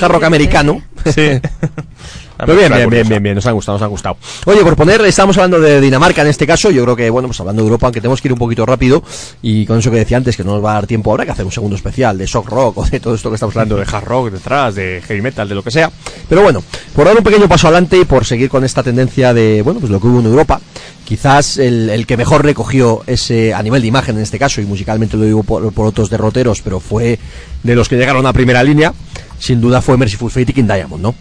hard 0.00 0.12
rock 0.12 0.22
Sí, 0.22 0.26
americano. 0.26 0.82
Sí. 1.14 1.28
Pero 2.38 2.56
bien, 2.56 2.72
bien, 2.72 2.88
bien, 2.88 3.08
bien, 3.08 3.22
bien, 3.22 3.34
nos 3.34 3.46
han 3.46 3.54
gustado, 3.54 3.78
nos 3.78 3.82
han 3.82 3.90
gustado. 3.90 4.16
Oye, 4.46 4.62
por 4.62 4.76
poner, 4.76 5.00
estamos 5.02 5.36
hablando 5.36 5.60
de 5.60 5.80
Dinamarca 5.80 6.22
en 6.22 6.28
este 6.28 6.46
caso, 6.46 6.70
yo 6.70 6.84
creo 6.84 6.94
que, 6.96 7.10
bueno, 7.10 7.28
pues 7.28 7.40
hablando 7.40 7.62
de 7.62 7.66
Europa, 7.66 7.86
aunque 7.86 8.00
tenemos 8.00 8.20
que 8.20 8.28
ir 8.28 8.32
un 8.32 8.38
poquito 8.38 8.64
rápido, 8.64 9.02
y 9.42 9.66
con 9.66 9.78
eso 9.78 9.90
que 9.90 9.96
decía 9.96 10.16
antes, 10.16 10.36
que 10.36 10.44
no 10.44 10.52
nos 10.52 10.64
va 10.64 10.70
a 10.70 10.74
dar 10.74 10.86
tiempo 10.86 11.10
ahora, 11.10 11.24
que 11.24 11.32
hacer 11.32 11.44
un 11.44 11.52
segundo 11.52 11.74
especial 11.74 12.16
de 12.16 12.26
shock 12.26 12.48
rock 12.48 12.78
o 12.78 12.86
de 12.86 13.00
todo 13.00 13.14
esto 13.14 13.28
que 13.28 13.34
estamos 13.34 13.56
hablando 13.56 13.76
de 13.76 13.82
hard 13.82 14.04
rock 14.04 14.30
detrás, 14.30 14.76
de 14.76 15.02
heavy 15.06 15.20
metal, 15.20 15.48
de 15.48 15.54
lo 15.54 15.62
que 15.64 15.70
sea. 15.70 15.90
Pero 16.28 16.42
bueno, 16.42 16.62
por 16.94 17.06
dar 17.06 17.16
un 17.16 17.24
pequeño 17.24 17.48
paso 17.48 17.66
adelante 17.66 17.98
y 17.98 18.04
por 18.04 18.24
seguir 18.24 18.48
con 18.48 18.64
esta 18.64 18.82
tendencia 18.82 19.34
de, 19.34 19.62
bueno, 19.62 19.80
pues 19.80 19.90
lo 19.90 20.00
que 20.00 20.06
hubo 20.06 20.20
en 20.20 20.26
Europa, 20.26 20.60
quizás 21.04 21.56
el, 21.56 21.90
el 21.90 22.06
que 22.06 22.16
mejor 22.16 22.44
recogió 22.44 23.02
ese, 23.06 23.52
a 23.52 23.62
nivel 23.62 23.82
de 23.82 23.88
imagen 23.88 24.16
en 24.16 24.22
este 24.22 24.38
caso, 24.38 24.60
y 24.60 24.64
musicalmente 24.66 25.16
lo 25.16 25.24
digo 25.24 25.42
por, 25.42 25.72
por 25.72 25.86
otros 25.86 26.08
derroteros, 26.08 26.62
pero 26.62 26.78
fue 26.78 27.18
de 27.62 27.74
los 27.74 27.88
que 27.88 27.96
llegaron 27.96 28.26
a 28.26 28.32
primera 28.32 28.62
línea, 28.62 28.92
sin 29.38 29.60
duda 29.60 29.82
fue 29.82 29.96
Merciful 29.96 30.30
Fate 30.30 30.52
y 30.52 30.54
King 30.54 30.64
Diamond, 30.64 31.02
¿no? 31.02 31.14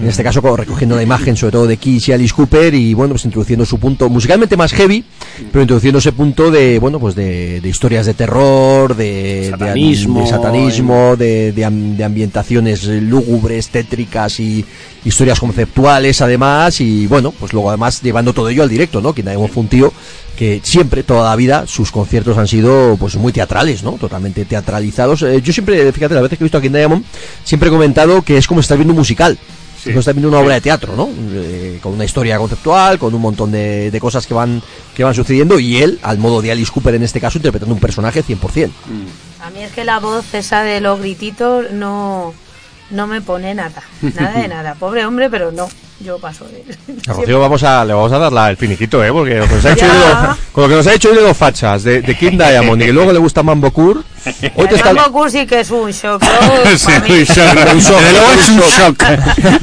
En 0.00 0.08
este 0.08 0.24
caso 0.24 0.42
recogiendo 0.56 0.96
la 0.96 1.02
imagen 1.04 1.36
sobre 1.36 1.52
todo 1.52 1.66
de 1.68 1.76
Kiss 1.76 2.08
y 2.08 2.12
Alice 2.12 2.34
Cooper 2.34 2.74
y 2.74 2.94
bueno 2.94 3.12
pues 3.14 3.24
introduciendo 3.26 3.64
su 3.64 3.78
punto 3.78 4.08
musicalmente 4.10 4.56
más 4.56 4.72
heavy 4.72 5.04
pero 5.52 5.62
introduciendo 5.62 6.00
ese 6.00 6.10
punto 6.10 6.50
de 6.50 6.80
bueno 6.80 6.98
pues 6.98 7.14
de, 7.14 7.60
de 7.60 7.68
historias 7.68 8.04
de 8.04 8.14
terror 8.14 8.96
de 8.96 9.48
Satanismo, 9.50 10.18
de, 10.18 10.24
de 10.24 10.30
satanismo 10.30 11.16
de, 11.16 11.52
de 11.52 11.64
am- 11.64 11.96
de 11.96 12.02
ambientaciones 12.02 12.84
lúgubres 12.84 13.68
tétricas 13.68 14.40
y 14.40 14.64
historias 15.04 15.38
conceptuales 15.38 16.20
además 16.20 16.80
y 16.80 17.06
bueno 17.06 17.30
pues 17.30 17.52
luego 17.52 17.68
además 17.70 18.02
llevando 18.02 18.32
todo 18.32 18.48
ello 18.48 18.64
al 18.64 18.68
directo 18.68 19.00
no 19.00 19.12
Diamond 19.12 19.48
fue 19.52 19.62
un 19.62 19.68
tío 19.68 19.92
que 20.36 20.60
siempre 20.64 21.04
toda 21.04 21.30
la 21.30 21.36
vida 21.36 21.66
sus 21.68 21.92
conciertos 21.92 22.36
han 22.36 22.48
sido 22.48 22.96
pues 22.98 23.14
muy 23.14 23.32
teatrales 23.32 23.84
no 23.84 23.92
totalmente 23.92 24.44
teatralizados. 24.44 25.22
Eh, 25.22 25.40
yo 25.40 25.52
siempre 25.52 25.92
fíjate 25.92 26.14
las 26.14 26.24
veces 26.24 26.36
que 26.38 26.42
he 26.42 26.46
visto 26.46 26.58
a 26.58 26.60
King 26.60 26.72
Diamond 26.72 27.04
siempre 27.44 27.68
he 27.68 27.72
comentado 27.72 28.22
que 28.22 28.36
es 28.38 28.48
como 28.48 28.58
estar 28.60 28.76
viendo 28.76 28.92
un 28.92 28.98
musical 28.98 29.38
Sí. 29.84 29.90
Como 29.90 30.00
estar 30.00 30.14
viendo 30.14 30.28
una 30.30 30.38
obra 30.40 30.54
de 30.54 30.60
teatro, 30.62 30.96
¿no? 30.96 31.08
Eh, 31.34 31.78
con 31.82 31.92
una 31.92 32.04
historia 32.06 32.38
conceptual, 32.38 32.98
con 32.98 33.14
un 33.14 33.20
montón 33.20 33.52
de, 33.52 33.90
de 33.90 34.00
cosas 34.00 34.26
que 34.26 34.32
van 34.34 34.62
que 34.96 35.04
van 35.04 35.14
sucediendo 35.14 35.58
y 35.58 35.76
él, 35.82 35.98
al 36.02 36.16
modo 36.18 36.40
de 36.40 36.50
Alice 36.52 36.72
Cooper 36.72 36.94
en 36.94 37.02
este 37.02 37.20
caso, 37.20 37.38
interpretando 37.38 37.74
un 37.74 37.80
personaje 37.80 38.24
100%. 38.24 38.70
A 39.42 39.50
mí 39.50 39.62
es 39.62 39.72
que 39.72 39.84
la 39.84 40.00
voz 40.00 40.32
esa 40.34 40.62
de 40.62 40.80
los 40.80 41.00
grititos 41.00 41.70
no, 41.72 42.32
no 42.90 43.06
me 43.06 43.20
pone 43.20 43.54
nada. 43.54 43.82
Nada 44.00 44.40
de 44.40 44.48
nada. 44.48 44.74
Pobre 44.74 45.04
hombre, 45.04 45.28
pero 45.28 45.52
no. 45.52 45.68
Yo 46.00 46.18
paso 46.18 46.44
de 46.46 46.64
él. 46.66 46.98
A 47.06 47.12
Rocío 47.12 47.38
vamos 47.38 47.62
a, 47.62 47.84
le 47.84 47.92
vamos 47.94 48.10
a 48.12 48.18
dar 48.18 48.32
la- 48.32 48.50
el 48.50 48.56
finiquito, 48.56 49.02
¿eh? 49.04 49.12
Porque 49.12 49.36
lo 49.36 49.46
que 49.48 49.54
nos 49.54 49.64
ha 49.64 49.72
hecho 49.74 49.86
con 50.52 50.62
lo 50.64 50.68
que 50.68 50.74
nos 50.76 50.86
ha 50.88 50.94
hecho 50.94 51.10
hoy 51.10 51.16
de 51.16 51.22
dos 51.22 51.36
fachas, 51.36 51.84
de, 51.84 52.02
de 52.02 52.16
King 52.18 52.36
Diamond 52.36 52.82
y 52.82 52.86
que 52.86 52.92
luego 52.92 53.12
le 53.12 53.18
gusta 53.20 53.42
Mambo 53.44 53.70
Kur, 53.70 54.02
hoy 54.56 54.68
te 54.68 54.74
está... 54.76 54.90
El 54.90 54.96
Mambo 54.96 55.28
sí 55.28 55.46
que 55.46 55.60
es 55.60 55.70
un 55.70 55.90
shock. 55.90 56.22
¿no? 56.22 56.70
Sí, 56.76 56.90
un 56.92 57.24
shock. 57.24 57.72
Un 57.72 57.80
shock, 57.80 58.00
es 58.38 58.48
un 58.48 58.60
shock. 58.60 59.02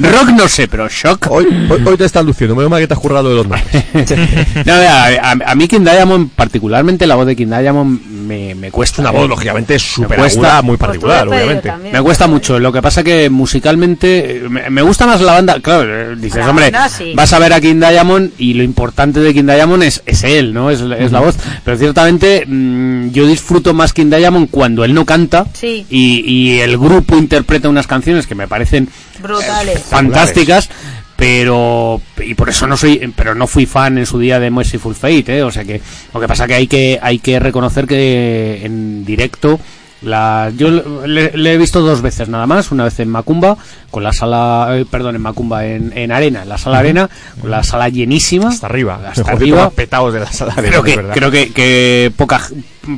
Rock 0.00 0.28
no 0.36 0.48
sé, 0.48 0.68
pero 0.68 0.88
shock. 0.88 1.26
Hoy, 1.30 1.46
hoy, 1.70 1.82
hoy 1.84 1.96
te 1.96 2.04
estás 2.04 2.24
luciendo, 2.24 2.54
menos 2.56 2.70
mal 2.70 2.80
que 2.80 2.86
te 2.86 2.94
has 2.94 3.00
currado 3.00 3.28
de 3.28 3.34
los. 3.36 3.46
No, 4.66 4.72
a, 4.74 5.06
a- 5.06 5.50
a 5.52 5.54
mí 5.54 5.68
King 5.68 5.80
Diamond, 5.80 6.30
particularmente 6.34 7.06
la 7.06 7.14
voz 7.14 7.26
de 7.26 7.36
King 7.36 7.46
Diamond, 7.48 8.00
me, 8.06 8.54
me 8.54 8.70
cuesta. 8.70 9.02
Una 9.02 9.10
voz, 9.10 9.28
lógicamente, 9.28 9.78
súper 9.78 10.18
cuesta. 10.18 10.38
aguda, 10.58 10.62
muy 10.62 10.76
Pues 10.76 10.86
particular, 10.88 11.20
pedido 11.28 11.36
obviamente. 11.44 11.68
también. 11.68 11.92
Me 11.92 12.02
cuesta 12.02 12.26
mucho. 12.26 12.58
Lo 12.58 12.72
que 12.72 12.82
pasa 12.82 13.02
que 13.02 13.28
musicalmente 13.30 14.36
eh, 14.36 14.48
me, 14.48 14.70
me 14.70 14.82
gusta 14.82 15.06
más 15.06 15.20
la 15.20 15.32
banda. 15.34 15.60
Claro, 15.60 16.12
eh, 16.12 16.16
dices, 16.16 16.38
La 16.40 16.50
hombre, 16.50 16.70
banda 16.70 16.88
sí. 16.88 17.12
vas 17.14 17.32
a 17.32 17.38
ver 17.38 17.52
a 17.52 17.60
King 17.60 17.76
Diamond 17.80 18.32
y 18.38 18.54
lo 18.54 18.62
importante 18.62 19.20
de 19.20 19.32
King 19.34 19.44
Diamond 19.44 19.82
es, 19.82 20.02
es 20.06 20.24
él, 20.24 20.52
¿no? 20.54 20.70
Es, 20.70 20.80
es 20.80 21.12
la 21.12 21.20
voz. 21.20 21.36
Pero 21.64 21.76
ciertamente 21.76 22.44
mm, 22.46 23.10
yo 23.10 23.26
disfruto 23.26 23.74
más 23.74 23.92
King 23.92 24.10
Diamond 24.10 24.50
cuando 24.52 24.84
él 24.84 24.94
no 24.94 25.04
canta 25.04 25.46
Sí. 25.52 25.84
y, 25.90 26.20
y 26.24 26.60
el 26.60 26.78
grupo 26.78 27.16
interpreta 27.16 27.68
unas 27.68 27.88
canciones 27.88 28.28
que 28.28 28.36
me 28.36 28.46
parecen 28.46 28.88
Brutales. 29.20 29.80
fantásticas 29.82 30.68
pero 31.16 32.00
y 32.24 32.34
por 32.34 32.48
eso 32.48 32.66
no 32.66 32.76
soy 32.76 33.12
pero 33.16 33.34
no 33.34 33.46
fui 33.46 33.66
fan 33.66 33.98
en 33.98 34.06
su 34.06 34.18
día 34.18 34.38
de 34.40 34.50
Merciful 34.50 34.94
Fate 34.94 35.38
¿eh? 35.38 35.42
o 35.42 35.50
sea 35.50 35.64
que 35.64 35.80
lo 36.12 36.20
que 36.20 36.28
pasa 36.28 36.46
que 36.46 36.54
hay 36.54 36.66
que 36.66 36.98
hay 37.02 37.18
que 37.18 37.38
reconocer 37.40 37.86
que 37.86 38.60
en 38.64 39.04
directo 39.04 39.58
la, 40.02 40.50
yo 40.56 40.70
le, 41.06 41.30
le 41.36 41.52
he 41.52 41.58
visto 41.58 41.80
dos 41.80 42.02
veces 42.02 42.28
nada 42.28 42.46
más, 42.46 42.70
una 42.72 42.84
vez 42.84 42.98
en 43.00 43.08
Macumba, 43.08 43.56
con 43.90 44.02
la 44.02 44.12
sala, 44.12 44.68
eh, 44.72 44.84
perdón, 44.90 45.16
en 45.16 45.22
Macumba, 45.22 45.66
en, 45.66 45.92
en 45.96 46.10
Arena, 46.12 46.42
en 46.42 46.48
la 46.48 46.58
sala 46.58 46.78
Arena, 46.78 47.08
con 47.40 47.50
la 47.50 47.62
sala 47.62 47.88
llenísima. 47.88 48.48
Hasta 48.48 48.66
arriba. 48.66 49.00
Hasta 49.06 49.30
arriba. 49.32 49.70
petados 49.70 50.14
de 50.14 50.20
la 50.20 50.32
sala 50.32 50.54
de 50.54 50.68
Creo 50.68 50.82
que, 50.82 50.96
creo 51.12 51.30
que, 51.30 51.52
que 51.52 52.12
poca- 52.16 52.48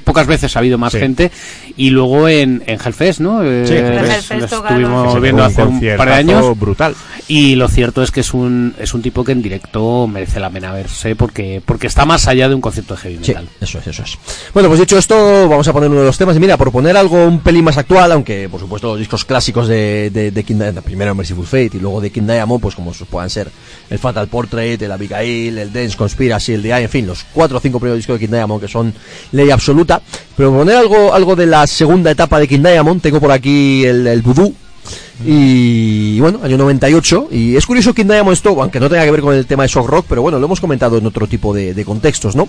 pocas 0.05 0.27
veces 0.27 0.55
ha 0.57 0.61
habido 0.61 0.79
más 0.79 0.93
Sí. 0.93 0.99
gente. 0.99 1.31
Y 1.77 1.91
luego 1.91 2.29
en, 2.29 2.63
en 2.67 2.79
Hellfest, 2.81 3.21
¿no? 3.21 3.43
Eh, 3.43 3.65
Sí, 3.67 3.75
Hellfest. 3.75 4.31
Hellfest 4.31 4.53
estuvimos 4.55 5.21
viendo 5.21 5.43
Un 5.43 5.49
hace 5.51 5.63
un 5.63 5.81
par 5.97 6.09
de 6.09 6.15
años. 6.15 6.59
brutal. 6.59 6.95
Y 7.27 7.57
lo 7.57 7.69
cierto 7.69 8.03
es 8.03 8.11
que 8.11 8.21
es 8.21 8.33
un, 8.33 8.75
es 8.79 8.95
un 8.95 9.03
tipo 9.03 9.25
que 9.25 9.33
en 9.33 9.43
directo 9.43 10.07
merece 10.07 10.39
la 10.41 10.51
pena 10.51 10.73
verse 10.73 11.17
porque, 11.17 11.61
porque 11.65 11.87
está 11.89 12.05
más 12.05 12.29
allá 12.29 12.49
de 12.49 12.55
un 12.55 12.61
concepto 12.61 12.95
de 12.95 13.01
heavy 13.01 13.19
Sí, 13.23 13.33
metal. 13.33 13.49
eso 13.61 13.79
es, 13.79 13.87
eso 13.89 14.03
es. 14.05 14.17
Bueno, 14.53 14.69
pues 14.69 14.79
dicho 14.81 14.97
esto, 14.97 15.49
vamos 15.49 15.67
a 15.67 15.73
poner 15.73 15.91
uno 15.91 16.01
de 16.01 16.07
los 16.07 16.17
temas. 16.19 16.37
Y 16.37 16.41
mira, 16.41 16.57
por 16.57 16.71
poner 16.71 16.94
algo 16.97 17.25
un 17.27 17.41
pelín 17.41 17.65
más 17.65 17.77
actual, 17.79 18.13
aunque 18.13 18.49
por 18.49 18.61
supuesto 18.61 18.89
los 18.89 18.99
discos 18.99 19.25
clásicos 19.25 19.69
de, 19.69 20.11
de, 20.11 20.45
King 20.45 20.57
Diamond, 20.57 20.83
primero 20.83 21.15
Merciful 21.15 21.47
Fate 21.47 21.71
y 21.75 21.81
luego 21.81 22.01
de 22.01 22.11
King 22.11 22.27
Diamond, 22.27 22.61
pues 22.61 22.75
como 22.75 22.93
puedan 23.11 23.31
ser 23.31 23.51
el 23.91 23.99
Fatal 23.99 24.29
Portrait, 24.29 24.81
el 24.81 24.93
Abigail, 24.93 25.59
el 25.59 25.73
Dance 25.73 25.97
Conspiracy, 25.97 26.55
el 26.55 26.63
The 26.63 26.69
Eye, 26.69 26.85
en 26.85 26.91
fin, 26.91 27.07
los 27.07 27.25
cuatro 27.33 27.59
o 27.59 27.61
cinco 27.61 27.79
primeros 27.79 27.99
discos 27.99 28.19
de 28.19 28.27
King 28.27 28.33
Diamond 28.33 28.61
que 28.61 28.69
son 28.69 28.95
ley 29.33 29.51
absoluta. 29.51 30.01
Pero 30.37 30.53
poner 30.53 30.77
algo, 30.77 31.15
algo 31.15 31.37
de 31.37 31.47
la 31.47 31.67
segunda 31.67 32.11
etapa 32.11 32.39
de 32.39 32.49
King 32.49 32.63
Diamond, 32.63 33.01
tengo 33.01 33.21
por 33.21 33.31
aquí 33.31 33.85
el, 33.85 34.07
el 34.07 34.23
Voodoo. 34.23 34.64
Y 35.23 36.19
bueno, 36.19 36.41
año 36.43 36.59
98. 36.59 37.29
Y 37.31 37.57
es 37.57 37.65
curioso 37.67 37.95
King 37.95 38.07
Diamond 38.07 38.33
esto, 38.33 38.61
aunque 38.61 38.81
no 38.81 38.89
tenga 38.89 39.05
que 39.05 39.11
ver 39.13 39.21
con 39.21 39.35
el 39.35 39.47
tema 39.47 39.63
de 39.63 39.69
shock 39.69 39.87
rock, 39.87 40.07
pero 40.09 40.23
bueno, 40.23 40.39
lo 40.39 40.47
hemos 40.47 40.61
comentado 40.61 40.99
en 40.99 41.07
otro 41.07 41.27
tipo 41.27 41.55
de, 41.55 41.85
contextos, 41.85 42.35
¿no? 42.35 42.49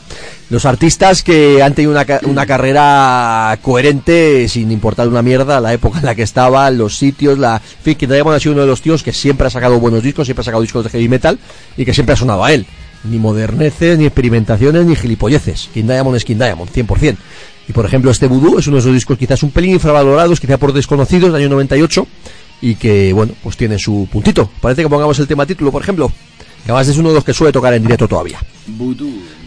Los 0.50 0.66
artistas 0.66 1.22
que 1.22 1.62
han 1.62 1.74
tenido 1.74 1.92
una, 1.92 2.06
una 2.24 2.46
carrera 2.46 3.58
coherente, 3.62 4.48
sin 4.50 4.72
importar 4.72 5.08
una 5.08 5.22
mierda, 5.22 5.62
la 5.62 5.74
época 5.74 6.00
en 6.00 6.06
la 6.06 6.16
que 6.16 6.24
estaba, 6.24 6.70
los 6.72 6.98
sitios, 6.98 7.38
la. 7.38 7.56
En 7.56 7.84
fin, 7.84 7.96
King 7.96 8.08
Diamond 8.08 8.36
ha 8.36 8.40
sido 8.40 8.54
uno 8.54 8.62
de 8.62 8.68
los 8.68 8.82
tíos 8.82 9.04
que 9.04 9.14
siempre 9.14 9.48
ha 9.48 9.50
sacado 9.52 9.80
buenos 9.80 10.02
discos, 10.02 10.26
siempre 10.26 10.42
ha 10.42 10.46
sacado 10.46 10.62
discos 10.62 10.84
de 10.86 10.90
heavy 10.90 11.08
metal 11.08 11.38
y 11.78 11.86
que 11.86 11.94
siempre 11.94 12.14
ha 12.14 12.18
sonado 12.18 12.44
a 12.44 12.52
él. 12.52 12.66
Ni 13.04 13.20
moderneces, 13.20 14.00
ni 14.00 14.06
experimentaciones, 14.06 14.86
ni 14.86 14.96
gilipolleces. 14.96 15.70
King 15.72 15.84
Diamond 15.84 16.18
es 16.18 16.26
King 16.26 16.38
Diamond, 16.38 16.72
100%. 16.72 17.18
Y 17.68 17.74
por 17.74 17.86
ejemplo, 17.86 18.10
este 18.10 18.28
Voodoo 18.28 18.60
es 18.60 18.68
uno 18.68 18.78
de 18.78 18.82
esos 18.82 18.94
discos 18.94 19.18
quizás 19.18 19.44
un 19.44 19.52
pelín 19.52 19.72
infravalorados, 19.72 20.40
quizá 20.40 20.58
por 20.58 20.74
desconocidos, 20.74 21.32
del 21.32 21.42
año 21.42 21.50
98 21.50 22.08
y 22.62 22.76
que, 22.76 23.14
bueno, 23.14 23.34
pues 23.44 23.58
tiene 23.58 23.78
su 23.80 24.08
puntito. 24.12 24.50
Parece 24.62 24.84
que 24.84 24.90
pongamos 24.90 25.20
el 25.20 25.28
tema 25.28 25.46
título, 25.46 25.72
por 25.72 25.82
ejemplo, 25.82 26.12
que 26.66 26.72
además 26.72 26.88
es 26.88 26.98
uno 26.98 27.10
de 27.10 27.16
los 27.16 27.24
que 27.24 27.34
suele 27.34 27.52
tocar 27.52 27.74
en 27.74 27.84
directo 27.84 28.08
todavía. 28.08 28.40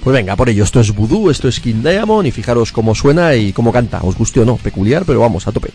Pues 0.02 0.14
venga, 0.14 0.36
por 0.36 0.48
ello, 0.48 0.64
esto 0.64 0.80
es 0.80 0.94
Voodoo, 0.94 1.30
esto 1.30 1.48
es 1.48 1.60
King 1.60 1.82
Diamond 1.82 2.26
y 2.26 2.30
fijaros 2.30 2.72
cómo 2.72 2.94
suena 2.94 3.34
y 3.34 3.52
cómo 3.52 3.72
canta, 3.72 4.00
os 4.02 4.16
guste 4.16 4.40
o 4.40 4.44
no, 4.44 4.56
peculiar, 4.56 5.04
pero 5.04 5.20
vamos, 5.20 5.46
a 5.48 5.52
tope. 5.52 5.70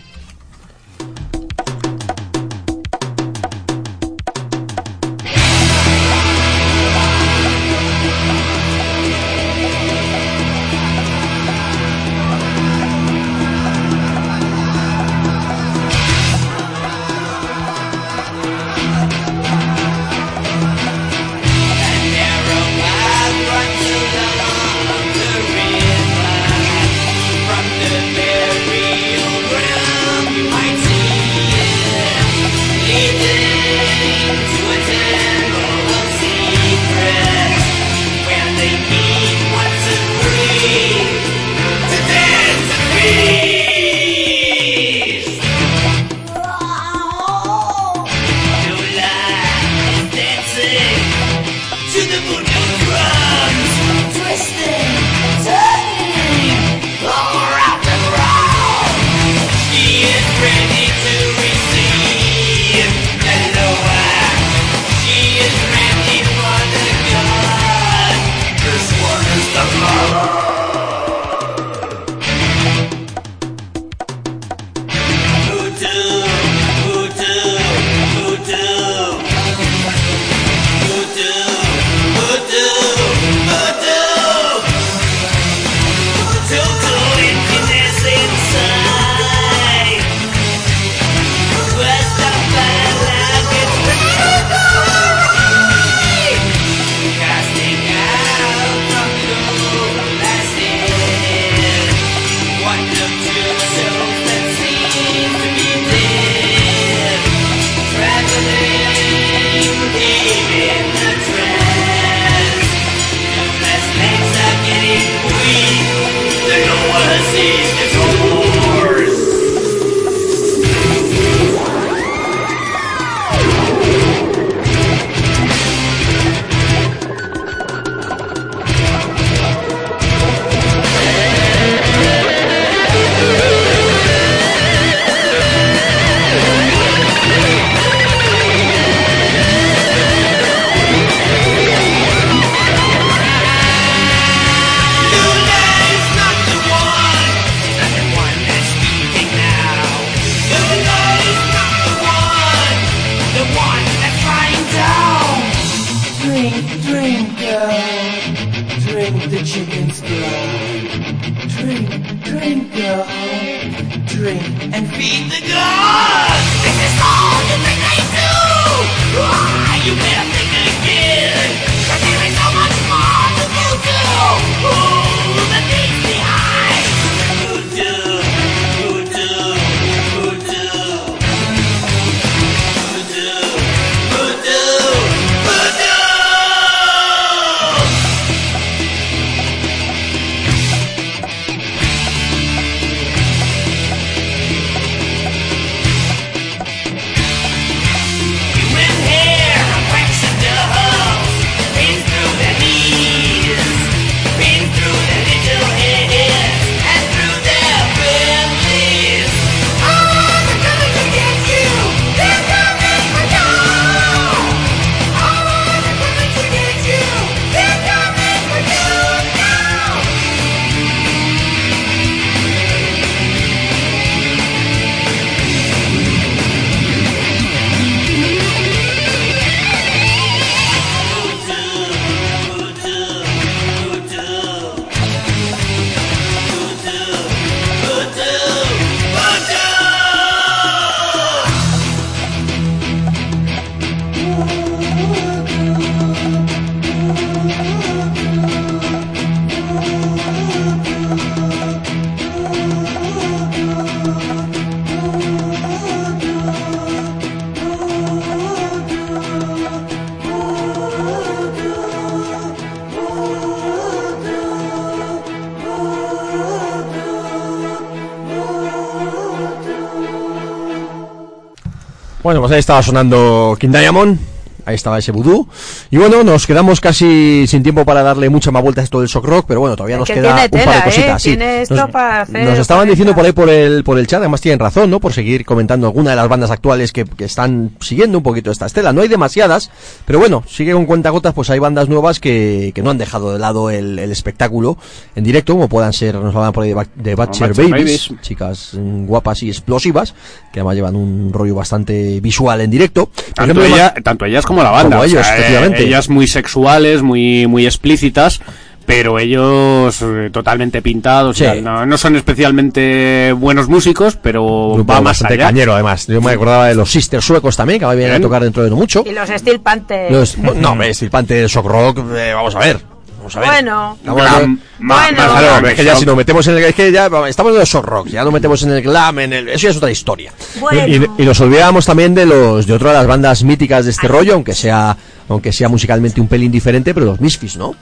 Ahí 272.54 272.60
estaba 272.60 272.82
sonando 272.82 273.56
King 273.58 273.70
Diamond. 273.70 274.18
Ahí 274.64 274.76
estaba 274.76 274.98
ese 274.98 275.12
vudú. 275.12 275.46
Y 275.94 275.96
bueno, 275.96 276.24
nos 276.24 276.44
quedamos 276.44 276.80
casi 276.80 277.46
sin 277.46 277.62
tiempo 277.62 277.84
para 277.84 278.02
darle 278.02 278.28
mucha 278.28 278.50
más 278.50 278.64
vuelta 278.64 278.80
a 278.80 278.84
esto 278.84 278.98
del 278.98 279.08
shock 279.08 279.24
rock, 279.26 279.44
pero 279.46 279.60
bueno, 279.60 279.76
todavía 279.76 279.96
nos 279.96 280.08
que 280.08 280.14
queda 280.14 280.48
tiene 280.48 280.64
un 280.64 280.64
par 280.64 280.76
de 280.78 280.82
cositas. 280.90 281.16
¿eh? 281.24 281.30
sí. 281.30 281.36
Tiene 281.36 281.62
esto 281.62 281.76
nos, 281.76 281.90
para 281.90 282.22
hacer 282.22 282.48
nos 282.48 282.58
estaban 282.58 282.88
diciendo 282.88 283.14
por 283.14 283.24
ahí 283.24 283.30
por 283.30 283.48
el, 283.48 283.84
por 283.84 283.96
el 284.00 284.08
chat, 284.08 284.18
además 284.18 284.40
tienen 284.40 284.58
razón, 284.58 284.90
¿no? 284.90 284.98
Por 284.98 285.12
seguir 285.12 285.44
comentando 285.44 285.86
alguna 285.86 286.10
de 286.10 286.16
las 286.16 286.26
bandas 286.28 286.50
actuales 286.50 286.90
que, 286.90 287.04
que 287.04 287.26
están 287.26 287.70
siguiendo 287.80 288.18
un 288.18 288.24
poquito 288.24 288.50
esta 288.50 288.66
estela. 288.66 288.92
No 288.92 289.02
hay 289.02 289.08
demasiadas, 289.08 289.70
pero 290.04 290.18
bueno, 290.18 290.42
sigue 290.48 290.72
con 290.72 290.84
cuentagotas, 290.86 291.32
pues 291.32 291.48
hay 291.50 291.60
bandas 291.60 291.88
nuevas 291.88 292.18
que, 292.18 292.72
que 292.74 292.82
no 292.82 292.90
han 292.90 292.98
dejado 292.98 293.32
de 293.32 293.38
lado 293.38 293.70
el, 293.70 294.00
el 294.00 294.10
espectáculo 294.10 294.76
en 295.14 295.22
directo, 295.22 295.52
como 295.52 295.68
puedan 295.68 295.92
ser, 295.92 296.16
nos 296.16 296.34
hablan 296.34 296.50
por 296.50 296.64
ahí 296.64 296.70
de, 296.70 296.74
Ba- 296.74 296.86
de 296.92 297.14
Butcher 297.14 297.50
Butcher 297.50 297.70
Babies, 297.70 298.08
Babies. 298.08 298.20
chicas 298.20 298.70
guapas 298.74 299.44
y 299.44 299.48
explosivas, 299.48 300.12
que 300.52 300.58
además 300.58 300.74
llevan 300.74 300.96
un 300.96 301.32
rollo 301.32 301.54
bastante 301.54 302.20
visual 302.20 302.60
en 302.62 302.70
directo. 302.72 303.06
Por 303.06 303.14
Tanto, 303.34 303.60
ejemplo, 303.60 303.64
ella- 303.76 303.94
tanto 304.02 304.24
ellas 304.24 304.44
como 304.44 304.60
la 304.64 304.70
banda. 304.70 304.96
Como 304.96 305.08
sea, 305.08 305.20
eh, 305.20 305.38
efectivamente. 305.38 305.83
Ellas 305.86 306.08
muy 306.08 306.26
sexuales, 306.26 307.02
muy, 307.02 307.46
muy 307.46 307.66
explícitas. 307.66 308.40
Pero 308.86 309.18
ellos 309.18 310.02
eh, 310.02 310.28
totalmente 310.30 310.82
pintados, 310.82 311.38
Sí. 311.38 311.44
o 311.46 311.52
sea, 311.54 311.62
no, 311.62 311.86
no 311.86 311.96
son 311.96 312.16
especialmente 312.16 313.32
buenos 313.32 313.66
músicos, 313.66 314.16
pero 314.22 314.72
grupo 314.74 314.92
va 314.92 315.00
más 315.00 315.22
allá. 315.24 315.38
cañero 315.38 315.72
además. 315.72 316.06
Yo 316.06 316.20
me 316.20 316.32
acordaba 316.32 316.66
de 316.68 316.74
los 316.74 316.90
Sisters 316.90 317.24
suecos 317.24 317.56
también, 317.56 317.80
que 317.80 317.86
vienen 317.96 318.16
a 318.16 318.20
tocar 318.20 318.42
dentro 318.42 318.62
de 318.62 318.68
no 318.68 318.76
mucho. 318.76 319.02
Y 319.06 319.12
los 319.12 319.28
Steel 319.30 319.60
Panther. 319.60 320.12
Los- 320.12 320.36
no, 320.38 320.72
hombre, 320.72 320.90
estilpante 320.90 321.32
de 321.32 321.48
shock 321.48 321.64
rock, 321.66 321.98
eh, 322.14 322.32
vamos 322.34 322.54
a 322.54 322.58
ver. 322.58 322.78
Vamos 323.16 323.34
a 323.36 323.40
ver. 323.40 323.48
Bueno. 323.48 323.98
Vamos 324.04 324.20
a 324.20 324.24
ver. 324.24 324.32
Glam, 324.40 324.60
ma- 324.80 324.94
Bueno. 325.00 325.16
más 325.16 325.40
Claro, 325.40 325.66
es 325.68 325.74
que 325.76 325.84
ya 325.84 325.96
si 325.96 326.04
nos 326.04 326.16
metemos 326.16 326.46
en 326.46 326.56
el 326.58 326.64
es 326.64 326.74
que 326.74 326.92
ya 326.92 327.08
estamos 327.26 327.54
en 327.54 327.60
el 327.62 327.66
shock 327.66 327.86
rock, 327.86 328.08
ya 328.08 328.22
nos 328.22 328.34
metemos 328.34 328.62
en 328.64 328.70
el 328.72 328.82
glam, 328.82 329.18
en 329.18 329.32
el, 329.32 329.48
eso 329.48 329.60
ya 329.64 329.70
es 329.70 329.76
otra 329.78 329.90
historia. 329.90 330.30
Bueno. 330.60 330.86
Y, 331.16 331.22
y 331.22 331.24
nos 331.24 331.40
olvidábamos 331.40 331.86
también 331.86 332.14
de 332.14 332.26
los 332.26 332.66
de 332.66 332.74
otra 332.74 332.90
de 332.90 332.98
las 332.98 333.06
bandas 333.06 333.42
míticas 333.44 333.86
de 333.86 333.92
este 333.92 334.08
rollo, 334.08 334.34
aunque 334.34 334.52
sea 334.54 334.94
aunque 335.28 335.52
sea 335.52 335.68
musicalmente 335.68 336.20
un 336.20 336.28
pelín 336.28 336.50
diferente, 336.52 336.92
pero 336.94 337.06
los 337.06 337.20
Misfits, 337.20 337.56
¿no? 337.56 337.74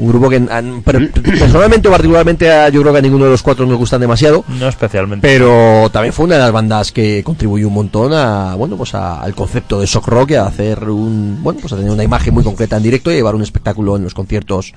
Un 0.00 0.06
grupo 0.06 0.30
que 0.30 0.36
an- 0.36 0.82
personalmente 0.84 1.88
o 1.88 1.90
particularmente 1.90 2.48
a- 2.52 2.68
yo 2.68 2.80
creo 2.82 2.92
que 2.92 3.00
a 3.00 3.02
ninguno 3.02 3.24
de 3.24 3.32
los 3.32 3.42
cuatro 3.42 3.66
nos 3.66 3.76
gustan 3.78 4.00
demasiado, 4.00 4.44
No 4.46 4.68
especialmente. 4.68 5.26
pero 5.26 5.90
también 5.92 6.12
fue 6.12 6.26
una 6.26 6.36
de 6.36 6.40
las 6.42 6.52
bandas 6.52 6.92
que 6.92 7.24
contribuyó 7.24 7.66
un 7.66 7.74
montón 7.74 8.12
a 8.12 8.54
bueno 8.54 8.76
pues 8.76 8.94
a- 8.94 9.20
al 9.20 9.34
concepto 9.34 9.80
de 9.80 9.86
shock 9.86 10.06
rock 10.06 10.30
y 10.30 10.34
a 10.36 10.46
hacer 10.46 10.88
un 10.88 11.40
bueno 11.42 11.58
pues 11.60 11.72
a 11.72 11.76
tener 11.76 11.90
una 11.90 12.04
imagen 12.04 12.32
muy 12.32 12.44
concreta 12.44 12.76
en 12.76 12.84
directo 12.84 13.10
y 13.10 13.14
llevar 13.16 13.34
un 13.34 13.42
espectáculo 13.42 13.96
en 13.96 14.04
los 14.04 14.14
conciertos 14.14 14.72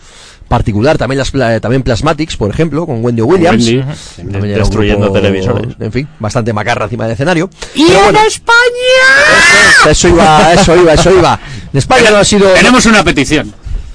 particular 0.52 0.98
también 0.98 1.18
las 1.18 1.32
pla- 1.32 1.60
también 1.61 1.82
Plasmatics 1.82 2.36
por 2.36 2.49
ejemplo 2.52 2.86
con 2.86 3.03
Wendy 3.03 3.22
Williams 3.22 3.65
Wendy, 3.65 4.48
Destruyendo 4.49 5.06
grupo, 5.06 5.19
televisores. 5.22 5.76
en 5.80 5.91
fin 5.94 6.07
bastante 6.19 6.52
macarra 6.52 6.84
encima 6.84 7.06
del 7.06 7.14
escenario 7.14 7.49
¡Y 7.73 7.86
Pero 7.86 7.98
en 7.99 8.03
bueno, 8.03 8.19
España! 8.28 9.90
eso 9.90 10.07
iba 10.10 10.53
eso 10.53 10.76
iba 10.76 10.94
eso 10.94 11.11
iba 11.11 11.40
en 11.72 11.78
España 11.78 12.11
no 12.11 12.18
ha 12.18 12.26
sido 12.26 12.49
Tenemos 12.53 12.86
una 12.86 13.02
petición. 13.02 13.53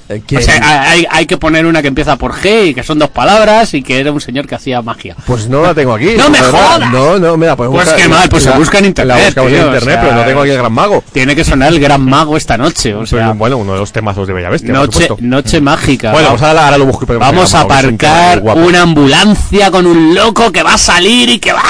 Eh, 0.09 0.23
O 0.37 0.41
sea, 0.41 0.91
hay, 0.91 1.07
hay 1.11 1.27
que 1.27 1.37
poner 1.37 1.66
una 1.66 1.83
que 1.83 1.89
empieza 1.89 2.16
por 2.16 2.33
G 2.33 2.69
y 2.69 2.74
que 2.74 2.83
son 2.83 2.99
dos 2.99 3.11
palabras 3.11 3.74
y 3.74 3.83
que 3.83 3.99
era 4.01 4.12
un 4.12 4.20
señor 4.20 4.47
que 4.47 4.55
hacía 4.55 4.81
magia. 4.83 5.16
pues 5.27 5.49
no 5.49 5.62
la 5.62 5.74
tengo 5.74 5.93
aquí 5.95 6.11
¡No 6.16 6.31
me 6.31 6.39
la 6.39 6.45
verdad. 6.47 6.74
jodas! 6.77 6.91
no 6.93 7.19
no 7.19 7.37
mira 7.37 7.57
pues, 7.57 7.69
Pues 7.70 7.85
busca- 7.87 7.97
qué 7.97 8.09
mal, 8.09 8.28
pues 8.28 8.43
se 8.45 8.51
la- 8.51 8.59
busca 8.59 8.78
en 8.78 8.85
internet, 8.87 9.16
la 9.19 9.24
buscamos 9.27 9.51
tío, 9.51 9.59
en 9.59 9.65
o 9.65 9.66
internet 9.66 9.95
sea, 9.95 10.03
pero 10.03 10.15
no 10.16 10.24
tengo 10.24 10.41
aquí 10.43 10.51
el 10.51 10.59
gran 10.59 10.73
mago 10.73 11.05
Tiene 11.12 11.35
que 11.37 11.45
sonar 11.45 11.73
el 11.73 11.81
gran 11.81 12.03
mago 12.03 12.37
esta 12.37 12.57
noche. 12.57 12.95
O 12.95 13.05
sea, 13.07 13.27
Pues, 13.28 13.39
bueno, 13.39 13.57
uno 13.59 13.73
de 13.74 13.78
los 13.81 13.93
temazos 13.93 14.27
de 14.28 14.33
Bella 14.35 14.51
Bestia. 14.51 14.69
por 14.74 14.78
noche, 14.83 15.01
supuesto. 15.09 15.16
noche 15.20 15.61
mágica. 15.61 16.12
bueno 16.12 16.27
Va- 16.28 16.33
pues 16.33 16.43
ahora, 16.43 16.65
ahora 16.66 16.78
lo 16.78 16.87
busco 16.87 17.07
pero 17.07 17.19
Vamos 17.19 17.53
a 17.55 17.59
Mago, 17.65 17.73
aparcar 17.74 18.43
una 18.57 18.83
ambulancia 18.83 19.70
con 19.70 19.87
un 19.87 20.15
loco 20.15 20.53
que 20.53 20.62
va 20.62 20.74
a 20.74 20.78
salir 20.78 21.28
y 21.31 21.39
que 21.39 21.53
va. 21.53 21.62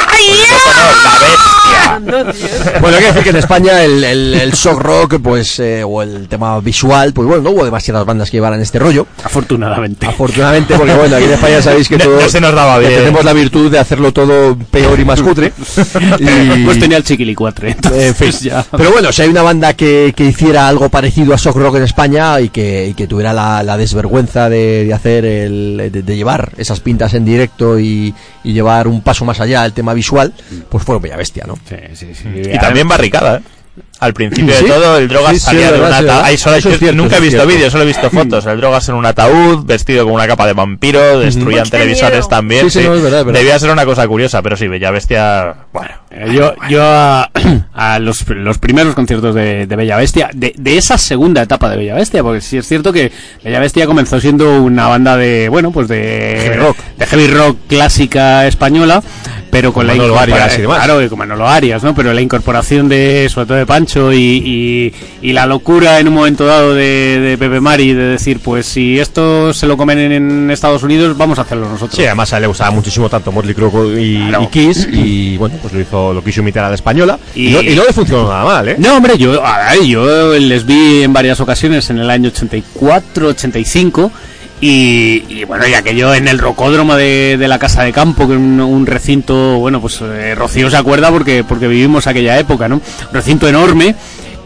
No, 2.07 2.25
Dios. 2.25 2.37
Bueno, 2.81 2.97
hay 2.97 3.03
que 3.03 3.09
decir 3.09 3.23
que 3.23 3.31
en 3.31 3.37
España 3.37 3.83
el, 3.83 4.05
el, 4.05 4.35
el 4.35 4.53
shock 4.53 4.81
rock, 4.81 5.17
pues, 5.23 5.59
eh, 5.61 5.83
o 5.85 6.03
el 6.03 6.29
tema 6.29 6.59
visual, 6.61 7.13
pues 7.13 7.27
bueno, 7.27 7.43
no 7.43 7.51
hubo 7.51 7.65
demasiadas 7.65 8.05
bandas 8.05 8.26
que 8.31 8.37
llevaran 8.39 8.61
este 8.61 8.79
rollo. 8.79 9.07
Afortunadamente. 9.25 10.07
Afortunadamente, 10.07 10.75
porque 10.77 10.95
bueno, 10.95 11.17
aquí 11.17 11.25
en 11.25 11.33
España 11.35 11.63
sabéis 11.63 11.89
que 11.89 11.99
No- 11.99 12.05
todo, 12.05 12.21
no 12.21 12.29
se 12.29 12.41
nos 12.41 12.55
daba 12.55 12.79
bien. 12.79 12.93
tenemos 12.95 13.25
la 13.25 13.33
virtud 13.33 13.71
de 13.71 13.79
hacerlo 13.79 14.13
todo 14.13 14.57
peor 14.71 14.99
y 14.99 15.05
más 15.05 15.21
cutre. 15.23 15.53
Y- 16.19 16.65
Pues 16.65 16.79
tenía 16.79 16.97
el 16.99 17.05
chiquilicuatre. 17.05 17.71
en 17.71 17.77
fin. 17.83 17.93
Entonces 17.95 18.41
ya. 18.43 18.65
Pero 18.77 18.91
bueno, 18.93 19.13
si 19.13 19.23
hay 19.23 19.29
una 19.29 19.43
banda 19.43 19.75
que, 19.75 20.13
que 20.17 20.25
hiciera 20.25 20.69
algo 20.69 20.89
parecido 20.89 21.35
a 21.35 21.37
shock 21.37 21.57
rock 21.57 21.77
en 21.77 21.83
España 21.85 22.41
y 22.41 22.49
que, 22.49 22.89
y 22.89 22.95
que 22.95 23.07
tuviera 23.07 23.33
la, 23.33 23.63
la 23.63 23.77
desvergüenza 23.77 24.49
de, 24.49 24.85
de 24.85 24.95
hacer 24.95 25.25
el, 25.25 25.91
de, 25.93 26.03
de 26.03 26.17
llevar 26.17 26.53
esas 26.57 26.81
pintas 26.81 27.15
en 27.15 27.25
directo 27.25 27.79
y, 27.79 28.15
y 28.45 28.53
llevar 28.53 28.89
un 28.89 29.01
paso 29.03 29.25
más 29.25 29.41
allá 29.41 29.65
el 29.65 29.73
tema 29.73 29.95
visual, 29.95 30.33
pues 30.69 30.85
fueron 30.85 31.03
Bella 31.03 31.17
Bestia, 31.17 31.45
¿no? 31.47 31.57
Sí, 31.69 31.77
sí, 31.95 32.09
sí. 32.15 32.29
Y 32.53 32.59
también 32.59 32.89
barricada, 32.89 33.39
¿eh? 33.39 33.41
Al 33.99 34.13
principio 34.13 34.55
¿Sí? 34.55 34.65
de 34.65 34.71
todo, 34.71 34.99
el 34.99 35.09
drogas 35.09 35.33
Sí, 35.35 35.41
salía 35.41 35.73
de 35.73 35.79
un 35.81 35.87
ataúd. 35.93 36.61
cierto, 36.61 36.93
nunca 36.93 37.17
he 37.17 37.21
visto 37.21 37.47
vídeos, 37.47 37.73
solo 37.73 37.85
he 37.85 37.87
visto 37.87 38.11
fotos. 38.11 38.45
El 38.45 38.59
drogas 38.61 38.87
en 38.91 38.95
un 38.95 39.07
ataúd, 39.07 39.65
vestido 39.65 40.05
con 40.05 40.13
una 40.13 40.27
capa 40.27 40.47
de 40.47 40.53
vampiro, 40.53 41.19
destruían 41.21 41.61
Pues 41.63 41.71
televisores 41.71 42.19
miedo. 42.19 42.29
también. 42.29 42.71
Sí, 42.71 42.81
sí, 42.83 42.87
no, 42.87 42.95
es 42.95 43.03
verdad, 43.03 43.21
es 43.21 43.27
verdad. 43.27 43.41
Debía 43.41 43.59
ser 43.59 43.71
una 43.71 43.87
cosa 43.87 44.07
curiosa, 44.07 44.43
pero 44.43 44.57
sí, 44.57 44.69
Bella 44.69 44.91
Bestia. 44.91 45.55
Bueno, 45.73 45.91
Eh, 46.11 46.31
Yo, 46.35 46.55
yo 46.69 46.83
a, 46.85 47.31
a 47.75 47.99
los, 47.99 48.29
los 48.29 48.59
primeros 48.59 48.95
conciertos 48.95 49.35
de, 49.35 49.67
de 49.67 49.77
Bella 49.77 49.97
Bestia, 49.97 50.29
de, 50.35 50.53
de 50.57 50.77
esa 50.77 50.99
segunda 50.99 51.41
etapa 51.43 51.71
de 51.71 51.77
Bella 51.79 51.95
Bestia, 51.95 52.23
porque 52.23 52.43
sí 52.43 52.59
es 52.59 52.67
cierto 52.69 52.93
que 52.93 53.11
Bella 53.43 53.61
Bestia 53.61 53.87
comenzó 53.87 54.21
siendo 54.21 54.63
una 54.63 54.89
banda 54.89 55.17
de, 55.17 55.49
bueno, 55.49 55.71
pues 55.71 55.89
de 55.89 56.37
Heavy 56.43 56.57
rock. 56.59 56.77
de 56.99 57.07
heavy 57.07 57.27
rock 57.29 57.57
clásica 57.69 58.47
española, 58.47 59.03
pero 59.57 59.73
con, 59.73 59.87
Con 59.87 59.87
la 59.87 59.95
Manolo 59.95 60.19
Arias 60.21 60.59
y 60.59 60.61
demás. 60.61 60.85
Claro, 60.85 61.09
con 61.09 61.19
Manolo 61.19 61.49
Arias, 61.49 61.83
¿no? 61.83 61.95
Pero 61.95 62.13
la 62.13 62.21
incorporación 62.21 62.91
de, 62.91 63.27
sobre 63.31 63.47
todo 63.47 63.57
de 63.57 63.65
Pancho 63.65 64.13
y, 64.13 64.19
y- 64.45 64.95
y 65.23 65.33
la 65.33 65.47
locura 65.47 65.99
en 65.99 66.09
un 66.09 66.15
momento 66.15 66.45
dado 66.45 66.75
de, 66.75 67.21
de 67.21 67.39
Pepe 67.39 67.59
Mari 67.61 67.95
de 67.95 68.03
decir, 68.05 68.41
pues 68.41 68.67
si 68.67 68.99
esto 69.01 69.55
se 69.55 69.67
lo 69.67 69.79
comen 69.79 69.99
en, 70.13 70.51
Estados 70.51 70.83
Unidos, 70.83 71.17
vamos 71.17 71.39
a 71.39 71.43
hacerlo 71.43 71.71
nosotros. 71.71 71.97
Sí, 71.97 72.05
además 72.05 72.31
a 72.35 72.37
él 72.37 72.43
le 72.43 72.47
gustaba 72.49 72.71
muchísimo 72.71 73.09
tanto 73.09 73.33
Motley 73.33 73.55
Crue 73.55 73.99
y, 74.03 74.29
Claro. 74.29 74.43
y 74.45 74.47
Kiss 74.49 74.87
y 74.93 75.39
bueno, 75.39 75.57
pues 75.63 75.73
lo 75.73 75.81
hizo, 75.81 76.13
lo 76.13 76.23
quiso 76.23 76.43
imitar 76.43 76.65
a 76.65 76.69
la 76.69 76.75
española 76.75 77.19
y, 77.35 77.49
no, 77.49 77.63
no 77.63 77.85
le 77.85 77.93
funcionó 77.95 78.29
nada 78.29 78.45
mal, 78.45 78.69
¿eh? 78.69 78.77
No, 78.79 78.97
hombre, 78.99 79.17
yo, 79.17 79.43
a 79.43 79.71
ver, 79.73 79.85
yo 79.85 80.35
les 80.39 80.67
vi 80.67 81.03
en 81.03 81.15
varias 81.15 81.41
ocasiones 81.41 81.89
en 81.89 81.99
el 81.99 82.11
año 82.11 82.29
84, 82.29 83.29
85. 83.29 84.13
Y, 84.61 85.25
y 85.29 85.45
bueno, 85.45 85.67
y 85.67 85.75
aquello 85.75 86.15
en 86.15 86.29
el 86.29 86.39
rocódromo 86.39 86.97
de, 86.97 87.37
de 87.39 87.49
la 87.49 87.59
Casa 87.59 87.83
de 87.83 87.93
Campo, 87.93 88.27
que 88.27 88.35
es 88.35 88.39
un, 88.39 88.87
recinto, 88.87 89.59
bueno, 89.59 89.81
pues 89.81 90.01
eh, 90.01 90.35
Rocío 90.35 90.71
se 90.71 90.79
acuerda 90.79 91.11
porque, 91.11 91.45
porque 91.45 91.69
vivimos 91.69 92.07
aquella 92.07 92.39
época, 92.39 92.69
¿no? 92.69 92.77
Un 92.77 93.13
recinto 93.13 93.49
enorme. 93.49 93.95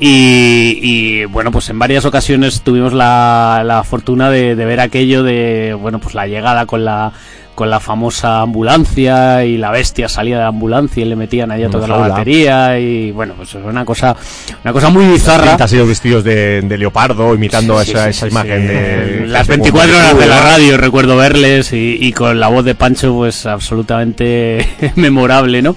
Y, 0.03 1.27
bueno, 1.27 1.53
pues 1.53 1.69
en 1.69 1.78
varias 1.78 2.07
ocasiones 2.07 2.62
tuvimos 2.62 2.95
la, 2.95 3.62
la 3.66 3.85
fortuna 3.85 4.31
de 4.31 4.55
ver 4.55 4.81
aquello 4.81 5.23
de, 5.23 5.74
bueno, 5.74 5.99
pues 5.99 6.15
la 6.15 6.27
llegada 6.27 6.65
con 6.65 6.87
la 6.87 7.12
con 7.61 7.69
la 7.69 7.78
famosa 7.78 8.41
ambulancia 8.41 9.45
y 9.45 9.59
la 9.59 9.70
bestia 9.70 10.09
salía 10.09 10.37
de 10.37 10.43
la 10.45 10.49
ambulancia 10.49 11.05
y 11.05 11.07
le 11.07 11.15
metían 11.15 11.51
ahí 11.51 11.62
a 11.62 11.69
toda 11.69 11.87
la 11.87 11.99
batería 11.99 12.78
y 12.78 13.11
bueno, 13.11 13.35
pues 13.37 13.55
es 13.55 13.62
una 13.62 13.85
cosa 13.85 14.16
una 14.65 14.73
cosa 14.73 14.89
muy 14.89 15.05
bizarra. 15.07 15.59
Y 15.70 15.77
los 15.77 15.87
vestidos 15.87 16.24
de, 16.24 16.62
de 16.62 16.78
leopardo 16.78 17.35
imitando 17.35 17.78
Sí, 17.85 17.91
esa, 17.91 18.05
sí, 18.05 18.11
esa 18.12 18.27
sí, 18.27 18.32
imagen 18.32 18.62
sí. 18.62 18.66
de 18.69 19.27
las 19.27 19.47
de 19.47 19.57
24 19.59 19.93
Motley 19.93 20.01
horas 20.01 20.19
de 20.19 20.27
la 20.27 20.41
radio 20.41 20.78
recuerdo 20.78 21.19
verles 21.19 21.74
y, 21.74 21.99
y 22.01 22.15
con 22.15 22.41
la 22.41 22.49
voz 22.49 22.65
de 22.65 22.74
Pancho 22.74 23.12
pues 23.12 23.45
absolutamente 23.45 24.66
memorable 24.97 25.61
no 25.61 25.77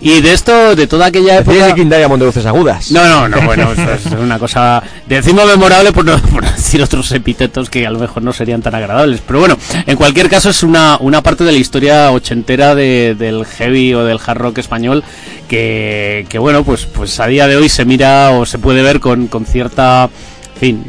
y 0.00 0.20
de 0.20 0.32
esto 0.32 0.76
de 0.76 0.86
toda 0.86 1.06
aquella 1.06 1.38
época 1.38 1.74
de 1.74 1.84
de 1.84 2.06
voces 2.06 2.46
agudas. 2.46 2.92
no, 2.92 3.04
no, 3.08 3.28
no, 3.28 3.40
bueno, 3.42 3.72
eso 3.72 3.90
es 3.92 4.06
una 4.20 4.38
cosa. 4.38 4.80
Decimos 5.08 5.46
memorable 5.46 5.90
por 5.90 6.04
no, 6.04 6.16
por 6.32 6.44
decir 6.44 6.80
otros 6.80 7.10
epítetos 7.10 7.68
que 7.70 7.86
a 7.86 7.90
lo 7.90 7.98
mejor 7.98 8.22
no 8.22 8.32
serían 8.32 8.62
tan 8.62 8.74
agradables. 8.74 9.20
Pero 9.26 9.40
bueno, 9.40 9.58
en 9.86 9.96
cualquier 9.96 10.28
caso 10.28 10.50
es 10.50 10.62
una, 10.62 10.98
una 11.00 11.22
parte 11.24 11.42
de 11.42 11.50
la 11.50 11.58
historia 11.58 12.12
ochentera 12.12 12.76
de- 12.76 13.16
del 13.18 13.44
heavy 13.44 13.94
o 13.94 14.04
del 14.04 14.20
hard 14.24 14.38
rock 14.38 14.58
español 14.58 15.02
que, 15.48 16.26
que 16.28 16.38
bueno, 16.38 16.62
pues, 16.62 16.86
pues 16.86 17.18
a 17.18 17.26
día 17.26 17.48
de 17.48 17.56
hoy 17.56 17.68
se 17.68 17.84
mira 17.84 18.30
o 18.30 18.46
se 18.46 18.58
puede 18.58 18.82
ver 18.82 19.00
con, 19.00 19.26
con 19.26 19.44
cierta, 19.46 20.08
en 20.54 20.60
fin, 20.60 20.84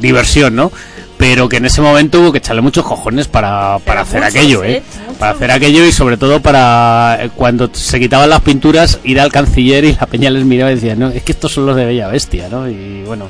diversión, 0.00 0.54
¿no? 0.56 0.72
Pero 1.18 1.48
que 1.48 1.58
en 1.58 1.66
ese 1.66 1.80
momento 1.80 2.20
hubo 2.20 2.32
que 2.32 2.38
echarle 2.38 2.62
muchos 2.62 2.84
cojones 2.84 3.28
para, 3.28 3.78
para 3.84 4.00
hacer 4.00 4.22
muchos, 4.22 4.34
aquello, 4.34 4.64
¿eh? 4.64 4.76
¿eh? 4.78 4.82
Muchos. 5.02 5.18
Para 5.18 5.32
hacer 5.32 5.50
aquello 5.52 5.84
y 5.84 5.92
sobre 5.92 6.16
todo 6.16 6.40
para 6.40 7.18
eh, 7.20 7.30
cuando 7.34 7.70
se 7.72 8.00
quitaban 8.00 8.28
las 8.28 8.40
pinturas 8.40 8.98
ir 9.04 9.20
al 9.20 9.30
canciller 9.30 9.84
y 9.84 9.92
la 9.94 10.06
peña 10.06 10.30
les 10.30 10.44
miraba 10.44 10.72
y 10.72 10.76
decía, 10.76 10.96
no, 10.96 11.10
es 11.10 11.22
que 11.22 11.30
estos 11.30 11.52
son 11.52 11.66
los 11.66 11.76
de 11.76 11.84
Bella 11.84 12.08
Bestia, 12.08 12.48
¿no? 12.50 12.68
Y 12.68 13.02
bueno, 13.06 13.28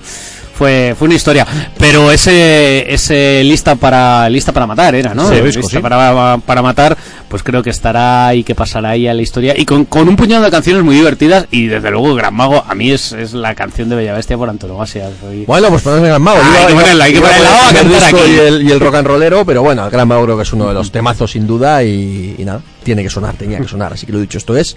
fue, 0.55 0.95
fue 0.99 1.07
una 1.07 1.15
historia. 1.15 1.47
Pero 1.79 2.11
ese, 2.13 2.93
ese 2.93 3.43
lista 3.45 3.75
para 3.77 4.29
lista 4.29 4.53
para 4.53 4.67
matar 4.67 4.95
era, 4.95 5.15
¿no? 5.15 5.29
Sí, 5.29 5.35
lista 5.43 5.63
sí. 5.63 5.79
para, 5.79 6.39
para 6.39 6.63
matar, 6.63 6.97
pues 7.29 7.43
creo 7.43 7.63
que 7.63 7.71
estará 7.71 8.35
y 8.35 8.45
que 8.45 8.55
pasará 8.55 8.91
ahí 8.91 9.07
a 9.09 9.15
la 9.15 9.23
historia. 9.23 9.55
Y 9.57 9.65
con, 9.65 9.85
con 9.85 10.09
un 10.09 10.17
puñado 10.17 10.45
de 10.45 10.51
canciones 10.51 10.83
muy 10.83 10.95
divertidas 10.97 11.47
y 11.51 11.67
desde 11.67 11.91
luego 11.91 12.15
Gran 12.15 12.35
Mago 12.35 12.65
a 12.67 12.75
mí 12.75 12.91
es, 12.91 13.13
es 13.13 13.33
la 13.33 13.55
canción 13.55 13.89
de 13.89 13.97
Bella 13.97 14.15
Bestia 14.15 14.37
por 14.37 14.49
antonomasia. 14.49 15.09
Soy- 15.21 15.45
Bueno, 15.47 15.69
pues 15.71 15.83
ponemos 15.83 16.03
el 16.05 16.09
Gran 16.11 16.23
Mago. 16.23 16.39
Ah, 16.43 16.57
hay 16.61 16.67
que 16.67 16.75
ponerla, 16.81 17.05
hay 17.05 17.13
que 17.15 17.21
ponerla 17.21 17.49
poner 17.49 17.53
a 17.53 17.69
el 17.71 17.77
primer 17.87 18.01
cantar 18.01 18.13
disco 18.13 18.25
aquí. 18.25 18.33
Y 18.33 18.39
el, 18.39 18.63
y 18.69 18.73
el 18.73 18.81
rock 18.81 18.95
and 18.97 19.07
rollero, 19.07 19.45
pero 19.45 19.63
bueno, 19.63 19.85
el 19.85 19.91
Gran 19.91 20.07
Mago 20.09 20.25
creo 20.25 20.37
que 20.37 20.43
es 20.43 20.53
uno 20.53 20.69
de 20.69 20.75
los 20.75 20.93
temazos 20.93 21.31
sin 21.33 21.47
duda 21.47 21.83
y, 21.83 22.37
y 22.39 22.45
nada, 22.45 22.61
tiene 22.83 23.03
que 23.03 23.11
sonar, 23.11 23.35
tenía 23.35 23.59
que 23.59 23.69
sonar. 23.69 23.93
Así 23.93 24.07
que 24.07 24.13
lo 24.13 24.21
dicho, 24.21 24.39
esto 24.39 24.57
es 24.57 24.77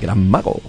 Gran 0.00 0.28
Mago. 0.30 0.60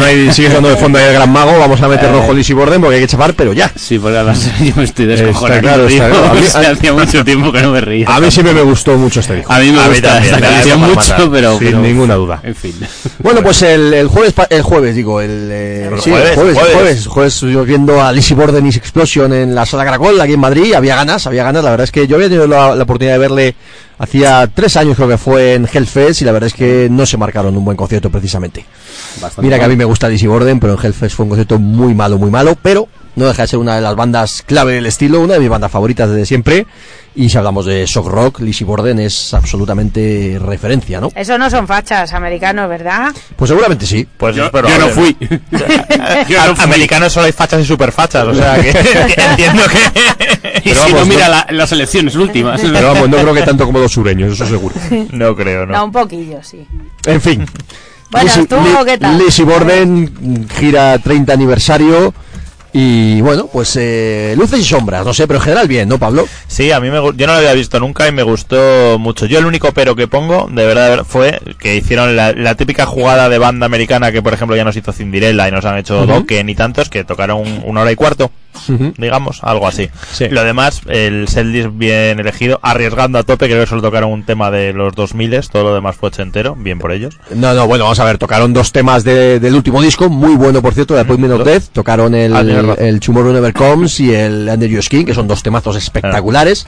Suena 0.00 0.12
y 0.12 0.32
sigues 0.32 0.52
dando 0.52 0.68
de 0.68 0.76
fondo 0.76 0.98
ahí 0.98 1.04
el 1.06 1.14
gran 1.14 1.30
mago, 1.30 1.58
vamos 1.58 1.80
a 1.82 1.88
meter 1.88 2.10
rojo 2.12 2.32
Lizzy 2.32 2.52
Borden 2.52 2.80
porque 2.80 2.96
hay 2.96 3.02
que 3.02 3.08
chapar, 3.08 3.34
pero 3.34 3.52
ya. 3.52 3.70
Sí, 3.74 3.98
porque 3.98 4.16
además 4.16 4.50
yo 4.60 4.72
me 4.76 4.84
estoy 4.84 5.06
descojonando. 5.06 5.56
Está 5.56 5.60
claro, 5.60 5.86
está 5.88 6.08
claro. 6.08 6.30
A 6.30 6.34
mí- 6.34 6.40
O 6.46 6.50
sea, 6.50 6.70
hacía 6.70 6.92
mucho 6.92 7.24
tiempo 7.24 7.52
que 7.52 7.62
no 7.62 7.70
me 7.72 7.80
reía. 7.80 8.06
A 8.08 8.20
mí 8.20 8.30
siempre 8.30 8.54
me 8.54 8.62
gustó 8.62 8.96
mucho 8.96 9.20
este 9.20 9.36
disco. 9.36 9.52
A 9.52 9.58
mí 9.58 9.70
me 9.72 9.80
A 9.80 9.84
mí 9.84 9.88
gusta 9.90 10.08
también, 10.14 10.34
esta 10.44 10.76
mucho, 10.76 10.94
matar. 10.94 11.28
pero... 11.30 11.58
Sin 11.58 11.68
pero- 11.68 11.80
ninguna 11.80 12.14
duda. 12.14 12.40
En 12.42 12.54
fin. 12.54 12.74
Bueno, 13.18 13.42
pues 13.42 13.60
el, 13.62 13.92
el 13.92 14.06
jueves, 14.08 14.32
pa- 14.34 14.46
el 14.48 14.62
jueves 14.62 14.94
digo, 14.94 15.20
el, 15.20 15.48
eh, 15.50 15.90
sí, 16.00 16.10
jueves, 16.10 16.30
el 16.30 16.34
jueves, 16.36 16.54
jueves. 16.54 16.74
jueves, 16.74 17.06
jueves 17.08 17.34
estuvimos 17.34 17.66
viendo 17.66 18.00
a 18.00 18.12
Lizzy 18.12 18.34
Borden 18.34 18.64
y 18.66 18.68
Explosion 18.68 19.32
en 19.32 19.52
la 19.54 19.66
sala 19.66 19.84
Caracol 19.84 20.20
aquí 20.20 20.34
en 20.34 20.40
Madrid, 20.40 20.74
había 20.74 20.94
ganas, 20.94 21.26
había 21.26 21.42
ganas, 21.42 21.64
la 21.64 21.70
verdad 21.70 21.84
es 21.84 21.90
que 21.90 22.06
yo 22.06 22.16
había 22.16 22.28
tenido 22.28 22.46
la, 22.46 22.76
la 22.76 22.84
oportunidad 22.84 23.14
de 23.14 23.18
verle 23.18 23.54
hacía 23.98 24.48
tres 24.54 24.76
años 24.76 24.94
creo 24.96 25.08
que 25.08 25.18
fue 25.18 25.54
en 25.54 25.66
Hellfest 25.72 26.22
y 26.22 26.24
la 26.26 26.32
verdad 26.32 26.46
es 26.48 26.54
que 26.54 26.86
no 26.90 27.04
se 27.06 27.16
marcaron 27.16 27.56
un 27.56 27.64
buen 27.64 27.76
concierto 27.76 28.10
precisamente. 28.10 28.64
Mira 29.38 29.58
que 29.58 29.64
a 29.64 29.68
mí 29.68 29.76
me 29.76 29.84
gusta 29.84 30.08
Lizzy 30.08 30.26
Borden, 30.26 30.60
pero 30.60 30.74
en 30.74 30.84
Hellfest 30.84 31.16
fue 31.16 31.24
un 31.24 31.30
concierto 31.30 31.58
muy 31.58 31.94
malo, 31.94 32.18
muy 32.18 32.30
malo, 32.30 32.56
pero 32.60 32.88
no 33.16 33.26
deja 33.26 33.42
de 33.42 33.48
ser 33.48 33.58
una 33.58 33.74
de 33.76 33.80
las 33.80 33.96
bandas 33.96 34.42
clave 34.44 34.74
del 34.74 34.84
estilo, 34.86 35.20
una 35.20 35.34
de 35.34 35.40
mis 35.40 35.48
bandas 35.48 35.70
favoritas 35.70 36.10
desde 36.10 36.26
siempre. 36.26 36.66
Y 37.18 37.30
si 37.30 37.38
hablamos 37.38 37.64
de 37.64 37.86
shock 37.86 38.08
rock, 38.08 38.40
Lizzy 38.40 38.62
Borden 38.64 38.98
es 39.00 39.32
absolutamente 39.32 40.38
referencia, 40.38 41.00
¿no? 41.00 41.08
Eso 41.14 41.38
no 41.38 41.48
son 41.48 41.66
fachas 41.66 42.12
americanos, 42.12 42.68
¿verdad? 42.68 43.10
Pues 43.36 43.48
seguramente 43.48 43.86
sí. 43.86 44.06
Pues 44.18 44.36
Yo, 44.36 44.50
no 44.52 44.88
fui. 44.90 45.16
Yo 46.28 46.46
no 46.46 46.54
fui. 46.54 46.64
Americanos 46.64 47.14
solo 47.14 47.24
hay 47.24 47.32
fachas 47.32 47.62
y 47.62 47.64
superfachas, 47.64 48.26
o 48.26 48.34
sea 48.34 48.60
que 48.60 48.68
entiendo 49.30 49.62
que. 49.66 50.58
Y 50.58 50.70
Pero 50.70 50.82
si 50.84 50.88
no, 50.92 50.98
vamos, 50.98 51.08
mira 51.08 51.24
no- 51.24 51.30
la- 51.32 51.46
las 51.52 51.72
elecciones 51.72 52.14
últimas. 52.16 52.60
Pero 52.60 52.92
vamos, 52.92 53.08
no 53.08 53.16
creo 53.16 53.32
que 53.32 53.42
tanto 53.42 53.64
como 53.64 53.78
los 53.78 53.92
sureños, 53.92 54.32
eso 54.34 54.46
seguro. 54.46 54.74
No 55.12 55.34
creo, 55.34 55.64
No, 55.64 55.72
no. 55.72 55.84
un 55.86 55.92
poquillo, 55.92 56.42
sí. 56.42 56.66
En 57.06 57.20
fin. 57.22 57.46
Bueno, 58.10 58.28
Lizzy- 58.30 58.46
¿tú 58.48 58.56
Li- 58.56 58.84
qué 58.86 58.98
tal? 58.98 59.18
Lizzy 59.18 59.42
Borden 59.42 60.48
gira 60.58 60.98
30 60.98 61.32
aniversario 61.32 62.14
y 62.72 63.20
bueno, 63.22 63.48
pues 63.50 63.74
eh, 63.80 64.34
luces 64.36 64.60
y 64.60 64.64
sombras, 64.64 65.04
no 65.04 65.14
sé, 65.14 65.26
pero 65.26 65.38
en 65.38 65.44
general 65.44 65.66
bien, 65.66 65.88
¿no, 65.88 65.98
Pablo? 65.98 66.28
Sí, 66.46 66.70
a 66.72 66.78
mí 66.78 66.90
me, 66.90 66.96
yo 67.16 67.26
no 67.26 67.32
lo 67.32 67.38
había 67.38 67.54
visto 67.54 67.80
nunca 67.80 68.06
y 68.06 68.12
me 68.12 68.22
gustó 68.22 68.98
mucho. 68.98 69.24
Yo 69.26 69.38
el 69.38 69.46
único 69.46 69.72
pero 69.72 69.96
que 69.96 70.08
pongo, 70.08 70.46
de 70.50 70.66
verdad, 70.66 71.04
fue 71.08 71.40
que 71.58 71.74
hicieron 71.76 72.16
la, 72.16 72.32
la 72.32 72.54
típica 72.54 72.84
jugada 72.84 73.28
de 73.30 73.38
banda 73.38 73.64
americana 73.66 74.12
que, 74.12 74.20
por 74.22 74.34
ejemplo, 74.34 74.56
ya 74.56 74.64
nos 74.64 74.76
hizo 74.76 74.92
Cinderella 74.92 75.48
y 75.48 75.52
nos 75.52 75.64
han 75.64 75.78
hecho 75.78 76.04
Dokken 76.06 76.48
y 76.50 76.54
tantos, 76.54 76.90
que 76.90 77.02
tocaron 77.04 77.38
un- 77.40 77.62
una 77.64 77.80
hora 77.80 77.92
y 77.92 77.96
cuarto, 77.96 78.30
digamos, 78.96 79.40
algo 79.42 79.66
así. 79.68 79.88
Sí. 80.12 80.28
Lo 80.28 80.44
demás, 80.44 80.80
el 80.88 81.28
setlist 81.28 81.68
bien 81.72 82.18
elegido, 82.20 82.58
arriesgando 82.62 83.18
a 83.18 83.22
tope, 83.22 83.46
creo 83.46 83.60
que 83.60 83.66
solo 83.68 83.82
tocaron 83.82 84.10
un 84.10 84.24
tema 84.24 84.50
de 84.50 84.72
los 84.72 84.94
2000, 84.94 85.26
todo 85.50 85.64
lo 85.64 85.74
demás 85.74 85.96
fue 85.96 86.08
ochentero, 86.08 86.54
bien 86.56 86.78
por 86.78 86.92
ellos. 86.92 87.18
No, 87.34 87.54
no, 87.54 87.66
bueno, 87.66 87.84
vamos 87.84 87.98
a 88.00 88.04
ver, 88.04 88.18
tocaron 88.18 88.52
dos 88.52 88.72
temas 88.72 89.04
de- 89.04 89.40
del 89.40 89.54
último 89.54 89.80
disco, 89.82 90.08
muy 90.08 90.34
bueno 90.36 90.62
por 90.62 90.74
cierto, 90.74 90.94
de 90.94 91.00
Appointment 91.00 91.34
of 91.34 91.44
Death, 91.44 91.64
tocaron 91.72 92.14
el, 92.14 92.34
Ah, 92.36 92.40
el 92.78 93.00
Tomorrow 93.00 93.32
Never 93.32 93.52
Comes 93.52 93.98
y 94.00 94.14
el 94.14 94.48
Under 94.52 94.68
Your 94.68 94.82
Skin, 94.82 95.04
que 95.04 95.14
son 95.14 95.26
dos 95.28 95.42
temazos 95.42 95.76
espectaculares, 95.76 96.66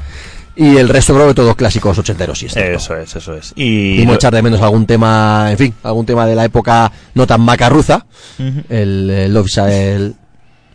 y 0.56 0.76
el 0.76 0.88
resto 0.88 1.14
creo 1.14 1.28
que 1.28 1.34
todos 1.34 1.54
clásicos 1.54 1.96
ochenteros, 1.98 2.38
sí, 2.38 2.46
es 2.46 2.54
cierto. 2.54 2.76
Eso 2.78 2.96
es, 2.96 3.14
eso 3.14 3.34
es. 3.34 3.52
Y, 3.54 4.00
Y 4.00 4.06
lo- 4.06 4.14
echar 4.14 4.34
de 4.34 4.42
menos 4.42 4.60
algún 4.60 4.86
tema, 4.86 5.48
en 5.52 5.58
fin, 5.58 5.74
algún 5.84 6.04
tema 6.04 6.26
de 6.26 6.34
la 6.34 6.44
época 6.44 6.90
no 7.14 7.26
tan 7.26 7.40
macarruza, 7.42 8.04
Ujú. 8.40 8.62
el, 8.68 9.08
el 9.10 9.36
a, 9.36 9.72
el, 9.72 10.14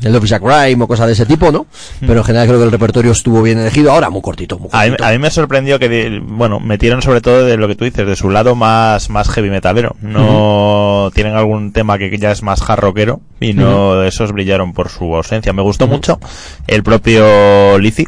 el 0.01 0.11
Love 0.11 0.31
a 0.33 0.39
Crime 0.39 0.83
o 0.83 0.87
cosas 0.87 1.07
de 1.07 1.13
ese 1.13 1.25
tipo, 1.25 1.51
¿no? 1.51 1.65
Pero 2.01 2.15
en 2.17 2.23
general 2.23 2.47
creo 2.47 2.59
que 2.59 2.65
el 2.65 2.71
repertorio 2.71 3.11
estuvo 3.11 3.41
bien 3.41 3.59
elegido, 3.59 3.91
ahora 3.91 4.09
muy 4.09 4.21
cortito, 4.21 4.59
muy 4.59 4.69
A 4.73 4.83
mí, 4.83 4.89
cortito. 4.89 5.05
a 5.07 5.11
mí 5.11 5.17
me 5.19 5.31
sorprendió 5.31 5.79
que, 5.79 6.19
bueno, 6.23 6.59
metieron 6.59 7.01
sobre 7.01 7.21
todo 7.21 7.45
de 7.45 7.55
lo 7.57 7.67
que 7.67 7.75
tú 7.75 7.85
dices, 7.85 8.05
de 8.05 8.15
su 8.15 8.29
lado 8.29 8.55
más, 8.55 9.09
más 9.09 9.29
heavy 9.29 9.49
metalero. 9.49 9.95
No 10.01 11.11
tienen 11.13 11.35
algún 11.35 11.71
tema 11.71 11.97
que 11.97 12.17
ya 12.17 12.31
es 12.31 12.43
más 12.43 12.61
hard 12.69 12.79
rockero 12.81 13.21
y 13.39 13.53
no 13.53 14.03
esos 14.03 14.31
brillaron 14.31 14.73
por 14.73 14.89
su 14.89 15.15
ausencia. 15.15 15.53
Me 15.53 15.61
gustó 15.61 15.87
mucho 15.87 16.19
el 16.67 16.83
propio 16.83 17.77
Lizzy 17.79 18.05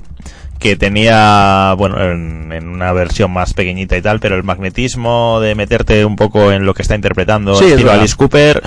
que 0.59 0.77
tenía, 0.77 1.75
bueno, 1.77 2.01
en, 2.01 2.51
en 2.51 2.69
una 2.69 2.91
versión 2.93 3.29
más 3.31 3.53
pequeñita 3.53 3.97
y 3.97 4.01
tal, 4.01 4.19
pero 4.21 4.35
el 4.35 4.43
magnetismo 4.43 5.39
de 5.41 5.53
meterte 5.53 6.05
un 6.05 6.15
poco 6.15 6.51
en 6.51 6.65
lo 6.65 6.73
que 6.73 6.81
está 6.81 6.95
interpretando 6.95 7.55
Sí, 7.55 7.65
es 7.65 7.71
estilo 7.71 7.87
verdad. 7.89 7.99
Alice 8.01 8.15
Cooper, 8.15 8.63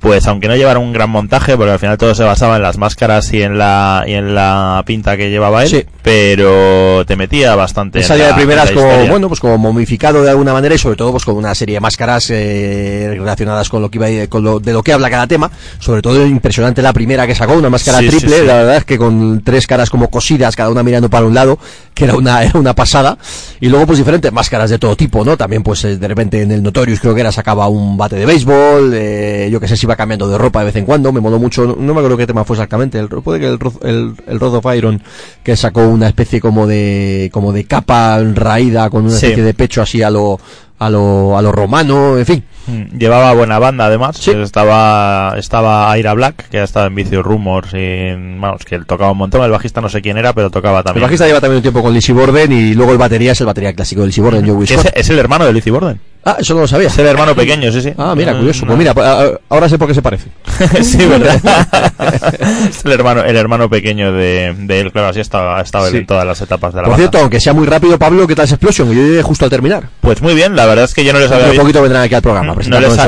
pues 0.00 0.26
aunque 0.26 0.48
no 0.48 0.56
llevara 0.56 0.78
un 0.78 0.92
gran 0.92 1.10
montaje, 1.10 1.56
porque 1.56 1.72
al 1.72 1.78
final 1.78 1.98
todo 1.98 2.14
se 2.14 2.22
basaba 2.24 2.56
en 2.56 2.62
las 2.62 2.78
máscaras 2.78 3.32
y 3.32 3.42
en 3.42 3.58
la 3.58 4.04
y 4.06 4.12
en 4.14 4.34
la 4.34 4.82
pinta 4.86 5.16
que 5.16 5.30
llevaba 5.30 5.62
él, 5.64 5.68
Sí. 5.68 5.84
pero 6.02 7.04
te 7.06 7.16
metía 7.16 7.54
bastante. 7.56 8.00
La- 8.08 8.28
de 8.28 8.34
primeras 8.34 8.70
como, 8.70 9.06
bueno, 9.06 9.28
pues 9.28 9.40
como 9.40 9.58
momificado 9.58 10.22
de 10.22 10.30
alguna 10.30 10.52
manera 10.52 10.74
y 10.74 10.78
sobre 10.78 10.96
todo 10.96 11.12
pues 11.12 11.24
con 11.24 11.36
una 11.36 11.54
serie 11.54 11.74
de 11.76 11.80
máscaras 11.80 12.30
eh, 12.30 13.08
relacionadas 13.16 13.68
con 13.68 13.82
lo 13.82 13.90
que 13.90 13.98
iba 13.98 14.26
con 14.28 14.42
lo, 14.44 14.60
de 14.60 14.72
lo 14.72 14.82
que 14.82 14.92
habla 14.92 15.10
cada 15.10 15.26
tema. 15.26 15.50
Sobre 15.78 16.02
todo 16.02 16.24
impresionante 16.26 16.82
la 16.82 16.92
primera 16.92 17.26
que 17.26 17.34
sacó, 17.34 17.54
una 17.54 17.70
máscara 17.70 17.98
Sí, 17.98 18.08
triple, 18.08 18.40
sí. 18.40 18.46
la 18.46 18.54
verdad 18.54 18.76
es 18.76 18.84
que 18.84 18.98
con 18.98 19.42
tres 19.42 19.66
caras 19.66 19.90
como 19.90 20.10
cosidas, 20.10 20.54
cada 20.56 20.70
una 20.70 20.82
mirando 20.82 21.10
para 21.10 21.26
un 21.26 21.34
lado, 21.34 21.58
que 21.94 22.04
era 22.04 22.14
una, 22.16 22.42
era 22.44 22.58
una 22.58 22.74
pasada. 22.74 23.18
Y 23.60 23.68
luego 23.68 23.86
pues 23.86 23.98
diferentes 23.98 24.32
máscaras 24.32 24.70
de 24.70 24.78
todo 24.78 24.96
tipo, 24.96 25.24
¿no? 25.24 25.36
También 25.36 25.62
pues 25.62 25.84
eh, 25.84 25.96
de 25.96 26.08
repente 26.08 26.42
en 26.42 26.52
el 26.52 26.62
Notorious 26.62 27.00
creo 27.00 27.14
que 27.14 27.20
era 27.20 27.32
sacaba 27.32 27.68
un 27.68 27.96
bate 27.96 28.16
de 28.16 28.26
béisbol, 28.26 28.92
eh, 28.94 29.48
yo 29.50 29.60
que 29.60 29.68
sé 29.68 29.76
si 29.76 29.86
iba 29.88 29.96
cambiando 29.96 30.28
de 30.28 30.36
ropa 30.38 30.60
de 30.60 30.66
vez 30.66 30.76
en 30.76 30.84
cuando, 30.84 31.12
me 31.12 31.20
moló 31.20 31.38
mucho, 31.38 31.64
no, 31.66 31.94
me 31.94 32.00
acuerdo 32.00 32.16
qué 32.16 32.26
tema 32.26 32.44
fue 32.44 32.56
exactamente, 32.56 32.98
el, 32.98 33.08
puede 33.08 33.40
que 33.40 33.46
el, 33.46 33.58
el, 33.82 34.14
el 34.26 34.40
Rod 34.40 34.56
of 34.56 34.66
Iron, 34.76 35.02
que 35.42 35.56
sacó 35.56 35.86
una 35.88 36.08
especie 36.08 36.40
como 36.40 36.66
de, 36.66 37.30
como 37.32 37.52
de 37.52 37.64
capa 37.64 38.22
raída 38.34 38.90
con 38.90 39.04
una 39.06 39.10
Sí. 39.16 39.26
especie 39.26 39.42
de 39.44 39.54
pecho 39.54 39.80
así 39.82 40.02
a 40.02 40.10
lo, 40.10 40.38
a 40.78 40.90
lo, 40.90 41.36
a 41.38 41.42
lo 41.42 41.50
romano, 41.52 42.18
en 42.18 42.26
fin. 42.26 42.44
Mm, 42.68 42.98
Llevaba 42.98 43.32
buena 43.34 43.58
banda 43.58 43.86
además, 43.86 44.16
Sí. 44.18 44.30
estaba 44.32 45.34
estaba 45.38 45.90
Aira 45.90 46.12
Black, 46.14 46.48
que 46.50 46.58
ya 46.58 46.64
estaba 46.64 46.86
en 46.86 46.94
Vicious 46.94 47.24
Rumors 47.24 47.70
y 47.74 48.12
vamos, 48.38 48.64
que 48.64 48.74
él 48.74 48.86
tocaba 48.86 49.10
un 49.12 49.18
montón, 49.18 49.42
el 49.42 49.50
bajista 49.50 49.80
no 49.80 49.88
sé 49.88 50.02
quién 50.02 50.18
era, 50.18 50.32
pero 50.34 50.50
tocaba 50.50 50.78
El 50.80 50.84
también. 50.84 51.02
bajista 51.02 51.26
lleva 51.26 51.40
también 51.40 51.56
un 51.56 51.62
tiempo 51.62 51.82
con 51.82 51.92
Lizzy 51.94 52.12
Borden 52.12 52.52
y 52.52 52.74
luego 52.74 52.92
el 52.92 52.98
batería 52.98 53.32
es 53.32 53.40
el 53.40 53.46
batería 53.46 53.72
clásico 53.72 54.02
de 54.02 54.08
Lizzy 54.08 54.20
Borden, 54.20 54.46
Joey 54.46 54.66
Que 54.66 54.74
es, 54.74 54.88
es 54.94 55.10
el 55.10 55.18
hermano 55.18 55.46
de 55.46 55.52
Lizzy 55.52 55.70
Borden. 55.70 55.98
Ah, 56.24 56.36
eso 56.40 56.52
no 56.52 56.60
lo 56.62 56.66
sabía. 56.68 56.88
Es 56.88 56.98
el 56.98 57.06
hermano 57.06 57.34
pequeño, 57.34 57.70
sí, 57.72 57.80
sí. 57.80 57.92
Ah, 57.96 58.12
mira, 58.14 58.34
curioso. 58.34 58.64
Mm, 58.66 58.68
Pues 58.68 58.78
mira, 58.78 58.90
a- 58.94 59.30
ahora 59.48 59.68
sé 59.68 59.78
por 59.78 59.88
qué 59.88 59.94
se 59.94 60.02
parece. 60.02 60.28
sí, 60.82 60.98
¿verdad? 61.06 61.40
es 62.68 62.84
el 62.84 62.92
hermano, 62.92 63.22
el 63.24 63.36
hermano 63.36 63.70
pequeño 63.70 64.12
de, 64.12 64.52
de 64.58 64.80
él, 64.80 64.92
claro, 64.92 65.08
así 65.08 65.20
estaba, 65.20 65.60
estaba 65.62 65.88
Sí. 65.88 65.98
en 65.98 66.06
todas 66.06 66.26
las 66.26 66.40
etapas 66.42 66.74
de 66.74 66.78
la 66.78 66.84
Por 66.84 66.90
banda. 66.92 67.02
cierto, 67.02 67.18
aunque 67.18 67.40
sea 67.40 67.54
muy 67.54 67.66
rápido, 67.66 67.98
Pablo, 67.98 68.26
¿qué 68.26 68.34
tal 68.34 68.44
esa 68.44 68.56
Explosion? 68.56 68.88
Yo 68.88 68.94
llegué 69.02 69.22
justo 69.22 69.44
al 69.44 69.50
terminar. 69.50 69.84
Pues 70.00 70.20
muy 70.20 70.34
bien, 70.34 70.54
la 70.56 70.66
verdad 70.66 70.84
es 70.84 70.92
que 70.92 71.04
yo 71.04 71.12
no 71.12 71.18
les 71.20 71.30
había 71.30 71.50
Un 71.52 71.56
poquito 71.56 71.80
vendrán 71.80 72.02
aquí 72.02 72.14
al 72.14 72.22
programa. 72.22 72.54
No 72.66 72.80
les, 72.80 72.92
el 72.94 73.00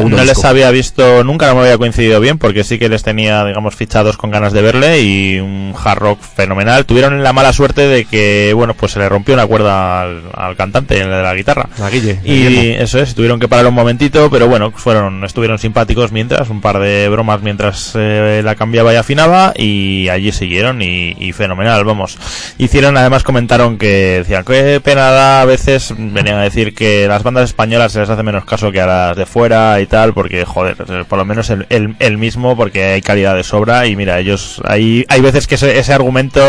ha- 0.45 0.49
había 0.51 0.71
visto, 0.71 1.25
nunca 1.25 1.47
no 1.49 1.55
me 1.57 1.63
había 1.63 1.79
coincidido 1.79 2.21
bien, 2.21 2.39
porque 2.39 2.63
sí 2.65 2.79
que 2.79 2.89
les 2.89 3.03
tenía, 3.03 3.45
digamos, 3.45 3.75
fichados 3.75 4.17
con 4.17 4.31
ganas 4.31 4.53
de 4.53 4.63
verle 4.63 5.01
y 5.01 5.41
un 5.41 5.75
hard 5.83 5.99
rock 5.99 6.21
fenomenal. 6.21 6.85
Tuvieron 6.87 7.23
la 7.23 7.33
mala 7.33 7.53
suerte 7.53 7.89
de 7.89 8.05
que, 8.05 8.53
bueno, 8.55 8.75
pues 8.75 8.93
se 8.93 8.99
le 8.99 9.09
rompió 9.09 9.35
una 9.35 9.47
cuerda 9.47 10.03
al, 10.03 10.23
al 10.35 10.57
cantante, 10.57 11.01
el 11.01 11.09
de 11.11 11.23
la 11.23 11.35
guitarra. 11.35 11.69
A 11.83 11.89
Guille, 11.89 12.21
Y 12.25 12.47
Guillermo. 12.47 12.83
eso 12.85 12.99
es, 13.01 13.15
tuvieron 13.15 13.41
que 13.41 13.49
parar 13.49 13.67
un 13.67 13.75
momentito, 13.75 14.31
pero 14.31 14.47
bueno, 14.49 14.71
fueron, 14.73 15.25
estuvieron 15.25 15.59
simpáticos 15.59 16.13
mientras, 16.13 16.51
un 16.51 16.61
par 16.61 16.79
de 16.79 17.09
bromas 17.09 17.41
mientras 17.43 17.93
eh, 17.97 18.43
la 18.45 18.55
cambiaba 18.55 18.93
y 18.93 18.97
afinaba, 18.97 19.53
y 19.57 20.09
allí 20.09 20.33
siguieron 20.33 20.83
y, 20.83 21.17
y 21.19 21.33
fenomenal, 21.33 21.85
vamos. 21.85 22.19
Hicieron, 22.59 22.97
además 22.97 23.23
comentaron 23.23 23.79
que 23.79 24.19
decían, 24.19 24.45
qué 24.45 24.81
pena 24.83 25.11
da 25.11 25.41
a 25.43 25.45
veces, 25.45 25.95
venían 25.97 26.37
a 26.37 26.43
decir 26.43 26.75
que 26.75 27.07
las 27.09 27.23
bandas 27.23 27.45
españolas 27.45 27.93
se 27.93 28.01
les 28.01 28.11
hace 28.11 28.23
menos 28.23 28.45
caso 28.45 28.71
que 28.71 28.81
a 28.81 28.87
las 28.87 29.17
de 29.17 29.27
fuera 29.27 29.40
y 29.47 29.87
tal, 29.87 30.13
porque 30.15 30.45
joder, 30.45 30.77
por 31.09 31.19
lo 31.19 31.25
menos 31.25 31.49
el, 31.51 31.67
el, 31.71 31.97
el 31.99 32.19
mismo, 32.19 32.57
porque 32.57 32.85
hay 32.85 33.01
calidad 33.03 33.35
de 33.35 33.43
sobra, 33.43 33.87
y 33.87 33.97
mira, 33.97 34.19
ellos, 34.19 34.61
hay, 34.67 35.05
hay 35.09 35.21
veces 35.21 35.47
que 35.47 35.55
ese, 35.55 35.79
ese 35.79 35.93
argumento 35.93 36.41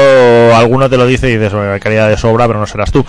alguno 0.55 0.89
te 0.89 0.97
lo 0.97 1.07
dice 1.07 1.29
y 1.29 1.37
dices, 1.37 1.53
"Bueno, 1.53 1.71
calidad 1.79 2.09
de 2.09 2.17
sobra, 2.17 2.47
pero 2.47 2.59
no 2.59 2.67
serás 2.67 2.91
tú. 2.91 3.05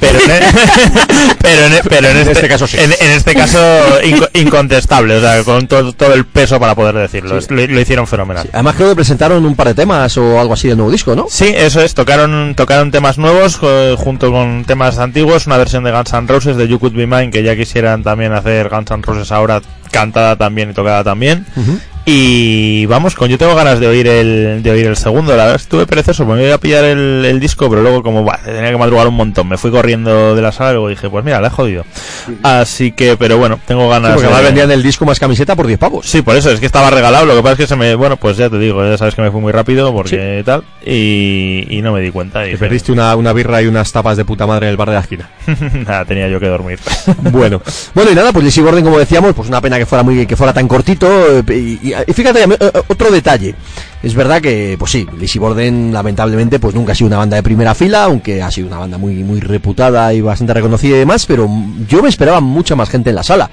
Pero 0.00 0.18
en, 0.18 0.26
pero 1.42 1.66
en, 1.66 1.72
pero 1.88 2.08
en 2.08 2.16
este, 2.28 2.48
caso 2.48 2.66
sí. 2.66 2.76
En, 2.78 2.92
en 2.92 3.10
este 3.10 3.34
caso 3.34 3.58
inco- 4.02 4.28
incontestable, 4.34 5.16
o 5.16 5.20
sea, 5.20 5.42
con 5.44 5.66
todo, 5.66 5.92
todo 5.92 6.14
el 6.14 6.24
peso 6.26 6.58
para 6.60 6.74
poder 6.74 6.94
decirlo. 6.94 7.38
Lo, 7.48 7.66
lo 7.66 7.80
hicieron 7.80 8.06
fenomenal. 8.06 8.48
Además 8.52 8.74
creo 8.76 8.88
que 8.90 8.96
presentaron 8.96 9.44
un 9.44 9.54
par 9.56 9.68
de 9.68 9.74
temas 9.74 10.16
o 10.16 10.40
algo 10.40 10.54
así 10.54 10.68
de 10.68 10.76
nuevo 10.76 10.90
disco, 10.90 11.14
¿no? 11.14 11.26
Sí, 11.28 11.52
eso 11.54 11.80
es, 11.80 11.94
tocaron, 11.94 12.54
tocaron 12.56 12.90
temas 12.90 13.18
nuevos 13.18 13.58
eh, 13.62 13.94
junto 13.98 14.30
con 14.30 14.64
temas 14.64 14.98
antiguos, 14.98 15.46
una 15.46 15.56
versión 15.56 15.84
de 15.84 15.90
Guns 15.92 16.12
N' 16.12 16.26
Roses 16.28 16.56
de 16.56 16.68
You 16.68 16.78
Could 16.78 16.94
Be 16.94 17.06
Mine, 17.06 17.30
que 17.30 17.42
ya 17.42 17.56
quisieran 17.56 18.02
también 18.02 18.32
hacer 18.32 18.68
Guns 18.68 18.90
N' 18.90 19.02
Roses 19.02 19.13
ahora 19.30 19.60
cantada 19.90 20.36
también 20.36 20.70
y 20.70 20.74
tocada 20.74 21.04
también. 21.04 21.46
Y 22.06 22.84
vamos, 22.84 23.14
con 23.14 23.30
yo 23.30 23.38
tengo 23.38 23.54
ganas 23.54 23.80
de 23.80 23.86
oír 23.86 24.06
el, 24.06 24.62
de 24.62 24.70
oír 24.70 24.86
el 24.86 24.96
segundo, 24.96 25.32
la 25.34 25.44
verdad 25.44 25.56
estuve 25.56 25.86
perezoso, 25.86 26.26
me 26.26 26.44
iba 26.44 26.54
a 26.56 26.58
pillar 26.58 26.84
el, 26.84 27.24
el 27.24 27.40
disco, 27.40 27.70
pero 27.70 27.80
luego 27.80 28.02
como 28.02 28.22
buah, 28.22 28.36
tenía 28.44 28.70
que 28.70 28.76
madrugar 28.76 29.08
un 29.08 29.14
montón, 29.14 29.48
me 29.48 29.56
fui 29.56 29.70
corriendo 29.70 30.36
de 30.36 30.42
la 30.42 30.52
sala 30.52 30.70
y 30.70 30.72
luego 30.74 30.88
dije, 30.90 31.08
pues 31.08 31.24
mira, 31.24 31.40
la 31.40 31.46
he 31.46 31.50
jodido. 31.50 31.86
Así 32.42 32.92
que, 32.92 33.16
pero 33.16 33.38
bueno, 33.38 33.58
tengo 33.66 33.84
Sí, 33.84 33.88
ganas 33.90 34.12
porque 34.12 34.26
de- 34.28 34.34
además 34.34 34.44
vendían 34.44 34.70
el 34.70 34.82
disco 34.82 35.06
más 35.06 35.18
camiseta 35.18 35.56
por 35.56 35.66
10 35.66 35.78
pavos. 35.78 36.04
Sí, 36.06 36.20
por 36.20 36.36
eso, 36.36 36.50
es 36.50 36.60
que 36.60 36.66
estaba 36.66 36.90
regalado. 36.90 37.24
Lo 37.24 37.34
que 37.36 37.42
pasa 37.42 37.52
es 37.52 37.58
que 37.60 37.66
se 37.68 37.76
me. 37.76 37.94
Bueno, 37.94 38.16
pues 38.18 38.36
ya 38.36 38.50
te 38.50 38.58
digo, 38.58 38.84
ya 38.84 38.98
sabes 38.98 39.14
que 39.14 39.22
me 39.22 39.30
fui 39.30 39.40
muy 39.40 39.52
rápido 39.52 39.90
porque 39.94 40.42
tal. 40.44 40.62
Y, 40.84 41.66
y 41.70 41.80
no 41.80 41.92
me 41.92 42.00
di 42.02 42.10
cuenta. 42.10 42.40
Te 42.40 42.46
dije, 42.46 42.58
perdiste 42.58 42.92
una, 42.92 43.16
una 43.16 43.32
birra 43.32 43.62
y 43.62 43.66
unas 43.66 43.90
tapas 43.92 44.16
de 44.18 44.24
puta 44.26 44.46
madre 44.46 44.66
en 44.66 44.70
el 44.72 44.76
bar 44.76 44.88
de 44.88 44.94
la 44.94 45.00
esquina. 45.00 45.30
nada, 45.86 46.04
tenía 46.04 46.28
yo 46.28 46.38
que 46.38 46.48
dormir. 46.48 46.78
Bueno, 47.30 47.62
bueno 47.94 48.10
y 48.10 48.14
nada, 48.14 48.30
pues 48.32 48.44
Lizzy 48.44 48.60
Borden, 48.60 48.84
como 48.84 48.98
decíamos, 48.98 49.32
pues 49.34 49.48
una 49.48 49.60
pena 49.62 49.78
que 49.78 49.86
fuera 49.86 50.02
muy 50.02 50.26
que 50.26 50.36
fuera 50.36 50.52
tan 50.52 50.68
cortito 50.68 51.08
eh, 51.38 51.42
y, 51.82 51.88
y 51.90 51.93
y 52.06 52.12
fíjate, 52.12 52.42
eh, 52.42 52.48
eh, 52.58 52.72
otro 52.88 53.10
detalle. 53.10 53.54
Es 54.02 54.14
verdad 54.14 54.42
que, 54.42 54.76
pues 54.78 54.90
sí, 54.90 55.06
Lizzy 55.18 55.38
Borden 55.38 55.92
lamentablemente 55.92 56.58
pues 56.58 56.74
nunca 56.74 56.92
ha 56.92 56.94
sido 56.94 57.08
una 57.08 57.18
banda 57.18 57.36
de 57.36 57.42
primera 57.42 57.74
fila, 57.74 58.04
aunque 58.04 58.42
ha 58.42 58.50
sido 58.50 58.66
una 58.66 58.78
banda 58.78 58.98
muy, 58.98 59.24
muy 59.24 59.40
reputada 59.40 60.12
y 60.12 60.20
bastante 60.20 60.54
reconocida 60.54 60.96
y 60.96 60.98
demás, 60.98 61.24
pero 61.26 61.48
yo 61.88 62.02
me 62.02 62.08
esperaba 62.08 62.40
mucha 62.40 62.76
más 62.76 62.90
gente 62.90 63.10
en 63.10 63.16
la 63.16 63.22
sala. 63.22 63.50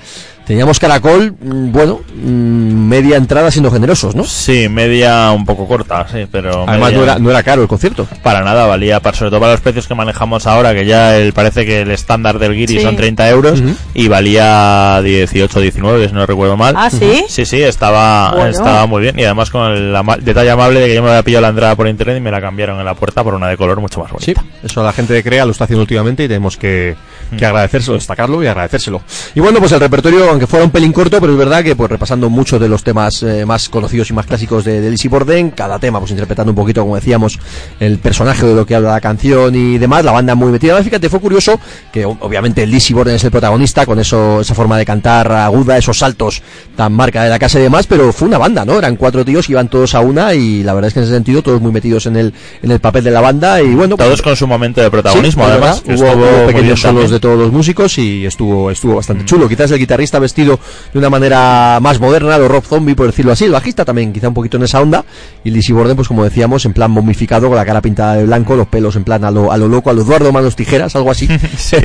Teníamos 0.52 0.80
Caracol, 0.82 1.32
mm, 1.40 1.72
bueno, 1.72 2.02
mm, 2.14 2.90
media 2.90 3.16
entrada 3.16 3.50
siendo 3.52 3.72
generosos, 3.72 4.16
¿no? 4.18 4.26
Sí, 4.26 4.68
media 4.68 5.32
un 5.32 5.46
poco 5.46 5.66
corta, 5.66 6.06
sí, 6.12 6.28
pero. 6.30 6.66
Además 6.68 6.90
media- 6.92 6.98
no 6.98 7.04
era, 7.06 7.20
no 7.20 7.30
era 7.30 7.42
caro 7.42 7.62
el 7.62 7.70
concierto. 7.70 8.06
Para 8.22 8.42
nada, 8.42 8.66
valía, 8.68 9.00
para, 9.00 9.16
sobre 9.16 9.32
todo 9.32 9.40
para 9.40 9.54
los 9.54 9.62
precios 9.62 9.88
que 9.88 9.96
manejamos 9.96 10.48
ahora, 10.48 10.74
que 10.74 10.86
ya 10.86 11.16
el, 11.18 11.32
parece 11.32 11.66
que 11.66 11.84
el 11.84 11.92
estándar 11.92 12.38
del 12.38 12.54
Guiri 12.54 12.80
Sí. 12.80 12.82
son 12.82 12.98
30 12.98 13.30
euros 13.30 13.62
Ujú. 13.62 13.76
y 13.94 14.10
valía 14.10 15.02
18 15.02 15.62
19, 15.62 16.10
si 16.10 16.14
no 16.14 16.26
recuerdo 16.26 16.58
mal. 16.58 16.76
Ah, 16.78 16.90
¿sí? 16.90 17.24
Sí, 17.30 17.46
sí, 17.46 17.62
estaba, 17.64 18.32
Bueno. 18.34 18.50
estaba 18.50 18.86
muy 18.88 19.04
bien. 19.04 19.18
Y 19.18 19.24
además 19.24 19.50
con 19.52 19.72
el 19.72 19.96
ama- 19.96 20.18
detalle 20.18 20.52
amable 20.52 20.82
de 20.82 20.88
que 20.88 20.96
yo 20.96 21.02
me 21.02 21.12
había 21.12 21.24
pillado 21.24 21.44
la 21.44 21.48
entrada 21.50 21.76
por 21.78 21.88
internet 21.88 22.18
y 22.18 22.20
me 22.20 22.30
la 22.30 22.42
cambiaron 22.42 22.78
en 22.78 22.84
la 22.84 22.94
puerta 22.94 23.24
por 23.24 23.36
una 23.36 23.48
de 23.48 23.56
color 23.56 23.80
mucho 23.80 24.02
más 24.02 24.10
Sí, 24.20 24.34
bonita. 24.34 24.44
eso 24.66 24.84
la 24.84 24.92
gente 24.92 25.14
de 25.14 25.24
Crea 25.24 25.46
lo 25.46 25.52
está 25.54 25.64
haciendo 25.64 25.84
últimamente 25.84 26.26
y 26.26 26.28
tenemos 26.28 26.58
que, 26.58 26.98
que 27.38 27.46
agradecérselo, 27.46 27.96
destacarlo 27.96 28.44
y 28.44 28.48
agradecérselo. 28.48 29.02
Y 29.36 29.40
bueno, 29.40 29.60
pues 29.60 29.72
el 29.72 29.80
repertorio, 29.80 30.30
aunque 30.30 30.48
fuera 30.48 30.66
un 30.66 30.72
pelín 30.72 30.92
corto, 30.92 31.20
pero 31.20 31.34
es 31.34 31.40
verdad 31.40 31.64
que 31.64 31.76
pues 31.76 31.90
repasando 31.90 32.30
muchos 32.30 32.60
de 32.60 32.68
los 32.68 32.84
temas 32.84 33.24
eh, 33.24 33.46
más 33.46 33.70
conocidos 33.70 34.10
y 34.10 34.14
más 34.14 34.26
clásicos 34.26 34.64
de, 34.66 34.82
de 34.82 34.90
Lizzy 34.90 35.08
Borden, 35.08 35.52
cada 35.52 35.80
tema 35.80 36.00
pues 36.00 36.12
interpretando 36.12 36.52
un 36.52 36.56
poquito, 36.56 36.82
como 36.82 36.96
decíamos, 36.96 37.40
el 37.80 38.00
personaje 38.00 38.46
de 38.46 38.56
lo 38.56 38.66
que 38.66 38.76
habla 38.76 38.92
la 38.92 39.02
canción 39.02 39.56
y 39.56 39.78
demás, 39.78 40.04
la 40.04 40.12
banda 40.12 40.36
muy 40.36 40.52
metida. 40.52 40.82
Fíjate, 40.84 41.10
fue 41.10 41.20
curioso 41.20 41.60
que 41.92 42.06
obviamente 42.06 42.66
Lizzy 42.66 42.94
Borden 42.94 43.16
es 43.16 43.24
el 43.24 43.32
protagonista, 43.32 43.86
con 43.86 44.00
eso 44.00 44.42
esa 44.42 44.54
forma 44.54 44.78
de 44.78 44.86
cantar 44.86 45.32
aguda, 45.32 45.78
esos 45.78 45.98
saltos 45.98 46.42
tan 46.76 46.94
marca 46.94 47.24
de 47.24 47.30
la 47.30 47.40
casa 47.40 47.60
y 47.60 47.64
demás, 47.64 47.88
pero 47.88 48.12
fue 48.14 48.28
una 48.28 48.38
banda, 48.38 48.66
¿no? 48.66 48.78
Eran 48.78 48.96
cuatro 48.96 49.24
tíos 49.24 49.48
que 49.48 49.54
iban 49.54 49.68
todos 49.70 49.96
a 49.96 50.02
una 50.02 50.34
y 50.34 50.64
la 50.64 50.74
verdad 50.74 50.90
es 50.90 50.94
que 50.94 51.00
en 51.00 51.06
ese 51.06 51.14
sentido 51.14 51.42
todos 51.42 51.62
muy 51.62 51.72
metidos 51.72 52.06
en 52.06 52.16
el, 52.18 52.34
en 52.62 52.72
el 52.72 52.80
papel 52.80 53.04
de 53.04 53.12
la 53.12 53.22
banda 53.22 53.62
y 53.62 53.74
bueno, 53.74 53.96
pues, 53.98 54.08
Todos 54.08 54.22
con 54.22 54.36
su 54.36 54.48
momento 54.48 54.82
de 54.82 54.92
protagonismo, 54.92 55.46
Sí, 55.46 55.52
además. 55.52 55.84
verdad. 55.86 56.16
Hubo, 56.16 56.48
pequeños 56.48 56.82
solos 56.82 57.10
de 57.10 57.20
todos 57.22 57.38
los 57.40 57.52
músicos 57.54 57.98
y 57.98 58.26
estuvo 58.26 58.70
estuvo 58.72 58.96
bastante 58.96 59.24
chulo. 59.24 59.48
Quizás 59.48 59.72
el 59.72 59.80
guitarrista 59.80 60.20
vestido 60.20 60.60
de 60.92 61.00
una 61.00 61.10
manera 61.10 61.80
más 61.82 62.00
moderna, 62.02 62.38
de 62.38 62.48
Rob 62.48 62.66
Zombie, 62.66 62.96
por 62.96 63.06
decirlo 63.08 63.32
así. 63.32 63.46
El 63.46 63.52
bajista 63.52 63.86
también, 63.86 64.12
quizá 64.12 64.28
un 64.28 64.34
poquito 64.34 64.58
en 64.58 64.64
esa 64.64 64.82
onda. 64.82 65.06
Y 65.44 65.52
Lizzy 65.52 65.72
Borden, 65.72 65.96
pues 65.96 66.08
como 66.10 66.24
decíamos, 66.26 66.66
en 66.66 66.74
plan 66.74 66.92
momificado, 66.92 67.48
con 67.48 67.56
la 67.56 67.66
cara 67.66 67.82
pintada 67.82 68.16
de 68.16 68.26
blanco, 68.26 68.56
los 68.58 68.68
pelos 68.68 68.96
en 68.98 69.04
plan 69.06 69.24
a 69.24 69.32
lo, 69.32 69.52
a 69.52 69.58
lo 69.58 69.68
loco, 69.70 69.90
a 69.90 69.94
lo 69.94 70.02
Eduardo 70.02 70.32
Manos 70.34 70.56
Tijeras, 70.58 70.96
algo 70.96 71.12
así. 71.12 71.28
Sí. 71.58 71.78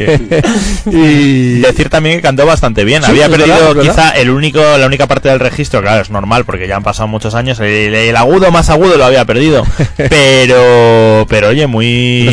y 0.90 1.60
Decir 1.60 1.88
también 1.88 2.16
que 2.16 2.22
cantó 2.22 2.46
bastante 2.46 2.84
bien. 2.84 3.02
Sí, 3.02 3.10
Había 3.10 3.28
perdido 3.28 3.74
verdad. 3.74 3.82
quizá 3.82 4.10
el 4.10 4.30
único, 4.30 4.60
la 4.78 4.86
única 4.86 5.06
parte 5.06 5.28
del 5.28 5.38
registro, 5.40 5.80
claro, 5.82 6.02
es 6.02 6.10
normal 6.10 6.44
porque 6.44 6.66
ya 6.66 6.76
han 6.76 6.82
pasado 6.82 7.08
muchos 7.08 7.34
años. 7.34 7.60
El, 7.60 7.94
el 7.94 8.16
agudo 8.16 8.50
más 8.50 8.70
agudo 8.70 8.96
lo 8.96 9.04
había 9.04 9.24
perdido. 9.24 9.64
pero, 9.96 11.26
pero 11.28 11.48
oye, 11.48 11.66
muy, 11.66 12.28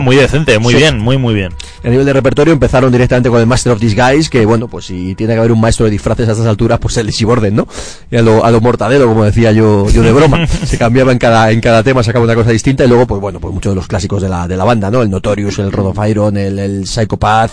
muy 0.00 0.16
decente, 0.16 0.58
muy 0.58 0.74
Sí. 0.74 0.78
bien, 0.80 0.98
muy 0.98 1.16
muy 1.18 1.34
bien. 1.34 1.52
A 1.84 1.88
nivel 1.88 2.04
de 2.06 2.12
repertorio 2.12 2.37
empezaron 2.46 2.92
directamente 2.92 3.28
con 3.28 3.40
el 3.40 3.46
Master 3.46 3.72
of 3.72 3.80
Disguise, 3.80 4.30
que 4.30 4.46
bueno, 4.46 4.68
pues 4.68 4.86
si 4.86 5.14
tiene 5.14 5.34
que 5.34 5.38
haber 5.40 5.52
un 5.52 5.60
maestro 5.60 5.84
de 5.84 5.90
disfraces 5.90 6.28
a 6.28 6.32
estas 6.32 6.46
alturas, 6.46 6.78
pues 6.78 6.96
el 6.96 7.06
Lizzy 7.06 7.24
Borden, 7.24 7.56
¿no? 7.56 7.66
Y 8.10 8.16
a 8.16 8.22
lo, 8.22 8.44
a 8.44 8.50
lo 8.50 8.60
mortadelo, 8.60 9.06
como 9.06 9.24
decía 9.24 9.52
yo, 9.52 9.88
yo 9.90 10.02
de 10.02 10.12
broma. 10.12 10.46
Se 10.66 10.78
cambiaba 10.78 11.12
en 11.12 11.18
cada, 11.18 11.50
en 11.50 11.60
cada 11.60 11.82
tema, 11.82 12.02
sacaba 12.02 12.24
una 12.24 12.34
cosa 12.34 12.50
distinta 12.50 12.84
y 12.84 12.88
luego, 12.88 13.06
pues 13.06 13.20
bueno, 13.20 13.40
pues 13.40 13.52
muchos 13.52 13.72
de 13.72 13.76
los 13.76 13.86
clásicos 13.86 14.22
de 14.22 14.28
la, 14.28 14.46
de 14.46 14.56
la 14.56 14.64
banda, 14.64 14.90
¿no? 14.90 15.02
El 15.02 15.10
Notorious, 15.10 15.58
el 15.58 15.72
Rod 15.72 15.86
of 15.86 16.08
Iron, 16.08 16.36
el, 16.36 16.58
el 16.58 16.86
Psychopath, 16.86 17.50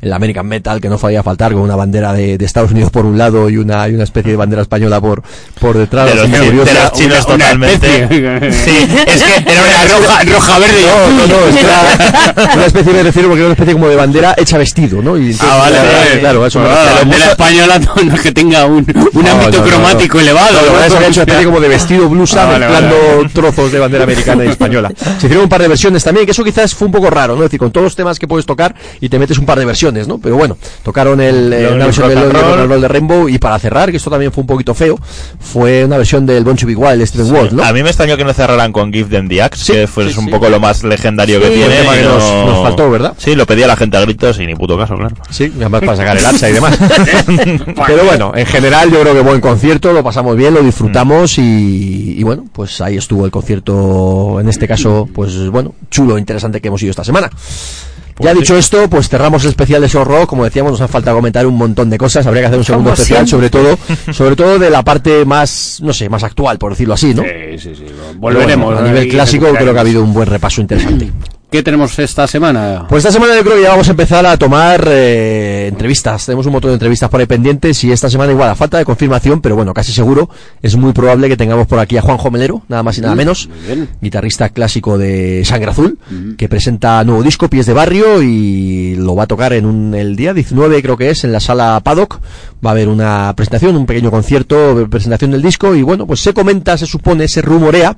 el 0.00 0.12
American 0.12 0.46
Metal, 0.46 0.80
que 0.80 0.88
no 0.88 0.98
podía 0.98 1.22
faltar, 1.22 1.52
con 1.52 1.62
una 1.62 1.76
bandera 1.76 2.12
de, 2.12 2.38
de 2.38 2.44
Estados 2.44 2.70
Unidos 2.70 2.90
por 2.90 3.06
un 3.06 3.16
lado 3.16 3.48
y 3.48 3.56
una, 3.56 3.88
y 3.88 3.94
una 3.94 4.04
especie 4.04 4.32
de 4.32 4.36
bandera 4.36 4.62
española 4.62 5.00
por, 5.00 5.22
por 5.60 5.76
detrás. 5.76 6.08
De 6.08 6.14
los, 6.16 6.30
de 6.30 6.74
los 6.74 6.92
chinos 6.92 7.24
una 7.26 7.36
totalmente. 7.36 8.02
especie. 8.02 8.52
Sí, 8.52 8.88
es 9.06 9.22
que 9.22 9.52
era 9.52 9.62
una 9.62 9.84
roja, 9.98 10.24
roja 10.24 10.58
verde. 10.58 10.82
No, 10.86 11.10
no, 11.10 11.26
no, 11.26 11.46
es 11.46 11.54
que 11.56 11.64
era 11.64 12.54
una 12.54 12.66
especie, 12.66 12.92
me 12.92 13.02
refiero, 13.02 13.28
porque 13.28 13.40
era 13.40 13.46
una 13.46 13.54
especie 13.54 13.72
como 13.74 13.88
de 13.88 13.96
bandera 13.96 14.17
hecha 14.36 14.58
vestido, 14.58 15.02
¿no? 15.02 15.16
Y 15.16 15.30
entonces, 15.32 15.48
Ah, 15.50 15.56
vale, 15.58 15.76
claro, 15.76 15.98
vale. 15.98 16.20
claro, 16.20 16.46
eso 16.46 16.58
me 16.60 16.64
Bueno, 16.66 16.78
refiero. 16.80 16.94
la 16.94 17.00
bandera 17.10 17.30
española 17.30 17.78
no, 17.78 18.02
no 18.04 18.14
es 18.14 18.20
que 18.20 18.32
tenga 18.32 18.64
un, 18.66 18.74
un 19.12 19.22
No, 19.24 19.30
ámbito 19.30 19.50
no, 19.58 19.58
no, 19.58 19.64
cromático 19.70 20.16
no. 20.16 20.20
elevado. 20.22 20.58
No, 20.72 20.80
es 20.84 21.08
hecho 21.08 21.20
especie 21.22 21.44
como 21.44 21.60
de 21.60 21.68
vestido 21.68 22.08
blusa 22.08 22.42
Ah, 22.42 22.46
vale, 22.46 22.58
mezclando 22.68 22.96
vale. 23.16 23.28
trozos 23.32 23.72
de 23.72 23.78
bandera 23.78 24.04
americana 24.04 24.44
y 24.44 24.48
española. 24.48 24.90
Se 25.18 25.26
hicieron 25.26 25.42
un 25.44 25.48
par 25.48 25.62
de 25.62 25.68
versiones 25.68 26.02
también, 26.04 26.26
que 26.26 26.32
eso 26.32 26.44
quizás 26.44 26.74
fue 26.74 26.86
un 26.86 26.92
poco 26.92 27.10
raro, 27.10 27.34
¿no? 27.34 27.42
Es 27.42 27.46
decir, 27.46 27.58
con 27.60 27.70
todos 27.70 27.84
los 27.84 27.96
temas 27.96 28.18
que 28.18 28.26
puedes 28.28 28.46
tocar 28.46 28.74
y 29.00 29.08
te 29.08 29.18
metes 29.18 29.38
un 29.38 29.46
par 29.46 29.58
de 29.58 29.64
versiones, 29.64 30.06
¿no? 30.08 30.18
Pero 30.18 30.36
bueno, 30.36 30.56
tocaron 30.82 31.20
el, 31.20 31.52
eh, 31.52 31.68
una 31.72 31.86
versión 31.86 32.08
del 32.08 32.30
Roll. 32.30 32.80
De 32.80 32.88
Rainbow 32.88 33.28
y 33.28 33.38
para 33.38 33.58
cerrar, 33.58 33.90
que 33.90 33.96
esto 33.96 34.10
también 34.10 34.30
fue 34.32 34.42
un 34.42 34.46
poquito 34.46 34.72
feo, 34.74 34.98
fue 35.40 35.84
una 35.84 35.96
versión 35.98 36.24
del 36.26 36.44
Bon 36.44 36.56
Jovi 36.56 36.74
Wild, 36.74 37.04
Steven 37.06 37.30
World, 37.32 37.52
¿no? 37.52 37.64
A 37.64 37.72
mí 37.72 37.82
me 37.82 37.88
extrañó 37.90 38.16
que 38.16 38.24
no 38.24 38.32
cerraran 38.32 38.72
con 38.72 38.92
Give 38.92 39.08
Them 39.08 39.28
the 39.28 39.42
Axe, 39.42 39.64
Sí, 39.64 39.72
que 39.72 39.86
fue 39.86 40.10
sí, 40.10 40.18
un 40.18 40.26
sí. 40.26 40.30
poco 40.30 40.48
lo 40.48 40.60
más 40.60 40.84
legendario 40.84 41.40
que 41.40 41.48
Sí. 41.48 41.54
tiene. 41.54 42.02
Nos 42.04 42.62
faltó, 42.62 42.90
¿verdad? 42.90 43.14
Sí, 43.18 43.34
lo 43.34 43.46
pedía 43.46 43.66
la 43.66 43.76
gente 43.76 43.96
a 43.98 44.02
gritos 44.02 44.38
y 44.40 44.46
ni 44.46 44.54
puto 44.54 44.76
caso, 44.76 44.96
claro. 44.96 45.14
Sí, 45.30 45.52
además 45.56 45.80
para 45.80 45.96
sacar 45.96 46.16
el 46.16 46.26
hacha 46.26 46.48
y 46.48 46.52
demás. 46.52 46.78
Pero 47.86 48.04
bueno, 48.04 48.32
en 48.34 48.46
general 48.46 48.90
yo 48.90 49.00
creo 49.00 49.14
que 49.14 49.20
buen 49.20 49.40
concierto, 49.40 49.92
lo 49.92 50.02
pasamos 50.02 50.36
bien, 50.36 50.54
lo 50.54 50.62
disfrutamos 50.62 51.38
y, 51.38 52.14
y 52.18 52.22
bueno, 52.22 52.44
pues 52.52 52.80
ahí 52.80 52.96
estuvo 52.96 53.24
el 53.24 53.30
concierto, 53.30 54.40
en 54.40 54.48
este 54.48 54.66
caso, 54.66 55.08
pues 55.12 55.48
bueno, 55.50 55.74
chulo, 55.90 56.18
interesante 56.18 56.60
que 56.60 56.68
hemos 56.68 56.82
ido 56.82 56.90
esta 56.90 57.04
semana. 57.04 57.30
Ya 58.20 58.34
dicho 58.34 58.56
esto, 58.56 58.88
pues 58.90 59.08
cerramos 59.08 59.44
el 59.44 59.50
especial 59.50 59.80
de 59.80 59.88
Show 59.88 60.04
Rock, 60.04 60.28
como 60.28 60.44
decíamos, 60.44 60.72
nos 60.72 60.80
ha 60.80 60.88
falta 60.88 61.12
comentar 61.12 61.46
un 61.46 61.56
montón 61.56 61.88
de 61.88 61.98
cosas, 61.98 62.26
habría 62.26 62.42
que 62.42 62.46
hacer 62.46 62.58
un 62.58 62.64
segundo 62.64 62.92
especial, 62.92 63.28
sobre 63.28 63.48
todo, 63.48 63.78
sobre 64.12 64.34
todo 64.34 64.58
de 64.58 64.70
la 64.70 64.82
parte 64.82 65.24
más, 65.24 65.78
no 65.82 65.92
sé, 65.92 66.08
más 66.08 66.24
actual, 66.24 66.58
por 66.58 66.72
decirlo 66.72 66.94
así, 66.94 67.14
¿no? 67.14 67.22
Sí, 67.22 67.58
sí, 67.58 67.74
sí. 67.76 67.84
Volveremos. 68.16 68.66
bueno, 68.66 68.80
a 68.80 68.82
nivel 68.82 69.08
clásico 69.08 69.46
creo 69.54 69.72
que 69.72 69.78
ha 69.78 69.82
habido 69.82 70.02
un 70.02 70.12
buen 70.12 70.28
repaso 70.28 70.60
interesante. 70.60 71.12
¿Qué 71.50 71.62
tenemos 71.62 71.98
esta 71.98 72.26
semana? 72.26 72.84
Pues 72.90 73.02
esta 73.02 73.10
semana 73.10 73.34
yo 73.34 73.42
creo 73.42 73.56
que 73.56 73.62
ya 73.62 73.70
vamos 73.70 73.88
a 73.88 73.92
empezar 73.92 74.26
a 74.26 74.36
tomar 74.36 74.86
eh, 74.86 75.66
entrevistas. 75.68 76.26
Tenemos 76.26 76.44
un 76.44 76.52
montón 76.52 76.72
de 76.72 76.74
entrevistas 76.74 77.08
por 77.08 77.20
ahí 77.20 77.26
pendientes 77.26 77.82
y 77.84 77.90
esta 77.90 78.10
semana 78.10 78.32
igual 78.32 78.50
a 78.50 78.54
falta 78.54 78.76
de 78.76 78.84
confirmación, 78.84 79.40
pero 79.40 79.56
bueno, 79.56 79.72
casi 79.72 79.90
seguro 79.90 80.28
es 80.60 80.76
muy 80.76 80.92
probable 80.92 81.26
que 81.26 81.38
tengamos 81.38 81.66
por 81.66 81.78
aquí 81.78 81.96
a 81.96 82.02
Juanjo 82.02 82.30
Melero, 82.30 82.60
nada 82.68 82.82
más 82.82 82.98
y 82.98 83.00
nada 83.00 83.14
menos, 83.14 83.48
muy 83.48 83.66
bien. 83.66 83.88
guitarrista 83.98 84.50
clásico 84.50 84.98
de 84.98 85.42
Sangre 85.46 85.70
Azul, 85.70 85.98
que 86.36 86.50
presenta 86.50 87.02
nuevo 87.04 87.22
disco 87.22 87.48
Pies 87.48 87.64
de 87.64 87.72
Barrio 87.72 88.22
y 88.22 88.96
lo 88.96 89.16
va 89.16 89.22
a 89.22 89.26
tocar 89.26 89.54
en 89.54 89.64
un, 89.64 89.94
el 89.94 90.16
día 90.16 90.34
19 90.34 90.82
creo 90.82 90.98
que 90.98 91.08
es 91.08 91.24
en 91.24 91.32
la 91.32 91.40
sala 91.40 91.80
Paddock. 91.82 92.20
Va 92.64 92.70
a 92.70 92.72
haber 92.72 92.88
una 92.88 93.32
presentación, 93.36 93.76
un 93.76 93.86
pequeño 93.86 94.10
concierto, 94.10 94.86
presentación 94.90 95.30
del 95.30 95.40
disco 95.40 95.74
y 95.74 95.82
bueno, 95.82 96.06
pues 96.06 96.20
se 96.20 96.34
comenta, 96.34 96.76
se 96.76 96.86
supone, 96.86 97.26
se 97.28 97.40
rumorea 97.40 97.96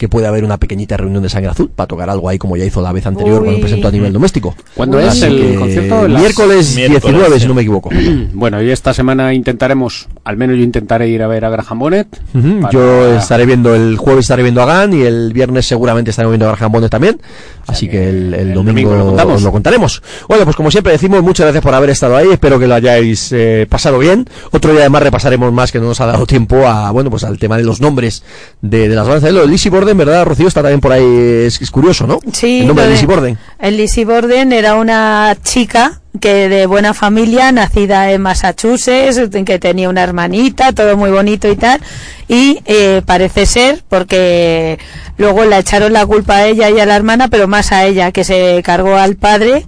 que 0.00 0.08
puede 0.08 0.26
haber 0.26 0.44
una 0.44 0.56
pequeñita 0.56 0.96
reunión 0.96 1.22
de 1.22 1.28
Sangre 1.28 1.50
Azul 1.50 1.68
para 1.76 1.86
tocar 1.86 2.08
algo 2.08 2.26
ahí 2.26 2.38
como 2.38 2.56
ya 2.56 2.64
hizo 2.64 2.80
la 2.80 2.90
vez 2.90 3.04
anterior 3.04 3.40
Uy. 3.40 3.44
cuando 3.44 3.60
presentó 3.60 3.88
a 3.88 3.90
nivel 3.90 4.14
doméstico. 4.14 4.56
¿Cuándo 4.74 4.98
es 4.98 5.08
Así 5.08 5.24
el 5.24 5.56
concierto? 5.58 6.08
Las- 6.08 6.20
Miércoles, 6.22 6.74
Miércoles, 6.74 7.02
19, 7.02 7.34
sí. 7.34 7.40
si 7.40 7.46
no 7.46 7.52
me 7.54 7.60
equivoco. 7.60 7.90
Bueno, 8.32 8.62
y 8.62 8.70
esta 8.70 8.94
semana 8.94 9.34
intentaremos, 9.34 10.08
al 10.24 10.38
menos 10.38 10.56
yo 10.56 10.62
intentaré 10.62 11.08
ir 11.08 11.22
a 11.22 11.26
ver 11.26 11.44
a 11.44 11.50
Graham 11.50 11.78
Bonnet. 11.78 12.08
Ujú, 12.34 12.60
para- 12.62 12.72
Yo 12.72 13.14
estaré 13.18 13.44
viendo 13.44 13.74
el 13.74 13.98
jueves 13.98 14.24
estaré 14.24 14.42
viendo 14.42 14.62
a 14.62 14.64
Gan 14.66 14.94
y 14.94 15.02
el 15.02 15.34
viernes 15.34 15.66
seguramente 15.66 16.10
estaremos 16.12 16.32
viendo 16.32 16.48
a 16.48 16.56
Graham 16.56 16.72
Bonnet 16.72 16.90
también. 16.90 17.20
Así 17.66 17.86
que 17.88 18.08
el, 18.08 18.32
el 18.34 18.40
el 18.50 18.54
domingo, 18.54 18.90
domingo 18.94 19.24
lo 19.24 19.38
lo 19.38 19.52
contaremos. 19.52 20.02
Bueno, 20.28 20.44
pues 20.44 20.56
como 20.56 20.70
siempre 20.70 20.92
decimos, 20.92 21.22
muchas 21.22 21.44
gracias 21.44 21.62
por 21.62 21.74
haber 21.74 21.90
estado 21.90 22.16
ahí. 22.16 22.28
Espero 22.32 22.58
que 22.58 22.66
lo 22.66 22.74
hayáis 22.74 23.30
eh, 23.32 23.66
pasado 23.68 23.98
bien. 23.98 24.26
Otro 24.50 24.72
día 24.72 24.80
además 24.80 25.02
repasaremos 25.02 25.52
más 25.52 25.70
que 25.70 25.78
no 25.78 25.84
nos 25.86 26.00
ha 26.00 26.06
dado 26.06 26.26
tiempo 26.26 26.66
a, 26.66 26.90
bueno, 26.90 27.10
pues 27.10 27.22
al 27.24 27.38
tema 27.38 27.58
de 27.58 27.64
los 27.64 27.80
nombres 27.80 28.22
de, 28.62 28.88
de 28.88 28.94
las 28.94 29.06
bandas. 29.06 29.22
de 29.24 29.32
Lo 29.32 29.42
de 29.42 29.48
Lizzy 29.48 29.68
Borden, 29.92 30.06
¿verdad, 30.06 30.24
Rocío? 30.24 30.48
Está 30.48 30.62
también 30.62 30.80
por 30.80 30.92
ahí. 30.92 31.04
Es, 31.46 31.60
es 31.60 31.70
curioso, 31.70 32.06
¿no? 32.06 32.20
Sí, 32.32 32.60
El 32.60 32.66
nombre 32.68 32.84
de 32.84 32.90
de- 32.90 32.94
Lizzy 32.96 33.06
Borden. 33.06 33.38
El 33.58 33.76
Lizzie 33.76 34.04
Borden 34.04 34.52
era 34.52 34.74
una 34.76 35.36
chica 35.42 36.00
que 36.20 36.48
de 36.48 36.66
buena 36.66 36.92
familia, 36.92 37.52
nacida 37.52 38.10
en 38.10 38.20
Massachusetts, 38.22 39.20
que 39.44 39.58
tenía 39.58 39.88
una 39.88 40.02
hermanita, 40.02 40.72
todo 40.72 40.96
muy 40.96 41.10
bonito 41.10 41.48
y 41.50 41.56
tal. 41.56 41.80
Y 42.28 42.60
eh, 42.66 43.02
parece 43.06 43.46
ser, 43.46 43.82
porque 43.88 44.78
luego 45.18 45.44
la 45.44 45.58
echaron 45.58 45.92
la 45.92 46.04
culpa 46.06 46.36
a 46.36 46.46
ella 46.46 46.68
y 46.70 46.80
a 46.80 46.86
la 46.86 46.96
hermana, 46.96 47.28
pero 47.28 47.46
más 47.48 47.72
a 47.72 47.84
ella, 47.86 48.12
que 48.12 48.24
se 48.24 48.60
cargó 48.64 48.96
al 48.96 49.16
padre 49.16 49.64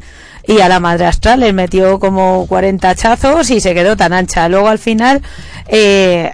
y 0.46 0.60
a 0.60 0.68
la 0.68 0.80
madrastra 0.80 1.36
le 1.36 1.52
metió 1.52 1.98
como 2.00 2.46
40 2.48 2.90
hachazos 2.90 3.50
y 3.50 3.60
se 3.60 3.74
quedó 3.74 3.96
tan 3.96 4.12
ancha. 4.12 4.48
Luego 4.48 4.68
al 4.68 4.78
final 4.78 5.22
eh, 5.68 6.32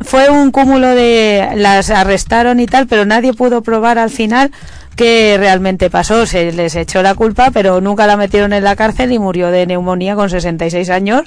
fue 0.00 0.30
un 0.30 0.50
cúmulo 0.50 0.88
de 0.88 1.50
las 1.56 1.90
arrestaron 1.90 2.60
y 2.60 2.66
tal, 2.66 2.86
pero 2.86 3.04
nadie 3.04 3.34
pudo 3.34 3.62
probar 3.62 3.98
al 3.98 4.10
final 4.10 4.50
qué 4.94 5.36
realmente 5.38 5.90
pasó. 5.90 6.26
Se 6.26 6.52
les 6.52 6.74
echó 6.76 7.02
la 7.02 7.14
culpa, 7.14 7.50
pero 7.52 7.80
nunca 7.80 8.06
la 8.06 8.16
metieron 8.16 8.52
en 8.52 8.64
la 8.64 8.76
cárcel 8.76 9.12
y 9.12 9.18
murió 9.18 9.50
de 9.50 9.66
neumonía 9.66 10.14
con 10.14 10.30
66 10.30 10.90
años 10.90 11.22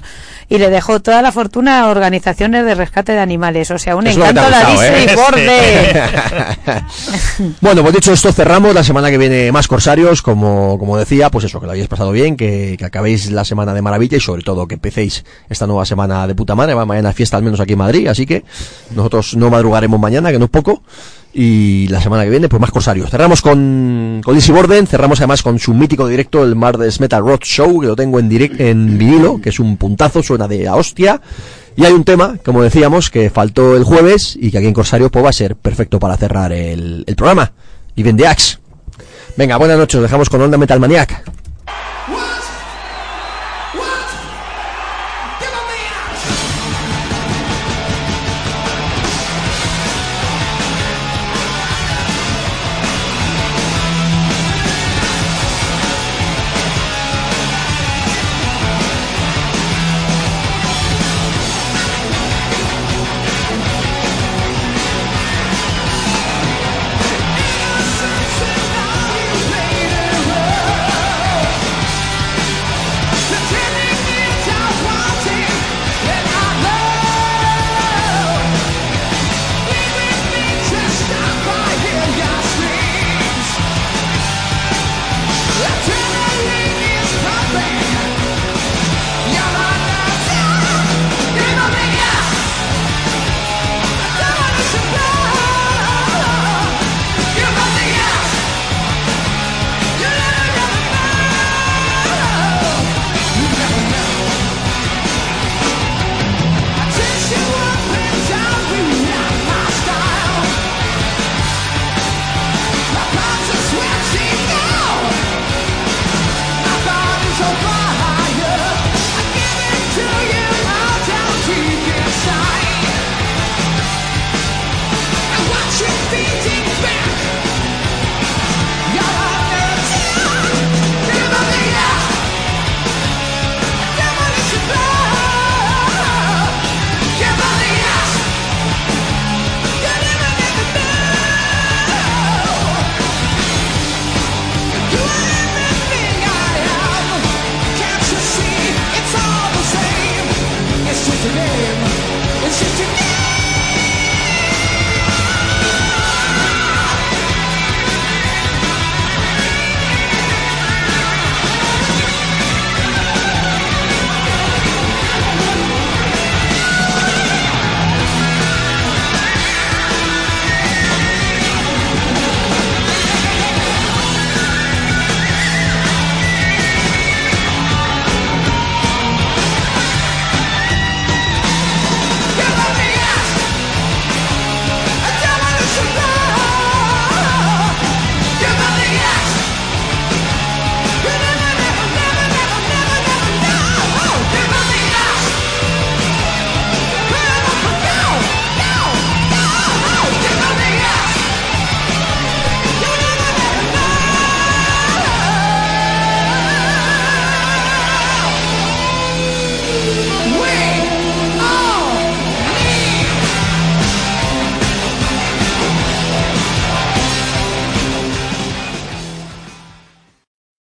y 0.49 0.57
le 0.57 0.69
dejó 0.69 0.99
toda 1.01 1.21
la 1.21 1.31
fortuna 1.31 1.81
a 1.81 1.89
organizaciones 1.89 2.65
de 2.65 2.75
rescate 2.75 3.13
de 3.13 3.19
animales. 3.19 3.69
O 3.71 3.77
sea, 3.77 3.95
un 3.95 4.07
encanto 4.07 4.41
ha 4.41 4.49
la 4.49 4.71
gustado, 4.71 4.83
¿eh? 4.83 4.95
Disney 4.99 5.15
Borde. 5.25 6.03
Bueno, 7.61 7.81
pues 7.81 7.93
dicho 7.95 8.13
esto, 8.13 8.31
cerramos 8.31 8.73
la 8.73 8.83
semana 8.83 9.09
que 9.09 9.17
viene 9.17 9.51
más 9.51 9.67
corsarios, 9.67 10.21
como, 10.21 10.77
como 10.79 10.97
decía, 10.97 11.29
pues 11.29 11.45
eso, 11.45 11.59
que 11.59 11.65
lo 11.65 11.73
hayáis 11.73 11.87
pasado 11.87 12.11
bien, 12.11 12.35
que, 12.35 12.75
que 12.77 12.85
acabéis 12.85 13.31
la 13.31 13.45
semana 13.45 13.73
de 13.73 13.81
maravilla 13.81 14.17
y 14.17 14.19
sobre 14.19 14.43
todo 14.43 14.67
que 14.67 14.75
empecéis 14.75 15.23
esta 15.49 15.67
nueva 15.67 15.85
semana 15.85 16.27
de 16.27 16.35
puta 16.35 16.55
madre. 16.55 16.73
Va 16.73 16.85
mañana 16.85 17.13
fiesta 17.13 17.37
al 17.37 17.43
menos 17.43 17.59
aquí 17.59 17.73
en 17.73 17.79
Madrid, 17.79 18.07
así 18.07 18.25
que 18.25 18.43
nosotros 18.91 19.35
no 19.35 19.49
madrugaremos 19.49 19.99
mañana, 19.99 20.31
que 20.31 20.39
no 20.39 20.45
es 20.45 20.51
poco. 20.51 20.83
Y 21.39 21.87
la 21.89 22.01
semana 22.01 22.23
que 22.23 22.31
viene, 22.31 22.49
pues 22.49 22.59
más 22.59 22.71
corsarios. 22.71 23.11
Cerramos 23.11 23.43
con, 23.43 24.21
con 24.25 24.33
Easy 24.33 24.51
Borden, 24.51 24.87
cerramos 24.87 25.19
además 25.19 25.43
con 25.43 25.59
su 25.59 25.71
mítico 25.75 26.07
directo, 26.07 26.43
el 26.43 26.55
Mardes 26.55 26.99
Metal 26.99 27.21
Road 27.21 27.41
Show, 27.43 27.79
que 27.79 27.85
lo 27.85 27.95
tengo 27.95 28.17
en 28.17 28.27
direct, 28.27 28.59
en 28.59 28.97
vinilo, 28.97 29.39
que 29.39 29.49
es 29.49 29.59
un 29.59 29.77
puntazo, 29.77 30.23
suena 30.23 30.47
de 30.47 30.63
la 30.63 30.75
hostia. 30.75 31.21
Y 31.75 31.85
hay 31.85 31.93
un 31.93 32.03
tema, 32.03 32.39
como 32.43 32.63
decíamos, 32.63 33.11
que 33.11 33.29
faltó 33.29 33.77
el 33.77 33.83
jueves 33.83 34.35
y 34.35 34.49
que 34.49 34.57
aquí 34.57 34.65
en 34.65 34.73
Corsario 34.73 35.11
pues 35.11 35.23
va 35.23 35.29
a 35.29 35.33
ser 35.33 35.55
perfecto 35.55 35.99
para 35.99 36.17
cerrar 36.17 36.51
el, 36.51 37.05
programa. 37.15 37.51
Y 37.95 38.01
vende 38.01 38.25
Axe. 38.25 38.57
Venga, 39.37 39.57
buenas 39.57 39.77
noches, 39.77 39.97
os 39.97 40.01
dejamos 40.01 40.31
con 40.31 40.41
Onda 40.41 40.57
Metal 40.57 40.79
Maniac. 40.79 41.23